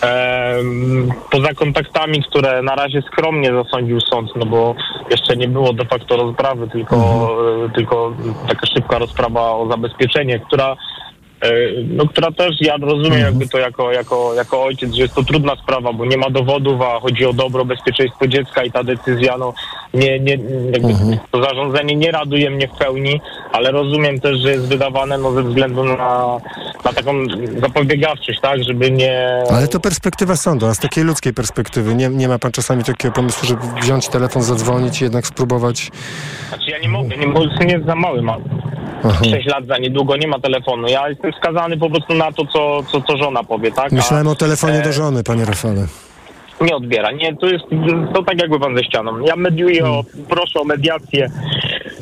em, 0.01 1.09
poza 1.31 1.53
kontaktami, 1.53 2.23
które 2.23 2.61
na 2.61 2.75
razie 2.75 3.01
skromnie 3.01 3.51
zasądził 3.53 4.01
sąd, 4.01 4.29
no 4.35 4.45
bo 4.45 4.75
jeszcze 5.11 5.37
nie 5.37 5.47
było 5.47 5.73
de 5.73 5.85
facto 5.85 6.15
rozprawy, 6.17 6.67
tylko, 6.67 6.95
e, 7.65 7.69
tylko 7.69 8.13
taka 8.47 8.67
szybka 8.67 8.99
rozprawa 8.99 9.51
o 9.51 9.67
zabezpieczenie, 9.71 10.39
która 10.39 10.71
e, 10.71 10.75
no, 11.87 12.07
która 12.07 12.31
też, 12.31 12.55
ja 12.61 12.77
rozumiem 12.77 13.19
jakby 13.19 13.47
to 13.47 13.57
jako, 13.57 13.91
jako, 13.91 14.33
jako 14.33 14.63
ojciec, 14.63 14.93
że 14.93 15.01
jest 15.01 15.15
to 15.15 15.23
trudna 15.23 15.55
sprawa, 15.55 15.93
bo 15.93 16.05
nie 16.05 16.17
ma 16.17 16.29
dowodów, 16.29 16.81
a 16.81 16.99
chodzi 16.99 17.25
o 17.25 17.33
dobro, 17.33 17.65
bezpieczeństwo 17.65 18.27
dziecka 18.27 18.63
i 18.63 18.71
ta 18.71 18.83
decyzja, 18.83 19.37
no 19.37 19.53
nie, 19.93 20.19
nie, 20.19 20.37
jakby 20.73 20.93
to 21.31 21.43
zarządzenie 21.43 21.95
nie 21.95 22.11
raduje 22.11 22.49
mnie 22.49 22.67
w 22.67 22.77
pełni, 22.77 23.21
ale 23.51 23.71
rozumiem 23.71 24.19
też, 24.19 24.39
że 24.39 24.51
jest 24.51 24.67
wydawane 24.67 25.17
no, 25.17 25.31
ze 25.31 25.43
względu 25.43 25.83
na, 25.83 26.37
na 26.85 26.93
taką 26.93 27.11
zapobiegawczość, 27.61 28.39
tak, 28.41 28.63
żeby 28.63 28.91
nie... 28.91 29.43
Ale 29.51 29.67
to 29.67 29.79
perspektywa 29.79 30.35
sądu, 30.35 30.65
a 30.65 30.73
z 30.73 30.79
takiej 30.79 31.03
ludzkiej 31.03 31.33
perspektywy. 31.33 31.95
Nie, 31.95 32.09
nie 32.09 32.27
ma 32.27 32.39
pan 32.39 32.51
czasami 32.51 32.83
takiego 32.83 33.13
pomysłu, 33.13 33.47
żeby 33.47 33.61
wziąć 33.81 34.07
telefon, 34.07 34.41
zadzwonić 34.41 35.01
i 35.01 35.03
jednak 35.03 35.27
spróbować... 35.27 35.91
Znaczy 36.49 36.71
ja 36.71 36.79
nie 36.79 36.89
mogę, 36.89 37.17
nie, 37.17 37.27
bo 37.27 37.41
syn 37.57 37.69
jest 37.69 37.85
za 37.85 37.95
mały, 37.95 38.21
ma 38.21 38.37
Aha. 39.03 39.23
6 39.23 39.47
lat 39.47 39.65
za 39.67 39.77
niedługo, 39.77 40.17
nie 40.17 40.27
ma 40.27 40.39
telefonu. 40.39 40.87
Ja 40.87 41.09
jestem 41.09 41.32
skazany 41.37 41.77
po 41.77 41.89
prostu 41.89 42.13
na 42.13 42.31
to, 42.31 42.45
co, 42.45 42.83
co, 42.91 43.01
co 43.01 43.17
żona 43.17 43.43
powie, 43.43 43.71
tak? 43.71 43.93
A, 43.93 43.95
Myślałem 43.95 44.27
o 44.27 44.35
telefonie 44.35 44.79
e, 44.79 44.81
do 44.83 44.93
żony, 44.93 45.23
panie 45.23 45.45
Rafale. 45.45 45.87
Nie 46.61 46.75
odbiera. 46.75 47.11
Nie, 47.11 47.35
to 47.35 47.47
jest 47.47 47.63
to 48.13 48.23
tak 48.23 48.41
jakby 48.41 48.59
pan 48.59 48.77
ze 48.77 48.83
ścianą. 48.83 49.19
Ja 49.19 49.35
mediuję, 49.35 49.85
o, 49.85 50.03
proszę 50.29 50.59
o 50.59 50.63
mediację. 50.63 51.29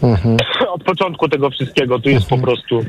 Mhm. 0.03 0.37
Od 0.69 0.83
początku 0.83 1.29
tego 1.29 1.49
wszystkiego 1.49 1.99
tu 1.99 2.09
jest 2.09 2.29
po 2.29 2.37
prostu. 2.37 2.85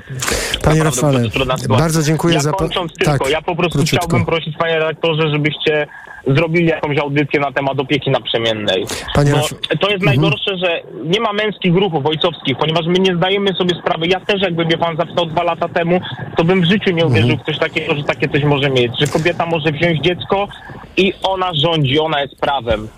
Panie 0.62 0.84
Rafale, 0.84 1.22
bardzo 1.68 2.02
dziękuję 2.02 2.34
ja 2.34 2.40
za... 2.40 2.52
kończąc 2.52 2.92
tylko, 2.92 3.18
tak, 3.18 3.30
ja 3.32 3.42
po 3.42 3.56
prostu 3.56 3.78
króciutko. 3.78 4.06
chciałbym 4.06 4.26
prosić 4.26 4.56
panie 4.56 4.74
redaktorze, 4.78 5.30
żebyście 5.30 5.86
zrobili 6.26 6.66
jakąś 6.66 6.98
audycję 6.98 7.40
na 7.40 7.52
temat 7.52 7.78
opieki 7.80 8.10
naprzemiennej. 8.10 8.86
Panie 9.14 9.32
Raf- 9.32 9.54
to 9.80 9.90
jest 9.90 10.02
Mhm. 10.02 10.04
najgorsze, 10.04 10.56
że 10.58 10.80
nie 11.04 11.20
ma 11.20 11.32
męskich 11.32 11.74
ruchów 11.74 12.06
ojcowskich, 12.06 12.56
ponieważ 12.58 12.86
my 12.86 12.98
nie 12.98 13.16
zdajemy 13.16 13.54
sobie 13.54 13.74
sprawy. 13.74 14.06
Ja 14.06 14.20
też 14.20 14.42
jakby 14.42 14.64
mnie 14.64 14.78
pan 14.78 14.96
zapytał 14.96 15.26
dwa 15.26 15.42
lata 15.42 15.68
temu, 15.68 16.00
to 16.36 16.44
bym 16.44 16.60
w 16.60 16.64
życiu 16.64 16.90
nie 16.90 17.06
uwierzył 17.06 17.30
Mhm. 17.30 17.38
w 17.40 17.46
coś 17.46 17.58
takiego, 17.58 17.94
że 17.94 18.04
takie 18.04 18.28
coś 18.28 18.44
może 18.44 18.70
mieć. 18.70 18.92
Że 19.00 19.06
kobieta 19.06 19.46
może 19.46 19.72
wziąć 19.72 20.00
dziecko 20.00 20.48
i 20.96 21.12
ona 21.22 21.54
rządzi, 21.54 21.98
ona 21.98 22.20
jest 22.22 22.36
prawem. 22.40 22.88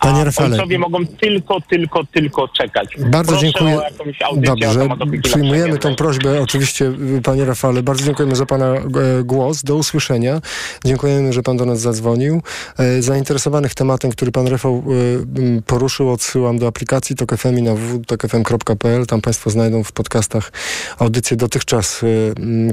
Panie 0.00 0.20
A 0.20 0.24
Rafale, 0.24 0.54
ojcowie 0.54 0.78
mogą 0.78 1.06
tylko, 1.06 1.60
tylko, 1.60 2.04
tylko 2.04 2.48
czekać. 2.48 2.88
Bardzo 2.98 3.32
Proszę 3.32 3.46
dziękuję. 3.46 3.80
Dobrze, 4.36 4.88
przyjmujemy 5.22 5.78
tą 5.78 5.94
prośbę 5.94 6.40
oczywiście, 6.42 6.92
y, 7.18 7.22
panie 7.22 7.44
Rafale. 7.44 7.82
Bardzo 7.82 8.04
dziękujemy 8.04 8.36
za 8.36 8.46
pana 8.46 8.66
e, 8.66 8.82
głos. 9.24 9.62
Do 9.62 9.76
usłyszenia. 9.76 10.40
Dziękujemy, 10.84 11.32
że 11.32 11.42
pan 11.42 11.56
do 11.56 11.64
nas 11.64 11.80
zadzwonił. 11.80 12.42
E, 12.78 13.02
Zainteresowanych 13.02 13.74
tematem, 13.74 14.10
który 14.10 14.32
pan 14.32 14.46
Rafał 14.46 14.84
e, 15.58 15.62
poruszył, 15.62 16.10
odsyłam 16.10 16.58
do 16.58 16.66
aplikacji 16.66 17.16
TOK 17.16 17.36
FM 17.36 17.58
i 17.58 17.62
na 17.62 17.74
www.tokfm.pl. 17.74 19.06
Tam 19.06 19.20
państwo 19.20 19.50
znajdą 19.50 19.84
w 19.84 19.92
podcastach 19.92 20.52
audycje 20.98 21.36
dotychczas, 21.36 22.00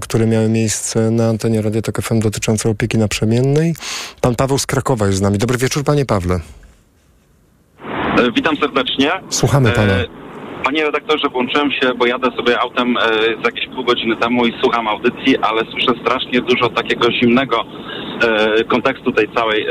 które 0.01 0.27
miały 0.27 0.49
miejsce 0.49 1.11
na 1.11 1.27
antenie 1.29 1.61
Radia 1.61 1.81
TOK 1.81 2.01
FM 2.01 2.19
dotyczące 2.19 2.69
opieki 2.69 2.97
naprzemiennej. 2.97 3.75
Pan 4.21 4.35
Paweł 4.35 4.57
z 4.57 4.65
Krakowa 4.65 5.05
jest 5.07 5.17
z 5.17 5.21
nami. 5.21 5.37
Dobry 5.37 5.57
wieczór, 5.57 5.83
panie 5.83 6.05
Pawle. 6.05 6.39
E, 8.17 8.31
Witam 8.31 8.57
serdecznie. 8.57 9.11
Słuchamy 9.29 9.71
pana. 9.71 9.93
E, 9.93 10.05
Panie 10.63 10.85
redaktorze, 10.85 11.29
włączyłem 11.29 11.71
się, 11.71 11.93
bo 11.97 12.05
jadę 12.05 12.31
sobie 12.37 12.59
autem 12.59 12.97
e, 12.97 13.01
z 13.41 13.45
jakieś 13.45 13.67
pół 13.75 13.83
godziny 13.83 14.15
temu 14.15 14.45
i 14.45 14.53
słucham 14.63 14.87
audycji, 14.87 15.37
ale 15.41 15.61
słyszę 15.71 15.93
strasznie 16.01 16.41
dużo 16.41 16.69
takiego 16.69 17.11
zimnego 17.11 17.65
kontekstu 18.67 19.11
tej 19.11 19.27
całej, 19.35 19.65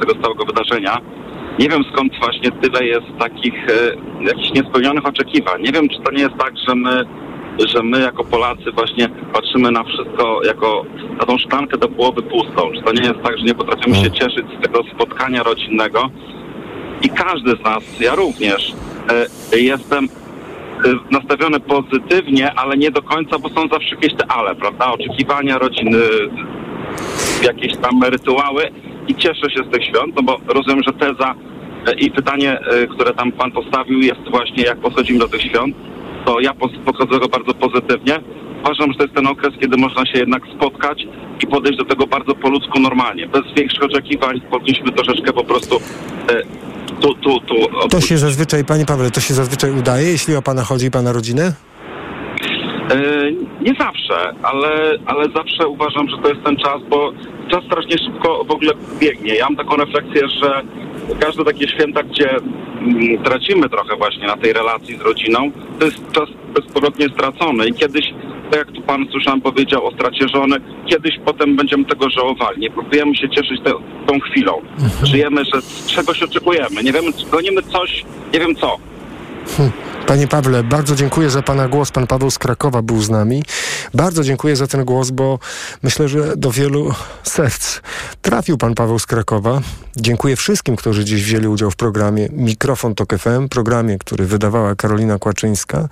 tego 0.00 0.22
całego 0.22 0.44
wydarzenia. 0.44 0.98
Nie 1.58 1.68
wiem 1.68 1.84
skąd 1.92 2.12
właśnie 2.20 2.50
tyle 2.50 2.86
jest 2.86 3.06
takich 3.18 3.54
jakichś 4.20 4.50
niespełnionych 4.54 5.06
oczekiwań. 5.06 5.62
Nie 5.62 5.72
wiem, 5.72 5.88
czy 5.88 6.00
to 6.00 6.12
nie 6.12 6.22
jest 6.22 6.34
tak, 6.38 6.52
że 6.68 6.74
my, 6.74 7.04
że 7.74 7.82
my 7.82 8.00
jako 8.00 8.24
Polacy 8.24 8.72
właśnie 8.74 9.08
patrzymy 9.08 9.70
na 9.70 9.84
wszystko 9.84 10.40
jako 10.44 10.84
na 11.20 11.26
tą 11.26 11.38
szklankę 11.38 11.78
do 11.78 11.88
połowy 11.88 12.22
pustą. 12.22 12.70
Czy 12.74 12.82
to 12.82 12.92
nie 12.92 13.08
jest 13.08 13.22
tak, 13.24 13.38
że 13.38 13.44
nie 13.44 13.54
potrafimy 13.54 13.96
się 13.96 14.10
cieszyć 14.10 14.46
z 14.58 14.62
tego 14.62 14.82
spotkania 14.94 15.42
rodzinnego? 15.42 16.10
I 17.06 17.10
każdy 17.10 17.50
z 17.50 17.64
nas, 17.64 18.00
ja 18.00 18.14
również, 18.14 18.72
e, 19.52 19.58
jestem 19.58 20.04
e, 20.04 20.08
nastawiony 21.10 21.60
pozytywnie, 21.60 22.52
ale 22.54 22.76
nie 22.76 22.90
do 22.90 23.02
końca, 23.02 23.38
bo 23.38 23.48
są 23.48 23.68
zawsze 23.68 23.94
jakieś 23.94 24.14
te 24.14 24.26
ale, 24.26 24.54
prawda? 24.54 24.92
Oczekiwania 24.92 25.58
rodziny, 25.58 25.98
jakieś 27.42 27.76
tam 27.76 28.02
rytuały 28.02 28.70
i 29.08 29.14
cieszę 29.14 29.50
się 29.50 29.64
z 29.68 29.72
tych 29.72 29.84
świąt, 29.84 30.16
no 30.16 30.22
bo 30.22 30.38
rozumiem, 30.54 30.82
że 30.86 30.92
teza 30.92 31.34
e, 31.86 31.94
i 31.94 32.10
pytanie, 32.10 32.58
które 32.90 33.14
tam 33.14 33.32
pan 33.32 33.52
postawił 33.52 33.98
jest 33.98 34.30
właśnie 34.30 34.64
jak 34.64 34.78
podchodzimy 34.78 35.18
do 35.18 35.28
tych 35.28 35.42
świąt, 35.42 35.76
to 36.24 36.40
ja 36.40 36.54
podchodzę 36.84 37.12
tego 37.12 37.28
bardzo 37.28 37.54
pozytywnie. 37.54 38.20
Uważam, 38.60 38.92
że 38.92 38.98
to 38.98 39.04
jest 39.04 39.14
ten 39.14 39.26
okres, 39.26 39.54
kiedy 39.60 39.76
można 39.76 40.06
się 40.06 40.18
jednak 40.18 40.42
spotkać 40.56 41.06
i 41.44 41.46
podejść 41.46 41.78
do 41.78 41.84
tego 41.84 42.06
bardzo 42.06 42.34
po 42.34 42.48
ludzku 42.48 42.80
normalnie, 42.80 43.26
bez 43.26 43.42
większych 43.56 43.82
oczekiwań, 43.82 44.40
powinniśmy 44.50 44.92
troszeczkę 44.92 45.32
po 45.32 45.44
prostu 45.44 45.80
tu, 47.00 47.14
tu, 47.14 47.40
tu. 47.40 47.88
To 47.88 48.00
się 48.00 48.18
zazwyczaj, 48.18 48.64
panie 48.64 48.86
Pawle, 48.86 49.10
to 49.10 49.20
się 49.20 49.34
zazwyczaj 49.34 49.70
udaje, 49.70 50.08
jeśli 50.08 50.36
o 50.36 50.42
pana 50.42 50.62
chodzi 50.64 50.86
i 50.86 50.90
pana 50.90 51.12
rodzinę? 51.12 51.52
E, 52.90 53.32
nie 53.60 53.74
zawsze, 53.78 54.32
ale, 54.42 54.98
ale 55.06 55.24
zawsze 55.34 55.68
uważam, 55.68 56.08
że 56.08 56.16
to 56.18 56.28
jest 56.28 56.42
ten 56.44 56.56
czas, 56.56 56.82
bo 56.90 57.12
czas 57.50 57.64
strasznie 57.64 57.98
szybko 57.98 58.44
w 58.44 58.50
ogóle 58.50 58.72
biegnie. 59.00 59.34
Ja 59.34 59.44
mam 59.44 59.56
taką 59.56 59.76
refleksję, 59.76 60.28
że 60.42 60.62
każde 61.20 61.44
takie 61.44 61.68
święta, 61.68 62.02
gdzie 62.02 62.30
mm, 62.30 63.22
tracimy 63.24 63.68
trochę 63.68 63.96
właśnie 63.96 64.26
na 64.26 64.36
tej 64.36 64.52
relacji 64.52 64.96
z 64.96 65.00
rodziną, 65.00 65.50
to 65.78 65.84
jest 65.84 66.12
czas 66.12 66.28
bezpowrotnie 66.54 67.08
stracony 67.08 67.68
i 67.68 67.74
kiedyś, 67.74 68.04
tak 68.50 68.58
jak 68.58 68.72
tu 68.72 68.82
pan 68.82 69.06
słyszałem 69.10 69.40
powiedział 69.40 69.86
o 69.86 69.92
stracie 69.92 70.28
żony, 70.34 70.56
kiedyś 70.86 71.18
potem 71.24 71.56
będziemy 71.56 71.84
tego 71.84 72.10
żałowali. 72.10 72.60
Nie 72.60 72.70
próbujemy 72.70 73.16
się 73.16 73.28
cieszyć 73.28 73.60
te, 73.64 73.70
tą 74.06 74.20
chwilą. 74.20 74.52
Żyjemy, 75.02 75.44
że 75.44 75.60
czegoś 75.86 76.22
oczekujemy. 76.22 76.82
Nie 76.82 76.92
wiemy, 76.92 77.08
gonimy 77.30 77.62
coś, 77.62 78.04
nie 78.32 78.40
wiem 78.40 78.54
co. 78.54 78.76
Panie 80.06 80.28
Pawle, 80.28 80.64
bardzo 80.64 80.96
dziękuję 80.96 81.30
za 81.30 81.42
Pana 81.42 81.68
głos. 81.68 81.90
Pan 81.90 82.06
Paweł 82.06 82.30
z 82.30 82.38
Krakowa 82.38 82.82
był 82.82 83.02
z 83.02 83.10
nami. 83.10 83.42
Bardzo 83.94 84.24
dziękuję 84.24 84.56
za 84.56 84.66
ten 84.66 84.84
głos, 84.84 85.10
bo 85.10 85.38
myślę, 85.82 86.08
że 86.08 86.36
do 86.36 86.50
wielu 86.50 86.94
serc 87.22 87.80
trafił 88.22 88.58
Pan 88.58 88.74
Paweł 88.74 88.98
z 88.98 89.06
Krakowa. 89.06 89.60
Dziękuję 89.96 90.36
wszystkim, 90.36 90.76
którzy 90.76 91.04
dziś 91.04 91.24
wzięli 91.24 91.46
udział 91.46 91.70
w 91.70 91.76
programie 91.76 92.28
Mikrofon 92.32 92.94
Tok 92.94 93.18
FM, 93.18 93.48
programie, 93.48 93.98
który 93.98 94.26
wydawała 94.26 94.74
Karolina 94.74 95.18
Kłaczyńska. 95.18 95.88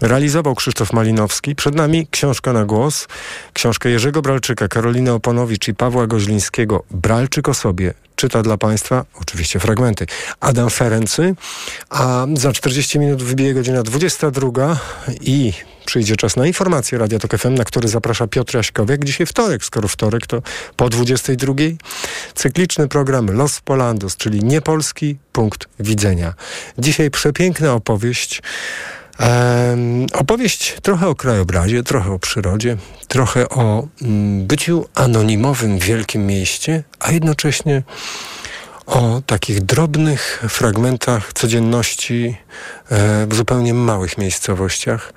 Realizował 0.00 0.54
Krzysztof 0.54 0.92
Malinowski. 0.92 1.54
Przed 1.54 1.74
nami 1.74 2.06
książka 2.10 2.52
na 2.52 2.64
głos. 2.64 3.08
Książkę 3.52 3.90
Jerzego 3.90 4.22
Bralczyka, 4.22 4.68
Karoliny 4.68 5.12
Oponowicz 5.12 5.68
i 5.68 5.74
Pawła 5.74 6.06
Goźlińskiego. 6.06 6.82
Bralczyk 6.90 7.48
o 7.48 7.54
sobie. 7.54 7.94
Czyta 8.16 8.42
dla 8.42 8.56
Państwa, 8.56 9.04
oczywiście 9.20 9.60
fragmenty, 9.60 10.06
Adam 10.40 10.70
Ferency. 10.70 11.34
A 11.90 12.26
za 12.34 12.52
40 12.52 12.98
minut 12.98 13.22
wybije 13.22 13.54
godzina 13.54 13.82
22 13.82 14.78
i 15.20 15.52
przyjdzie 15.86 16.16
czas 16.16 16.36
na 16.36 16.46
informacje 16.46 16.98
Radia 16.98 17.18
Tok 17.18 17.36
FM, 17.38 17.54
na 17.54 17.64
który 17.64 17.88
zaprasza 17.88 18.26
Piotr 18.26 18.56
Jaśkowiak. 18.56 19.04
Dzisiaj 19.04 19.26
wtorek, 19.26 19.64
skoro 19.64 19.88
wtorek 19.88 20.26
to 20.26 20.42
po 20.76 20.88
22. 20.88 21.54
Cykliczny 22.34 22.88
program 22.88 23.30
Los 23.30 23.60
Polandos, 23.60 24.16
czyli 24.16 24.44
niepolski 24.44 25.16
punkt 25.32 25.68
widzenia. 25.80 26.34
Dzisiaj 26.78 27.10
przepiękna 27.10 27.72
opowieść 27.72 28.42
Em, 29.18 30.06
opowieść 30.12 30.76
trochę 30.82 31.08
o 31.08 31.14
krajobrazie, 31.14 31.82
trochę 31.82 32.12
o 32.12 32.18
przyrodzie, 32.18 32.76
trochę 33.08 33.48
o 33.48 33.88
mm, 34.02 34.46
byciu 34.46 34.86
anonimowym 34.94 35.78
w 35.78 35.84
wielkim 35.84 36.26
mieście, 36.26 36.82
a 37.00 37.12
jednocześnie 37.12 37.82
o 38.86 39.22
takich 39.26 39.62
drobnych 39.62 40.44
fragmentach 40.48 41.32
codzienności 41.32 42.36
e, 42.90 43.26
w 43.26 43.34
zupełnie 43.34 43.74
małych 43.74 44.18
miejscowościach. 44.18 45.12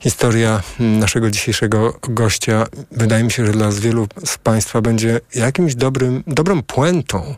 Historia 0.00 0.62
mm, 0.80 0.98
naszego 0.98 1.30
dzisiejszego 1.30 1.98
gościa 2.02 2.66
wydaje 2.90 3.24
mi 3.24 3.30
się, 3.30 3.46
że 3.46 3.52
dla 3.52 3.70
wielu 3.70 4.06
z 4.24 4.38
Państwa 4.38 4.80
będzie 4.80 5.20
jakimś 5.34 5.74
dobrym, 5.74 6.24
dobrą 6.26 6.62
puentą 6.62 7.34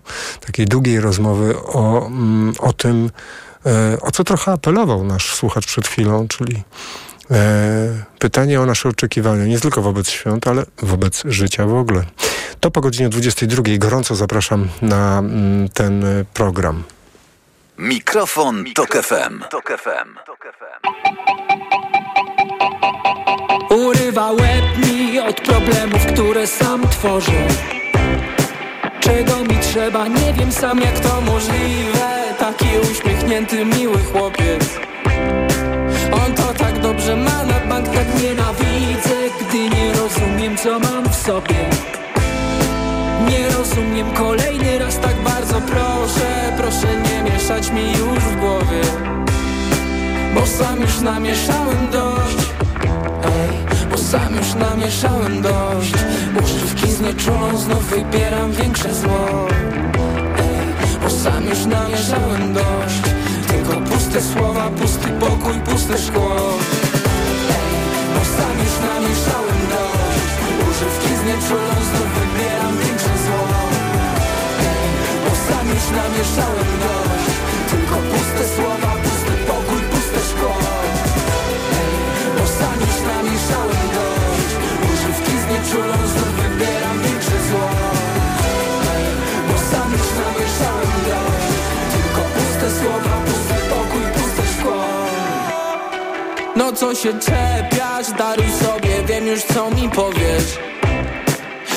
takiej 0.47 0.67
długiej 0.67 1.01
rozmowy 1.01 1.57
o, 1.59 2.07
mm, 2.07 2.55
o 2.59 2.73
tym, 2.73 3.11
o 4.01 4.11
co 4.11 4.25
trochę 4.25 4.53
apelował 4.53 5.05
nasz 5.05 5.35
słuchacz 5.35 5.67
przed 5.67 5.89
chwilą, 5.89 6.29
czyli 6.29 6.63
e, 7.31 8.05
pytanie 8.19 8.61
o 8.61 8.67
nasze 8.67 8.89
oczekiwania, 8.89 9.47
nie 9.47 9.61
tylko 9.61 9.83
wobec 9.83 10.09
świąt, 10.09 10.47
ale 10.47 10.67
wobec 10.83 11.23
życia 11.25 11.67
w 11.67 11.75
ogóle. 11.75 12.05
To 12.61 12.71
po 12.71 12.81
godzinie 12.81 13.09
22. 13.09 13.63
Gorąco 13.79 14.15
zapraszam 14.15 14.69
na 14.83 15.19
mm, 15.19 15.69
ten 15.69 16.05
e, 16.05 16.25
program. 16.35 16.83
Mikrofon, 17.79 18.65
Tok 18.75 19.03
FM. 19.03 19.43
Urywa 23.71 24.31
łeb 24.31 24.65
mi 24.87 25.21
od 25.21 25.41
problemów, 25.41 26.07
które 26.07 26.47
sam 26.47 26.89
tworzę 26.89 27.49
Czego 29.05 29.45
mi 29.45 29.59
trzeba, 29.61 30.09
nie 30.09 30.33
wiem 30.33 30.53
sam 30.53 30.81
jak 30.81 31.01
to 31.01 31.21
możliwe. 31.21 32.35
Taki 32.39 32.67
uśmiechnięty, 32.93 33.65
miły 33.65 33.99
chłopiec. 33.99 34.79
On 36.13 36.35
to 36.35 36.55
tak 36.59 36.81
dobrze 36.81 37.17
ma 37.17 37.45
na 37.45 37.61
bank, 37.69 37.87
tak 37.89 38.23
nienawidzę 38.23 39.15
Gdy 39.41 39.59
nie 39.59 39.93
rozumie 39.93 40.59
sobie. 41.13 41.71
Nie 43.29 43.49
rozumiem 43.49 44.11
kolejny 44.11 44.79
raz 44.79 45.01
tak 45.01 45.17
bardzo 45.17 45.61
proszę. 45.61 46.53
Proszę 46.57 46.87
nie 46.87 47.31
mieszać 47.31 47.71
mi 47.71 47.93
już 47.93 48.19
w 48.19 48.37
głowie. 48.41 48.83
Bo 50.35 50.47
sam 50.47 50.81
już 50.81 51.01
namieszałem 51.01 51.91
dość 51.93 52.44
sam 54.05 54.37
już 54.37 54.55
namieszałem 54.55 55.43
dość. 55.43 55.95
Używki 56.43 56.91
znieczulą 56.93 57.57
znów 57.59 57.85
wybieram 57.91 58.53
większe 58.53 58.95
zło. 58.95 59.49
Bo 61.03 61.11
sam 61.11 61.45
już 61.45 61.67
namieszałem 61.67 62.53
dość. 62.53 63.03
Tylko 63.49 63.73
puste 63.81 64.23
słowa, 64.23 64.71
pusty 64.81 65.09
pokój, 65.21 65.55
puste 65.65 65.99
szkło. 65.99 66.37
Bo 68.15 68.21
sam 68.37 68.57
już 68.65 68.75
namieszałem 68.89 69.61
dość. 69.75 70.25
Używki 70.71 71.17
znieczulą 71.23 71.75
znów 71.91 72.09
wybieram 72.19 72.77
większe 72.79 73.15
zło. 73.25 73.45
Bo 75.25 75.31
sam 75.47 75.69
już 75.69 75.85
namieszałem 75.97 76.79
dość 76.81 76.94
co 96.75 96.95
się 96.95 97.13
czepiasz, 97.13 98.13
daruj 98.19 98.51
sobie, 98.51 99.05
wiem 99.09 99.27
już 99.27 99.43
co 99.43 99.71
mi 99.71 99.91
powiesz. 99.91 100.59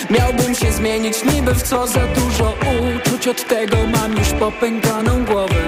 Miałbym 0.10 0.56
się 0.56 0.72
zmienić 0.72 1.24
niby 1.24 1.53
w 1.53 1.64
co 1.64 1.88
za 1.88 1.99
dużo 1.99 2.53
uczuć. 2.95 3.28
Od 3.28 3.48
tego 3.48 3.78
mam 3.94 4.18
już 4.18 4.28
popękaną 4.30 5.26
głowę. 5.26 5.64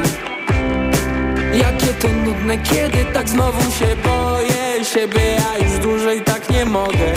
Jakie 1.53 1.93
to 2.01 2.07
nudne, 2.07 2.57
kiedy 2.57 3.05
tak 3.13 3.29
znowu 3.29 3.71
się 3.71 3.95
boję 4.03 4.85
Siebie 4.93 5.21
ja 5.21 5.67
już 5.67 5.79
dłużej 5.79 6.21
tak 6.21 6.49
nie 6.49 6.65
mogę. 6.65 7.13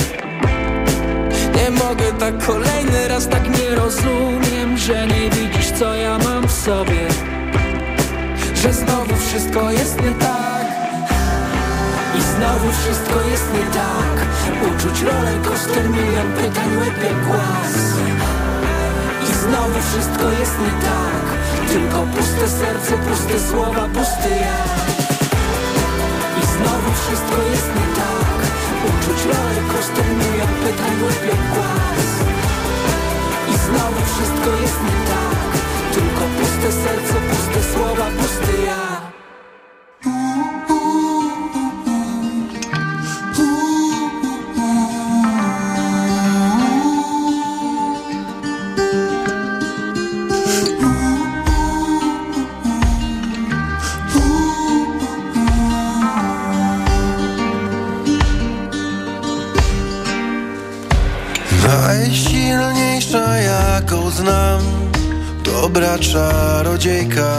Nie 1.55 1.71
mogę 1.71 2.13
tak 2.19 2.47
kolejny 2.47 3.09
raz, 3.09 3.29
tak 3.29 3.59
nie 3.59 3.75
rozumiem 3.75 4.77
Że 4.77 5.07
nie 5.07 5.31
widzisz 5.31 5.71
co 5.79 5.95
ja 5.95 6.19
mam 6.19 6.49
w 6.49 6.53
sobie. 6.53 7.09
Że 8.63 8.73
znowu 8.73 9.17
wszystko 9.17 9.71
jest 9.71 10.03
nie 10.03 10.11
tak 10.11 10.42
i 12.19 12.21
znowu 12.23 12.69
wszystko 12.81 13.17
jest 13.31 13.47
nie 13.55 13.67
tak. 13.81 14.15
Uczuć 14.69 15.03
roller 15.03 15.43
coaster, 15.47 15.91
milion 15.91 16.33
pytań, 16.33 16.77
łeb 16.81 16.99
jak 17.09 17.19
głaz. 17.27 17.75
I 19.25 19.27
znowu 19.43 19.79
wszystko 19.89 20.25
jest 20.41 20.57
nie 20.65 20.73
tak. 20.89 21.25
Tylko 21.73 21.99
puste 22.15 22.49
serce, 22.61 22.93
puste 23.07 23.37
słowa, 23.51 23.83
pusty 23.95 24.31
ja. 24.47 24.61
I 26.41 26.43
znowu 26.55 26.91
wszystko 27.03 27.39
jest 27.53 27.71
nie 27.79 27.89
tak. 28.03 28.39
Uczuć 28.91 29.21
roller 29.31 29.63
coaster, 29.73 30.09
milion 30.21 30.55
pytań, 30.65 30.95
łeb 31.07 31.23
jak 31.33 31.43
głaz. 31.55 32.09
I 33.53 33.55
znowu 33.67 34.01
wszystko 34.13 34.51
jest 34.63 34.81
nie 34.89 34.99
tak. 35.13 35.51
Tylko 35.95 36.23
puste 36.37 36.69
serce, 36.83 37.15
puste 37.29 37.61
słowa, 37.73 38.07
pusty 38.19 38.63
ja 38.67 38.92
Jacob 66.83 67.32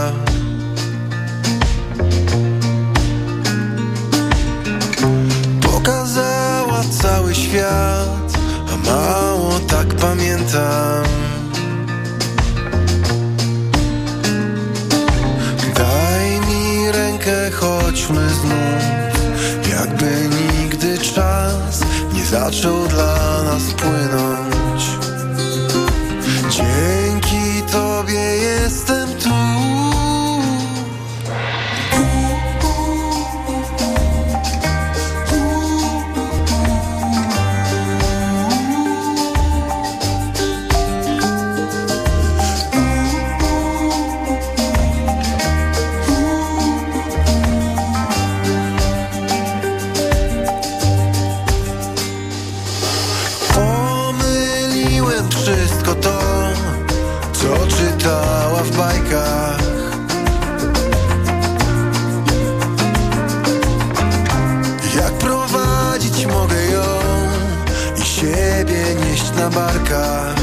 na 69.44 69.50
barkach. 69.50 70.36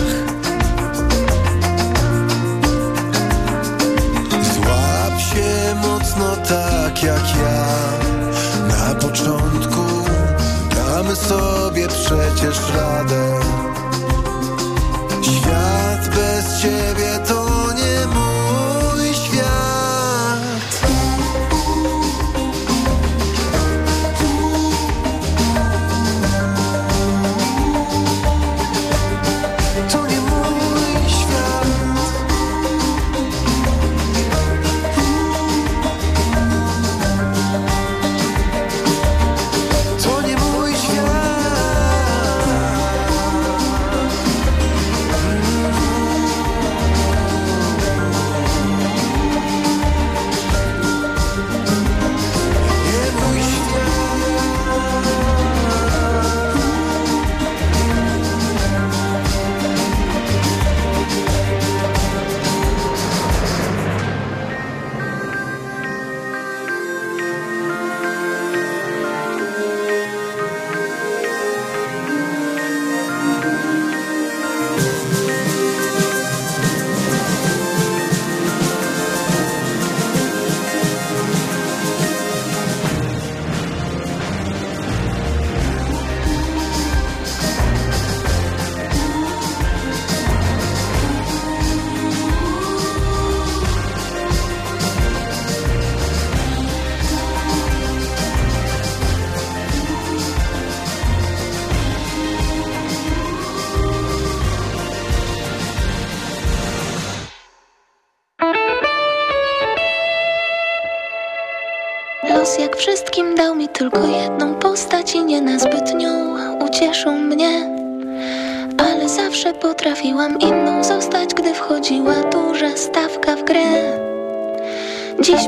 Złap 4.54 5.20
się 5.20 5.74
mocno 5.74 6.36
tak 6.36 7.02
jak 7.02 7.36
ja. 7.36 7.64
Na 8.68 8.94
początku 8.94 9.84
damy 10.76 11.16
sobie 11.16 11.88
przecież 11.88 12.58
radę 12.74 13.40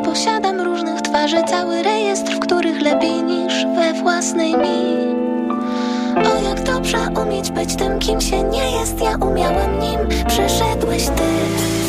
posiadam 0.04 0.60
różnych 0.60 1.00
twarzy 1.00 1.42
Cały 1.46 1.82
rejestr, 1.82 2.32
w 2.32 2.38
których 2.38 2.80
lepiej 2.80 3.22
niż 3.22 3.66
we 3.76 3.92
własnej 3.92 4.56
mi. 4.56 5.02
O 6.16 6.48
jak 6.48 6.62
dobrze 6.62 6.98
umieć 7.22 7.50
być 7.50 7.76
tym, 7.76 7.98
kim 7.98 8.20
się 8.20 8.42
nie 8.42 8.70
jest. 8.70 9.00
Ja 9.00 9.16
umiałem 9.16 9.80
nim, 9.80 9.98
przyszedłeś 10.28 11.06
ty. 11.06 11.81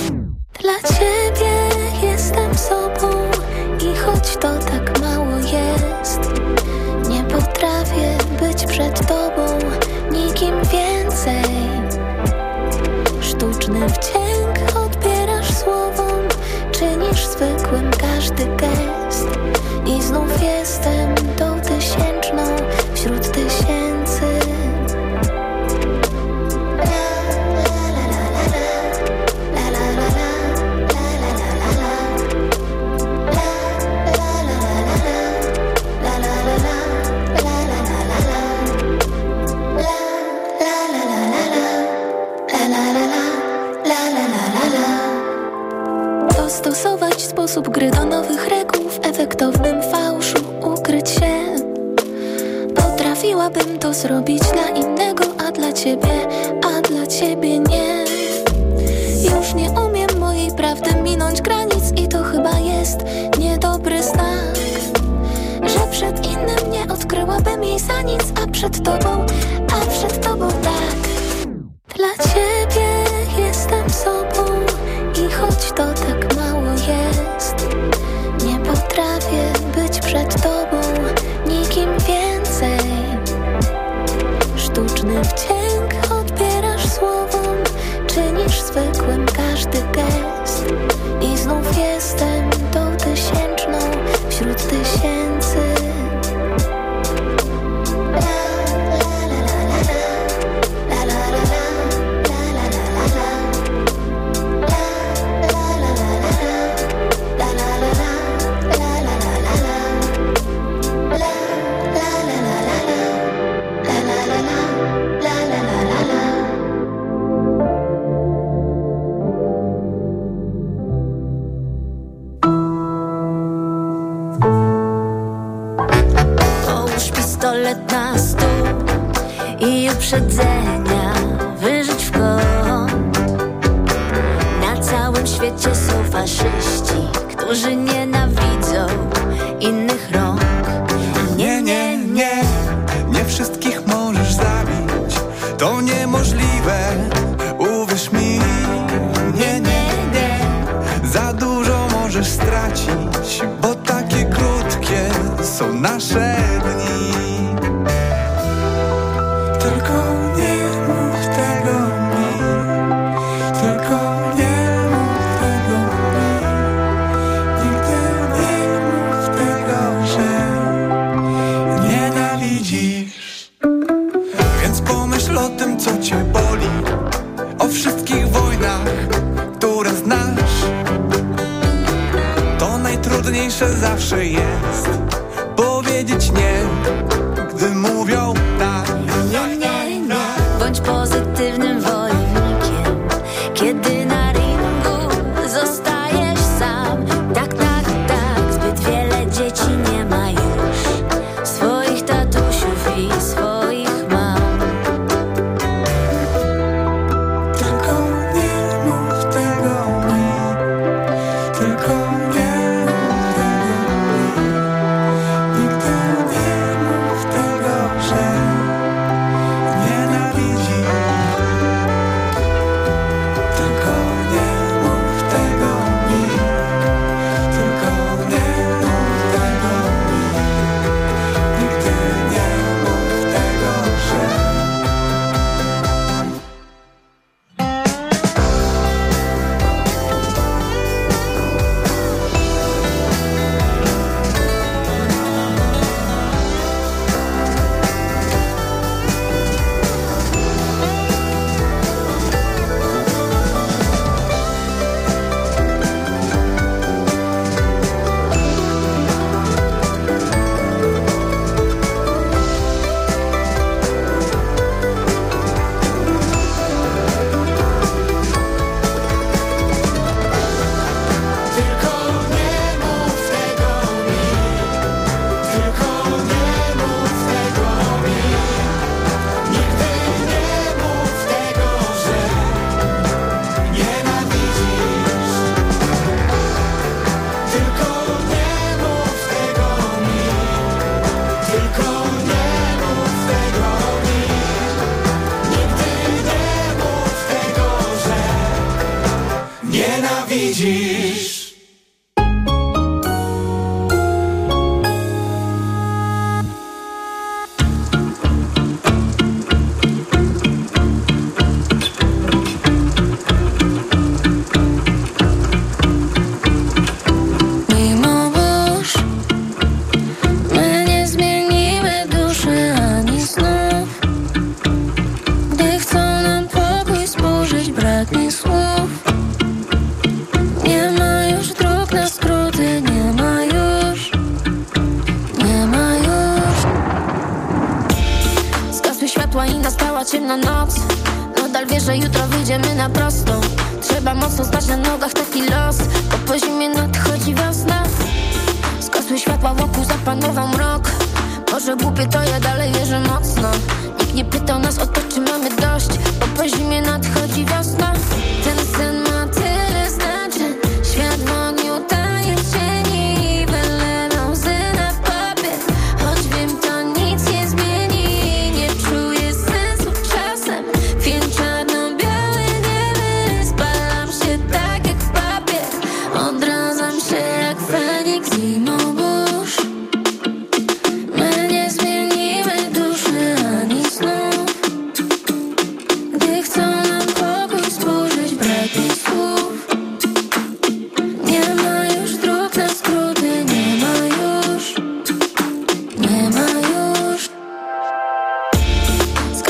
przed 68.63 68.83
tobą. 68.83 69.32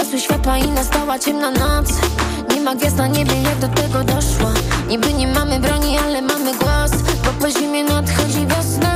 Gasły 0.03 0.19
światła 0.19 0.57
i 0.57 0.67
nastała 0.67 1.19
ciemna 1.19 1.51
noc. 1.51 1.87
Nie 2.55 2.61
ma 2.61 2.75
gwiazd 2.75 2.97
na 2.97 3.07
niebie, 3.07 3.41
jak 3.41 3.59
do 3.59 3.67
tego 3.67 4.03
doszło? 4.03 4.51
Niby 4.87 5.13
nie 5.13 5.27
mamy 5.27 5.59
broni, 5.59 5.97
ale 5.97 6.21
mamy 6.21 6.53
głos. 6.53 6.91
Bo 7.25 7.45
po 7.45 7.59
zimie 7.59 7.83
nadchodzi 7.83 8.47
wiosna. 8.47 8.95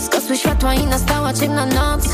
Zgasły 0.00 0.36
światła 0.36 0.74
i 0.74 0.86
nastała 0.86 1.32
ciemna 1.32 1.66
noc. 1.66 2.04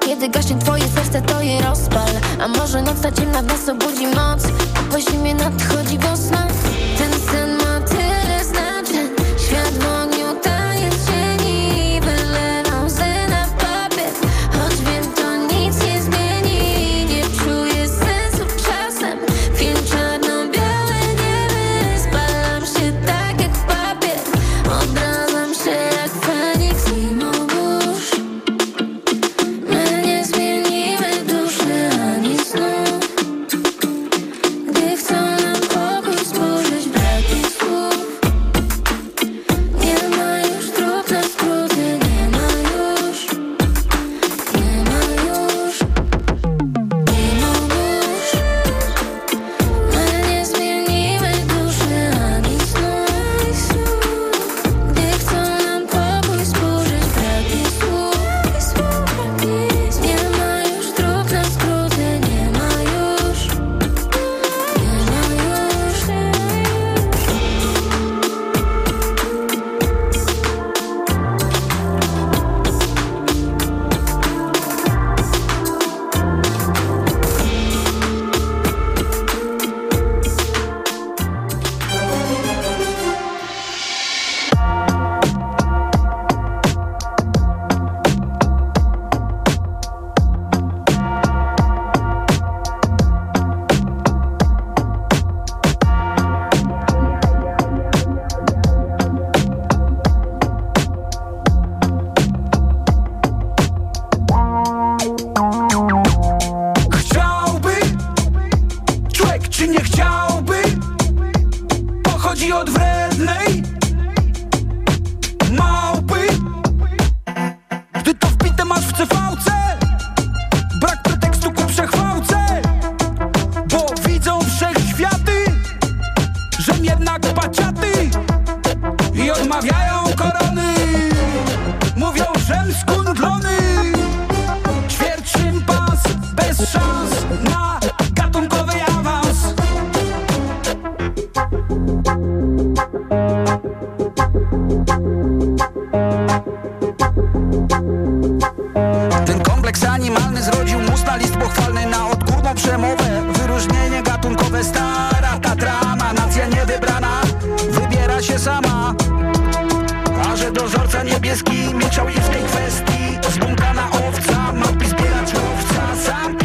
Kiedy 0.00 0.28
gaśnie 0.28 0.58
twoje 0.58 0.84
serce, 0.88 1.22
to 1.22 1.40
je 1.40 1.62
rozpal. 1.62 2.08
A 2.40 2.48
może 2.48 2.82
noc 2.82 3.00
ta 3.00 3.12
ciemna 3.12 3.42
w 3.42 3.46
nas 3.46 3.68
obudzi 3.68 4.06
moc? 4.06 4.42
Bo 4.74 4.92
po 4.92 5.00
zimie 5.10 5.34
nadchodzi 5.34 5.98
wiosna. 5.98 6.53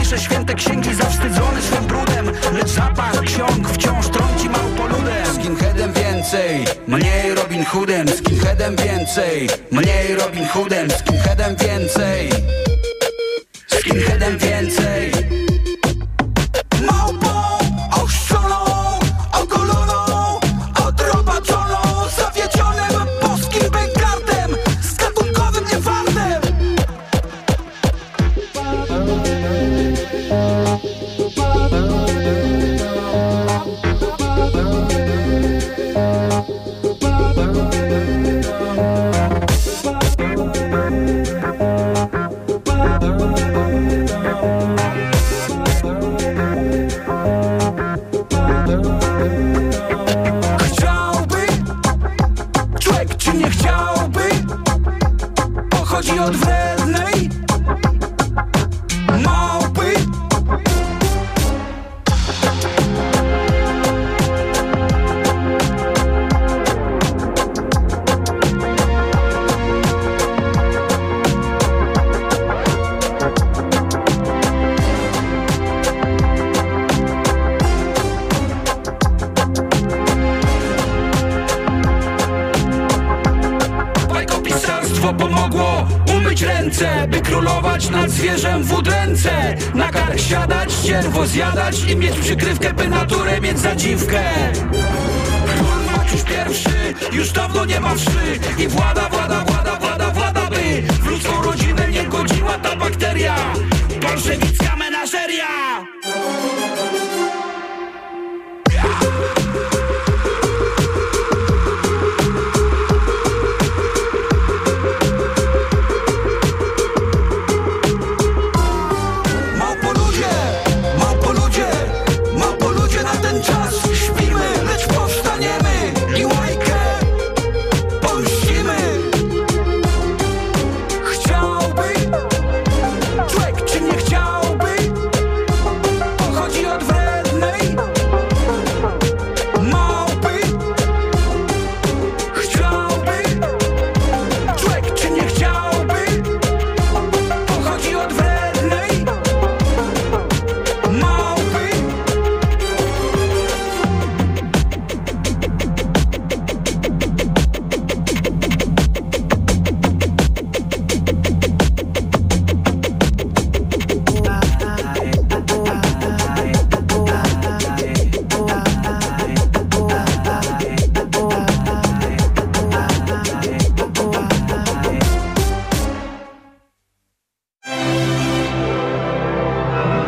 Piszę 0.09 0.21
święte 0.21 0.53
księgi 0.53 0.95
zawstydzony 0.95 1.61
swym 1.61 1.85
brudem 1.85 2.31
Lecz 2.53 2.67
zapach 2.67 3.21
ksiąg 3.21 3.69
wciąż 3.69 4.07
trąci 4.07 4.49
małpoludem. 4.49 5.25
Skinheadem 5.35 5.93
więcej, 5.93 6.65
mniej 6.87 7.35
Robin 7.35 7.65
Hoodem. 7.65 8.07
Skinheadem 8.07 8.75
więcej, 8.75 9.49
mniej 9.71 10.15
Robin 10.15 10.47
Hoodem. 10.47 10.91
Skinheadem 10.91 11.55
więcej. 11.55 12.29